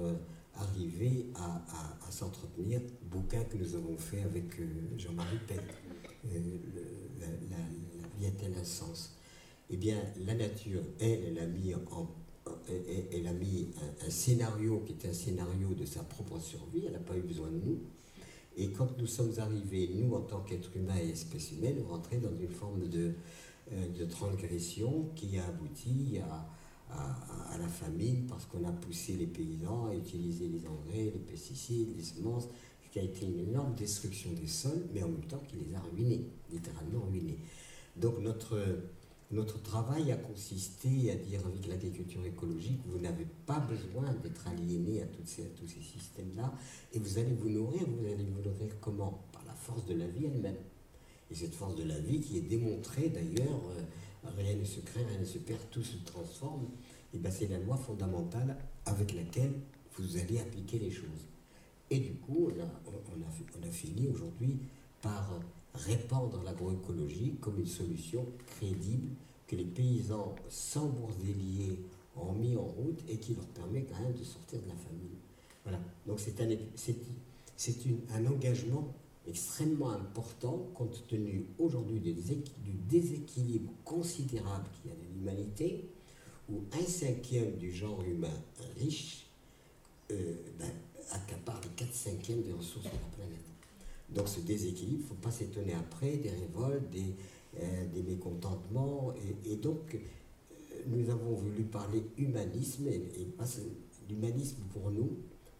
arriver 0.60 1.26
à, 1.34 2.10
s'entretenir, 2.10 2.80
bouquin 3.10 3.44
que 3.44 3.56
nous 3.56 3.74
avons 3.74 3.96
fait 3.96 4.22
avec 4.22 4.58
euh, 4.58 4.64
Jean-Marie 4.96 5.38
Pell, 5.46 5.60
euh, 6.26 6.38
la, 7.20 7.26
vie 8.18 8.26
a-t-elle 8.26 8.54
un 8.58 8.64
sens? 8.64 9.14
Eh 9.70 9.76
bien, 9.76 9.98
la 10.26 10.34
nature, 10.34 10.82
elle, 10.98 11.24
elle 11.28 11.38
a 11.38 11.46
mis, 11.46 11.74
en, 11.74 12.08
elle, 13.12 13.26
a 13.26 13.32
mis 13.32 13.68
un, 14.04 14.10
scénario 14.10 14.82
qui 14.86 14.92
est 14.94 15.08
un 15.08 15.12
scénario 15.12 15.74
de 15.74 15.84
sa 15.84 16.02
propre 16.02 16.40
survie, 16.40 16.84
elle 16.86 16.92
n'a 16.92 16.98
pas 16.98 17.16
eu 17.16 17.22
besoin 17.22 17.48
de 17.48 17.60
nous. 17.64 17.78
Et 18.56 18.70
quand 18.70 18.98
nous 18.98 19.06
sommes 19.06 19.34
arrivés, 19.38 19.90
nous, 19.94 20.14
en 20.14 20.22
tant 20.22 20.40
qu'êtres 20.40 20.74
humains 20.76 20.96
et 20.96 21.10
espèces 21.10 21.52
humaines, 21.52 21.84
rentrer 21.88 22.16
dans 22.16 22.34
une 22.34 22.48
forme 22.48 22.88
de, 22.88 23.08
euh, 23.08 23.12
de 23.70 24.04
transgression 24.04 25.10
qui 25.14 25.38
a 25.38 25.46
abouti 25.46 26.18
à, 26.18 26.48
à, 26.90 27.58
la 27.58 27.68
famine 27.68 28.26
parce 28.26 28.46
qu'on 28.46 28.64
a 28.66 28.72
poussé 28.72 29.14
les 29.14 29.26
paysans 29.26 29.86
à 29.86 29.94
utiliser 29.94 30.48
les 30.48 30.66
engrais, 30.66 31.04
les 31.04 31.22
pesticides, 31.26 31.96
les 31.96 32.02
semences, 32.02 32.48
ce 32.84 32.90
qui 32.90 32.98
a 32.98 33.02
été 33.02 33.26
une 33.26 33.38
énorme 33.38 33.74
destruction 33.74 34.32
des 34.32 34.46
sols, 34.46 34.86
mais 34.94 35.02
en 35.02 35.08
même 35.08 35.24
temps 35.24 35.42
qui 35.48 35.56
les 35.56 35.74
a 35.74 35.80
ruinés, 35.80 36.26
littéralement 36.50 37.00
ruinés. 37.10 37.38
Donc 37.96 38.18
notre, 38.20 38.58
notre 39.30 39.60
travail 39.62 40.12
a 40.12 40.16
consisté 40.16 41.10
à 41.10 41.16
dire 41.16 41.40
avec 41.46 41.66
l'agriculture 41.66 42.24
écologique, 42.24 42.80
vous 42.86 42.98
n'avez 42.98 43.26
pas 43.46 43.58
besoin 43.60 44.12
d'être 44.22 44.46
aliéné 44.48 45.02
à, 45.02 45.06
toutes 45.06 45.28
ces, 45.28 45.42
à 45.42 45.48
tous 45.48 45.66
ces 45.66 45.82
systèmes-là, 45.82 46.54
et 46.92 46.98
vous 46.98 47.18
allez 47.18 47.34
vous 47.34 47.50
nourrir, 47.50 47.82
vous 47.86 48.06
allez 48.06 48.24
vous 48.24 48.42
nourrir 48.42 48.80
comment? 48.80 49.24
Par 49.32 49.44
la 49.44 49.54
force 49.54 49.84
de 49.86 49.94
la 49.94 50.06
vie 50.06 50.26
elle-même. 50.26 50.56
Et 51.30 51.34
cette 51.34 51.54
force 51.54 51.76
de 51.76 51.84
la 51.84 51.98
vie 51.98 52.20
qui 52.20 52.38
est 52.38 52.42
démontrée 52.42 53.08
d'ailleurs 53.10 53.60
euh, 53.70 53.82
rien 54.36 54.56
ne 54.56 54.64
se 54.64 54.80
crée, 54.80 55.04
rien 55.04 55.20
ne 55.20 55.24
se 55.24 55.38
perd, 55.38 55.60
tout 55.70 55.82
se 55.82 55.96
transforme, 56.04 56.68
et 57.14 57.18
ben 57.18 57.30
c'est 57.30 57.48
la 57.48 57.58
loi 57.58 57.76
fondamentale 57.76 58.56
avec 58.86 59.14
laquelle 59.14 59.52
vous 59.96 60.16
allez 60.16 60.38
appliquer 60.38 60.78
les 60.78 60.90
choses. 60.90 61.26
Et 61.90 61.98
du 61.98 62.14
coup, 62.14 62.50
on 62.54 62.60
a, 62.60 62.66
on 62.86 63.66
a, 63.66 63.70
fini 63.70 64.08
aujourd'hui 64.08 64.58
par 65.00 65.40
répandre 65.74 66.42
l'agroécologie 66.44 67.36
comme 67.40 67.58
une 67.58 67.66
solution 67.66 68.26
crédible 68.46 69.08
que 69.46 69.56
les 69.56 69.64
paysans 69.64 70.34
sans 70.48 70.86
bourdelier 70.88 71.80
ont 72.16 72.32
mis 72.32 72.56
en 72.56 72.64
route 72.64 73.02
et 73.08 73.16
qui 73.18 73.34
leur 73.34 73.46
permet 73.46 73.84
quand 73.84 74.00
même 74.00 74.12
de 74.12 74.24
sortir 74.24 74.60
de 74.60 74.68
la 74.68 74.74
famille. 74.74 75.16
Voilà. 75.64 75.80
Donc 76.06 76.20
c'est 76.20 76.40
un, 76.40 76.48
c'est 76.76 77.76
un 78.14 78.26
engagement 78.26 78.92
extrêmement 79.28 79.90
important 79.90 80.70
compte 80.74 81.06
tenu 81.06 81.46
aujourd'hui 81.58 82.00
du 82.00 82.72
déséquilibre 82.88 83.72
considérable 83.84 84.64
qu'il 84.72 84.90
y 84.90 84.94
a 84.94 84.96
dans 84.96 85.14
l'humanité, 85.14 85.88
où 86.50 86.62
un 86.72 86.86
cinquième 86.86 87.56
du 87.56 87.70
genre 87.70 88.02
humain 88.02 88.32
riche 88.78 89.26
euh, 90.10 90.34
ben, 90.58 90.70
accapare 91.10 91.60
les 91.62 91.68
quatre 91.70 91.94
cinquièmes 91.94 92.42
des 92.42 92.52
ressources 92.52 92.86
de 92.86 92.90
la 92.90 93.16
planète. 93.16 93.38
Donc 94.08 94.28
ce 94.28 94.40
déséquilibre, 94.40 95.00
il 95.00 95.02
ne 95.02 95.08
faut 95.08 95.14
pas 95.14 95.30
s'étonner 95.30 95.74
après 95.74 96.16
des 96.16 96.30
révoltes, 96.30 96.88
des, 96.90 97.14
euh, 97.60 98.02
mécontentements. 98.06 99.12
Et, 99.44 99.56
donc, 99.56 99.94
euh, 99.94 99.98
nous 100.86 101.10
avons 101.10 101.34
voulu 101.34 101.64
parler 101.64 102.02
humanisme, 102.16 102.86
et, 102.88 102.94
et 102.94 103.28
l'humanisme 104.08 104.62
pour 104.72 104.90
nous, 104.90 105.18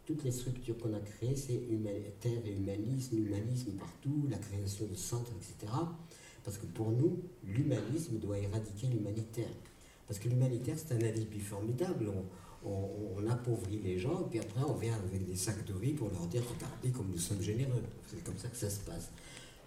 toutes 0.09 0.25
les 0.25 0.31
structures 0.31 0.79
qu'on 0.79 0.95
a 0.95 1.01
créées, 1.01 1.37
c'est 1.37 1.61
humanitaire 1.69 2.41
et 2.47 2.53
humanisme, 2.53 3.19
humanisme 3.19 3.73
partout, 3.73 4.27
la 4.31 4.39
création 4.39 4.87
de 4.87 4.95
centres, 4.95 5.31
etc. 5.37 5.71
Parce 6.43 6.57
que 6.57 6.65
pour 6.65 6.93
nous, 6.93 7.19
l'humanisme 7.45 8.19
doit 8.19 8.39
éradiquer 8.39 8.87
l'humanitaire. 8.87 9.51
Parce 10.07 10.19
que 10.19 10.31
l'humanitaire, 10.31 10.77
c'est 10.79 10.95
un 10.95 11.07
alibi 11.07 11.41
formidable. 11.41 12.11
On, 12.65 13.29
appauvrit 13.29 13.81
les 13.85 13.99
gens, 13.99 14.23
et 14.23 14.31
puis 14.31 14.39
après, 14.41 14.63
on 14.67 14.75
vient 14.75 14.95
avec 14.95 15.27
des 15.27 15.37
sacs 15.37 15.67
de 15.67 15.75
riz 15.75 15.93
pour 15.93 16.09
leur 16.09 16.27
dire 16.27 16.43
regardez 16.55 16.89
comme 16.89 17.11
nous 17.11 17.19
sommes 17.19 17.43
généreux. 17.43 17.83
C'est 18.07 18.25
comme 18.25 18.39
ça 18.39 18.49
que 18.49 18.57
ça 18.57 18.71
se 18.71 18.81
passe. 18.81 19.11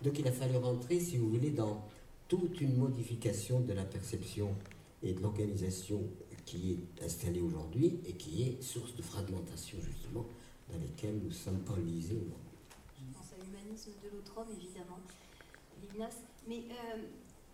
Donc 0.04 0.18
il 0.18 0.28
a 0.28 0.32
fallu 0.32 0.58
rentrer, 0.58 1.00
si 1.00 1.18
vous 1.18 1.30
voulez, 1.30 1.52
dans 1.52 1.86
toute 2.28 2.60
une 2.62 2.76
modification 2.78 3.60
de 3.60 3.74
la 3.74 3.84
perception 3.84 4.56
et 5.04 5.14
de 5.14 5.22
l'organisation 5.22 6.02
qui 6.46 6.72
est 6.74 7.04
installée 7.06 7.42
aujourd'hui 7.42 8.00
et 8.06 8.14
qui 8.14 8.44
est 8.44 8.62
source 8.62 8.96
de 8.96 9.02
fragmentation 9.02 9.78
justement 9.82 10.26
dans 10.70 10.80
lesquelles 10.80 11.20
nous 11.24 11.32
sommes 11.32 11.64
enlisés 11.70 12.16
aujourd'hui. 12.16 12.58
Je 12.98 13.18
pense 13.18 13.28
à 13.34 13.44
l'humanisme 13.44 13.92
de 14.04 14.10
l'autre 14.16 14.34
homme 14.38 14.48
évidemment, 14.56 15.00
Lignas. 15.82 16.16
Mais 16.48 16.64
euh, 16.70 16.98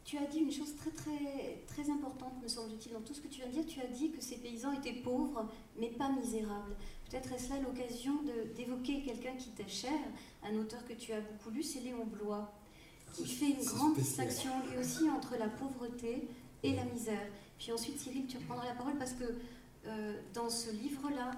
tu 0.06 0.18
as 0.18 0.26
dit 0.26 0.40
une 0.40 0.52
chose 0.52 0.76
très 0.76 0.92
très 0.92 1.64
très 1.68 1.90
importante 1.90 2.42
me 2.42 2.48
semble-t-il 2.48 2.94
dans 2.94 3.02
tout 3.02 3.14
ce 3.14 3.22
que 3.22 3.28
tu 3.28 3.42
viens 3.42 3.48
de 3.48 3.54
dire. 3.54 3.66
Tu 3.66 3.82
as 3.82 3.88
dit 3.88 4.12
que 4.12 4.22
ces 4.22 4.38
paysans 4.38 4.72
étaient 4.72 5.02
pauvres 5.02 5.50
mais 5.80 5.90
pas 5.90 6.10
misérables. 6.10 6.76
Peut-être 7.10 7.32
est-ce 7.34 7.50
là 7.50 7.60
l'occasion 7.60 8.14
d'évoquer 8.56 9.02
quelqu'un 9.02 9.36
qui 9.36 9.50
t'est 9.52 9.68
cher, 9.68 9.98
un 10.44 10.56
auteur 10.58 10.86
que 10.86 10.94
tu 10.94 11.14
as 11.14 11.22
beaucoup 11.22 11.50
lu, 11.50 11.64
c'est 11.64 11.80
Léon 11.80 12.06
Blois, 12.06 12.52
qui 13.14 13.26
fait 13.26 13.52
une 13.52 13.64
grande 13.64 13.96
distinction 13.96 14.52
lui 14.70 14.78
aussi 14.78 15.10
entre 15.10 15.38
la 15.38 15.48
pauvreté 15.48 16.28
et 16.64 16.76
la 16.76 16.84
misère. 16.86 17.28
Puis 17.58 17.72
ensuite, 17.72 18.00
Cyril, 18.00 18.28
tu 18.28 18.38
reprendras 18.38 18.66
la 18.66 18.76
parole 18.76 18.98
parce 18.98 19.14
que 19.14 19.24
euh, 19.86 20.20
dans 20.34 20.50
ce 20.50 20.72
livre-là, 20.72 21.32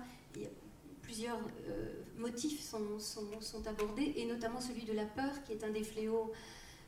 plusieurs 1.01 1.39
euh, 1.67 2.03
motifs 2.17 2.61
sont, 2.61 2.99
sont, 2.99 3.67
abordés, 3.67 4.13
et 4.15 4.25
notamment 4.25 4.61
celui 4.61 4.83
de 4.83 4.93
la 4.93 5.05
peur, 5.05 5.43
qui 5.43 5.53
est 5.53 5.63
un 5.63 5.71
des 5.71 5.83
fléaux 5.83 6.31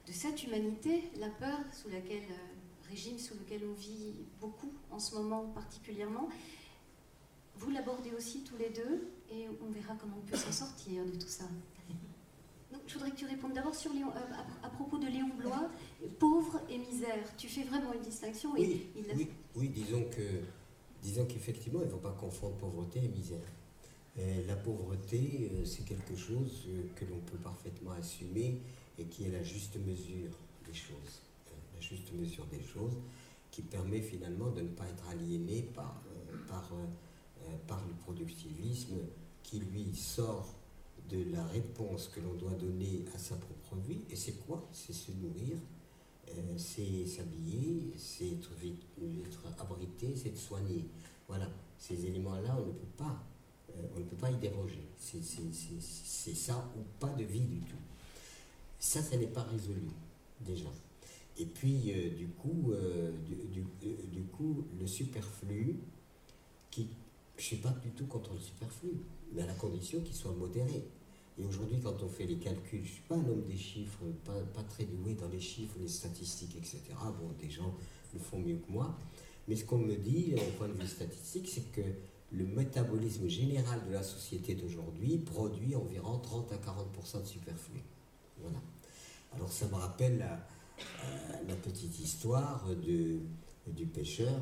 de 0.07 0.11
cette 0.11 0.43
humanité, 0.43 1.09
la 1.19 1.29
peur 1.29 1.59
sous 1.71 1.89
laquelle, 1.89 2.23
euh, 2.29 2.89
régime 2.89 3.17
sous 3.17 3.35
lequel 3.35 3.61
on 3.69 3.73
vit 3.73 4.13
beaucoup 4.39 4.71
en 4.91 4.99
ce 4.99 5.15
moment 5.15 5.45
particulièrement. 5.47 6.29
Vous 7.55 7.69
l'abordez 7.71 8.11
aussi 8.17 8.43
tous 8.43 8.57
les 8.57 8.69
deux, 8.69 9.07
et 9.31 9.47
on 9.61 9.71
verra 9.71 9.95
comment 9.99 10.17
on 10.17 10.29
peut 10.29 10.37
s'en 10.37 10.51
sortir 10.51 11.05
de 11.05 11.11
tout 11.11 11.27
ça. 11.27 11.45
Donc, 12.71 12.81
je 12.87 12.93
voudrais 12.93 13.11
que 13.11 13.17
tu 13.17 13.25
répondes 13.25 13.53
d'abord 13.53 13.75
sur 13.75 13.91
Léon, 13.93 14.11
à, 14.63 14.69
propos 14.69 14.97
de 14.97 15.07
Léon 15.07 15.29
Blois, 15.37 15.69
pauvre 16.19 16.61
et 16.69 16.77
misère. 16.77 17.23
Tu 17.37 17.47
fais 17.47 17.63
vraiment 17.63 17.93
une 17.93 18.01
distinction 18.01 18.53
oui, 18.53 18.89
oui, 19.55 19.69
disons 19.69 20.03
que 20.05 20.41
disons 21.01 21.25
qu'effectivement, 21.25 21.79
il 21.81 21.85
ne 21.85 21.91
faut 21.91 21.97
pas 21.97 22.15
confondre 22.19 22.55
pauvreté 22.55 23.03
et 23.03 23.07
misère. 23.07 23.39
la 24.47 24.55
pauvreté, 24.55 25.51
euh, 25.51 25.65
c'est 25.65 25.83
quelque 25.83 26.15
chose 26.15 26.67
euh, 26.67 26.83
que 26.95 27.05
l'on 27.05 27.19
peut 27.19 27.37
parfaitement 27.37 27.91
assumer 27.91 28.61
et 28.97 29.05
qui 29.05 29.25
est 29.25 29.31
la 29.31 29.43
juste 29.43 29.77
mesure 29.77 30.37
des 30.65 30.73
choses. 30.73 31.21
Euh, 31.47 31.55
la 31.75 31.81
juste 31.81 32.13
mesure 32.13 32.45
des 32.47 32.61
choses 32.61 32.97
qui 33.49 33.61
permet 33.61 34.01
finalement 34.01 34.49
de 34.51 34.61
ne 34.61 34.69
pas 34.69 34.85
être 34.85 35.09
aliéné 35.09 35.63
par, 35.75 36.01
par, 36.47 36.71
par 37.67 37.83
le 37.85 37.93
productivisme 37.95 38.95
qui 39.43 39.59
lui 39.59 39.93
sort 39.93 40.55
de 41.09 41.31
la 41.31 41.45
réponse 41.47 42.07
que 42.07 42.19
l'on 42.19 42.33
doit 42.33 42.53
donner 42.53 43.03
à 43.13 43.17
sa 43.17 43.35
propre 43.35 43.75
vie. 43.87 44.01
Et 44.09 44.15
c'est 44.15 44.45
quoi? 44.45 44.67
C'est 44.71 44.93
se 44.93 45.11
nourrir, 45.11 45.57
euh, 46.29 46.57
c'est 46.57 47.05
s'habiller, 47.05 47.93
c'est 47.97 48.31
être, 48.31 48.51
être, 49.25 49.61
abrité, 49.61 50.13
c'est 50.15 50.29
être 50.29 50.37
soigné. 50.37 50.85
Voilà, 51.27 51.49
ces 51.77 52.05
éléments-là, 52.05 52.57
on 52.57 52.67
ne 52.67 52.71
peut 52.71 52.93
pas, 52.97 53.23
euh, 53.69 53.87
on 53.95 53.99
ne 53.99 54.05
peut 54.05 54.15
pas 54.15 54.31
y 54.31 54.37
déroger. 54.37 54.83
C'est 54.97 56.35
ça 56.35 56.71
ou 56.77 56.81
pas 56.99 57.09
de 57.09 57.23
vie 57.23 57.41
du 57.41 57.59
tout. 57.61 57.75
Ça, 58.79 59.01
ça 59.01 59.17
n'est 59.17 59.27
pas 59.27 59.43
résolu 59.43 59.89
déjà. 60.39 60.69
Et 61.37 61.45
puis, 61.45 61.91
euh, 61.91 62.09
du, 62.15 62.27
coup, 62.27 62.73
du, 63.25 63.63
du, 64.11 64.23
coup, 64.23 64.65
le 64.79 64.87
superflu, 64.87 65.77
qui, 66.69 66.87
je 67.37 67.41
ne 67.41 67.45
suis 67.47 67.57
pas 67.57 67.71
du 67.71 67.89
tout 67.91 68.05
contre 68.05 68.33
le 68.33 68.39
superflu, 68.39 68.91
mais 69.33 69.43
à 69.43 69.45
la 69.47 69.53
condition 69.53 69.99
qu'il 70.01 70.15
soit 70.15 70.33
modéré. 70.33 70.83
Et 71.37 71.45
aujourd'hui, 71.45 71.79
quand 71.81 72.03
on 72.03 72.09
fait 72.09 72.25
les 72.25 72.37
calculs, 72.37 72.83
je 72.83 72.89
ne 72.89 72.93
suis 72.93 73.03
pas 73.03 73.15
un 73.15 73.25
homme 73.27 73.43
des 73.47 73.57
chiffres, 73.57 74.03
pas, 74.25 74.39
pas, 74.53 74.63
très 74.63 74.83
doué 74.83 75.13
dans 75.13 75.29
les 75.29 75.39
chiffres, 75.39 75.75
les 75.79 75.87
statistiques, 75.87 76.55
etc. 76.57 76.79
Bon, 77.19 77.31
des 77.41 77.49
gens 77.49 77.73
le 78.13 78.19
font 78.19 78.39
mieux 78.39 78.57
que 78.57 78.71
moi. 78.71 78.97
Mais 79.47 79.55
ce 79.55 79.65
qu'on 79.65 79.77
me 79.77 79.95
dit, 79.95 80.33
au 80.35 80.57
point 80.57 80.67
de 80.67 80.73
vue 80.73 80.87
statistique, 80.87 81.49
c'est 81.49 81.71
que 81.71 81.81
le 82.31 82.45
métabolisme 82.45 83.27
général 83.27 83.81
de 83.87 83.93
la 83.93 84.03
société 84.03 84.55
d'aujourd'hui 84.55 85.17
produit 85.17 85.75
environ 85.75 86.19
30 86.19 86.51
à 86.53 86.57
40% 86.57 87.21
de 87.21 87.27
superflu. 87.27 87.81
Voilà. 88.39 88.59
Alors 89.33 89.51
ça 89.51 89.67
me 89.67 89.75
rappelle 89.75 90.19
la, 90.19 90.47
euh, 91.49 91.55
petite 91.63 91.99
histoire 91.99 92.65
de, 92.67 93.19
du 93.67 93.85
pêcheur 93.85 94.33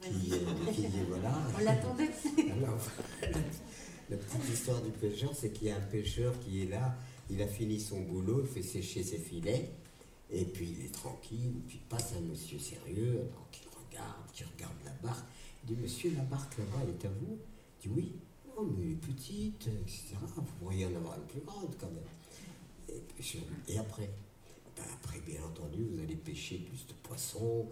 qui, 0.00 0.32
euh, 0.32 0.36
voilà. 1.08 1.34
On 1.58 1.64
l'attendait. 1.64 2.10
la 4.10 4.16
petite 4.16 4.48
histoire 4.52 4.80
du 4.82 4.90
pêcheur, 4.90 5.30
c'est 5.34 5.50
qu'il 5.52 5.68
y 5.68 5.70
a 5.70 5.76
un 5.76 5.80
pêcheur 5.80 6.32
qui 6.40 6.62
est 6.62 6.66
là, 6.66 6.96
il 7.30 7.42
a 7.42 7.46
fini 7.46 7.78
son 7.78 8.00
boulot, 8.00 8.42
il 8.42 8.48
fait 8.48 8.62
sécher 8.62 9.02
ses 9.02 9.18
filets, 9.18 9.70
et 10.30 10.44
puis 10.44 10.76
il 10.78 10.86
est 10.86 10.94
tranquille, 10.94 11.54
puis 11.66 11.80
passe 11.88 12.14
un 12.16 12.20
monsieur 12.20 12.58
sérieux, 12.58 13.20
regarde, 13.90 14.30
qui 14.32 14.44
regarde 14.44 14.76
la 14.84 14.92
barque, 15.02 15.26
il 15.64 15.74
dit 15.74 15.82
Monsieur, 15.82 16.12
la 16.16 16.22
barque 16.24 16.56
là-bas, 16.58 16.84
est 16.88 17.04
à 17.04 17.08
vous? 17.08 17.38
Il 17.84 17.88
dit 17.88 17.94
Oui. 17.94 18.12
Oh, 18.56 18.66
mais 18.76 18.84
elle 18.84 18.92
est 18.92 18.94
petite, 18.94 19.68
etc. 19.68 20.16
Vous 20.36 20.42
pourriez 20.60 20.86
en 20.86 20.94
avoir 20.96 21.16
une 21.16 21.26
plus 21.26 21.40
grande 21.40 21.74
quand 21.78 21.90
même. 21.90 22.98
Et, 23.68 23.78
après? 23.78 24.10
Ben 24.76 24.84
Après, 24.94 25.20
bien 25.20 25.42
entendu, 25.44 25.84
vous 25.84 26.00
allez 26.00 26.16
pêcher 26.16 26.58
plus 26.58 26.86
de 26.86 26.92
poissons, 27.02 27.68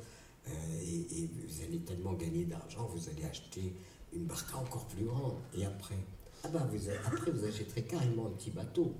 euh, 0.49 0.81
et, 0.83 1.29
vous 1.35 1.63
allez 1.63 1.79
tellement 1.81 2.13
gagner 2.13 2.45
d'argent, 2.45 2.87
vous 2.87 3.09
allez 3.09 3.25
acheter 3.25 3.73
une 4.13 4.27
barque 4.27 4.55
encore 4.55 4.87
plus 4.87 5.05
grande. 5.05 5.37
Et 5.55 5.65
après? 5.65 5.97
Ah 6.45 6.49
ben, 6.49 6.69
vous, 6.71 6.91
après, 7.07 7.31
vous 7.31 7.45
achèterez 7.45 7.83
carrément 7.83 8.27
un 8.27 8.31
petit 8.31 8.51
bateau. 8.51 8.95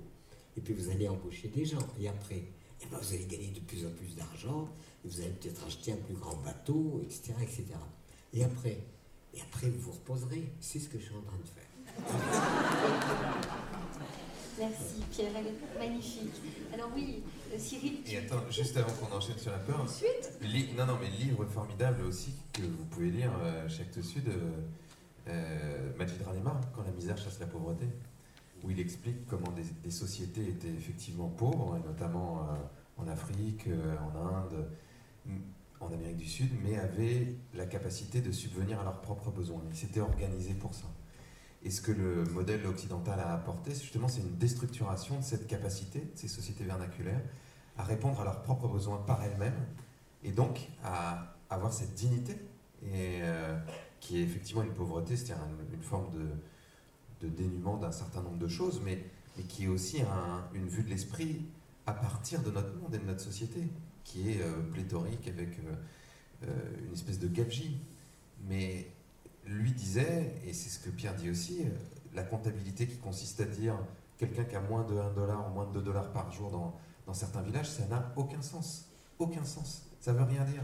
Et 0.57 0.61
puis 0.61 0.73
vous 0.73 0.89
allez 0.89 1.07
embaucher 1.07 1.47
des 1.49 1.65
gens. 1.65 1.85
Et 1.99 2.07
après, 2.07 2.43
eh 2.81 2.85
ben, 2.91 2.97
vous 2.97 3.13
allez 3.13 3.25
gagner 3.25 3.51
de 3.51 3.59
plus 3.61 3.85
en 3.85 3.91
plus 3.91 4.15
d'argent. 4.15 4.67
Et 5.05 5.07
vous 5.07 5.21
allez 5.21 5.31
peut-être 5.31 5.65
acheter 5.65 5.93
un 5.93 5.97
plus 5.97 6.15
grand 6.15 6.37
bateau, 6.37 7.01
etc., 7.03 7.33
etc. 7.41 7.65
Et 8.33 8.43
après, 8.43 8.77
et 9.33 9.41
après, 9.41 9.69
vous 9.69 9.79
vous 9.79 9.91
reposerez. 9.91 10.49
C'est 10.59 10.79
ce 10.79 10.89
que 10.89 10.97
je 10.99 11.05
suis 11.05 11.15
en 11.15 11.21
train 11.21 11.37
de 11.37 11.47
faire. 11.47 11.63
Merci 14.59 15.03
Pierre, 15.11 15.31
elle 15.35 15.47
est 15.47 15.87
magnifique. 15.87 16.33
Alors 16.73 16.89
oui, 16.95 17.21
euh, 17.53 17.59
Cyril. 17.59 17.97
Et 18.07 18.17
attends, 18.17 18.41
juste 18.49 18.75
avant 18.75 18.91
qu'on 18.93 19.15
enchaîne 19.15 19.37
sur 19.37 19.51
la 19.51 19.59
peur. 19.59 19.81
Ensuite 19.81 20.31
Non, 20.75 20.87
non, 20.87 20.97
mais 20.99 21.09
livre 21.09 21.45
formidable 21.45 22.03
aussi 22.05 22.31
que 22.53 22.63
vous 22.63 22.85
pouvez 22.89 23.11
lire 23.11 23.31
euh, 23.43 23.69
chez 23.69 23.83
Actes 23.83 24.01
Sud, 24.01 24.27
euh, 24.27 24.49
euh, 25.27 25.95
Majid 25.97 26.21
Ranema, 26.21 26.59
Quand 26.75 26.83
la 26.83 26.91
misère 26.91 27.17
chasse 27.17 27.39
la 27.39 27.47
pauvreté, 27.47 27.85
où 28.63 28.71
il 28.71 28.79
explique 28.79 29.25
comment 29.27 29.51
des, 29.83 29.91
sociétés 29.91 30.47
étaient 30.47 30.67
effectivement 30.67 31.29
pauvres, 31.29 31.79
notamment 31.85 32.47
en 32.97 33.07
Afrique, 33.07 33.67
en 33.67 34.19
Inde, 34.19 34.67
en 35.79 35.91
Amérique 35.91 36.17
du 36.17 36.25
Sud, 36.25 36.49
mais 36.63 36.77
avaient 36.77 37.35
la 37.53 37.65
capacité 37.65 38.21
de 38.21 38.31
subvenir 38.31 38.79
à 38.79 38.83
leurs 38.83 39.01
propres 39.01 39.31
besoins. 39.31 39.61
Ils 39.69 39.77
s'étaient 39.77 40.01
organisés 40.01 40.53
pour 40.53 40.73
ça. 40.73 40.87
Et 41.63 41.71
ce 41.71 41.81
que 41.81 41.91
le 41.91 42.23
modèle 42.25 42.65
occidental 42.65 43.19
a 43.19 43.33
apporté, 43.33 43.71
justement, 43.71 44.07
c'est 44.07 44.21
une 44.21 44.37
déstructuration 44.37 45.17
de 45.17 45.23
cette 45.23 45.47
capacité, 45.47 45.99
de 45.99 46.11
ces 46.15 46.27
sociétés 46.27 46.63
vernaculaires, 46.63 47.21
à 47.77 47.83
répondre 47.83 48.19
à 48.21 48.23
leurs 48.23 48.41
propres 48.41 48.67
besoins 48.67 48.97
par 49.05 49.23
elles-mêmes, 49.23 49.65
et 50.23 50.31
donc 50.31 50.59
à 50.83 51.35
avoir 51.49 51.73
cette 51.73 51.93
dignité, 51.93 52.33
et, 52.83 53.19
euh, 53.21 53.57
qui 53.99 54.19
est 54.19 54.23
effectivement 54.23 54.63
une 54.63 54.73
pauvreté, 54.73 55.15
c'est-à-dire 55.15 55.43
une, 55.73 55.81
forme 55.81 56.09
de, 56.11 57.27
de 57.27 57.29
dénuement 57.33 57.77
d'un 57.77 57.91
certain 57.91 58.21
nombre 58.21 58.37
de 58.37 58.47
choses, 58.47 58.81
mais, 58.83 59.03
qui 59.47 59.65
est 59.65 59.67
aussi 59.67 60.01
une 60.55 60.67
vue 60.67 60.81
de 60.81 60.89
l'esprit 60.89 61.45
à 61.85 61.93
partir 61.93 62.41
de 62.41 62.49
notre 62.49 62.75
monde 62.75 62.95
et 62.95 62.97
de 62.97 63.05
notre 63.05 63.21
société 63.21 63.67
qui 64.03 64.31
est 64.31 64.41
euh, 64.41 64.61
pléthorique 64.73 65.27
avec 65.27 65.59
euh, 65.59 65.75
euh, 66.47 66.87
une 66.87 66.93
espèce 66.93 67.19
de 67.19 67.27
gabegie. 67.27 67.79
Mais 68.47 68.87
lui 69.45 69.73
disait, 69.73 70.33
et 70.45 70.53
c'est 70.53 70.69
ce 70.69 70.79
que 70.79 70.89
Pierre 70.89 71.15
dit 71.15 71.29
aussi, 71.29 71.65
la 72.13 72.23
comptabilité 72.23 72.87
qui 72.87 72.97
consiste 72.97 73.41
à 73.41 73.45
dire 73.45 73.75
quelqu'un 74.17 74.43
qui 74.43 74.55
a 74.55 74.61
moins 74.61 74.83
de 74.83 74.97
1 74.97 75.13
dollar 75.13 75.47
ou 75.49 75.53
moins 75.53 75.67
de 75.67 75.73
2 75.73 75.81
dollars 75.81 76.11
par 76.11 76.31
jour 76.31 76.49
dans, 76.49 76.75
dans 77.05 77.13
certains 77.13 77.41
villages, 77.41 77.69
ça 77.69 77.85
n'a 77.85 78.11
aucun 78.15 78.41
sens. 78.41 78.89
Aucun 79.19 79.43
sens. 79.43 79.83
Ça 79.99 80.13
ne 80.13 80.17
veut 80.17 80.23
rien 80.23 80.43
dire. 80.45 80.63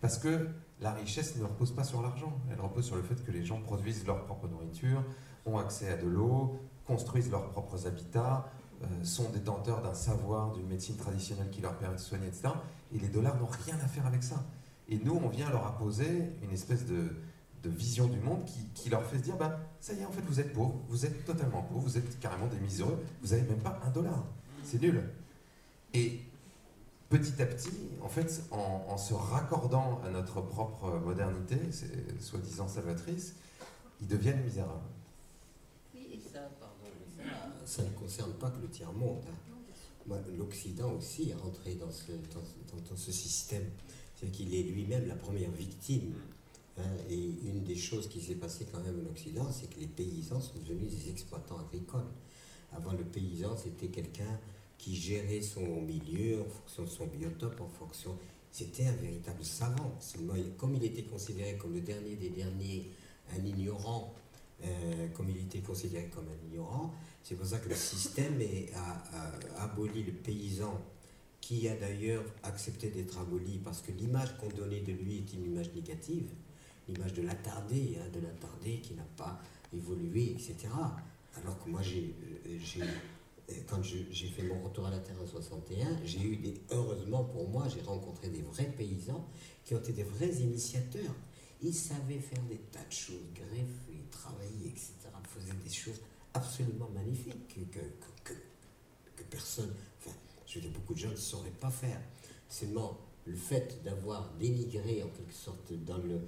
Parce 0.00 0.18
que 0.18 0.48
la 0.80 0.92
richesse 0.92 1.36
ne 1.36 1.44
repose 1.44 1.72
pas 1.72 1.84
sur 1.84 2.02
l'argent. 2.02 2.32
Elle 2.50 2.60
repose 2.60 2.84
sur 2.84 2.96
le 2.96 3.02
fait 3.02 3.24
que 3.24 3.32
les 3.32 3.44
gens 3.44 3.60
produisent 3.60 4.06
leur 4.06 4.24
propre 4.24 4.48
nourriture, 4.48 5.02
ont 5.46 5.58
accès 5.58 5.90
à 5.90 5.96
de 5.96 6.06
l'eau, 6.06 6.58
construisent 6.86 7.30
leurs 7.30 7.50
propres 7.50 7.86
habitats, 7.86 8.48
euh, 8.82 8.86
sont 9.02 9.28
détenteurs 9.30 9.82
d'un 9.82 9.94
savoir, 9.94 10.52
d'une 10.52 10.66
médecine 10.66 10.96
traditionnelle 10.96 11.50
qui 11.50 11.60
leur 11.60 11.76
permet 11.76 11.96
de 11.96 12.00
soigner, 12.00 12.28
etc. 12.28 12.50
Et 12.94 12.98
les 12.98 13.08
dollars 13.08 13.36
n'ont 13.36 13.48
rien 13.64 13.74
à 13.82 13.88
faire 13.88 14.06
avec 14.06 14.22
ça. 14.22 14.44
Et 14.88 14.98
nous, 15.04 15.20
on 15.22 15.28
vient 15.28 15.50
leur 15.50 15.66
apposer 15.66 16.30
une 16.42 16.50
espèce 16.50 16.86
de, 16.86 17.10
vision 17.64 18.06
du 18.06 18.18
monde 18.18 18.46
qui, 18.74 18.88
leur 18.88 19.04
fait 19.04 19.18
se 19.18 19.24
dire 19.24 19.36
bah, 19.36 19.58
ça 19.78 19.92
y 19.92 20.00
est, 20.00 20.04
en 20.06 20.10
fait, 20.10 20.22
vous 20.22 20.40
êtes 20.40 20.54
pauvres, 20.54 20.80
vous 20.88 21.04
êtes 21.04 21.26
totalement 21.26 21.60
pauvres, 21.60 21.82
vous 21.82 21.98
êtes 21.98 22.18
carrément 22.18 22.46
des 22.46 22.56
miséreux, 22.58 22.98
vous 23.20 23.28
n'avez 23.28 23.42
même 23.42 23.58
pas 23.58 23.78
un 23.84 23.90
dollar. 23.90 24.24
C'est 24.64 24.80
nul. 24.80 25.02
Et 25.92 26.22
petit 27.08 27.40
à 27.40 27.46
petit, 27.46 27.70
en 28.02 28.08
fait, 28.08 28.42
en, 28.50 28.96
se 28.98 29.14
raccordant 29.14 30.00
à 30.04 30.10
notre 30.10 30.40
propre 30.40 30.98
modernité, 31.04 31.56
soi-disant 32.20 32.68
salvatrice, 32.68 33.34
ils 34.00 34.08
deviennent 34.08 34.42
misérables 34.42 34.82
ça 37.68 37.82
ne 37.82 37.90
concerne 37.90 38.32
pas 38.32 38.50
que 38.50 38.62
le 38.62 38.68
tiers-monde. 38.68 39.22
Hein. 39.28 40.16
L'Occident 40.38 40.90
aussi 40.92 41.28
est 41.28 41.34
rentré 41.34 41.74
dans 41.74 41.90
ce, 41.90 42.12
dans, 42.32 42.96
ce 42.96 43.12
système. 43.12 43.66
C'est 44.16 44.30
qu'il 44.30 44.54
est 44.54 44.62
lui-même 44.62 45.06
la 45.06 45.14
première 45.14 45.50
victime. 45.50 46.14
Hein. 46.78 46.82
Et 47.10 47.22
une 47.44 47.62
des 47.64 47.76
choses 47.76 48.08
qui 48.08 48.22
s'est 48.22 48.36
passée 48.36 48.66
quand 48.72 48.80
même 48.80 49.04
en 49.06 49.10
Occident, 49.10 49.46
c'est 49.52 49.68
que 49.68 49.80
les 49.80 49.86
paysans 49.86 50.40
sont 50.40 50.58
devenus 50.60 50.90
des 50.90 51.10
exploitants 51.10 51.58
agricoles. 51.58 52.08
Avant, 52.72 52.92
le 52.92 53.04
paysan, 53.04 53.54
c'était 53.56 53.88
quelqu'un 53.88 54.40
qui 54.78 54.94
gérait 54.94 55.42
son 55.42 55.82
milieu 55.82 56.40
en 56.40 56.44
fonction 56.48 56.84
de 56.84 56.88
son 56.88 57.06
biotope, 57.06 57.60
en 57.60 57.68
fonction. 57.68 58.16
C'était 58.50 58.86
un 58.86 58.92
véritable 58.92 59.44
savant. 59.44 59.98
Comme 60.56 60.74
il 60.76 60.84
était 60.84 61.02
considéré 61.02 61.56
comme 61.56 61.74
le 61.74 61.80
dernier 61.80 62.16
des 62.16 62.30
derniers, 62.30 62.90
un 63.36 63.44
ignorant, 63.44 64.14
euh, 64.64 65.08
comme 65.14 65.28
il 65.30 65.36
était 65.36 65.60
considéré 65.60 66.08
comme 66.08 66.26
un 66.28 66.46
ignorant, 66.50 66.94
c'est 67.22 67.34
pour 67.34 67.46
ça 67.46 67.58
que 67.58 67.68
le 67.68 67.74
système 67.74 68.40
a, 68.74 69.62
aboli 69.62 70.02
le 70.04 70.12
paysan, 70.12 70.80
qui 71.40 71.68
a 71.68 71.76
d'ailleurs 71.76 72.24
accepté 72.42 72.90
d'être 72.90 73.18
aboli 73.18 73.58
parce 73.58 73.80
que 73.80 73.92
l'image 73.92 74.36
qu'on 74.38 74.48
donnait 74.48 74.80
de 74.80 74.92
lui 74.92 75.18
est 75.18 75.32
une 75.34 75.44
image 75.44 75.72
négative, 75.74 76.30
l'image 76.88 77.12
de 77.14 77.22
l'attardé, 77.22 77.98
hein, 78.00 78.08
de 78.12 78.20
l'attardé 78.20 78.80
qui 78.80 78.94
n'a 78.94 79.06
pas 79.16 79.40
évolué, 79.74 80.32
etc. 80.32 80.56
Alors 81.36 81.62
que 81.62 81.68
moi, 81.68 81.80
j'ai, 81.82 82.14
quand 83.66 83.82
j'ai 83.82 84.28
fait 84.28 84.42
mon 84.42 84.62
retour 84.62 84.86
à 84.86 84.90
la 84.90 84.98
Terre 84.98 85.16
en 85.22 85.26
61, 85.26 86.04
j'ai 86.04 86.22
eu 86.22 86.36
des, 86.36 86.54
heureusement 86.70 87.24
pour 87.24 87.48
moi, 87.48 87.66
j'ai 87.68 87.80
rencontré 87.80 88.28
des 88.28 88.42
vrais 88.42 88.70
paysans 88.76 89.26
qui 89.64 89.74
ont 89.74 89.78
été 89.78 89.92
des 89.92 90.02
vrais 90.02 90.28
initiateurs. 90.28 91.14
Ils 91.62 91.74
savaient 91.74 92.18
faire 92.18 92.42
des 92.44 92.58
tas 92.70 92.84
de 92.84 92.92
choses, 92.92 93.32
greffer, 93.34 94.04
travailler, 94.10 94.68
etc. 94.68 94.92
Ils 95.04 95.40
faisaient 95.40 95.56
des 95.64 95.74
choses 95.74 96.00
absolument 96.34 96.88
magnifique 96.94 97.48
que, 97.48 97.78
que, 97.78 98.34
que, 99.16 99.22
personne, 99.30 99.72
enfin, 99.98 100.14
je 100.46 100.56
veux 100.56 100.60
dire, 100.60 100.70
beaucoup 100.70 100.94
de 100.94 100.98
gens 100.98 101.10
ne 101.10 101.16
sauraient 101.16 101.50
pas 101.50 101.70
faire. 101.70 102.00
Seulement, 102.48 102.98
le 103.26 103.36
fait 103.36 103.82
d'avoir 103.82 104.32
dénigré 104.38 105.02
en 105.02 105.08
quelque 105.08 105.34
sorte 105.34 105.72
dans 105.84 105.98
le, 105.98 106.20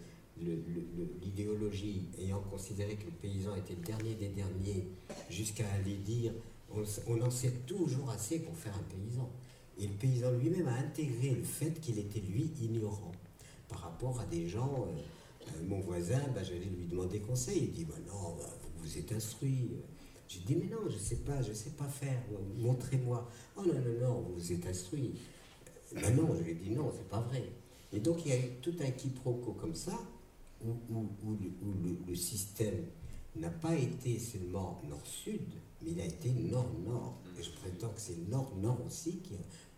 l'idéologie, 1.22 2.02
ayant 2.18 2.40
considéré 2.40 2.96
que 2.96 3.04
le 3.04 3.12
paysan 3.12 3.54
était 3.56 3.74
le 3.74 3.82
dernier 3.82 4.14
des 4.14 4.28
derniers, 4.28 4.86
jusqu'à 5.28 5.70
aller 5.72 5.96
dire 5.96 6.32
on, 6.74 7.20
en 7.20 7.30
sait 7.30 7.52
toujours 7.66 8.10
assez 8.10 8.40
pour 8.40 8.56
faire 8.56 8.74
un 8.74 8.82
paysan. 8.82 9.30
Et 9.78 9.86
le 9.86 9.94
paysan 9.94 10.32
lui-même 10.32 10.68
a 10.68 10.74
intégré 10.74 11.30
le 11.30 11.42
fait 11.42 11.80
qu'il 11.80 11.98
était 11.98 12.20
lui 12.20 12.52
ignorant 12.60 13.12
par 13.68 13.80
rapport 13.80 14.20
à 14.20 14.26
des 14.26 14.46
gens. 14.46 14.86
Euh, 14.88 15.00
euh, 15.48 15.66
mon 15.66 15.80
voisin, 15.80 16.20
ben, 16.34 16.44
j'allais 16.44 16.66
lui 16.66 16.86
demander 16.86 17.20
conseil. 17.20 17.64
Il 17.64 17.72
dit 17.72 17.84
ben 17.84 18.00
non, 18.06 18.36
ben, 18.36 18.46
vous 18.78 18.98
êtes 18.98 19.12
instruit. 19.12 19.70
J'ai 20.28 20.40
dit, 20.40 20.54
mais 20.54 20.66
non, 20.66 20.82
je 20.88 20.94
ne 20.94 21.00
sais 21.00 21.16
pas, 21.16 21.42
je 21.42 21.52
sais 21.52 21.70
pas 21.70 21.88
faire, 21.88 22.22
montrez-moi. 22.56 23.28
Oh 23.56 23.62
non, 23.66 23.74
non, 23.74 24.00
non, 24.00 24.20
vous 24.36 24.52
êtes 24.52 24.64
instruit. 24.64 25.14
Mais 25.92 26.02
ben 26.02 26.16
non, 26.16 26.36
je 26.36 26.44
lui 26.44 26.52
ai 26.52 26.54
dit, 26.54 26.70
non, 26.70 26.92
c'est 26.94 27.08
pas 27.08 27.20
vrai. 27.20 27.42
Et 27.92 27.98
donc 27.98 28.24
il 28.24 28.30
y 28.30 28.34
a 28.34 28.38
tout 28.62 28.74
un 28.80 28.90
quiproquo 28.92 29.54
comme 29.54 29.74
ça, 29.74 29.98
où, 30.64 31.08
le, 32.06 32.14
système 32.14 32.84
n'a 33.36 33.50
pas 33.50 33.74
été 33.74 34.18
seulement 34.18 34.80
nord-sud, 34.88 35.52
mais 35.82 35.92
il 35.92 36.00
a 36.00 36.04
été 36.04 36.30
nord-nord. 36.30 37.18
Et 37.38 37.42
je 37.42 37.50
prétends 37.50 37.88
que 37.88 38.00
c'est 38.00 38.28
nord-nord 38.28 38.78
aussi 38.86 39.22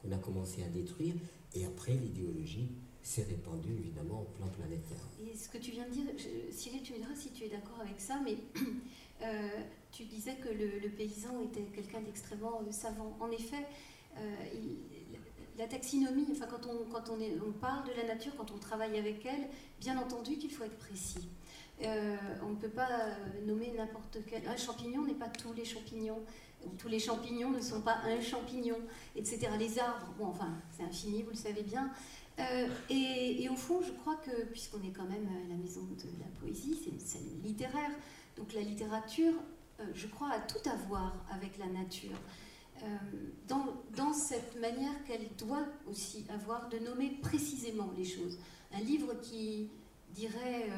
qu'on 0.02 0.12
a 0.12 0.18
commencé 0.18 0.62
à 0.62 0.68
détruire. 0.68 1.14
Et 1.54 1.64
après, 1.64 1.92
l'idéologie 1.92 2.70
s'est 3.02 3.24
répandue 3.24 3.72
évidemment 3.72 4.22
au 4.22 4.36
plan 4.36 4.48
planétaire. 4.48 5.08
Et 5.26 5.36
ce 5.36 5.48
que 5.48 5.58
tu 5.58 5.72
viens 5.72 5.86
de 5.86 5.92
dire, 5.92 6.04
Cyril, 6.50 6.82
tu 6.82 6.92
me 6.92 6.98
diras 6.98 7.14
si 7.14 7.30
tu 7.30 7.44
es 7.44 7.48
d'accord 7.48 7.80
avec 7.80 8.00
ça, 8.00 8.20
mais 8.24 8.36
tu 9.92 10.04
disais 10.04 10.36
que 10.36 10.48
le, 10.48 10.88
paysan 10.90 11.40
était 11.42 11.64
quelqu'un 11.74 12.00
d'extrêmement 12.00 12.60
savant. 12.70 13.16
En 13.20 13.30
effet, 13.30 13.66
la 15.58 15.66
taxinomie, 15.66 16.26
enfin, 16.32 16.46
quand, 16.46 16.66
on, 16.66 16.90
quand 16.90 17.10
on, 17.10 17.20
est, 17.20 17.36
on, 17.46 17.52
parle 17.52 17.86
de 17.88 17.92
la 17.94 18.14
nature, 18.14 18.32
quand 18.36 18.50
on 18.50 18.58
travaille 18.58 18.98
avec 18.98 19.24
elle, 19.26 19.48
bien 19.80 19.98
entendu 19.98 20.38
qu'il 20.38 20.50
faut 20.50 20.64
être 20.64 20.78
précis. 20.78 21.28
On 22.42 22.50
ne 22.50 22.56
peut 22.56 22.68
pas 22.68 22.88
nommer 23.46 23.72
n'importe 23.76 24.18
quel. 24.28 24.46
Un 24.46 24.56
champignon 24.56 25.04
n'est 25.04 25.14
pas 25.14 25.28
tous 25.28 25.52
les 25.52 25.64
champignons 25.64 26.22
tous 26.78 26.88
les 26.88 26.98
champignons 26.98 27.50
ne 27.50 27.60
sont 27.60 27.80
pas 27.80 27.98
un 28.04 28.20
champignon, 28.20 28.76
etc. 29.16 29.48
Les 29.58 29.78
arbres, 29.78 30.14
bon, 30.18 30.26
enfin, 30.26 30.50
c'est 30.70 30.82
infini, 30.82 31.22
vous 31.22 31.30
le 31.30 31.36
savez 31.36 31.62
bien. 31.62 31.90
Euh, 32.38 32.68
et, 32.88 33.48
au 33.48 33.56
fond, 33.56 33.80
je 33.82 33.92
crois 33.92 34.16
que, 34.16 34.44
puisqu'on 34.46 34.82
est 34.82 34.92
quand 34.92 35.04
même 35.04 35.28
à 35.28 35.48
la 35.48 35.56
maison 35.56 35.82
de 35.82 36.18
la 36.18 36.26
poésie, 36.40 36.78
c'est 36.82 36.90
une 36.90 37.00
scène 37.00 37.28
littéraire, 37.42 37.90
donc 38.36 38.52
la 38.54 38.62
littérature, 38.62 39.34
euh, 39.80 39.84
je 39.94 40.06
crois, 40.06 40.30
a 40.30 40.40
tout 40.40 40.68
à 40.68 40.76
voir 40.88 41.14
avec 41.30 41.58
la 41.58 41.66
nature. 41.66 42.18
Euh, 42.82 42.86
dans, 43.48 43.66
dans, 43.96 44.12
cette 44.12 44.58
manière 44.60 45.04
qu'elle 45.06 45.28
doit 45.38 45.66
aussi 45.88 46.24
avoir 46.34 46.68
de 46.68 46.78
nommer 46.78 47.10
précisément 47.22 47.90
les 47.96 48.04
choses. 48.04 48.38
Un 48.72 48.80
livre 48.80 49.14
qui 49.20 49.68
dirait 50.14 50.68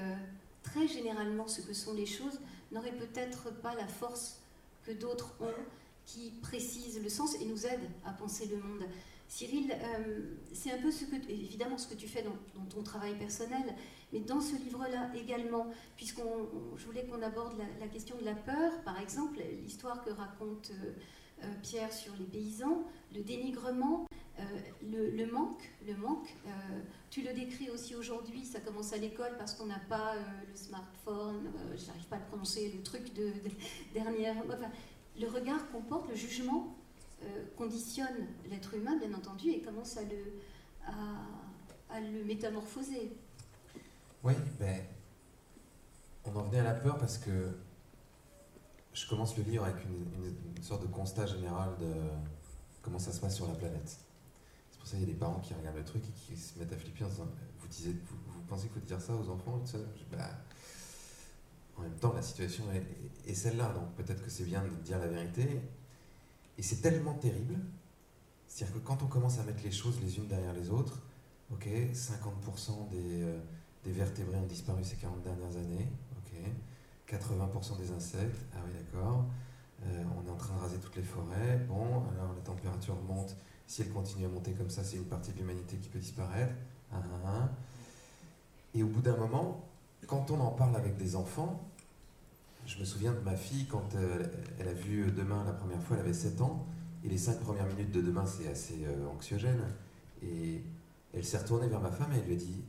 très 0.65 0.89
généralement 0.89 1.47
ce 1.47 1.61
que 1.61 1.73
sont 1.73 1.95
les 1.95 2.07
choses 2.07 2.41
n'aurait 2.73 2.97
peut-être 2.97 3.53
pas 3.63 3.77
la 3.77 3.87
force 3.87 4.41
que 4.83 4.91
d'autres 4.91 5.37
ont, 5.41 5.55
qui 6.05 6.33
précisent 6.43 7.01
le 7.01 7.09
sens 7.09 7.37
et 7.41 7.45
nous 7.45 7.67
aident 7.67 7.89
à 8.05 8.13
penser 8.13 8.47
le 8.47 8.57
monde. 8.57 8.85
Cyril, 9.29 9.73
euh, 9.73 10.37
c'est 10.53 10.73
un 10.73 10.79
peu 10.79 10.91
ce 10.91 11.05
que, 11.05 11.17
évidemment 11.29 11.79
ce 11.79 11.89
que 11.89 11.95
tu 11.95 12.07
fais 12.07 12.23
dans, 12.23 12.65
ton 12.67 12.83
travail 12.83 13.17
personnel, 13.17 13.75
mais 14.13 14.21
dans 14.21 14.41
ce 14.41 14.55
livre-là 14.57 15.11
également, 15.15 15.67
puisqu'on, 15.97 16.49
je 16.77 16.85
voulais 16.85 17.05
qu'on 17.05 17.23
aborde 17.23 17.55
la, 17.81 17.89
question 17.89 18.17
de 18.19 18.25
la 18.25 18.35
peur, 18.35 18.83
par 18.85 19.01
exemple, 19.01 19.41
l'histoire 19.63 20.05
que 20.05 20.11
raconte 20.11 20.73
euh, 20.73 20.93
Pierre 21.63 21.93
sur 21.93 22.15
les 22.17 22.25
paysans, 22.25 22.85
le 23.15 23.23
dénigrement, 23.23 24.07
le, 24.83 25.27
manque, 25.27 25.71
le 25.87 25.97
manque. 25.97 26.35
tu 27.11 27.23
le 27.23 27.33
décris 27.33 27.71
aussi 27.71 27.95
aujourd'hui, 27.95 28.45
ça 28.45 28.61
commence 28.61 28.93
à 28.93 28.97
l'école 28.97 29.37
parce 29.39 29.55
qu'on 29.55 29.67
n'a 29.67 29.79
pas 29.89 30.15
le 30.17 30.57
smartphone, 30.57 31.53
je 31.77 31.87
n'arrive 31.87 32.07
pas 32.07 32.17
à 32.17 32.19
le 32.19 32.25
prononcer, 32.27 32.73
le 32.75 32.83
truc 32.83 33.15
de, 33.15 33.33
dernière. 33.95 34.35
Enfin, 34.47 34.71
le 35.21 35.29
regard 35.29 35.71
qu'on 35.71 35.83
porte, 35.83 36.09
le 36.09 36.17
jugement 36.17 36.75
euh, 37.23 37.45
conditionne 37.57 38.27
l'être 38.51 38.75
humain, 38.75 38.97
bien 38.99 39.15
entendu, 39.15 39.51
et 39.51 39.61
commence 39.61 39.97
à 39.97 40.03
le, 40.03 40.35
à, 41.91 42.01
le 42.01 42.25
métamorphoser. 42.25 43.13
Oui, 44.23 44.35
ben, 44.59 44.83
on 46.25 46.37
en 46.37 46.43
venait 46.43 46.61
à 46.61 46.65
la 46.65 46.75
peur 46.75 46.99
parce 46.99 47.19
que 47.19 47.51
je 48.95 49.09
commence 49.09 49.37
le 49.37 49.43
livre 49.43 49.65
avec 49.65 49.85
une, 49.85 50.63
sorte 50.63 50.83
de 50.83 50.87
constat 50.87 51.27
général 51.27 51.77
de 51.79 51.93
comment 52.81 52.99
ça 52.99 53.13
se 53.13 53.21
passe 53.21 53.37
sur 53.37 53.47
la 53.47 53.55
planète. 53.55 53.99
C'est 54.71 54.79
pour 54.79 54.89
ça 54.89 54.97
qu'il 54.97 55.07
y 55.07 55.11
a 55.11 55.13
des 55.13 55.19
parents 55.19 55.41
qui 55.41 55.53
regardent 55.53 55.77
le 55.77 55.85
truc 55.85 56.03
et 56.09 56.13
qui 56.13 56.37
se 56.41 56.59
mettent 56.59 56.73
à 56.73 56.77
flipper 56.77 57.05
en 57.05 57.09
disant 57.09 57.29
Vous, 57.59 57.69
disiez, 57.69 57.93
vous, 57.93 58.41
pensez 58.49 58.69
qu'il 58.69 58.81
faut 58.81 58.87
dire 58.87 59.01
ça 59.01 59.15
aux 59.15 59.29
enfants 59.29 59.63
bah, 60.11 60.31
En 61.77 61.83
même 61.83 61.97
temps, 61.97 62.15
la 62.15 62.23
situation 62.23 62.65
est, 63.27 63.35
celle-là, 63.35 63.75
donc 63.75 63.93
peut-être 63.95 64.23
que 64.23 64.31
c'est 64.31 64.45
bien 64.45 64.63
de 64.63 64.69
dire 64.83 64.99
la 64.99 65.09
vérité. 65.09 65.61
Et 66.57 66.63
c'est 66.63 66.81
tellement 66.81 67.15
terrible, 67.15 67.59
c'est-à-dire 68.47 68.77
que 68.77 68.87
quand 68.87 69.03
on 69.03 69.07
commence 69.07 69.39
à 69.39 69.43
mettre 69.43 69.65
les 69.65 69.73
choses 69.73 70.01
les 70.01 70.17
unes 70.17 70.29
derrière 70.29 70.55
les 70.55 70.71
autres, 70.71 71.03
ok, 71.53 71.67
50% 71.67 72.91
des, 72.91 73.23
euh, 73.23 73.41
des, 73.83 73.91
vertébrés 73.91 74.37
ont 74.37 74.47
disparu 74.47 74.85
ces 74.85 74.97
40 74.97 75.21
dernières 75.23 75.57
années, 75.57 75.89
80% 77.09 77.79
des 77.79 77.93
insectes, 77.93 78.41
ah 78.55 78.59
oui 78.65 78.73
d'accord, 78.73 79.25
euh, 79.87 80.05
on 80.17 80.27
est 80.27 80.31
en 80.31 80.37
train 80.37 80.55
de 80.57 80.61
raser 80.61 80.79
toutes 80.79 80.97
les 80.97 81.03
forêts, 81.03 81.59
bon, 81.69 82.03
alors 82.13 82.33
la 82.35 82.43
température 82.43 82.97
monte, 83.07 83.37
si 83.67 83.83
elle 83.83 83.91
continue 83.91 84.27
à 84.27 84.29
monter 84.29 84.53
comme 84.53 84.71
ça, 84.71 84.85
c'est 84.85 84.97
une 84.97 85.05
partie 85.05 85.33
de 85.33 85.39
l'humanité 85.39 85.77
qui 85.77 85.89
peut 85.89 85.99
disparaître, 85.99 86.55
ah, 86.93 86.97
ah, 87.03 87.27
ah. 87.27 87.49
et 88.75 88.83
au 88.83 88.89
bout 88.89 89.03
d'un 89.03 89.17
moment, 89.17 89.65
quand 90.07 90.31
on 90.31 90.41
en 90.41 90.51
parle 90.51 90.77
avec 90.77 90.97
des 90.97 91.17
enfants, 91.17 91.61
je 92.67 92.79
me 92.79 92.85
souviens 92.85 93.13
de 93.13 93.21
ma 93.21 93.37
fille 93.37 93.67
quand 93.67 93.95
euh, 93.95 94.25
elle 94.59 94.69
a 94.69 94.73
vu 94.73 95.11
Demain 95.13 95.45
la 95.45 95.53
première 95.53 95.83
fois, 95.83 95.97
elle 95.97 96.05
avait 96.05 96.15
7 96.15 96.41
ans, 96.41 96.67
et 97.05 97.09
les 97.09 97.19
5 97.19 97.41
premières 97.41 97.67
minutes 97.67 97.91
de 97.91 98.01
Demain, 98.01 98.25
c'est 98.27 98.49
assez 98.49 98.87
euh, 98.87 99.07
anxiogène. 99.09 99.63
Et 100.23 100.63
elle 101.13 101.25
s'est 101.25 101.39
retournée 101.39 101.69
vers 101.69 101.81
ma 101.81 101.91
femme 101.91 102.13
et 102.13 102.19
elle 102.19 102.25
lui 102.25 102.35
a 102.35 102.37
dit 102.37 102.65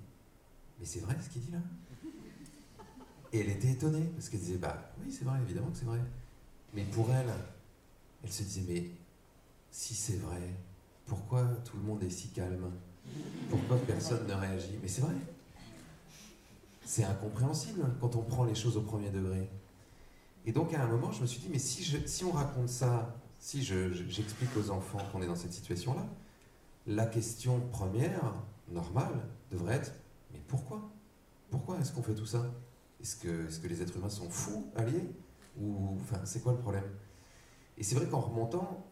Mais 0.80 0.86
c'est 0.86 1.00
vrai 1.00 1.16
ce 1.22 1.30
qu'il 1.30 1.42
dit 1.42 1.52
là? 1.52 1.60
Et 3.36 3.40
elle 3.40 3.50
était 3.50 3.72
étonnée, 3.72 4.06
parce 4.16 4.30
qu'elle 4.30 4.40
disait 4.40 4.58
Bah 4.58 4.94
oui, 4.98 5.12
c'est 5.12 5.26
vrai, 5.26 5.38
évidemment 5.44 5.68
que 5.68 5.78
c'est 5.78 5.86
vrai. 5.86 6.00
Mais 6.74 6.84
pour 6.84 7.12
elle, 7.12 7.30
elle 8.24 8.32
se 8.32 8.44
disait 8.44 8.64
Mais 8.66 8.92
si 9.72 9.94
c'est 9.94 10.16
vrai, 10.22 10.42
pourquoi 11.06 11.44
tout 11.66 11.76
le 11.76 11.84
monde 11.84 12.02
est 12.04 12.10
si 12.10 12.30
calme? 12.30 12.72
Pourquoi 13.50 13.78
personne 13.80 14.26
ne 14.26 14.34
réagit? 14.34 14.80
Mais 14.82 14.88
c'est 14.88 15.02
vrai. 15.02 15.16
C'est 16.86 17.04
incompréhensible 17.04 17.86
quand 18.00 18.16
on 18.16 18.22
prend 18.22 18.46
les 18.46 18.56
choses 18.56 18.78
au 18.78 18.82
premier 18.82 19.10
degré. 19.10 19.50
Et 20.46 20.54
donc 20.54 20.74
à 20.74 20.84
un 20.84 20.88
moment, 20.88 21.12
je 21.12 21.22
me 21.22 21.28
suis 21.28 21.42
dit, 21.42 21.50
mais 21.52 21.60
si, 21.60 21.84
je, 21.84 21.98
si 22.08 22.24
on 22.24 22.32
raconte 22.32 22.70
ça, 22.70 23.18
si 23.38 23.64
j'explique 23.64 24.56
aux 24.56 24.70
enfants 24.70 25.02
qu'on 25.12 25.22
est 25.22 25.28
dans 25.28 25.36
cette 25.36 25.52
situation-là, 25.52 26.08
la 26.88 27.06
question 27.06 27.60
première, 27.74 28.34
normale, 28.70 29.28
devrait 29.52 29.76
être, 29.76 29.92
mais 30.32 30.40
pourquoi? 30.48 30.90
Pourquoi 31.52 31.78
est-ce 31.80 31.92
qu'on 31.92 32.04
fait 32.04 32.16
tout 32.16 32.26
ça? 32.26 32.46
Est-ce 33.06 33.60
que, 33.60 33.68
les 33.68 33.84
êtres 33.84 33.96
humains 33.98 34.10
sont 34.10 34.28
fous, 34.32 34.66
alliés 34.76 35.08
Ou 35.62 35.96
enfin, 36.02 36.20
c'est 36.24 36.42
quoi 36.42 36.54
le 36.54 36.58
problème? 36.58 36.90
Et 37.78 37.84
c'est 37.84 37.94
vrai 37.94 38.08
qu'en 38.08 38.20
remontant, 38.20 38.84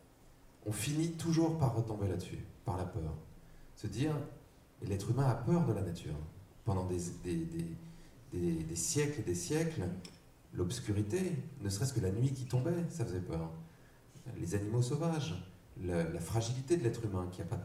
on 0.68 0.72
finit 0.72 1.14
toujours 1.14 1.58
par 1.58 1.76
retomber 1.76 2.08
là-dessus, 2.08 2.38
par 2.64 2.78
la 2.78 2.86
peur. 2.86 3.12
Se 3.76 3.88
dire, 3.88 4.16
l'être 4.84 5.10
humain 5.10 5.28
a 5.28 5.34
peur 5.34 5.66
de 5.66 5.74
la 5.74 5.82
nature. 5.82 6.14
Pendant 6.64 6.86
des, 6.86 7.00
siècles 8.76 9.22
et 9.22 9.24
des 9.24 9.36
siècles, 9.36 9.82
l'obscurité, 10.54 11.36
ne 11.62 11.70
serait-ce 11.70 11.94
que 11.94 12.02
la 12.02 12.12
nuit 12.12 12.34
qui 12.34 12.46
tombait, 12.46 12.86
ça 12.90 13.06
faisait 13.06 13.20
peur. 13.20 13.50
Les 14.38 14.54
animaux 14.54 14.84
sauvages, 14.84 15.44
la, 15.84 16.20
fragilité 16.20 16.78
de 16.78 16.84
l'être 16.84 17.04
humain 17.04 17.28
qui 17.32 17.42
n'a 17.42 17.48
pas, 17.48 17.58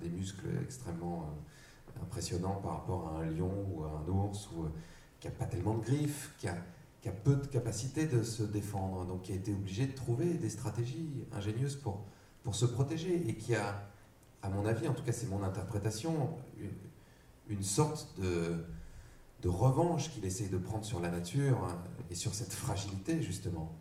des 0.00 0.08
muscles 0.08 0.46
extrêmement 0.62 1.24
euh, 1.24 2.02
impressionnants 2.02 2.60
par 2.62 2.74
rapport 2.74 3.08
à 3.08 3.22
un 3.22 3.30
lion 3.30 3.50
ou 3.72 3.82
à 3.82 3.88
un 3.88 4.08
ours, 4.08 4.48
ou 4.52 4.62
euh, 4.62 4.68
qui 5.24 5.30
n'a 5.30 5.36
pas 5.36 5.46
tellement 5.46 5.74
de 5.74 5.82
griffes, 5.82 6.34
qui 6.38 6.48
a, 6.48 6.56
qui 7.00 7.08
a, 7.08 7.12
peu 7.12 7.36
de 7.36 7.46
capacité 7.46 8.04
de 8.04 8.22
se 8.22 8.42
défendre, 8.42 9.06
donc 9.06 9.22
qui 9.22 9.32
a 9.32 9.34
été 9.34 9.54
obligé 9.54 9.86
de 9.86 9.92
trouver 9.92 10.34
des 10.34 10.50
stratégies 10.50 11.24
ingénieuses 11.32 11.76
pour, 11.76 12.04
pour 12.42 12.54
se 12.54 12.66
protéger, 12.66 13.26
et 13.26 13.34
qui 13.34 13.54
a, 13.54 13.88
à 14.42 14.50
mon 14.50 14.66
avis, 14.66 14.86
en 14.86 14.92
tout 14.92 15.02
cas 15.02 15.12
c'est 15.12 15.28
mon 15.28 15.42
interprétation, 15.42 16.36
une, 16.60 17.56
une 17.56 17.62
sorte 17.62 18.20
de, 18.20 18.66
de 19.40 19.48
revanche 19.48 20.10
qu'il 20.10 20.26
essaye 20.26 20.50
de 20.50 20.58
prendre 20.58 20.84
sur 20.84 21.00
la 21.00 21.10
nature, 21.10 21.64
hein, 21.64 21.82
et 22.10 22.14
sur 22.14 22.34
cette 22.34 22.52
fragilité, 22.52 23.22
justement. 23.22 23.74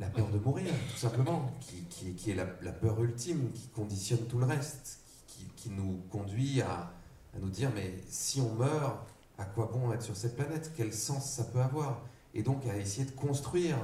La 0.00 0.08
peur 0.08 0.30
de 0.30 0.38
mourir, 0.38 0.74
tout 0.90 0.98
simplement, 0.98 1.52
qui, 1.60 2.12
qui, 2.14 2.30
est 2.32 2.34
la, 2.34 2.44
peur 2.44 3.00
ultime, 3.04 3.52
qui 3.52 3.68
conditionne 3.68 4.26
tout 4.26 4.38
le 4.38 4.46
reste, 4.46 4.98
qui, 5.28 5.44
qui 5.54 5.70
nous 5.70 6.02
conduit 6.10 6.60
à, 6.60 6.92
à, 7.34 7.38
nous 7.40 7.50
dire, 7.50 7.70
mais 7.72 8.02
si 8.08 8.40
on 8.40 8.52
meurt, 8.54 9.06
à 9.38 9.44
quoi 9.44 9.70
bon 9.72 9.92
être 9.92 10.02
sur 10.02 10.16
cette 10.16 10.36
planète? 10.36 10.72
Quel 10.76 10.92
sens 10.92 11.30
ça 11.30 11.44
peut 11.44 11.60
avoir? 11.60 12.02
Et 12.34 12.42
donc 12.42 12.66
à 12.66 12.76
essayer 12.76 13.04
de 13.04 13.12
construire 13.12 13.76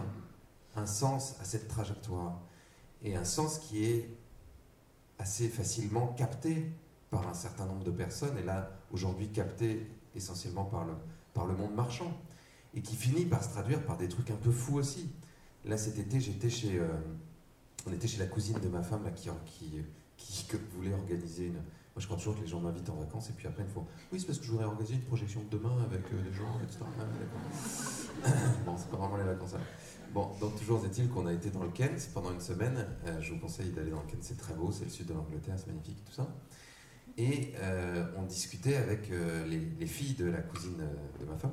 un 0.77 0.87
sens 0.87 1.37
à 1.41 1.45
cette 1.45 1.69
trajectoire. 1.69 2.41
Et 3.03 3.17
un 3.17 3.25
sens 3.25 3.59
qui 3.59 3.85
est 3.85 4.11
assez 5.19 5.49
facilement 5.49 6.09
capté 6.09 6.71
par 7.11 7.29
un 7.29 7.35
certain 7.35 7.67
nombre 7.67 7.85
de 7.85 7.91
personnes, 7.91 8.37
et 8.39 8.43
là, 8.43 8.71
aujourd'hui, 8.91 9.29
capté 9.29 9.87
essentiellement 10.15 10.65
par 10.65 10.85
le, 10.85 10.95
par 11.33 11.47
le 11.47 11.55
monde 11.55 11.75
marchand 11.75 12.13
et 12.75 12.81
qui 12.81 12.97
finit 12.97 13.25
par 13.25 13.45
se 13.45 13.51
traduire 13.51 13.85
par 13.85 13.97
des 13.97 14.09
trucs 14.09 14.31
un 14.31 14.37
peu 14.37 14.51
fous 14.51 14.77
aussi. 14.77 15.11
Là, 15.65 15.79
cet 15.79 15.99
été, 15.99 16.21
j'étais 16.21 16.51
chez, 16.51 16.79
euh, 16.79 16.89
on 17.87 17.93
était 17.93 18.09
chez 18.09 18.19
la 18.19 18.27
cousine 18.27 18.59
de 18.59 18.69
ma 18.69 18.83
femme 18.83 19.09
qui, 19.15 19.31
qui, 19.47 19.85
qui, 20.17 20.57
voulait 20.77 20.93
organiser 20.93 21.47
une. 21.47 21.63
Moi, 21.95 22.01
je 22.01 22.07
crois 22.07 22.17
toujours 22.17 22.35
que 22.35 22.41
les 22.41 22.47
gens 22.47 22.61
m'invitent 22.61 22.91
en 22.91 22.97
vacances 22.97 23.31
et 23.31 23.33
puis 23.35 23.47
après, 23.47 23.63
ils 23.63 23.67
me 23.67 23.73
font 23.73 23.87
Oui, 24.13 24.19
c'est 24.19 24.27
parce 24.27 24.39
que 24.39 24.45
je 24.45 24.51
voudrais 24.51 24.67
organiser 24.67 24.95
une 24.95 25.03
projection 25.03 25.43
de 25.43 25.57
demain 25.57 25.77
avec 25.85 26.05
euh, 26.13 26.23
les 26.25 26.33
gens, 26.33 26.61
etc. 26.63 26.81
Ah, 28.25 28.29
bon, 28.67 28.75
c'est 28.77 28.91
pas 28.91 28.97
vraiment 28.97 29.17
les 29.17 29.25
vacances. 29.25 29.53
Là. 29.53 29.61
Bon, 30.13 30.31
donc, 30.41 30.57
toujours 30.57 30.85
est-il 30.85 31.09
qu'on 31.09 31.27
a 31.27 31.33
été 31.33 31.51
dans 31.51 31.63
le 31.63 31.71
Kent 31.71 32.11
pendant 32.13 32.33
une 32.33 32.41
semaine. 32.41 32.87
Euh, 33.07 33.21
je 33.21 33.33
vous 33.33 33.39
conseille 33.39 33.71
d'aller 33.71 33.91
dans 33.91 34.01
le 34.01 34.09
Kent, 34.09 34.23
c'est 34.23 34.37
très 34.37 34.55
beau, 34.55 34.73
c'est 34.73 34.85
le 34.85 34.91
sud 34.91 35.07
de 35.07 35.15
l'Angleterre, 35.15 35.55
c'est 35.57 35.69
magnifique, 35.69 36.05
tout 36.05 36.13
ça. 36.13 36.27
Et 37.17 37.53
on 38.17 38.23
discutait 38.23 38.75
avec 38.75 39.09
les, 39.09 39.61
les, 39.61 39.87
filles 39.87 40.15
de 40.15 40.25
la 40.25 40.41
cousine 40.41 40.83
de 41.21 41.25
ma 41.25 41.37
femme, 41.37 41.53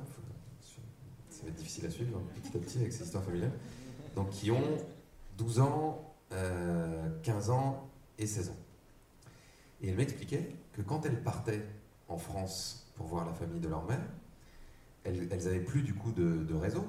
ça 1.42 1.48
va 1.48 1.48
être 1.50 1.58
difficile 1.58 1.86
à 1.86 1.90
suivre 1.90 2.18
hein, 2.18 2.40
petit 2.40 2.56
à 2.56 2.60
petit 2.60 2.78
avec 2.78 2.92
ces 2.92 3.04
histoires 3.04 3.24
familiales, 3.24 3.52
donc 4.14 4.30
qui 4.30 4.50
ont 4.50 4.76
12 5.38 5.60
ans, 5.60 6.14
15 6.30 6.38
euh, 7.50 7.52
ans 7.52 7.90
et 8.18 8.26
16 8.26 8.50
ans. 8.50 8.56
Et 9.82 9.88
elle 9.88 9.96
m'expliquait 9.96 10.54
que 10.72 10.82
quand 10.82 11.04
elles 11.04 11.22
partaient 11.22 11.66
en 12.08 12.18
France 12.18 12.92
pour 12.94 13.06
voir 13.06 13.26
la 13.26 13.34
famille 13.34 13.60
de 13.60 13.68
leur 13.68 13.84
mère, 13.84 14.00
elles, 15.04 15.28
elles 15.30 15.48
avaient 15.48 15.60
plus 15.60 15.82
du 15.82 15.94
coup 15.94 16.12
de, 16.12 16.54
réseau, 16.54 16.86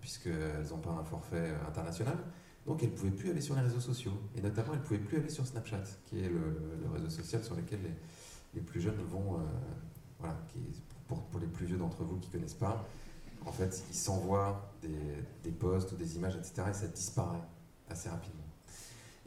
puisqu'elles 0.00 0.66
n'ont 0.70 0.78
pas 0.78 0.90
un 0.90 1.04
forfait 1.04 1.52
international. 1.66 2.16
Donc 2.66 2.82
elles 2.82 2.90
ne 2.90 2.94
pouvaient 2.94 3.10
plus 3.10 3.30
aller 3.30 3.40
sur 3.40 3.54
les 3.54 3.60
réseaux 3.60 3.80
sociaux. 3.80 4.12
Et 4.36 4.40
notamment, 4.40 4.72
elles 4.72 4.80
ne 4.80 4.84
pouvaient 4.84 4.98
plus 4.98 5.18
aller 5.18 5.28
sur 5.28 5.46
Snapchat, 5.46 5.84
qui 6.06 6.20
est 6.20 6.28
le, 6.28 6.88
réseau 6.92 7.10
social 7.10 7.44
sur 7.44 7.54
lequel 7.54 7.80
les, 8.54 8.60
plus 8.60 8.80
jeunes 8.80 9.02
vont. 9.10 9.38
voilà, 10.18 10.36
qui, 10.48 10.58
pour, 11.06 11.22
pour, 11.24 11.40
les 11.40 11.46
plus 11.46 11.66
vieux 11.66 11.78
d'entre 11.78 12.04
vous 12.04 12.18
qui 12.18 12.28
ne 12.28 12.32
connaissent 12.32 12.54
pas, 12.54 12.86
en 13.46 13.52
fait, 13.52 13.84
ils 13.88 13.96
s'envoient 13.96 14.72
des, 14.82 14.88
des 15.42 15.52
posts 15.52 15.92
ou 15.92 15.96
des 15.96 16.16
images, 16.16 16.36
etc. 16.36 16.62
Et 16.70 16.72
ça 16.72 16.86
disparaît 16.86 17.44
assez 17.88 18.08
rapidement. 18.08 18.47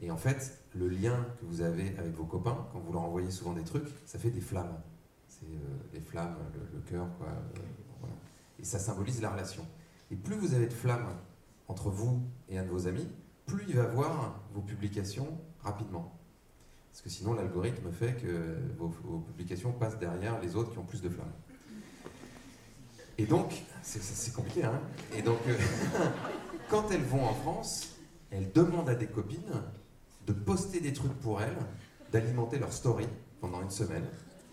Et 0.02 0.10
en 0.10 0.18
fait, 0.18 0.60
le 0.74 0.88
lien 0.88 1.26
que 1.40 1.46
vous 1.46 1.62
avez 1.62 1.96
avec 1.98 2.14
vos 2.16 2.26
copains, 2.26 2.68
quand 2.74 2.80
vous 2.80 2.92
leur 2.92 3.04
envoyez 3.04 3.30
souvent 3.30 3.54
des 3.54 3.64
trucs, 3.64 3.88
ça 4.06 4.18
fait 4.18 4.32
des 4.32 4.42
flammes. 4.42 4.82
C'est 5.28 5.46
euh, 5.46 5.78
les 5.94 6.00
flammes, 6.02 6.36
le, 6.74 6.80
cœur, 6.82 7.08
quoi. 7.18 7.28
Euh, 7.28 8.08
et 8.60 8.66
ça 8.66 8.80
symbolise 8.80 9.22
la 9.22 9.30
relation. 9.30 9.66
Et 10.10 10.16
plus 10.16 10.36
vous 10.36 10.54
avez 10.54 10.68
de 10.68 10.74
flammes 10.74 11.16
entre 11.68 11.90
vous 11.90 12.22
et 12.50 12.58
un 12.58 12.64
de 12.64 12.70
vos 12.70 12.88
amis, 12.88 13.08
plus 13.46 13.64
il 13.68 13.76
va 13.76 13.86
voir 13.86 14.40
vos 14.54 14.62
publications 14.62 15.40
rapidement. 15.62 16.18
Parce 16.92 17.02
que 17.02 17.10
sinon, 17.10 17.34
l'algorithme 17.34 17.92
fait 17.92 18.16
que 18.16 18.58
vos, 18.78 18.90
publications 19.20 19.72
passent 19.72 19.98
derrière 19.98 20.40
les 20.42 20.56
autres 20.56 20.72
qui 20.72 20.78
ont 20.78 20.84
plus 20.84 21.02
de 21.02 21.10
flammes. 21.10 21.32
Et 23.18 23.26
donc, 23.26 23.64
c'est 23.84 24.34
compliqué, 24.34 24.64
hein 24.64 24.82
Et 25.16 25.22
donc, 25.22 25.38
euh, 25.48 25.58
quand 26.70 26.92
elles 26.92 27.04
vont 27.04 27.24
en 27.24 27.34
France, 27.34 27.96
elles 28.32 28.52
demandent 28.52 28.90
à 28.90 28.96
des 28.96 29.08
copines 29.08 29.62
de 30.28 30.34
poster 30.34 30.80
des 30.80 30.94
trucs 30.94 31.14
pour 31.20 31.42
elles, 31.42 31.58
d'alimenter 32.12 32.60
leur 32.60 32.72
story 32.72 33.08
pendant 33.40 33.62
une 33.62 33.70
semaine, 33.70 34.06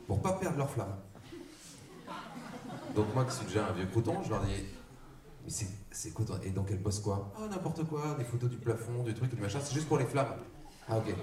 pour 0.06 0.20
pas 0.20 0.32
perdre 0.32 0.58
leur 0.58 0.70
flamme. 0.70 0.94
Donc 2.94 3.14
moi 3.14 3.24
qui 3.24 3.36
suis 3.36 3.46
déjà 3.46 3.68
un 3.68 3.72
vieux 3.72 3.86
crouton, 3.86 4.22
je 4.24 4.30
leur 4.30 4.42
dis 4.44 4.64
mais 5.44 5.54
c'est 5.90 6.10
quoi 6.10 6.24
Et 6.44 6.50
donc 6.50 6.68
elles 6.70 6.82
postent 6.82 7.02
quoi? 7.02 7.32
Ah 7.36 7.46
n'importe 7.48 7.84
quoi, 7.84 8.14
des 8.18 8.24
photos 8.24 8.50
du 8.50 8.56
plafond, 8.58 9.02
du 9.02 9.14
truc, 9.14 9.34
du 9.34 9.40
machin, 9.40 9.58
c'est 9.62 9.74
juste 9.74 9.88
pour 9.88 9.98
les 9.98 10.04
flammes. 10.04 10.34
Ah 10.88 10.98
ok. 10.98 11.14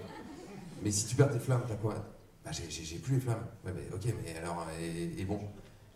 Mais 0.81 0.91
si 0.91 1.05
tu 1.05 1.15
perds 1.15 1.31
tes 1.31 1.39
flammes, 1.39 1.61
t'as 1.67 1.75
quoi? 1.75 1.95
Bah 2.43 2.51
j'ai 2.51 2.97
plus 2.97 3.15
les 3.15 3.19
flammes. 3.19 3.45
Ouais 3.63 3.71
mais 3.75 3.87
ok, 3.93 4.13
mais 4.23 4.35
alors, 4.37 4.65
et, 4.81 5.25
bon? 5.25 5.39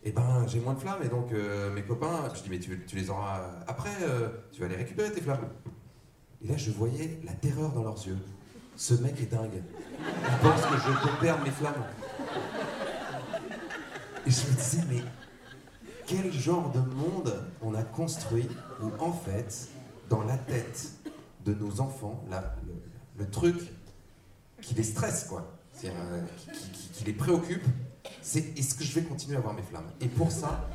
Eh 0.04 0.12
ben 0.12 0.46
j'ai 0.48 0.60
moins 0.60 0.74
de 0.74 0.80
flammes 0.80 1.02
et 1.04 1.10
donc 1.10 1.32
euh, 1.32 1.74
mes 1.74 1.84
copains, 1.84 2.32
je 2.34 2.44
dis 2.44 2.50
mais 2.50 2.60
tu, 2.60 2.96
les 2.96 3.10
auras 3.10 3.42
après, 3.68 3.96
euh, 4.02 4.30
tu 4.52 4.62
vas 4.62 4.68
les 4.68 4.76
récupérer 4.76 5.12
tes 5.12 5.22
flammes. 5.22 5.50
Et 6.44 6.48
là 6.48 6.58
je 6.58 6.72
voyais 6.72 7.20
la 7.24 7.34
terreur 7.34 7.72
dans 7.72 7.84
leurs 7.84 8.06
yeux 8.06 8.18
ce 8.80 8.94
mec 8.94 9.20
est 9.20 9.26
dingue. 9.26 9.62
Il 10.00 10.38
pense 10.42 10.62
que 10.62 10.78
je 10.78 11.02
peux 11.04 11.20
perdre 11.20 11.44
mes 11.44 11.52
flammes. 11.52 11.84
Et 14.26 14.32
je 14.32 14.48
me 14.48 14.56
disais, 14.56 14.84
mais 14.90 15.04
quel 16.08 16.32
genre 16.32 16.72
de 16.72 16.80
monde 16.80 17.46
on 17.62 17.76
a 17.76 17.84
construit 17.84 18.48
où, 18.82 19.04
en 19.04 19.12
fait, 19.12 19.68
dans 20.10 20.24
la 20.24 20.38
tête 20.38 20.94
de 21.46 21.54
nos 21.54 21.82
enfants, 21.82 22.24
le, 23.18 23.30
truc 23.30 23.58
qui 24.62 24.76
les 24.76 24.84
stresse, 24.84 25.26
quoi, 25.26 25.46
euh, 25.84 26.22
qui, 26.94 27.04
les 27.04 27.14
préoccupe, 27.14 27.66
c'est 28.22 28.58
est-ce 28.58 28.76
que 28.76 28.86
je 28.86 28.98
vais 28.98 29.04
continuer 29.04 29.36
à 29.36 29.40
avoir 29.40 29.56
mes 29.56 29.62
flammes? 29.62 29.92
Et 30.00 30.08
pour 30.08 30.32
ça, 30.32 30.70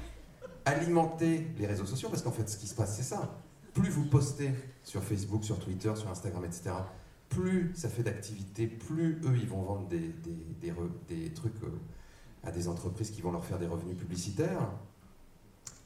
alimenter 0.66 1.50
les 1.56 1.66
réseaux 1.66 1.86
sociaux, 1.86 2.10
parce 2.10 2.20
qu'en 2.20 2.32
fait, 2.32 2.50
ce 2.50 2.58
qui 2.58 2.66
se 2.66 2.74
passe, 2.74 2.96
c'est 2.96 3.02
ça. 3.02 3.40
Plus 3.72 3.88
vous 3.88 4.04
postez 4.04 4.52
sur 4.82 5.02
Facebook, 5.02 5.42
sur 5.42 5.58
Twitter, 5.58 5.92
sur 5.96 6.10
Instagram, 6.10 6.44
etc., 6.44 6.74
plus 7.34 7.72
ça 7.74 7.88
fait 7.88 8.02
d'activités, 8.02 8.66
plus 8.66 9.20
eux, 9.24 9.36
ils 9.36 9.48
vont 9.48 9.62
vendre 9.62 9.88
des, 9.88 10.14
des, 11.08 11.32
trucs 11.32 11.62
euh, 11.62 11.68
à 12.44 12.50
des 12.50 12.68
entreprises 12.68 13.10
qui 13.10 13.22
vont 13.22 13.32
leur 13.32 13.44
faire 13.44 13.58
des 13.58 13.66
revenus 13.66 13.96
publicitaires, 13.96 14.70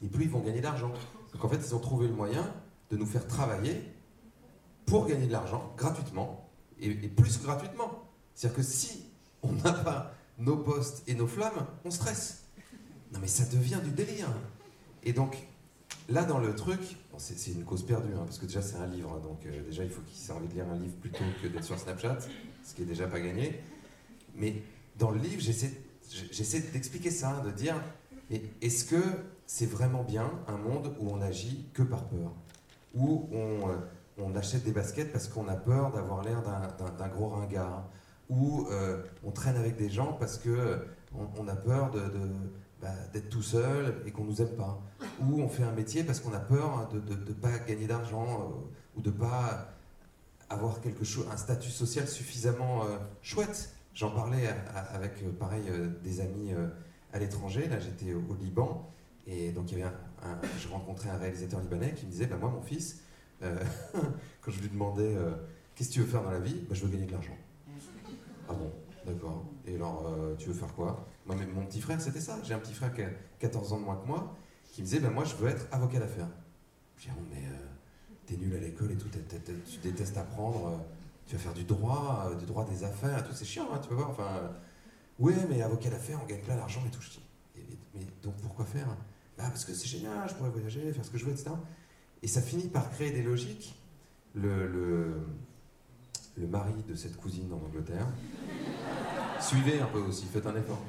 et 0.03 0.07
plus 0.07 0.25
ils 0.25 0.29
vont 0.29 0.41
gagner 0.41 0.59
de 0.59 0.65
l'argent. 0.65 0.91
Donc 1.33 1.43
en 1.43 1.49
fait, 1.49 1.57
ils 1.57 1.75
ont 1.75 1.79
trouvé 1.79 2.07
le 2.07 2.13
moyen 2.13 2.53
de 2.91 2.97
nous 2.97 3.05
faire 3.05 3.27
travailler 3.27 3.81
pour 4.85 5.07
gagner 5.07 5.27
de 5.27 5.31
l'argent 5.31 5.73
gratuitement, 5.77 6.49
et, 6.79 6.93
plus 6.93 7.37
que 7.37 7.43
gratuitement. 7.43 8.03
C'est-à-dire 8.35 8.57
que 8.57 8.63
si 8.63 9.05
on 9.43 9.51
n'a 9.53 9.73
pas 9.73 10.13
nos 10.37 10.57
postes 10.57 11.03
et 11.07 11.15
nos 11.15 11.27
flammes, 11.27 11.65
on 11.83 11.91
stresse. 11.91 12.45
Non 13.11 13.19
mais 13.19 13.27
ça 13.27 13.45
devient 13.45 13.79
du 13.83 13.91
délire. 13.91 14.29
Et 15.03 15.13
donc, 15.13 15.37
là 16.07 16.23
dans 16.23 16.37
le 16.37 16.55
truc, 16.55 16.79
c'est 17.19 17.51
une 17.51 17.65
cause 17.65 17.85
perdue, 17.85 18.13
hein, 18.13 18.23
parce 18.25 18.37
que 18.37 18.45
déjà 18.45 18.61
c'est 18.61 18.77
un 18.77 18.87
livre, 18.87 19.13
hein, 19.13 19.21
donc 19.21 19.45
euh, 19.45 19.63
déjà 19.63 19.83
il 19.83 19.89
faut 19.89 20.01
qu'il 20.01 20.29
ait 20.29 20.33
envie 20.33 20.47
de 20.47 20.53
lire 20.53 20.69
un 20.69 20.77
livre 20.77 20.95
plutôt 20.95 21.23
que 21.41 21.47
d'être 21.47 21.63
sur 21.63 21.77
Snapchat, 21.77 22.17
ce 22.63 22.73
qui 22.73 22.83
est 22.83 22.85
déjà 22.85 23.07
pas 23.07 23.19
gagné. 23.19 23.59
Mais 24.35 24.63
dans 24.97 25.11
le 25.11 25.19
livre, 25.19 25.41
j'essaie 25.41 26.61
d'expliquer 26.73 27.11
ça, 27.11 27.41
de 27.45 27.51
dire, 27.51 27.75
est-ce 28.61 28.85
que 28.85 29.01
c'est 29.45 29.65
vraiment 29.65 30.03
bien 30.03 30.31
un 30.47 30.57
monde 30.57 30.95
où 30.99 31.09
on 31.09 31.21
agit 31.21 31.65
que 31.73 31.83
par 31.83 32.05
peur? 32.05 32.31
Où 32.95 33.27
on, 33.31 33.69
euh, 33.69 33.75
on 34.17 34.35
achète 34.35 34.63
des 34.63 34.71
baskets 34.71 35.11
parce 35.11 35.27
qu'on 35.27 35.47
a 35.47 35.55
peur 35.55 35.91
d'avoir 35.91 36.23
l'air 36.23 36.41
d'un 36.41 37.07
gros 37.07 37.29
ringard? 37.29 37.89
Où 38.29 38.67
euh, 38.69 39.01
on 39.23 39.31
traîne 39.31 39.57
avec 39.57 39.75
des 39.75 39.89
gens 39.89 40.13
parce 40.13 40.37
que 40.37 40.79
on, 41.37 41.47
a 41.47 41.55
peur 41.55 41.89
de 41.89 42.01
bah, 42.81 42.93
d'être 43.11 43.29
tout 43.29 43.41
seul 43.41 44.01
et 44.05 44.11
qu'on 44.11 44.23
nous 44.23 44.41
aime 44.41 44.55
pas. 44.55 44.81
Ou 45.21 45.41
on 45.41 45.49
fait 45.49 45.63
un 45.63 45.71
métier 45.73 46.03
parce 46.03 46.21
qu'on 46.21 46.31
a 46.33 46.39
peur 46.39 46.87
de 46.93 46.99
ne 47.13 47.33
pas 47.33 47.59
gagner 47.59 47.87
d'argent 47.87 48.25
euh, 48.25 48.97
ou 48.97 49.01
de 49.01 49.11
pas 49.11 49.73
avoir 50.49 50.79
quelque 50.79 51.03
chose, 51.03 51.27
un 51.29 51.35
statut 51.35 51.71
social 51.71 52.07
suffisamment 52.07 52.85
euh, 52.85 52.97
chouette. 53.21 53.75
J'en 53.93 54.11
parlais 54.11 54.47
avec, 54.93 55.21
euh, 55.23 55.31
pareil, 55.31 55.63
des 56.03 56.21
amis 56.21 56.53
à 57.11 57.19
l'étranger. 57.19 57.67
Là, 57.67 57.79
j'étais 57.79 58.13
au, 58.13 58.35
Liban 58.39 58.89
et 59.27 59.51
donc 59.51 59.71
il 59.71 59.79
y 59.79 59.81
avait 59.81 59.91
un, 60.23 60.39
je 60.57 60.67
rencontrais 60.69 61.09
un 61.09 61.17
réalisateur 61.17 61.59
libanais 61.59 61.93
qui 61.93 62.05
me 62.05 62.11
disait, 62.11 62.27
bah, 62.27 62.37
moi, 62.39 62.49
mon 62.49 62.61
fils, 62.61 63.01
quand 63.41 64.51
je 64.51 64.61
lui 64.61 64.69
demandais, 64.69 65.17
qu'est-ce 65.75 65.89
que 65.89 65.93
tu 65.95 65.99
veux 65.99 66.07
faire 66.07 66.23
dans 66.23 66.31
la 66.31 66.39
vie 66.39 66.61
bah, 66.69 66.75
Je 66.75 66.85
veux 66.85 66.91
gagner 66.91 67.07
de 67.07 67.11
l'argent. 67.11 67.37
Ah 68.47 68.53
bon, 68.53 68.71
d'accord. 69.05 69.43
Et 69.65 69.75
alors, 69.75 70.09
tu 70.37 70.47
veux 70.47 70.53
faire 70.53 70.73
quoi? 70.73 71.05
Moi, 71.35 71.45
mon 71.53 71.65
petit 71.65 71.81
frère, 71.81 72.01
c'était 72.01 72.21
ça. 72.21 72.39
J'ai 72.43 72.53
un 72.53 72.59
petit 72.59 72.73
frère 72.73 72.93
qui 72.93 73.03
a 73.03 73.09
14 73.39 73.73
ans 73.73 73.79
de 73.79 73.85
moins 73.85 73.97
que 73.97 74.07
moi, 74.07 74.35
qui 74.71 74.81
me 74.81 74.85
disait 74.85 74.99
ben, 74.99 75.11
Moi, 75.11 75.23
je 75.25 75.35
veux 75.35 75.49
être 75.49 75.67
avocat 75.71 75.99
d'affaires. 75.99 76.29
Je 76.97 77.03
dis 77.03 77.09
oh, 77.15 77.21
mais 77.29 77.43
euh, 77.45 77.65
t'es 78.25 78.35
nul 78.35 78.55
à 78.55 78.59
l'école 78.59 78.91
et 78.91 78.97
tout, 78.97 79.07
tu 79.09 79.77
détestes 79.79 80.17
apprendre, 80.17 80.67
euh, 80.67 80.77
tu 81.25 81.35
vas 81.35 81.41
faire 81.41 81.53
du 81.53 81.63
droit, 81.63 82.29
euh, 82.29 82.35
du 82.35 82.45
droit 82.45 82.65
des 82.65 82.83
affaires, 82.83 83.23
tout, 83.23 83.33
c'est 83.33 83.45
chiant, 83.45 83.67
hein, 83.71 83.79
tu 83.79 83.89
vas 83.89 83.95
voir. 83.95 84.09
Enfin, 84.09 84.51
ouais, 85.19 85.35
mais 85.49 85.61
avocat 85.61 85.89
d'affaires, 85.89 86.19
on 86.21 86.25
gagne 86.25 86.41
plein 86.41 86.55
d'argent 86.55 86.81
et 86.85 86.91
tout. 86.91 87.01
Je 87.01 87.09
dis 87.11 87.23
Mais 87.93 88.01
donc 88.23 88.35
pourquoi 88.41 88.65
faire? 88.65 88.87
Bah, 89.37 89.45
parce 89.47 89.63
que 89.65 89.73
c'est 89.73 89.87
génial, 89.87 90.27
je 90.27 90.33
pourrais 90.33 90.49
voyager, 90.49 90.91
faire 90.91 91.05
ce 91.05 91.11
que 91.11 91.17
je 91.17 91.25
veux, 91.25 91.31
etc. 91.31 91.51
Et 92.21 92.27
ça 92.27 92.41
finit 92.41 92.67
par 92.67 92.89
créer 92.89 93.11
des 93.11 93.21
logiques. 93.21 93.75
Le 96.39 96.47
mari 96.47 96.73
de 96.87 96.95
cette 96.95 97.17
cousine 97.17 97.51
en 97.53 97.65
Angleterre, 97.65 98.07
suivez 99.39 99.79
un 99.79 99.87
peu 99.87 99.99
aussi, 99.99 100.25
faites 100.25 100.45
un 100.45 100.55
effort 100.55 100.81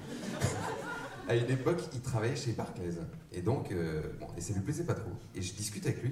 à 1.30 1.36
une 1.36 1.48
époque, 1.48 1.80
il 1.92 2.00
travaillait 2.00 2.34
chez 2.34 2.52
Barclays. 2.52 2.96
Et 3.32 3.40
donc, 3.40 3.70
euh, 3.70 4.02
bon, 4.18 4.26
et 4.36 4.40
ça 4.40 4.52
lui 4.52 4.60
plaisait 4.62 4.82
pas 4.82 4.94
trop. 4.94 5.12
Et 5.36 5.42
je 5.42 5.54
discute 5.54 5.86
avec 5.86 6.02
lui. 6.02 6.10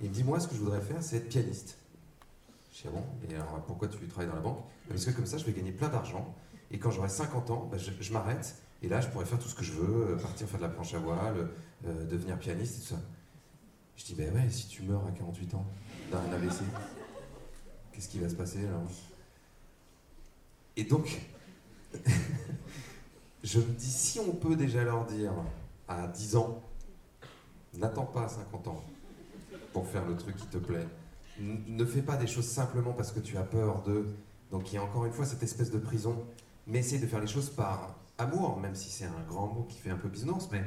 Et 0.00 0.04
il 0.04 0.08
me 0.08 0.14
dit 0.14 0.24
Moi, 0.24 0.40
ce 0.40 0.48
que 0.48 0.54
je 0.54 0.60
voudrais 0.60 0.80
faire, 0.80 1.02
c'est 1.02 1.16
être 1.16 1.28
pianiste. 1.28 1.76
Je 2.72 2.82
dis 2.82 2.88
ah 2.88 2.90
bon, 2.90 3.04
et 3.28 3.34
alors 3.34 3.62
pourquoi 3.66 3.88
tu 3.88 3.98
travailles 4.08 4.28
dans 4.28 4.34
la 4.34 4.40
banque? 4.40 4.64
Parce 4.88 5.04
que 5.04 5.10
comme 5.10 5.26
ça, 5.26 5.36
je 5.36 5.44
vais 5.44 5.52
gagner 5.52 5.70
plein 5.70 5.88
d'argent. 5.88 6.34
Et 6.70 6.78
quand 6.78 6.90
j'aurai 6.90 7.10
50 7.10 7.50
ans, 7.50 7.68
bah, 7.70 7.76
je, 7.76 8.12
m'arrête. 8.12 8.56
Et 8.82 8.88
là, 8.88 9.02
je 9.02 9.08
pourrais 9.08 9.26
faire 9.26 9.38
tout 9.38 9.48
ce 9.48 9.54
que 9.54 9.62
je 9.62 9.72
veux 9.72 10.12
euh, 10.12 10.16
partir 10.16 10.48
faire 10.48 10.58
de 10.58 10.64
la 10.64 10.70
planche 10.70 10.94
à 10.94 10.98
voile, 10.98 11.50
euh, 11.86 12.04
devenir 12.06 12.38
pianiste 12.38 12.78
et 12.78 12.80
tout 12.80 12.94
ça. 12.94 13.00
Je 13.96 14.04
dis 14.06 14.14
Ben 14.14 14.34
ouais, 14.34 14.48
si 14.48 14.66
tu 14.66 14.82
meurs 14.82 15.06
à 15.06 15.10
48 15.10 15.54
ans 15.54 15.66
d'un 16.10 16.32
AVC, 16.32 16.62
qu'est-ce 17.94 18.08
qui 18.08 18.18
va 18.18 18.28
se 18.28 18.34
passer 18.34 18.66
alors? 18.66 18.90
Et 20.76 20.84
donc. 20.84 21.20
je 23.44 23.58
me 23.58 23.72
dis, 23.72 23.90
si 23.90 24.18
on 24.18 24.32
peut 24.32 24.56
déjà 24.56 24.82
leur 24.82 25.04
dire 25.04 25.32
à 25.86 26.08
10 26.08 26.36
ans, 26.36 26.62
n'attends 27.74 28.06
pas 28.06 28.24
à 28.24 28.28
50 28.28 28.68
ans 28.68 28.82
pour 29.72 29.86
faire 29.86 30.06
le 30.06 30.16
truc 30.16 30.36
qui 30.36 30.46
te 30.46 30.58
plaît. 30.58 30.86
ne 31.38 31.84
fais 31.84 32.02
pas 32.02 32.16
des 32.16 32.26
choses 32.26 32.48
simplement 32.48 32.92
parce 32.92 33.12
que 33.12 33.20
tu 33.20 33.36
as 33.36 33.42
peur 33.42 33.82
de. 33.82 34.06
Donc 34.50 34.72
il 34.72 34.76
y 34.76 34.78
a 34.78 34.82
encore 34.82 35.04
une 35.04 35.12
fois 35.12 35.26
cette 35.26 35.42
espèce 35.42 35.70
de 35.70 35.78
prison, 35.78 36.24
mais 36.66 36.78
essaie 36.78 36.98
de 36.98 37.06
faire 37.06 37.20
les 37.20 37.26
choses 37.26 37.50
par 37.50 37.96
amour, 38.18 38.58
même 38.60 38.74
si 38.74 38.90
c'est 38.90 39.04
un 39.04 39.22
grand 39.28 39.48
mot 39.48 39.66
qui 39.68 39.78
fait 39.78 39.90
un 39.90 39.96
peu 39.96 40.08
bisounours, 40.08 40.48
mais 40.52 40.62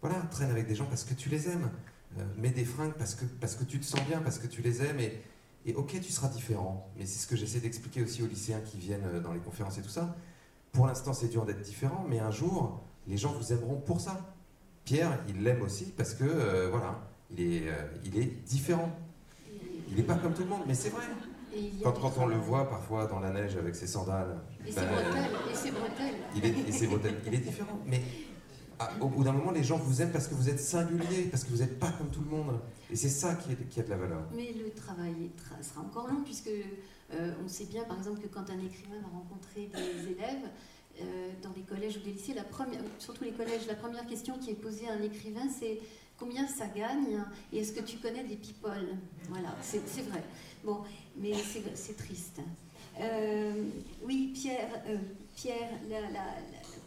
voilà, 0.00 0.16
traîne 0.30 0.50
avec 0.50 0.66
des 0.66 0.74
gens 0.74 0.86
parce 0.86 1.04
que 1.04 1.14
tu 1.14 1.28
les 1.28 1.48
aimes. 1.48 1.70
Euh, 2.18 2.24
mets 2.36 2.50
des 2.50 2.64
fringues 2.64 2.94
parce 2.94 3.14
que, 3.14 3.24
parce 3.24 3.54
que 3.54 3.62
tu 3.62 3.78
te 3.78 3.84
sens 3.84 4.04
bien, 4.06 4.20
parce 4.20 4.38
que 4.38 4.48
tu 4.48 4.62
les 4.62 4.82
aimes, 4.82 4.98
et, 4.98 5.22
et 5.66 5.74
ok, 5.74 6.00
tu 6.00 6.12
seras 6.12 6.28
différent. 6.28 6.90
Mais 6.96 7.06
c'est 7.06 7.18
ce 7.18 7.26
que 7.26 7.36
j'essaie 7.36 7.60
d'expliquer 7.60 8.02
aussi 8.02 8.22
aux 8.22 8.26
lycéens 8.26 8.60
qui 8.60 8.78
viennent 8.78 9.06
euh, 9.06 9.20
dans 9.20 9.32
les 9.32 9.40
conférences 9.40 9.78
et 9.78 9.82
tout 9.82 9.88
ça 9.88 10.14
pour 10.72 10.86
l'instant, 10.86 11.12
c'est 11.12 11.28
dur 11.28 11.44
d'être 11.44 11.62
différent, 11.62 12.04
mais 12.08 12.20
un 12.20 12.30
jour, 12.30 12.80
les 13.06 13.16
gens 13.16 13.32
vous 13.32 13.52
aimeront 13.52 13.76
pour 13.76 14.00
ça. 14.00 14.34
Pierre, 14.84 15.18
il 15.28 15.42
l'aime 15.42 15.62
aussi 15.62 15.92
parce 15.96 16.14
que, 16.14 16.24
euh, 16.24 16.68
voilà, 16.70 17.00
il 17.30 17.40
est, 17.40 17.68
euh, 17.68 17.72
il 18.04 18.18
est 18.18 18.44
différent. 18.46 18.90
Il 19.88 19.96
n'est 19.96 20.02
pas 20.02 20.14
comme 20.14 20.32
tout 20.32 20.42
le 20.42 20.48
monde, 20.48 20.62
mais 20.66 20.74
c'est 20.74 20.90
vrai. 20.90 21.04
Quand, 21.82 21.92
quand, 21.92 22.12
on 22.18 22.26
le 22.26 22.36
voit 22.36 22.70
parfois 22.70 23.06
dans 23.06 23.18
la 23.18 23.30
neige 23.30 23.56
avec 23.56 23.74
ses 23.74 23.88
sandales. 23.88 24.38
Et 24.64 24.70
ses 24.70 24.80
ben, 24.80 24.92
bretelles. 24.92 25.30
Et 25.50 25.54
ses 25.56 25.70
bretelles. 25.72 26.14
Il 26.36 26.44
est, 26.44 26.68
et 26.68 26.72
ses 26.72 26.86
bretelles. 26.86 27.20
Il 27.26 27.34
est 27.34 27.38
différent. 27.38 27.80
Mais 27.86 28.00
au 29.00 29.08
bout 29.08 29.24
d'un 29.24 29.32
moment, 29.32 29.50
les 29.50 29.64
gens 29.64 29.76
vous 29.76 30.00
aiment 30.00 30.12
parce 30.12 30.26
que 30.26 30.34
vous 30.34 30.48
êtes 30.48 30.60
singulier, 30.60 31.24
parce 31.30 31.44
que 31.44 31.50
vous 31.50 31.58
n'êtes 31.58 31.78
pas 31.78 31.90
comme 31.92 32.10
tout 32.10 32.20
le 32.20 32.30
monde. 32.30 32.58
Et 32.90 32.96
c'est 32.96 33.08
ça 33.08 33.34
qui, 33.34 33.52
a 33.52 33.82
de 33.82 33.90
la 33.90 33.96
valeur. 33.96 34.22
Mais 34.34 34.52
le 34.52 34.70
travail 34.70 35.30
sera 35.62 35.82
encore 35.82 36.08
long, 36.08 36.22
puisque 36.24 36.48
euh, 36.48 37.32
on 37.44 37.48
sait 37.48 37.66
bien, 37.66 37.84
par 37.84 37.98
exemple, 37.98 38.20
que 38.20 38.28
quand 38.28 38.48
un 38.50 38.58
écrivain 38.58 39.00
va 39.02 39.08
rencontrer 39.08 39.70
des 39.74 40.12
élèves, 40.12 40.48
euh, 41.00 41.30
dans 41.42 41.52
les 41.56 41.62
collèges 41.62 41.96
ou 41.96 42.00
des 42.00 42.12
lycées, 42.12 42.34
la 42.34 42.44
surtout 42.98 43.24
les 43.24 43.32
collèges, 43.32 43.66
la 43.66 43.74
première 43.74 44.06
question 44.06 44.36
qui 44.38 44.50
est 44.50 44.54
posée 44.54 44.88
à 44.88 44.92
un 44.94 45.02
écrivain, 45.02 45.48
c'est 45.58 45.78
combien 46.18 46.46
ça 46.46 46.66
gagne? 46.66 47.22
Et 47.52 47.58
est-ce 47.58 47.72
que 47.72 47.80
tu 47.80 47.98
connais 47.98 48.24
des 48.24 48.36
people? 48.36 48.88
Voilà, 49.28 49.54
c'est 49.62 50.02
vrai. 50.02 50.22
Bon, 50.64 50.80
mais 51.16 51.32
c'est 51.74 51.96
triste. 51.96 52.40
Euh, 53.00 53.64
oui, 54.04 54.32
Pierre, 54.34 54.82
Pierre 55.36 55.70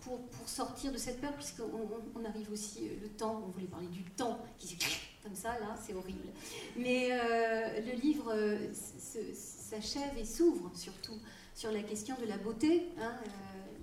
pour, 0.04 0.20
sortir 0.46 0.92
de 0.92 0.98
cette 0.98 1.22
peur, 1.22 1.34
puisqu'on 1.34 1.70
on 2.16 2.26
arrive 2.26 2.52
aussi, 2.52 2.90
le 3.02 3.08
temps, 3.10 3.44
on 3.46 3.52
voulait 3.52 3.68
parler 3.68 3.88
du 3.88 4.04
temps, 4.04 4.40
qui 4.58 4.78
comme 5.24 5.36
ça, 5.36 5.58
là, 5.60 5.76
c'est 5.82 5.94
horrible. 5.94 6.28
Mais 6.76 7.10
le 7.10 7.98
livre 8.02 8.36
s'achève 8.74 10.18
et 10.18 10.26
s'ouvre 10.26 10.70
surtout 10.76 11.18
sur 11.56 11.72
la 11.72 11.82
question 11.82 12.16
de 12.22 12.28
la 12.28 12.38
beauté. 12.38 12.90
Hein, 13.00 13.14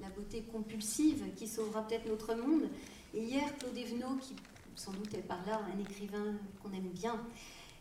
la 0.00 0.08
beauté 0.10 0.42
compulsive 0.52 1.24
qui 1.36 1.46
sauvera 1.46 1.86
peut-être 1.86 2.06
notre 2.06 2.34
monde. 2.34 2.68
Et 3.14 3.22
hier, 3.22 3.56
Claude 3.58 3.76
Evenot, 3.76 4.16
qui 4.20 4.34
sans 4.76 4.92
doute 4.92 5.12
est 5.14 5.22
par 5.22 5.44
là 5.46 5.60
un 5.74 5.78
écrivain 5.78 6.34
qu'on 6.62 6.72
aime 6.72 6.88
bien, 6.88 7.20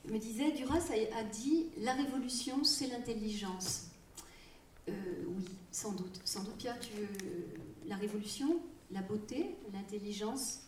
me 0.07 0.17
disait, 0.17 0.51
Duras 0.51 0.89
a, 1.15 1.23
dit, 1.23 1.67
la 1.77 1.93
révolution, 1.93 2.63
c'est 2.63 2.87
l'intelligence. 2.87 3.87
Euh, 4.87 4.93
oui, 5.27 5.45
sans 5.71 5.91
doute. 5.91 6.19
Sans 6.25 6.43
doute, 6.43 6.57
Pierre, 6.57 6.79
tu 6.79 6.93
veux 6.93 7.07
la 7.89 7.97
révolution, 7.97 8.59
la 8.91 9.01
beauté, 9.01 9.55
l'intelligence 9.73 10.61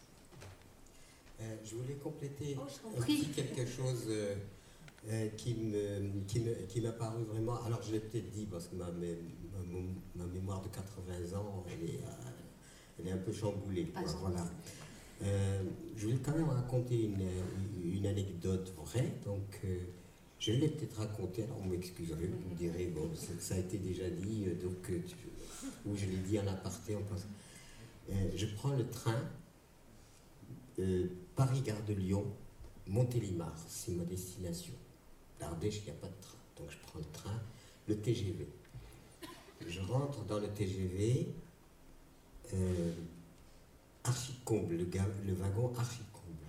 euh, 1.40 1.56
Je 1.64 1.76
voulais 1.76 1.96
compléter 1.96 2.58
oh, 2.60 3.02
quelque 3.36 3.66
chose 3.66 4.08
euh, 4.10 4.36
qui 5.38 5.54
m'a 5.54 5.78
qui 6.28 6.42
qui 6.68 6.82
paru 6.82 7.24
vraiment. 7.24 7.64
Alors, 7.64 7.82
je 7.84 7.94
l'ai 7.94 8.00
peut-être 8.00 8.32
dit 8.32 8.46
parce 8.46 8.68
que 8.68 8.76
ma, 8.76 8.90
ma, 10.16 10.26
mémoire 10.26 10.62
de 10.62 10.68
80 10.70 11.38
ans, 11.38 11.64
elle 11.68 11.90
est, 11.90 12.00
euh, 12.00 13.00
elle 13.00 13.08
est 13.08 13.12
un 13.12 13.18
peu 13.18 13.32
chamboulée. 13.32 13.88
voilà. 14.20 14.46
Euh, 15.24 15.64
je 15.96 16.08
vais 16.08 16.16
quand 16.16 16.36
même 16.36 16.50
raconter 16.50 17.04
une, 17.04 17.28
une 17.96 18.08
anecdote 18.08 18.74
vraie. 18.84 19.14
Donc, 19.24 19.60
euh, 19.66 19.78
je 20.40 20.54
l'ai 20.54 20.70
peut-être 20.70 20.98
racontée, 20.98 21.44
alors 21.44 21.58
vous 21.60 21.70
m'excuserez, 21.70 22.26
vous 22.26 22.50
me 22.50 22.56
direz, 22.56 22.88
bon, 22.88 23.12
ça, 23.40 23.54
a 23.54 23.58
été 23.60 23.78
déjà 23.78 24.10
dit, 24.10 24.46
donc, 24.60 24.92
ou 25.86 25.96
je 25.96 26.06
l'ai 26.06 26.18
dit 26.18 26.40
en 26.40 26.48
aparté, 26.48 26.96
on 26.96 27.04
pense. 27.04 27.26
je 28.36 28.46
prends 28.56 28.76
le 28.76 28.88
train, 28.90 29.20
Paris-Gare 31.36 31.84
de 31.88 31.94
Lyon, 31.94 32.26
Montélimar, 32.88 33.54
c'est 33.68 33.94
ma 33.94 34.04
destination. 34.04 34.74
L'Ardèche, 35.40 35.80
il 35.80 35.86
n'y 35.86 35.92
a 35.92 35.94
pas 35.94 36.08
de 36.08 36.22
train. 36.22 36.38
Donc 36.58 36.70
je 36.70 36.78
prends 36.88 37.00
le 37.00 37.06
train, 37.12 37.40
le 37.88 37.98
TGV 37.98 38.48
je 39.68 39.82
rentre 39.82 40.24
dans 40.26 40.40
le 40.40 40.48
TGV, 40.48 41.28
euh, 42.54 42.94
archi-comble, 44.04 44.76
le, 44.76 44.88
le, 45.26 45.34
wagon 45.34 45.74
archi-comble. 45.78 46.48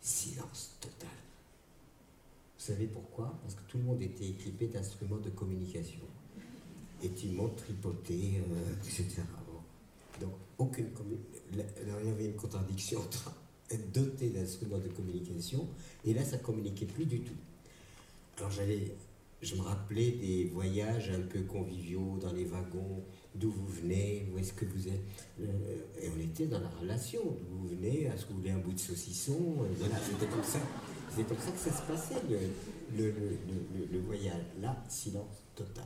Silence 0.00 0.76
total. 0.80 1.08
Vous 2.58 2.64
savez 2.64 2.86
pourquoi? 2.86 3.38
Parce 3.42 3.54
que 3.54 3.62
tout 3.68 3.78
le 3.78 3.84
monde 3.84 4.02
était 4.02 4.26
équipé 4.26 4.66
d'instruments 4.68 5.18
de 5.18 5.30
communication. 5.30 6.00
Étimons, 7.06 7.48
tripotés, 7.50 8.42
euh, 8.50 8.72
etc. 8.84 9.22
Donc, 10.20 10.32
aucune 10.58 10.88
il 11.52 11.58
y 11.58 12.10
avait 12.10 12.24
une 12.26 12.36
contradiction 12.36 13.00
entre 13.00 13.32
être 13.70 13.92
doté 13.92 14.30
d'instruments 14.30 14.78
de 14.78 14.88
communication 14.88 15.68
et 16.04 16.14
là, 16.14 16.24
ça 16.24 16.38
communiquait 16.38 16.86
plus 16.86 17.06
du 17.06 17.20
tout. 17.20 17.34
Alors, 18.38 18.50
j'allais 18.50 18.94
je 19.42 19.54
me 19.54 19.60
rappelais 19.60 20.12
des 20.12 20.50
voyages 20.52 21.10
un 21.10 21.20
peu 21.20 21.42
conviviaux 21.42 22.18
dans 22.20 22.32
les 22.32 22.44
wagons, 22.44 23.02
d'où 23.34 23.50
vous 23.50 23.66
venez, 23.66 24.26
où 24.32 24.38
est-ce 24.38 24.54
que 24.54 24.64
vous 24.64 24.88
êtes. 24.88 25.02
Euh, 25.40 25.46
et 26.00 26.08
on 26.08 26.20
était 26.20 26.46
dans 26.46 26.60
la 26.60 26.68
relation, 26.68 27.20
d'où 27.22 27.58
vous 27.58 27.68
venez, 27.68 28.04
est-ce 28.04 28.24
que 28.24 28.32
vous 28.32 28.38
voulez 28.38 28.50
un 28.50 28.58
bout 28.58 28.72
de 28.72 28.78
saucisson 28.78 29.38
euh, 29.60 29.66
Voilà, 29.78 29.96
c'était 29.98 30.26
comme 30.26 30.42
ça. 30.42 30.58
C'est 31.14 31.28
comme 31.28 31.38
ça 31.38 31.50
que 31.50 31.58
ça 31.58 31.70
se 31.70 31.82
passait, 31.82 32.22
le, 32.96 34.00
voyage. 34.00 34.42
Là, 34.60 34.82
silence 34.88 35.44
total. 35.54 35.84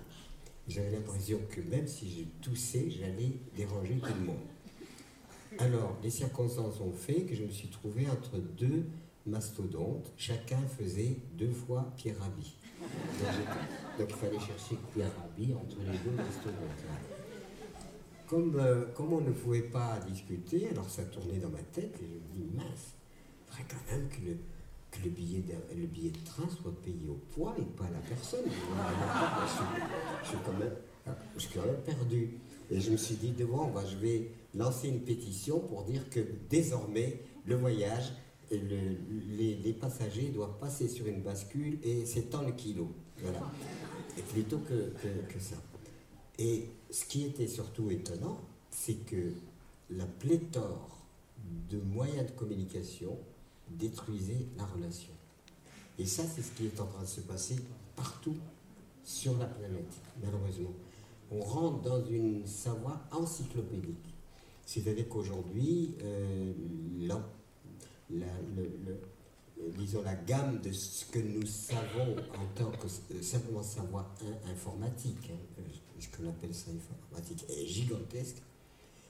J'avais 0.71 0.93
l'impression 0.93 1.41
que 1.51 1.61
même 1.63 1.89
si 1.89 2.09
je 2.09 2.49
toussais, 2.49 2.89
j'allais 2.91 3.33
déranger 3.57 3.99
tout 3.99 4.15
le 4.21 4.25
monde. 4.25 4.47
Alors, 5.59 5.99
les 6.01 6.11
circonstances 6.11 6.81
ont 6.81 6.93
fait 6.93 7.23
que 7.25 7.35
je 7.35 7.43
me 7.43 7.51
suis 7.51 7.67
trouvé 7.67 8.09
entre 8.09 8.39
deux 8.39 8.85
mastodontes. 9.27 10.13
Chacun 10.17 10.61
faisait 10.79 11.17
deux 11.33 11.51
fois 11.51 11.93
Pierre 11.97 12.21
Rabhi. 12.21 12.57
Donc 13.99 14.11
il 14.11 14.15
fallait 14.15 14.39
chercher 14.39 14.77
Pierre 14.95 15.11
Rabhi 15.19 15.53
entre 15.55 15.79
les 15.81 15.99
deux 15.99 16.17
mastodontes. 16.17 16.85
Comme, 18.29 18.55
euh, 18.61 18.85
comme 18.95 19.13
on 19.13 19.21
ne 19.23 19.33
pouvait 19.33 19.63
pas 19.63 19.99
discuter, 20.09 20.69
alors 20.69 20.89
ça 20.89 21.03
tournait 21.03 21.41
dans 21.41 21.51
ma 21.51 21.63
tête 21.73 21.99
et 22.01 22.07
je 22.07 22.15
me 22.15 22.47
dis, 22.47 22.49
mince, 22.55 22.95
il 22.95 23.51
faudrait 23.51 23.67
quand 23.69 23.93
même 23.93 24.09
que 24.09 24.37
que 24.91 25.05
le, 25.05 25.11
billet 25.11 25.41
de, 25.41 25.81
le 25.81 25.87
billet 25.87 26.11
de 26.11 26.25
train 26.25 26.49
soit 26.49 26.75
payé 26.83 27.09
au 27.09 27.19
poids 27.35 27.55
et 27.59 27.63
pas 27.77 27.85
à 27.85 27.91
la 27.91 27.99
personne. 27.99 28.45
Je, 28.47 30.29
suis, 30.29 30.39
quand 30.45 30.59
même, 30.59 30.75
je 31.37 31.41
suis 31.41 31.59
perdu. 31.85 32.39
Et 32.71 32.81
je 32.81 32.91
me 32.91 32.97
suis 32.97 33.17
dit, 33.17 33.33
devant, 33.33 33.69
bah, 33.69 33.85
je 33.89 33.97
vais 33.97 34.31
lancer 34.55 34.89
une 34.89 35.01
pétition 35.01 35.61
pour 35.61 35.85
dire 35.85 36.09
que 36.11 36.21
désormais, 36.49 37.21
le 37.47 37.57
voyage 37.57 38.13
les, 38.51 39.77
passagers 39.81 40.31
doivent 40.31 40.59
passer 40.59 40.89
sur 40.89 41.07
une 41.07 41.23
bascule 41.23 41.79
et 41.83 42.05
c'est 42.05 42.31
tant 42.31 42.43
le 42.43 42.53
kilo. 42.53 42.89
Voilà. 43.23 43.41
Et 44.19 44.23
plutôt 44.23 44.59
que, 44.59 44.93
ça. 45.39 45.57
Et 46.39 46.69
ce 46.91 47.05
qui 47.05 47.25
était 47.25 47.47
surtout 47.47 47.91
étonnant, 47.91 48.41
c'est 48.71 49.05
que 49.07 49.33
la 49.91 50.07
pléthore 50.07 50.99
de 51.71 51.79
moyens 51.79 52.27
de 52.27 52.33
communication 52.33 53.17
détruisait 53.71 54.47
la 54.57 54.65
relation. 54.67 55.13
Et 55.99 56.07
ça, 56.07 56.23
c'est 56.25 56.43
ce 56.43 56.53
qui 56.53 56.67
est 56.67 56.81
en 56.81 56.87
train 56.87 57.03
de 57.03 57.09
se 57.09 57.21
passer 57.21 57.57
partout 57.95 58.37
sur 59.05 59.37
la 59.39 59.47
planète, 59.47 59.93
malheureusement. 60.23 60.73
On 61.31 61.41
rentre 61.41 61.83
dans 61.83 62.05
une 62.07 62.47
savoir 62.47 63.07
encyclopédique. 63.13 64.15
C'est-à-dire 64.67 65.09
qu'aujourd'hui, 65.09 65.95
euh, 66.03 66.53
la, 67.01 67.21
disons, 69.79 70.03
la 70.03 70.15
gamme 70.15 70.61
de 70.61 70.73
ce 70.73 71.05
que 71.07 71.19
nous 71.19 71.47
savons 71.47 72.17
en 72.35 72.47
tant 72.55 72.71
que 72.71 72.87
euh, 72.87 73.23
simplement 73.23 73.63
savoir 73.63 74.15
informatique, 74.49 75.31
hein, 75.31 75.63
ce 75.99 76.09
qu'on 76.09 76.29
appelle 76.29 76.55
ça 76.55 76.71
informatique, 76.71 77.45
est 77.49 77.67
gigantesque. 77.67 78.37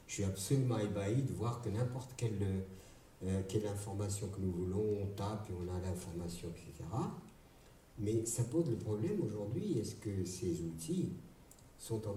Je 0.06 0.14
suis 0.14 0.24
absolument 0.24 0.78
ébahi 0.78 1.22
de 1.22 1.32
voir 1.32 1.62
que 1.62 1.68
n'importe 1.68 2.10
euh, 2.22 2.60
quelle 3.48 3.66
information 3.66 4.28
que 4.28 4.40
nous 4.40 4.50
voulons, 4.50 5.02
on 5.02 5.06
tape 5.14 5.50
et 5.50 5.52
on 5.52 5.74
a 5.74 5.80
l'information, 5.80 6.48
etc. 6.48 6.88
Mais 7.98 8.24
ça 8.24 8.44
pose 8.44 8.68
le 8.70 8.76
problème 8.76 9.20
aujourd'hui, 9.20 9.78
est-ce 9.78 9.96
que 9.96 10.24
ces 10.24 10.62
outils 10.62 11.10
sont 11.78 12.00
en, 12.08 12.16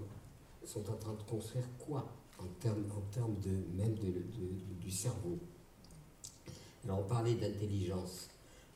sont 0.63 0.89
en 0.89 0.95
train 0.95 1.13
de 1.13 1.23
construire 1.23 1.65
quoi 1.77 2.07
en 2.39 2.47
termes, 2.59 2.83
de, 3.41 3.51
même 3.75 3.95
du 4.79 4.91
cerveau? 4.91 5.37
Alors 6.83 6.99
on 6.99 7.07
parlait 7.07 7.35
d'intelligence. 7.35 8.29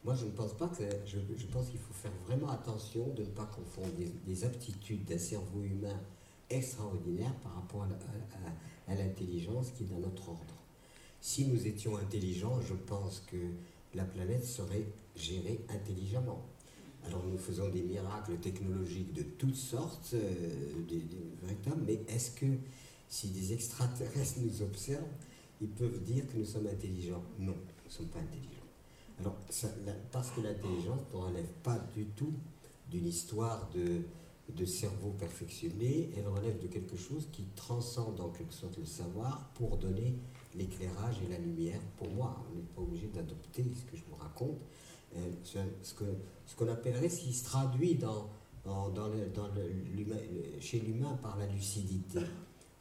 Moi 0.03 0.15
je 0.15 0.25
ne 0.25 0.31
pense 0.31 0.53
pas 0.53 0.67
que... 0.67 0.83
Je, 1.05 1.45
pense 1.47 1.69
qu'il 1.69 1.79
faut 1.79 1.93
faire 1.93 2.11
vraiment 2.25 2.49
attention 2.49 3.07
de 3.13 3.23
ne 3.23 3.29
pas 3.29 3.45
confondre 3.45 3.93
des, 4.25 4.43
aptitudes 4.45 5.05
d'un 5.05 5.17
cerveau 5.17 5.61
humain 5.63 5.99
extraordinaire 6.49 7.33
par 7.43 7.55
rapport 7.55 7.83
à, 8.87 8.95
l'intelligence 8.95 9.71
qui 9.71 9.83
est 9.83 9.87
dans 9.87 9.99
notre 9.99 10.29
ordre. 10.29 10.55
Si 11.21 11.45
nous 11.45 11.67
étions 11.67 11.97
intelligents, 11.97 12.59
je 12.61 12.73
pense 12.73 13.23
que 13.31 13.37
la 13.95 14.05
planète 14.05 14.45
serait 14.45 14.85
gérée 15.15 15.59
intelligemment. 15.69 16.45
Alors 17.05 17.23
nous 17.25 17.37
faisons 17.37 17.69
des 17.69 17.81
miracles 17.81 18.37
technologiques 18.37 19.13
de 19.13 19.23
toutes 19.23 19.55
sortes, 19.55 20.11
euh, 20.13 20.83
des, 20.87 21.01
véritables, 21.41 21.83
mais 21.85 22.01
est-ce 22.07 22.31
que 22.31 22.45
si 23.07 23.29
des 23.29 23.53
extraterrestres 23.53 24.39
nous 24.41 24.61
observent, 24.61 25.03
ils 25.61 25.69
peuvent 25.69 26.03
dire 26.03 26.27
que 26.27 26.37
nous 26.37 26.45
sommes 26.45 26.67
intelligents? 26.67 27.23
Non 27.39 27.55
ne 27.87 27.91
sont 27.91 28.05
pas 28.05 28.19
intelligents. 28.19 28.51
Alors, 29.19 29.35
parce 30.11 30.31
que 30.31 30.41
l'intelligence 30.41 31.01
ne 31.13 31.17
relève 31.17 31.51
pas 31.63 31.79
du 31.95 32.05
tout 32.05 32.33
d'une 32.91 33.07
histoire 33.07 33.69
de, 33.73 34.01
de 34.53 34.65
cerveau 34.65 35.09
perfectionné, 35.17 36.11
elle 36.15 36.27
relève 36.27 36.61
de 36.61 36.67
quelque 36.67 36.95
chose 36.95 37.27
qui 37.31 37.43
transcende 37.55 38.19
en 38.19 38.29
quelque 38.29 38.53
sorte 38.53 38.77
le 38.77 38.85
savoir 38.85 39.49
pour 39.55 39.77
donner 39.77 40.13
l'éclairage 40.57 41.15
et 41.25 41.31
la 41.31 41.37
lumière. 41.37 41.79
Pour 41.97 42.09
moi, 42.09 42.43
on 42.49 42.55
n'est 42.55 42.63
pas 42.63 42.81
obligé 42.81 43.07
d'adopter 43.07 43.63
ce 43.63 43.89
que 43.89 43.97
je 43.97 44.03
vous 44.09 44.15
raconte. 44.15 44.59
Euh, 45.15 45.31
ce, 45.43 45.93
que, 45.93 46.03
ce 46.45 46.55
qu'on 46.55 46.67
appellerait, 46.67 47.07
ce 47.07 47.21
qui 47.21 47.33
se 47.33 47.45
traduit 47.45 47.95
dans, 47.95 48.29
dans, 48.65 48.91
chez 50.59 50.79
l'humain 50.79 51.17
par 51.21 51.37
la 51.37 51.45
lucidité. 51.47 52.19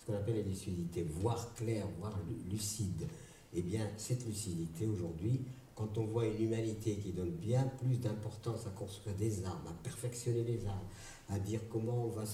Ce 0.01 0.07
qu'on 0.07 0.15
appelle 0.15 0.37
la 0.37 0.43
lucidité, 0.43 1.05
voir 1.05 1.55
clair, 1.55 1.87
voir 2.01 2.19
lucide. 2.51 3.07
Eh 3.55 3.63
bien, 3.63 3.89
cette 3.97 4.27
lucidité 4.27 4.87
aujourd'hui, 4.87 5.41
quand 5.77 5.97
on 5.99 6.05
voit 6.05 6.27
une 6.27 6.43
humanité 6.43 6.97
qui 6.97 7.13
donne 7.13 7.31
bien 7.31 7.71
plus 7.79 7.99
d'importance 7.99 8.67
à 8.67 8.71
construire 8.71 9.17
des 9.17 9.45
armes, 9.45 9.69
à 9.69 9.75
perfectionner 9.85 10.43
les 10.43 10.67
armes, 10.67 10.89
à 11.29 11.39
dire 11.39 11.61
comment 11.71 12.07
on 12.07 12.09
va, 12.09 12.25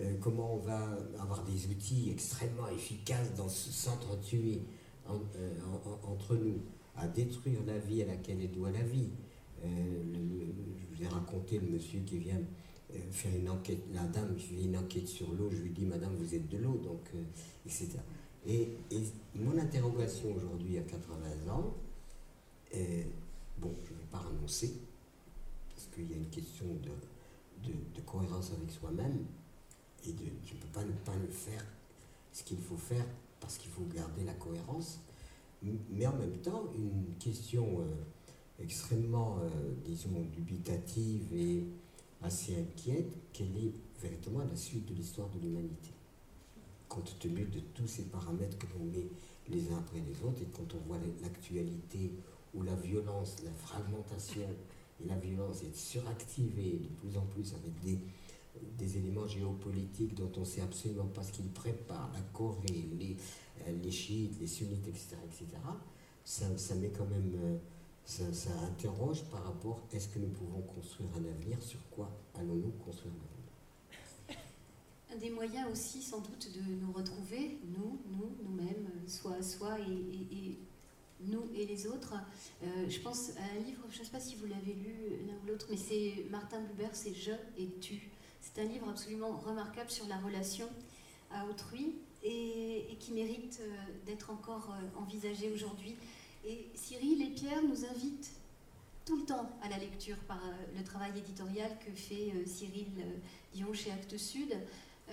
euh, 0.00 0.14
comment 0.20 0.54
on 0.54 0.58
va 0.58 0.96
avoir 1.20 1.44
des 1.44 1.66
outils 1.66 2.10
extrêmement 2.10 2.68
efficaces 2.68 3.34
dans 3.36 3.48
ce 3.48 3.70
centre 3.70 4.18
tué 4.20 4.62
euh, 5.08 5.50
entre 6.04 6.36
nous, 6.36 6.60
à 6.96 7.08
détruire 7.08 7.60
la 7.66 7.78
vie 7.78 8.02
à 8.02 8.06
laquelle 8.06 8.38
elle 8.40 8.50
doit 8.52 8.70
la 8.70 8.82
vie. 8.82 9.08
Euh, 9.64 9.68
je 10.76 10.96
vous 10.96 11.02
ai 11.02 11.08
raconté 11.08 11.58
le 11.58 11.66
monsieur 11.68 12.00
qui 12.00 12.18
vient 12.18 12.40
faire 13.10 13.34
une 13.34 13.48
enquête, 13.48 13.78
la 13.94 14.04
dame 14.04 14.34
qui 14.36 14.42
fait 14.42 14.62
une 14.64 14.76
enquête 14.76 15.08
sur 15.08 15.32
l'eau, 15.32 15.48
je 15.50 15.62
lui 15.62 15.70
dis, 15.70 15.86
Madame, 15.86 16.14
vous 16.14 16.34
êtes 16.34 16.46
de 16.50 16.58
l'eau, 16.58 16.76
donc, 16.84 17.00
etc. 17.64 17.88
Et, 18.46 18.68
mon 19.34 19.56
interrogation 19.56 20.34
aujourd'hui 20.34 20.76
à 20.76 20.82
80 20.82 21.50
ans, 21.50 21.74
bon, 23.58 23.72
je 23.84 23.92
ne 23.94 23.98
vais 23.98 24.04
pas 24.10 24.18
renoncer, 24.18 24.74
parce 25.74 25.88
qu'il 25.94 26.10
y 26.10 26.12
a 26.12 26.18
une 26.18 26.28
question 26.28 26.66
de, 26.66 27.70
de, 27.70 28.00
cohérence 28.04 28.52
avec 28.52 28.70
soi-même, 28.70 29.24
et 30.04 30.12
de, 30.12 30.24
ne 30.24 30.60
peux 30.60 30.68
pas 30.72 30.84
ne 30.84 30.92
pas 31.04 31.16
le 31.16 31.28
faire, 31.28 31.64
ce 32.30 32.42
qu'il 32.42 32.58
faut 32.58 32.76
faire, 32.76 33.06
parce 33.42 33.58
qu'il 33.58 33.70
faut 33.70 33.84
garder 33.94 34.24
la 34.24 34.32
cohérence, 34.34 35.00
mais 35.62 36.06
en 36.06 36.16
même 36.16 36.38
temps, 36.38 36.64
une 36.76 37.14
question 37.18 37.80
euh, 37.80 38.62
extrêmement, 38.62 39.38
euh, 39.42 39.48
disons, 39.84 40.10
dubitative 40.32 41.32
et 41.34 41.64
assez 42.22 42.56
inquiète, 42.56 43.12
quelle 43.32 43.54
est 43.56 43.72
véritablement 44.00 44.44
la 44.44 44.56
suite 44.56 44.86
de 44.86 44.94
l'histoire 44.94 45.28
de 45.28 45.40
l'humanité? 45.40 45.90
Compte 46.88 47.16
tenu 47.18 47.44
de 47.44 47.60
tous 47.74 47.86
ces 47.86 48.04
paramètres 48.04 48.58
que 48.58 48.66
l'on 48.78 48.84
met 48.84 49.08
les 49.48 49.72
uns 49.72 49.78
après 49.78 50.00
les 50.00 50.24
autres, 50.26 50.40
et 50.42 50.48
quand 50.56 50.74
on 50.74 50.88
voit 50.88 50.98
l'actualité 51.20 52.12
où 52.54 52.62
la 52.62 52.76
violence, 52.76 53.36
la 53.44 53.52
fragmentation 53.52 54.48
et 55.02 55.08
la 55.08 55.16
violence 55.16 55.62
est 55.62 55.74
suractivée 55.74 56.80
de 56.82 56.88
plus 57.00 57.16
en 57.16 57.22
plus 57.26 57.54
avec 57.54 57.80
des, 57.82 57.98
des 58.78 58.96
éléments 58.98 59.26
géopolitiques 59.26 60.14
dont 60.14 60.30
on 60.36 60.40
ne 60.40 60.44
sait 60.44 60.60
absolument 60.60 61.06
pas 61.06 61.22
ce 61.22 61.32
qu'ils 61.32 61.50
préparent, 61.50 62.10
la 62.12 62.20
Corée, 62.32 62.88
les, 62.98 63.16
euh, 63.66 63.72
les 63.82 63.90
chiites, 63.90 64.38
les 64.40 64.46
sunnites, 64.46 64.86
etc., 64.88 65.16
etc., 65.24 65.46
ça, 66.24 66.56
ça 66.56 66.74
met 66.76 66.90
quand 66.90 67.06
même, 67.06 67.32
euh, 67.42 67.56
ça, 68.04 68.32
ça 68.32 68.50
interroge 68.68 69.24
par 69.24 69.44
rapport, 69.44 69.80
est-ce 69.92 70.08
que 70.08 70.18
nous 70.18 70.28
pouvons 70.28 70.60
construire 70.62 71.08
un 71.16 71.24
avenir, 71.24 71.60
sur 71.62 71.80
quoi 71.90 72.10
allons-nous 72.34 72.72
construire 72.84 73.12
un 73.12 73.16
avenir 73.16 73.32
un 75.12 75.18
des 75.18 75.30
moyens 75.30 75.70
aussi 75.70 76.00
sans 76.00 76.20
doute 76.20 76.48
de 76.54 76.60
nous 76.60 76.92
retrouver, 76.92 77.58
nous, 77.76 78.00
nous, 78.10 78.30
nous-mêmes, 78.42 78.88
soi 79.06 79.42
soi 79.42 79.78
et, 79.80 80.56
nous 81.20 81.44
et 81.54 81.66
les 81.66 81.86
autres. 81.86 82.14
Euh, 82.62 82.88
je 82.88 82.98
pense 83.00 83.30
à 83.30 83.56
un 83.56 83.60
livre, 83.60 83.82
je 83.90 84.00
ne 84.00 84.04
sais 84.04 84.10
pas 84.10 84.20
si 84.20 84.36
vous 84.36 84.46
l'avez 84.46 84.72
lu 84.72 84.94
l'un 85.26 85.34
ou 85.34 85.46
l'autre, 85.48 85.66
mais 85.70 85.76
c'est 85.76 86.24
Martin 86.30 86.60
Buber, 86.62 86.88
c'est 86.92 87.14
Je 87.14 87.32
et 87.58 87.68
tu. 87.80 88.11
C'est 88.52 88.62
un 88.62 88.66
livre 88.66 88.88
absolument 88.88 89.32
remarquable 89.32 89.90
sur 89.90 90.06
la 90.08 90.18
relation 90.18 90.68
à 91.30 91.46
autrui 91.46 91.94
et, 92.22 92.96
qui 93.00 93.12
mérite 93.12 93.60
euh, 93.62 93.74
d'être 94.06 94.30
encore 94.30 94.70
euh, 94.70 95.00
envisagé 95.00 95.50
aujourd'hui. 95.50 95.96
Et 96.46 96.66
Cyril 96.74 97.22
et 97.22 97.30
Pierre 97.30 97.62
nous 97.62 97.84
invitent 97.84 98.30
tout 99.04 99.16
le 99.16 99.24
temps 99.24 99.48
à 99.62 99.68
la 99.68 99.78
lecture 99.78 100.16
par 100.28 100.40
le 100.76 100.84
travail 100.84 101.10
éditorial 101.16 101.70
que 101.84 101.90
fait 101.92 102.32
Cyril 102.46 102.86
Dion 103.52 103.72
chez 103.72 103.90
Actes 103.90 104.16
Sud. 104.16 104.54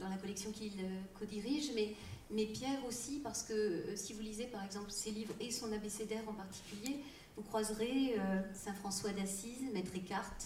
dans, 0.00 0.08
la, 0.08 0.16
collection 0.16 0.50
qu'il 0.50 0.72
euh, 0.80 1.00
co-dirige, 1.18 1.70
mais, 1.74 2.46
Pierre 2.46 2.84
aussi, 2.86 3.20
parce 3.22 3.42
que 3.42 3.52
euh, 3.52 3.96
si 3.96 4.12
vous 4.12 4.20
lisez 4.20 4.46
par 4.46 4.62
exemple 4.64 4.90
ses 4.90 5.10
livres 5.12 5.34
et 5.40 5.50
son 5.50 5.72
abécédaire 5.72 6.22
en 6.28 6.34
particulier, 6.34 7.00
vous 7.36 7.42
croiserez 7.42 8.14
Saint 8.52 8.74
François 8.74 9.10
d'Assise, 9.10 9.62
Maître 9.72 9.90
Eckhart. 9.96 10.36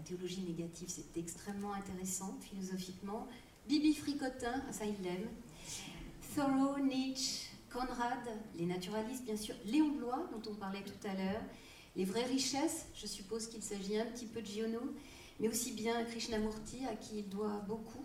La 0.00 0.06
théologie 0.06 0.40
négative, 0.40 0.88
c'est 0.88 1.18
extrêmement 1.18 1.74
intéressant 1.74 2.38
philosophiquement. 2.40 3.28
Bibi 3.68 3.94
Fricotin, 3.94 4.62
ça 4.70 4.86
il 4.86 5.02
l'aime. 5.04 5.28
Thoreau, 6.34 6.78
Nietzsche, 6.78 7.50
Conrad, 7.70 8.26
les 8.56 8.64
naturalistes 8.64 9.24
bien 9.24 9.36
sûr, 9.36 9.54
Léon 9.66 9.90
Blois, 9.90 10.26
dont 10.32 10.50
on 10.50 10.54
parlait 10.54 10.82
tout 10.82 11.06
à 11.06 11.14
l'heure, 11.14 11.42
les 11.96 12.04
vraies 12.04 12.24
richesses, 12.24 12.86
je 12.94 13.06
suppose 13.06 13.48
qu'il 13.48 13.62
s'agit 13.62 13.98
un 13.98 14.06
petit 14.06 14.24
peu 14.24 14.40
de 14.40 14.46
Giono, 14.46 14.80
mais 15.38 15.48
aussi 15.48 15.72
bien 15.72 16.02
Krishnamurti, 16.04 16.86
à 16.86 16.94
qui 16.96 17.18
il 17.18 17.28
doit 17.28 17.62
beaucoup, 17.68 18.04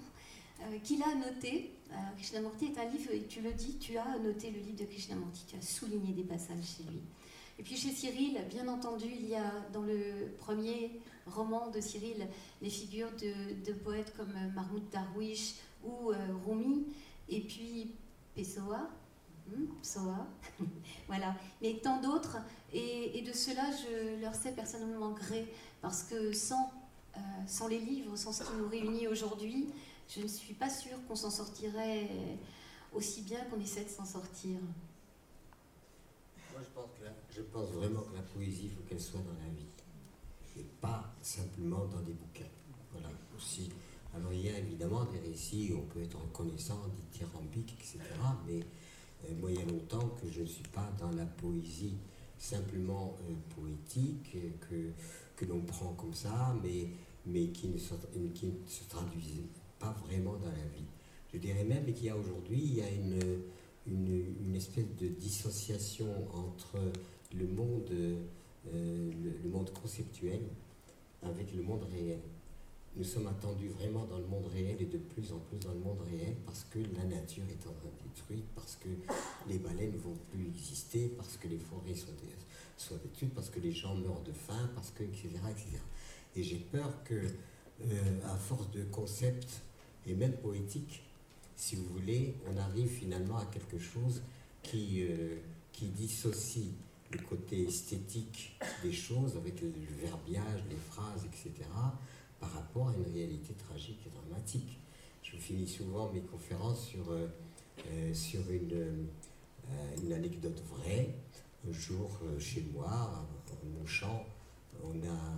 euh, 0.62 0.80
qu'il 0.80 1.02
a 1.02 1.16
noté. 1.16 1.72
Euh, 1.92 1.96
Krishnamurti 2.18 2.66
est 2.66 2.78
un 2.78 2.90
livre, 2.90 3.12
et 3.14 3.24
tu 3.24 3.42
le 3.42 3.54
dis, 3.54 3.78
tu 3.78 3.98
as 3.98 4.18
noté 4.20 4.52
le 4.52 4.60
livre 4.60 4.80
de 4.80 4.86
Krishnamurti, 4.86 5.46
tu 5.48 5.56
as 5.56 5.62
souligné 5.62 6.12
des 6.12 6.24
passages 6.24 6.66
chez 6.78 6.84
lui. 6.84 7.02
Et 7.58 7.64
puis 7.64 7.78
chez 7.78 7.92
Cyril, 7.92 8.38
bien 8.50 8.68
entendu, 8.68 9.06
il 9.18 9.30
y 9.30 9.36
a 9.36 9.52
dans 9.72 9.84
le 9.84 10.34
premier 10.40 11.00
roman 11.26 11.70
de 11.72 11.80
Cyril 11.80 12.28
les 12.62 12.70
figures 12.70 13.12
de, 13.14 13.74
poètes 13.74 14.14
comme 14.16 14.34
Mahmoud 14.54 14.90
Darwish 14.92 15.56
ou 15.84 16.12
euh, 16.12 16.16
Rumi, 16.46 16.86
et 17.30 17.42
puis 17.42 17.92
Pessoa, 18.36 18.90
hmm, 19.48 19.66
voilà, 21.08 21.36
mais 21.62 21.80
tant 21.82 22.02
d'autres, 22.02 22.38
et, 22.74 23.22
de 23.22 23.34
cela 23.34 23.64
je 23.72 24.22
leur 24.22 24.36
sais 24.36 24.52
personnellement 24.52 25.12
gré, 25.12 25.52
parce 25.82 26.04
que 26.04 26.34
sans 26.34 26.72
euh, 27.18 27.20
sans 27.48 27.68
les 27.70 27.80
livres, 27.80 28.18
sans 28.18 28.34
ce 28.34 28.44
qui 28.44 28.54
nous 28.58 28.68
réunit 28.68 29.08
aujourd'hui, 29.08 29.70
je 30.10 30.22
ne 30.22 30.28
suis 30.28 30.54
pas 30.54 30.70
sûre 30.70 30.98
qu'on 31.08 31.16
s'en 31.16 31.30
sortirait 31.30 32.10
aussi 32.94 33.22
bien 33.22 33.40
qu'on 33.46 33.60
essaie 33.60 33.86
de 33.86 33.90
s'en 33.90 34.06
sortir. 34.06 34.60
Moi, 36.52 36.62
je 36.62 36.70
pense, 36.74 36.90
je 37.30 37.42
pense 37.42 37.70
vraiment 37.70 38.02
que 38.02 38.16
la 38.16 38.22
poésie, 38.22 38.66
il 38.66 38.72
faut 38.72 38.84
qu'elle 38.88 39.00
soit 39.00 39.22
dans 39.22 39.34
la 39.34 39.50
vie, 39.50 39.66
simplement 41.22 41.86
dans 41.86 42.02
des 42.02 42.14
bouquins. 42.14 42.50
Voilà, 42.92 43.10
aussi. 43.36 43.70
Alors, 44.16 44.32
il 44.32 44.46
y 44.46 44.50
a 44.50 44.58
évidemment 44.58 45.06
des 45.06 45.20
récits 45.20 45.74
où 45.74 45.80
on 45.80 45.86
peut 45.94 46.02
être 46.02 46.18
reconnaissant, 46.18 46.80
dithyrambiques, 46.96 47.74
etc. 47.74 48.00
Mais 48.48 48.60
euh, 48.60 49.34
moi, 49.40 49.52
il 49.52 49.60
y 49.60 49.62
a 49.62 49.66
longtemps 49.66 50.10
que 50.22 50.32
je 50.32 50.42
ne 50.42 50.46
suis 50.46 50.68
pas 50.70 50.90
dans 51.00 51.12
la 51.12 51.26
poésie 51.26 51.96
simplement 52.38 53.16
euh, 53.30 53.34
poétique, 53.56 54.38
que, 54.70 54.92
que 55.36 55.46
l'on 55.46 55.62
prend 55.62 55.94
comme 55.94 56.14
ça, 56.14 56.56
mais 56.64 56.88
mais 57.26 57.48
qui 57.48 57.68
ne, 57.68 57.78
se, 57.78 57.94
qui 58.34 58.54
traduisait 58.90 59.46
pas 59.80 59.96
vraiment 60.06 60.34
dans 60.34 60.50
la 60.50 60.68
vie. 60.76 60.86
Je 61.34 61.40
dirais 61.40 61.64
même 61.64 61.86
qu'il 61.94 62.06
y 62.06 62.10
a 62.10 62.16
aujourd'hui, 62.16 62.82
une, 62.96 63.42
une, 63.88 64.56
espèce 64.56 64.86
de 65.00 65.08
dissociation 65.08 66.08
entre 66.34 66.78
le 67.36 67.48
monde, 67.48 67.90
euh, 67.92 69.12
le, 69.44 69.50
monde 69.50 69.72
conceptuel 69.72 70.42
avec 71.28 71.54
le 71.54 71.62
monde 71.62 71.84
réel. 71.92 72.20
Nous 72.98 73.04
sommes 73.04 73.28
attendus 73.28 73.68
vraiment 73.68 74.06
dans 74.06 74.20
le 74.20 74.26
monde 74.26 74.48
réel 74.54 74.78
et 74.80 74.86
de 74.86 74.98
plus 74.98 75.34
en 75.34 75.40
plus 75.40 75.58
dans 75.60 75.74
le 75.74 75.80
monde 75.80 76.00
réel 76.10 76.34
parce 76.46 76.66
que 76.72 76.80
la 76.96 77.04
nature 77.04 77.44
est 77.50 77.68
en 77.68 77.74
train 77.74 77.90
de 77.90 78.10
détruite, 78.10 78.46
parce 78.56 78.78
que 78.78 78.88
les 79.50 79.60
baleines 79.60 79.92
ne 79.92 79.98
vont 79.98 80.16
plus 80.32 80.48
exister, 80.48 81.12
parce 81.18 81.36
que 81.36 81.50
les 81.50 81.58
forêts 81.58 81.96
sont, 81.96 82.14
sont 82.78 82.96
détruites, 82.96 83.34
parce 83.34 83.50
que 83.50 83.60
les 83.60 83.74
gens 83.74 83.96
meurent 83.96 84.24
de 84.24 84.32
faim, 84.32 84.70
parce 84.76 84.92
que, 84.92 85.04
etc. 85.04 85.30
etc. 85.50 85.78
Et 86.38 86.44
j'ai 86.44 86.60
peur 86.72 87.04
que, 87.04 87.16
euh, 87.16 88.20
à 88.26 88.38
force 88.38 88.72
de 88.72 88.84
concepts 88.86 89.62
et 90.08 90.14
même 90.14 90.38
poétiques, 90.38 91.04
si 91.58 91.76
vous 91.76 91.86
voulez, 91.86 92.36
on 92.50 92.58
arrive 92.58 92.90
finalement 92.90 93.38
à 93.38 93.46
quelque 93.46 93.80
chose 93.80 94.22
qui, 94.64 95.04
euh, 95.04 95.36
qui 95.74 95.88
dissocie 95.88 96.72
le 97.18 97.24
côté 97.24 97.64
esthétique 97.64 98.60
des 98.84 98.92
choses 98.92 99.36
avec 99.38 99.62
le 99.62 99.72
verbiage, 100.02 100.62
les 100.70 100.76
phrases, 100.76 101.26
etc., 101.26 101.68
par 102.40 102.52
rapport 102.52 102.90
à 102.90 102.94
une 102.94 103.14
réalité 103.14 103.54
tragique 103.54 104.00
et 104.06 104.10
dramatique. 104.10 104.80
Je 105.24 105.38
finis 105.38 105.68
souvent 105.68 106.12
mes 106.12 106.22
conférences 106.22 106.88
sur, 106.88 107.12
euh, 107.12 108.14
sur 108.14 108.42
une, 108.52 109.08
une 110.04 110.14
anecdote 110.14 110.62
vraie. 110.70 111.16
Un 111.68 111.74
jour, 111.74 112.20
chez 112.38 112.64
moi, 112.74 113.28
dans 113.48 113.80
mon 113.80 113.86
champ, 113.86 114.26
on 114.84 114.96
a 115.08 115.36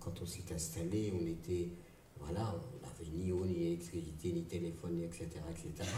quand 0.00 0.22
on 0.22 0.26
s'est 0.26 0.52
installé, 0.54 1.12
on 1.14 1.26
était, 1.26 1.68
voilà, 2.20 2.54
on 2.54 2.86
n'avait 2.86 3.16
ni 3.16 3.32
eau, 3.32 3.44
ni 3.44 3.66
électricité, 3.66 4.32
ni 4.32 4.42
téléphone, 4.44 5.02
etc., 5.02 5.28
etc. 5.50 5.90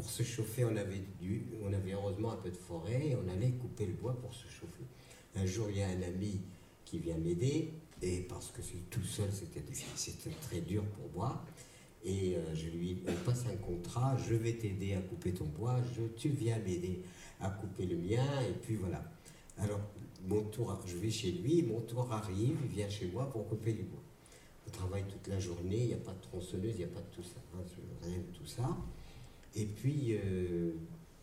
Pour 0.00 0.08
se 0.08 0.22
chauffer, 0.22 0.64
on 0.64 0.76
avait, 0.76 1.02
dû, 1.20 1.44
on 1.62 1.70
avait 1.74 1.92
heureusement 1.92 2.32
un 2.32 2.36
peu 2.36 2.48
de 2.48 2.56
forêt 2.56 3.08
et 3.08 3.16
on 3.16 3.28
allait 3.28 3.50
couper 3.50 3.84
le 3.84 3.92
bois 3.92 4.18
pour 4.18 4.32
se 4.32 4.48
chauffer. 4.48 4.84
Un 5.36 5.44
jour, 5.44 5.66
il 5.68 5.76
y 5.76 5.82
a 5.82 5.88
un 5.88 6.00
ami 6.00 6.40
qui 6.86 7.00
vient 7.00 7.18
m'aider, 7.18 7.74
et 8.00 8.20
parce 8.22 8.50
que 8.50 8.62
tout 8.88 9.04
seul, 9.04 9.28
c'était 9.30 10.30
très 10.40 10.62
dur 10.62 10.84
pour 10.84 11.10
moi. 11.14 11.44
Et 12.02 12.34
euh, 12.34 12.54
je 12.54 12.70
lui 12.70 12.94
passe 13.26 13.44
un 13.44 13.56
contrat, 13.56 14.16
je 14.26 14.36
vais 14.36 14.54
t'aider 14.54 14.94
à 14.94 15.02
couper 15.02 15.32
ton 15.32 15.44
bois, 15.44 15.76
tu 16.16 16.30
viens 16.30 16.58
m'aider 16.60 17.02
à 17.38 17.50
couper 17.50 17.84
le 17.84 17.98
mien, 17.98 18.24
et 18.48 18.54
puis 18.54 18.76
voilà. 18.76 19.04
Alors, 19.58 19.80
mon 20.26 20.44
tour, 20.44 20.80
je 20.86 20.96
vais 20.96 21.10
chez 21.10 21.32
lui, 21.32 21.62
mon 21.62 21.80
tour 21.82 22.10
arrive, 22.10 22.56
il 22.64 22.70
vient 22.74 22.88
chez 22.88 23.08
moi 23.08 23.28
pour 23.30 23.46
couper 23.46 23.74
les 23.74 23.82
bois. 23.82 24.02
On 24.66 24.70
travaille 24.70 25.04
toute 25.04 25.28
la 25.28 25.38
journée, 25.38 25.76
il 25.76 25.86
n'y 25.88 25.92
a 25.92 25.98
pas 25.98 26.14
de 26.14 26.22
tronçonneuse, 26.22 26.72
il 26.76 26.78
n'y 26.78 26.84
a 26.84 26.88
pas 26.88 27.00
de 27.00 27.14
tout 27.14 27.22
ça, 27.22 27.40
hein, 27.54 27.62
rien 28.02 28.16
de 28.16 28.38
tout 28.38 28.46
ça. 28.46 28.78
Et 29.56 29.66
puis, 29.66 30.14
euh, 30.14 30.72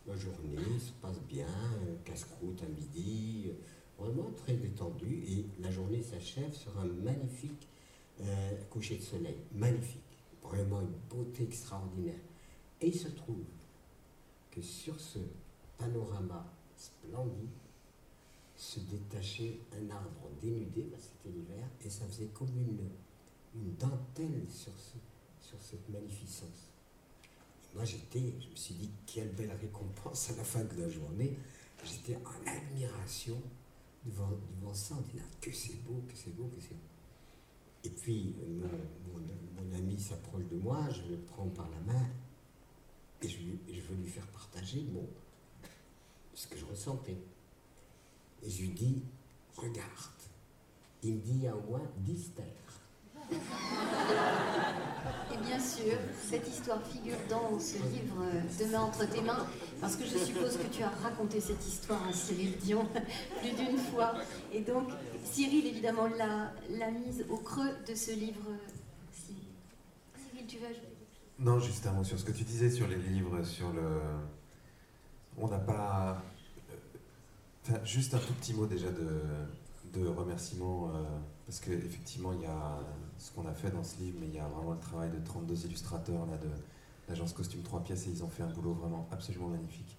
la 0.05 0.15
journée 0.15 0.79
se 0.79 0.91
passe 1.01 1.17
casse-croûte 2.03 2.61
à 2.63 2.67
midi, 2.67 3.51
vraiment 3.97 4.31
très 4.35 4.53
détendu. 4.53 5.23
Et 5.27 5.45
la 5.61 5.71
journée 5.71 6.01
s'achève 6.01 6.53
sur 6.53 6.77
un 6.79 6.85
magnifique 6.85 7.67
euh, 8.21 8.51
coucher 8.69 8.97
de 8.97 9.03
soleil, 9.03 9.37
magnifique, 9.53 10.01
vraiment 10.43 10.81
une 10.81 10.93
beauté 11.09 11.43
extraordinaire. 11.43 12.19
Et 12.81 12.87
il 12.87 12.95
se 12.95 13.09
trouve 13.09 13.43
que 14.51 14.61
sur 14.61 14.99
ce 14.99 15.19
panorama 15.77 16.45
splendide, 16.75 17.49
se 18.57 18.79
détachait 18.79 19.59
un 19.71 19.89
arbre 19.91 20.29
dénudé, 20.41 20.89
c'était 20.97 21.29
l'hiver, 21.35 21.69
et 21.85 21.89
ça 21.89 22.05
faisait 22.07 22.29
comme 22.33 22.49
une, 22.57 22.89
dentelle 23.77 24.45
sur 24.49 25.61
cette 25.61 25.89
magnificence. 25.89 26.66
Moi, 27.77 27.85
j'étais, 27.85 28.33
je 28.39 28.49
me 28.49 28.55
suis 28.55 28.73
dit, 28.73 28.89
quelle 29.05 29.29
belle 29.29 29.55
récompense 29.61 30.31
à 30.31 30.35
la 30.35 30.43
fin 30.43 30.63
de 30.63 30.81
la 30.81 30.89
journée. 30.89 31.37
J'étais 31.83 32.17
en 32.25 32.49
admiration 32.49 33.39
devant, 34.03 34.31
devant 34.59 34.73
ça, 34.73 34.95
en 34.95 35.01
disant, 35.01 35.23
que 35.39 35.51
c'est 35.51 35.75
beau, 35.83 36.01
que 36.07 36.15
c'est 36.15 36.35
beau, 36.35 36.49
que 36.55 36.59
c'est 36.59 36.73
beau. 36.73 36.81
Et 37.83 37.89
puis, 37.91 38.33
mon, 38.47 39.21
mon, 39.61 39.77
ami 39.77 39.99
s'approche 39.99 40.45
de 40.47 40.55
moi, 40.57 40.89
je 40.89 41.11
le 41.11 41.17
prends 41.19 41.47
par 41.49 41.69
la 41.69 41.93
main, 41.93 42.09
et 43.21 43.29
je, 43.29 43.37
veux 43.37 43.95
lui 44.01 44.09
faire 44.09 44.25
partager 44.27 44.81
mon, 44.91 45.07
ce 46.33 46.47
que 46.47 46.57
je 46.57 46.65
ressentais. 46.65 47.17
Et 48.43 48.49
je 48.49 48.61
lui 48.61 48.69
dis, 48.69 49.03
regarde. 49.55 49.85
Il 51.03 51.13
me 51.13 51.19
dit, 51.19 51.31
il 51.33 51.43
y 51.43 51.47
a 51.47 51.55
au 51.55 51.61
moins 51.61 51.87
10 51.99 52.31
terres. 52.33 52.66
Et 55.31 55.37
bien 55.45 55.59
sûr, 55.59 55.93
cette 56.29 56.47
histoire 56.47 56.81
figure 56.85 57.17
dans 57.29 57.59
ce 57.59 57.75
livre 57.75 58.21
euh, 58.21 58.41
Demain 58.59 58.81
entre 58.81 59.05
tes 59.09 59.21
mains, 59.21 59.45
parce 59.81 59.95
que 59.95 60.05
je 60.05 60.17
suppose 60.17 60.57
que 60.57 60.67
tu 60.67 60.83
as 60.83 60.89
raconté 60.89 61.39
cette 61.41 61.65
histoire 61.65 62.07
à 62.07 62.13
Cyril 62.13 62.57
Dion 62.57 62.87
plus 63.41 63.51
d'une 63.51 63.77
fois. 63.77 64.13
Et 64.53 64.61
donc, 64.61 64.87
Cyril, 65.23 65.67
évidemment, 65.67 66.07
l'a 66.07 66.91
mise 66.91 67.25
au 67.29 67.37
creux 67.37 67.71
de 67.87 67.95
ce 67.95 68.11
livre. 68.11 68.45
Cyril, 69.11 70.47
tu 70.47 70.57
veux 70.57 70.67
ajouter 70.67 70.87
Non, 71.39 71.59
juste 71.59 71.85
un 71.87 71.91
mot 71.91 72.03
sur 72.03 72.17
ce 72.17 72.23
que 72.23 72.31
tu 72.31 72.43
disais 72.43 72.69
sur 72.69 72.87
les 72.87 72.95
livres, 72.95 73.43
sur 73.43 73.71
le. 73.73 74.01
On 75.37 75.47
n'a 75.47 75.59
pas 75.59 76.23
juste 77.83 78.13
un 78.13 78.19
tout 78.19 78.33
petit 78.33 78.53
mot 78.53 78.65
déjà 78.65 78.89
de, 78.89 79.99
de 79.99 80.07
remerciement, 80.07 80.89
euh, 80.93 81.03
parce 81.45 81.59
qu'effectivement, 81.59 82.33
il 82.33 82.41
y 82.41 82.45
a 82.45 82.79
ce 83.17 83.31
qu'on 83.31 83.47
a 83.47 83.53
fait 83.53 83.71
dans 83.71 83.83
ce 83.83 83.99
livre, 83.99 84.17
mais 84.19 84.27
il 84.27 84.35
y 84.35 84.39
a 84.39 84.47
vraiment 84.47 84.73
le 84.73 84.79
travail 84.79 85.09
de 85.09 85.19
32 85.23 85.65
illustrateurs 85.65 86.25
de 86.25 86.49
l'agence 87.07 87.33
Costume 87.33 87.61
3 87.61 87.83
pièces, 87.83 88.07
et 88.07 88.11
ils 88.11 88.23
ont 88.23 88.29
fait 88.29 88.43
un 88.43 88.49
boulot 88.49 88.73
vraiment 88.73 89.07
absolument 89.11 89.47
magnifique. 89.47 89.97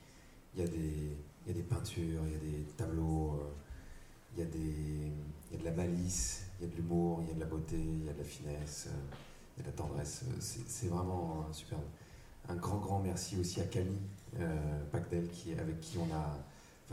Il 0.55 0.61
y 0.61 0.65
a 0.65 1.53
des, 1.53 1.63
peintures, 1.63 2.23
il 2.27 2.33
y 2.33 2.37
a 2.37 2.39
des 2.39 2.65
tableaux, 2.77 3.41
euh, 3.41 4.37
il, 4.37 4.43
y 4.43 5.57
a 5.57 5.59
de 5.59 5.65
la 5.65 5.73
malice, 5.73 6.45
il 6.59 6.67
y 6.67 6.69
a 6.69 6.73
de 6.73 6.77
l'humour, 6.77 7.21
il 7.23 7.29
y 7.29 7.31
a 7.31 7.35
de 7.35 7.41
la 7.41 7.47
beauté, 7.47 7.77
il 7.77 8.05
y 8.05 8.09
a 8.09 8.13
de 8.13 8.19
la 8.19 8.25
finesse, 8.25 8.89
euh, 8.89 9.17
il 9.57 9.61
y 9.61 9.67
a 9.67 9.71
de 9.71 9.77
la 9.77 9.83
tendresse. 9.83 10.25
C'est 10.41 10.89
vraiment 10.89 11.47
superbe. 11.53 11.83
Un 12.49 12.57
grand, 12.57 12.79
grand 12.79 13.01
merci 13.01 13.39
aussi 13.39 13.61
à 13.61 13.65
Camille 13.65 14.01
Pacdel, 14.91 15.29
qui, 15.29 15.53
avec 15.53 15.81
qui 15.81 15.99
on 15.99 16.15
a 16.15 16.39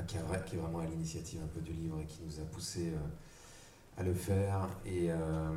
qui, 0.04 0.18
est 0.18 0.60
vraiment 0.60 0.80
à 0.80 0.86
l'initiative 0.86 1.42
un 1.44 1.48
peu 1.48 1.62
du 1.62 1.72
livre 1.72 2.00
et 2.02 2.06
qui 2.06 2.20
nous 2.26 2.40
a 2.40 2.46
poussé 2.46 2.90
euh, 2.90 4.02
à 4.02 4.04
le 4.04 4.14
faire. 4.14 4.68
Euh, 4.88 5.54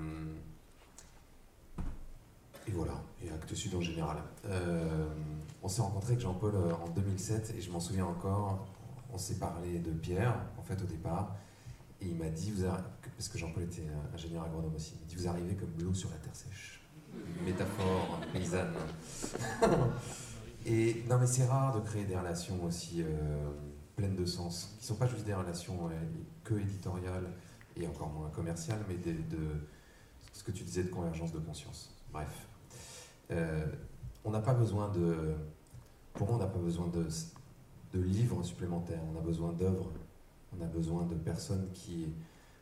et 2.69 2.73
voilà, 2.73 3.03
et 3.23 3.31
Actes 3.31 3.55
Sud 3.55 3.75
en 3.75 3.81
général. 3.81 4.19
Euh, 4.47 5.09
on 5.63 5.69
s'est 5.69 5.81
rencontré 5.81 6.13
avec 6.13 6.21
Jean-Paul 6.21 6.55
en 6.57 6.89
2007 6.91 7.55
et 7.57 7.61
je 7.61 7.71
m'en 7.71 7.81
souviens 7.81 8.05
encore. 8.05 8.67
On 9.13 9.19
s'est 9.19 9.39
parlé 9.39 9.79
de 9.79 9.91
Pierre, 9.91 10.35
en 10.59 10.63
fait, 10.63 10.81
au 10.83 10.87
départ. 10.87 11.35
Et 12.01 12.07
il 12.07 12.15
m'a 12.15 12.29
dit, 12.29 12.51
vous 12.53 12.65
parce 12.65 13.29
que 13.29 13.39
Jean-Paul 13.39 13.65
était 13.65 13.87
ingénieur 14.15 14.45
agronome 14.45 14.75
aussi, 14.77 14.95
il 14.95 15.01
m'a 15.01 15.07
dit 15.07 15.17
Vous 15.17 15.29
arrivez 15.29 15.55
comme 15.55 15.73
l'eau 15.81 15.95
sur 15.95 16.11
la 16.11 16.17
terre 16.17 16.37
sèche. 16.37 16.81
métaphore 17.45 18.21
paysanne. 18.33 18.75
et 20.67 21.05
non, 21.09 21.19
mais 21.19 21.27
c'est 21.27 21.47
rare 21.47 21.75
de 21.75 21.81
créer 21.81 22.05
des 22.05 22.17
relations 22.17 22.63
aussi 22.65 23.03
pleines 23.97 24.15
de 24.15 24.27
sens, 24.27 24.75
qui 24.79 24.85
ne 24.85 24.89
sont 24.89 24.95
pas 24.95 25.09
juste 25.09 25.25
des 25.25 25.35
relations 25.35 25.91
que 26.45 26.55
éditoriales 26.55 27.33
et 27.77 27.87
encore 27.87 28.11
moins 28.11 28.31
commerciales, 28.31 28.85
mais 28.89 28.95
de, 28.95 29.15
ce 30.33 30.45
que 30.45 30.53
tu 30.53 30.63
disais 30.63 30.85
de 30.85 30.91
convergence 30.91 31.33
de 31.33 31.41
conscience. 31.41 31.93
Bref. 32.13 32.48
Euh, 33.31 33.67
on 34.25 34.31
n'a 34.31 34.41
pas 34.41 34.55
besoin 34.55 34.89
de. 34.89 35.35
Pour 36.15 36.27
moi, 36.27 36.37
on 36.37 36.41
n'a 36.41 36.47
pas 36.47 36.59
besoin 36.59 36.89
de, 36.89 37.07
de 37.93 38.01
livres 38.01 38.43
supplémentaires, 38.43 39.01
on 39.13 39.19
a 39.19 39.21
besoin 39.21 39.53
d'œuvres, 39.53 39.91
on 40.57 40.63
a 40.63 40.67
besoin 40.67 41.05
de 41.05 41.15
personnes 41.15 41.69
qui. 41.73 42.13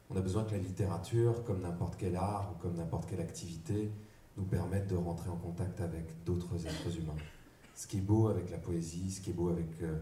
On 0.09 0.16
a 0.16 0.20
besoin 0.20 0.44
que 0.44 0.52
la 0.52 0.59
littérature, 0.59 1.43
comme 1.43 1.62
n'importe 1.62 1.97
quel 1.97 2.14
art 2.14 2.52
ou 2.52 2.62
comme 2.62 2.76
n'importe 2.76 3.09
quelle 3.09 3.20
activité, 3.20 3.90
nous 4.36 4.44
permette 4.44 4.86
de 4.86 4.94
rentrer 4.94 5.30
en 5.30 5.36
contact 5.36 5.80
avec 5.80 6.22
d'autres 6.24 6.64
êtres 6.66 6.97
humains. 6.97 7.16
Ce 7.74 7.86
qui 7.88 7.98
est 7.98 8.02
beau 8.02 8.28
avec 8.28 8.51
la 8.51 8.59
poésie, 8.59 9.10
ce 9.10 9.20
qui 9.20 9.30
est 9.30 9.32
beau 9.32 9.48
avec 9.48 9.82
euh, 9.82 9.98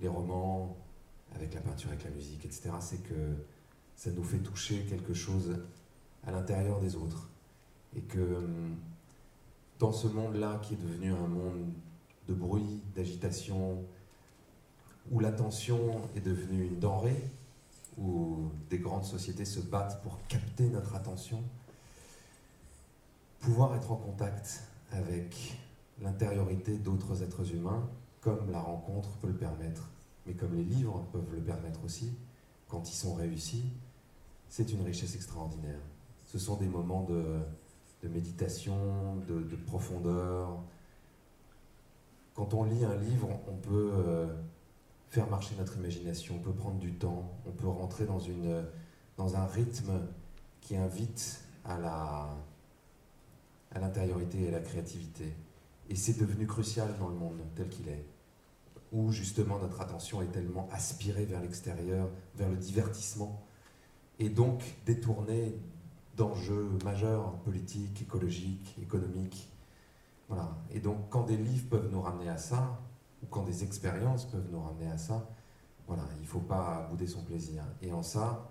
les 0.00 0.06
romans, 0.06 0.76
avec 1.34 1.54
la 1.54 1.60
peinture, 1.60 1.90
avec 1.90 2.04
la 2.04 2.10
musique, 2.10 2.44
etc., 2.44 2.70
c'est 2.78 3.02
que 3.02 3.34
ça 3.96 4.10
nous 4.12 4.22
fait 4.22 4.38
toucher 4.38 4.84
quelque 4.84 5.14
chose 5.14 5.58
à 6.24 6.30
l'intérieur 6.30 6.80
des 6.80 6.94
autres. 6.94 7.28
Et 7.96 8.02
que 8.02 8.20
hum, 8.20 8.76
dans 9.82 9.90
ce 9.90 10.06
monde-là, 10.06 10.60
qui 10.62 10.74
est 10.74 10.76
devenu 10.76 11.10
un 11.12 11.26
monde 11.26 11.72
de 12.28 12.34
bruit, 12.34 12.80
d'agitation, 12.94 13.84
où 15.10 15.18
l'attention 15.18 16.02
est 16.14 16.20
devenue 16.20 16.68
une 16.68 16.78
denrée, 16.78 17.20
où 17.98 18.48
des 18.70 18.78
grandes 18.78 19.04
sociétés 19.04 19.44
se 19.44 19.58
battent 19.58 20.00
pour 20.04 20.24
capter 20.28 20.68
notre 20.68 20.94
attention, 20.94 21.42
pouvoir 23.40 23.74
être 23.74 23.90
en 23.90 23.96
contact 23.96 24.62
avec 24.92 25.58
l'intériorité 26.00 26.78
d'autres 26.78 27.24
êtres 27.24 27.52
humains, 27.52 27.90
comme 28.20 28.52
la 28.52 28.60
rencontre 28.60 29.10
peut 29.16 29.26
le 29.26 29.36
permettre, 29.36 29.90
mais 30.26 30.34
comme 30.34 30.54
les 30.54 30.62
livres 30.62 31.04
peuvent 31.10 31.34
le 31.34 31.40
permettre 31.40 31.84
aussi, 31.84 32.12
quand 32.68 32.88
ils 32.88 32.94
sont 32.94 33.14
réussis, 33.14 33.64
c'est 34.48 34.72
une 34.72 34.82
richesse 34.82 35.16
extraordinaire. 35.16 35.80
Ce 36.26 36.38
sont 36.38 36.54
des 36.54 36.68
moments 36.68 37.02
de, 37.02 37.40
méditation, 38.08 39.16
de, 39.28 39.56
profondeur. 39.66 40.62
Quand 42.34 42.54
on 42.54 42.64
lit 42.64 42.84
un 42.84 42.96
livre, 42.96 43.28
on 43.48 43.56
peut 43.56 43.92
euh, 43.94 44.26
faire 45.10 45.28
marcher 45.28 45.54
notre 45.58 45.76
imagination, 45.76 46.36
on 46.36 46.42
peut 46.42 46.52
prendre 46.52 46.78
du 46.78 46.94
temps, 46.94 47.30
on 47.46 47.50
peut 47.50 47.68
rentrer 47.68 48.06
dans 48.06 49.36
un 49.36 49.46
rythme 49.46 50.00
qui 50.60 50.76
invite 50.76 51.44
à 51.64 51.78
la 51.78 52.36
à 53.74 53.80
l'intériorité 53.80 54.42
et 54.42 54.48
à 54.48 54.52
la 54.52 54.60
créativité. 54.60 55.32
Et 55.88 55.96
c'est 55.96 56.18
devenu 56.18 56.46
crucial 56.46 56.88
dans 56.98 57.08
le 57.08 57.14
monde 57.14 57.40
tel 57.56 57.68
qu'il 57.68 57.88
est 57.88 58.04
où 58.92 59.10
justement 59.10 59.58
notre 59.58 59.80
attention 59.80 60.20
est 60.20 60.32
tellement 60.32 60.68
aspirée 60.70 61.24
vers 61.24 61.40
l'extérieur, 61.40 62.10
vers 62.36 62.50
le 62.50 62.56
divertissement, 62.56 63.42
et 64.18 64.28
donc 64.28 64.62
détournée 64.84 65.54
d'enjeux 66.16 66.70
majeurs 66.84 67.32
politiques, 67.38 68.02
écologiques, 68.02 68.76
économiques. 68.80 69.48
Voilà. 70.28 70.56
Et 70.70 70.80
donc 70.80 71.08
quand 71.10 71.24
des 71.24 71.36
livres 71.36 71.68
peuvent 71.70 71.90
nous 71.90 72.00
ramener 72.00 72.28
à 72.28 72.38
ça, 72.38 72.80
ou 73.22 73.26
quand 73.26 73.44
des 73.44 73.64
expériences 73.64 74.24
peuvent 74.26 74.48
nous 74.50 74.60
ramener 74.60 74.90
à 74.90 74.98
ça, 74.98 75.28
voilà, 75.86 76.04
il 76.16 76.22
ne 76.22 76.26
faut 76.26 76.40
pas 76.40 76.86
bouder 76.90 77.06
son 77.06 77.22
plaisir. 77.22 77.62
Et 77.82 77.92
en 77.92 78.02
ça, 78.02 78.50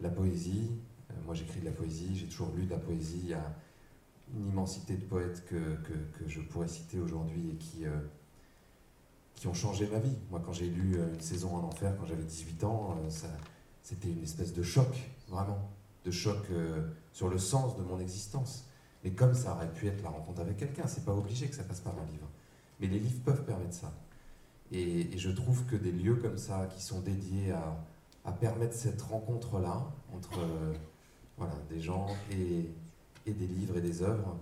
la 0.00 0.10
poésie, 0.10 0.70
euh, 1.10 1.14
moi 1.24 1.34
j'écris 1.34 1.60
de 1.60 1.66
la 1.66 1.72
poésie, 1.72 2.16
j'ai 2.16 2.26
toujours 2.26 2.52
lu 2.56 2.64
de 2.64 2.70
la 2.70 2.78
poésie, 2.78 3.20
il 3.22 3.30
y 3.30 3.34
a 3.34 3.54
une 4.34 4.48
immensité 4.48 4.96
de 4.96 5.04
poètes 5.04 5.44
que, 5.46 5.76
que, 5.82 6.26
je 6.26 6.40
pourrais 6.40 6.68
citer 6.68 6.98
aujourd'hui 6.98 7.50
et 7.50 7.56
qui... 7.56 7.86
Euh, 7.86 8.00
qui 9.36 9.46
ont 9.48 9.54
changé 9.54 9.86
ma 9.88 9.98
vie. 9.98 10.16
Moi, 10.30 10.40
quand 10.42 10.54
j'ai 10.54 10.70
lu 10.70 10.96
euh, 10.96 11.12
Une 11.12 11.20
saison 11.20 11.54
en 11.54 11.62
enfer, 11.64 11.94
quand 11.98 12.06
j'avais 12.06 12.24
18 12.24 12.64
ans, 12.64 12.96
c'était 13.82 14.08
une 14.08 14.22
espèce 14.22 14.54
de 14.54 14.62
choc, 14.62 14.88
vraiment, 15.28 15.70
de 16.06 16.10
choc 16.12 16.38
euh, 16.50 16.80
sur 17.12 17.28
le 17.28 17.38
sens 17.38 17.76
de 17.76 17.82
mon 17.82 17.98
existence. 17.98 18.64
Mais 19.04 19.10
comme 19.10 19.34
ça 19.34 19.54
aurait 19.54 19.70
pu 19.72 19.88
être 19.88 20.02
la 20.02 20.08
rencontre 20.10 20.40
avec 20.40 20.56
quelqu'un, 20.56 20.86
c'est 20.86 21.04
pas 21.04 21.12
obligé 21.12 21.48
que 21.48 21.54
ça 21.54 21.64
passe 21.64 21.80
par 21.80 21.92
un 21.94 22.06
livre. 22.06 22.28
Mais 22.80 22.86
les 22.86 22.98
livres 22.98 23.20
peuvent 23.24 23.44
permettre 23.44 23.74
ça. 23.74 23.92
Et, 24.72 25.16
je 25.16 25.30
trouve 25.30 25.64
que 25.66 25.76
des 25.76 25.92
lieux 25.92 26.16
comme 26.16 26.38
ça, 26.38 26.66
qui 26.74 26.82
sont 26.82 27.00
dédiés 27.00 27.52
à, 27.52 27.76
permettre 28.40 28.74
cette 28.74 29.02
rencontre-là, 29.02 29.88
entre 30.12 30.40
voilà, 31.38 31.54
des 31.70 31.80
gens 31.80 32.08
et, 32.32 32.68
et, 33.24 33.32
des 33.32 33.46
livres 33.46 33.76
et 33.76 33.80
des 33.80 34.02
œuvres, 34.02 34.36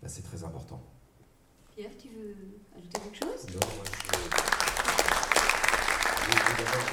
bah, 0.00 0.08
c'est 0.08 0.22
très 0.22 0.42
important. 0.42 0.80
Pierre, 1.74 1.90
tu 1.98 2.08
veux 2.08 2.34
ajouter 2.74 2.98
quelque 2.98 3.18
chose? 3.18 3.44
Non, 3.52 3.60
moi 3.76 3.84
je, 3.84 3.90
je 3.90 3.96
veux 4.18 4.30
d'abord 6.64 6.86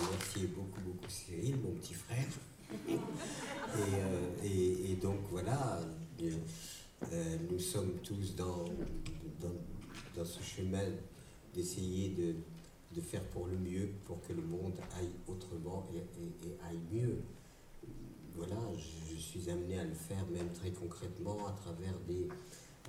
remercier, 0.00 0.46
beaucoup, 0.48 0.80
beaucoup 0.80 1.08
Cyril, 1.08 1.56
mon 1.62 1.70
petit 1.72 1.94
frère. 1.94 2.26
Et, 2.72 3.94
euh, 3.94 4.90
et, 4.90 4.94
donc 4.96 5.18
voilà, 5.30 5.80
euh, 6.22 7.36
nous 7.50 7.58
sommes 7.58 7.94
tous 8.02 8.34
dans, 8.36 8.64
dans, 10.16 10.24
ce 10.24 10.42
chemin 10.42 10.84
d'essayer 11.54 12.10
de, 12.10 12.34
de 12.94 13.00
faire 13.00 13.24
pour 13.24 13.46
le 13.46 13.56
mieux, 13.56 13.90
pour 14.04 14.20
que 14.22 14.32
le 14.32 14.42
monde 14.42 14.74
aille 14.98 15.10
autrement 15.26 15.88
et, 15.94 16.00
aille 16.68 16.80
mieux. 16.92 17.22
Voilà, 18.34 18.56
je, 18.76 19.16
suis 19.16 19.50
amené 19.50 19.78
à 19.78 19.84
le 19.84 19.94
faire 19.94 20.24
même 20.30 20.50
très 20.52 20.70
concrètement 20.70 21.46
à 21.46 21.52
travers 21.52 21.98
des, 22.06 22.28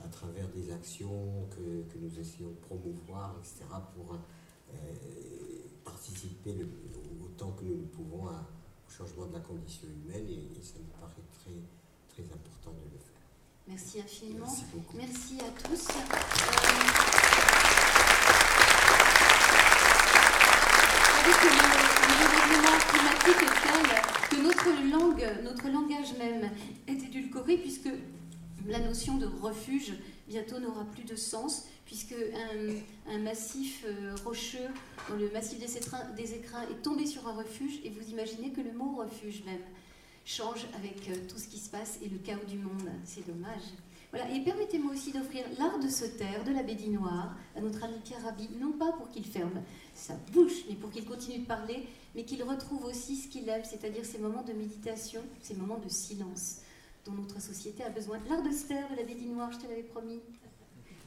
à 0.03 0.07
travers 0.07 0.47
des 0.49 0.71
actions 0.71 1.47
que, 1.51 1.97
nous 1.97 2.19
essayons 2.19 2.49
de 2.49 2.55
promouvoir, 2.55 3.35
etc., 3.39 3.65
pour 3.95 4.15
euh, 4.15 4.17
participer 5.83 6.55
autant 7.23 7.51
que 7.51 7.63
nous 7.65 7.77
le 7.77 7.87
pouvons 7.87 8.25
au 8.25 8.62
changement 8.95 9.25
de 9.25 9.33
la 9.33 9.39
condition 9.39 9.87
humaine 9.87 10.27
et, 10.29 10.61
ça 10.61 10.75
me 10.77 10.85
paraît 10.99 11.23
très, 11.31 11.51
très 12.09 12.23
important 12.31 12.71
de 12.71 12.91
le 12.91 12.99
faire. 12.99 13.21
Merci 13.67 13.99
infiniment. 14.01 14.45
Merci, 14.93 15.39
à 15.39 15.67
tous. 15.67 15.87
le, 21.43 21.59
climatique 22.91 23.41
est 23.41 23.57
tel 23.63 23.83
que 24.29 24.35
notre 24.43 24.69
langue, 24.91 25.25
notre 25.43 25.67
langage 25.69 26.13
même 26.19 26.51
est 26.87 27.03
édulcoré 27.03 27.57
puisque 27.57 27.89
la 28.67 28.79
notion 28.79 29.17
de 29.17 29.25
refuge 29.25 29.93
bientôt 30.27 30.59
n'aura 30.59 30.85
plus 30.85 31.03
de 31.03 31.15
sens 31.15 31.65
puisque 31.85 32.15
un, 33.07 33.17
massif 33.19 33.83
euh, 33.85 34.15
rocheux 34.23 34.69
dans 35.09 35.15
le 35.15 35.29
massif 35.31 35.59
des, 35.59 36.33
écrins 36.33 36.63
est 36.63 36.81
tombé 36.81 37.05
sur 37.05 37.27
un 37.27 37.33
refuge 37.33 37.79
et 37.83 37.89
vous 37.89 38.09
imaginez 38.09 38.51
que 38.51 38.61
le 38.61 38.71
mot 38.71 38.95
refuge 38.95 39.43
même 39.45 39.61
change 40.25 40.65
avec 40.75 41.09
euh, 41.09 41.15
tout 41.27 41.37
ce 41.37 41.47
qui 41.47 41.59
se 41.59 41.69
passe 41.69 41.99
et 42.01 42.09
le 42.09 42.17
chaos 42.17 42.45
du 42.47 42.57
monde. 42.57 42.89
C'est 43.03 43.25
dommage. 43.27 43.63
Et 44.31 44.41
permettez-moi 44.41 44.93
aussi 44.93 45.11
d'offrir 45.11 45.43
l'art 45.57 45.79
de 45.79 45.87
se 45.87 46.05
taire 46.05 46.43
de 46.43 46.51
la 46.51 46.61
Bédinoire 46.61 47.35
à 47.55 47.61
notre 47.61 47.83
ami 47.83 47.95
Pierre 48.03 48.23
Rabhi, 48.23 48.47
non 48.59 48.71
pas 48.73 48.91
pour 48.91 49.09
qu'il 49.09 49.25
ferme 49.25 49.63
sa 49.95 50.13
bouche, 50.31 50.65
mais 50.69 50.75
pour 50.75 50.91
qu'il 50.91 51.03
continue 51.03 51.39
de 51.39 51.47
parler, 51.47 51.87
mais 52.13 52.23
qu'il 52.23 52.43
retrouve 52.43 52.85
aussi 52.85 53.15
ce 53.15 53.27
qu'il 53.27 53.49
aime, 53.49 53.63
c'est-à-dire 53.63 54.05
ces 54.05 54.19
moments 54.19 54.43
de 54.43 54.53
méditation, 54.53 55.21
ces 55.41 55.55
moments 55.55 55.79
de 55.79 55.89
silence 55.89 56.59
dont 57.05 57.13
notre 57.13 57.41
société 57.41 57.83
a 57.83 57.89
besoin. 57.89 58.19
L'art 58.29 58.43
de 58.43 58.51
se 58.51 58.67
taire 58.67 58.89
de 58.91 58.95
la 58.95 59.03
Bédinoire, 59.03 59.51
je 59.51 59.57
te 59.57 59.67
l'avais 59.67 59.83
promis. 59.83 60.19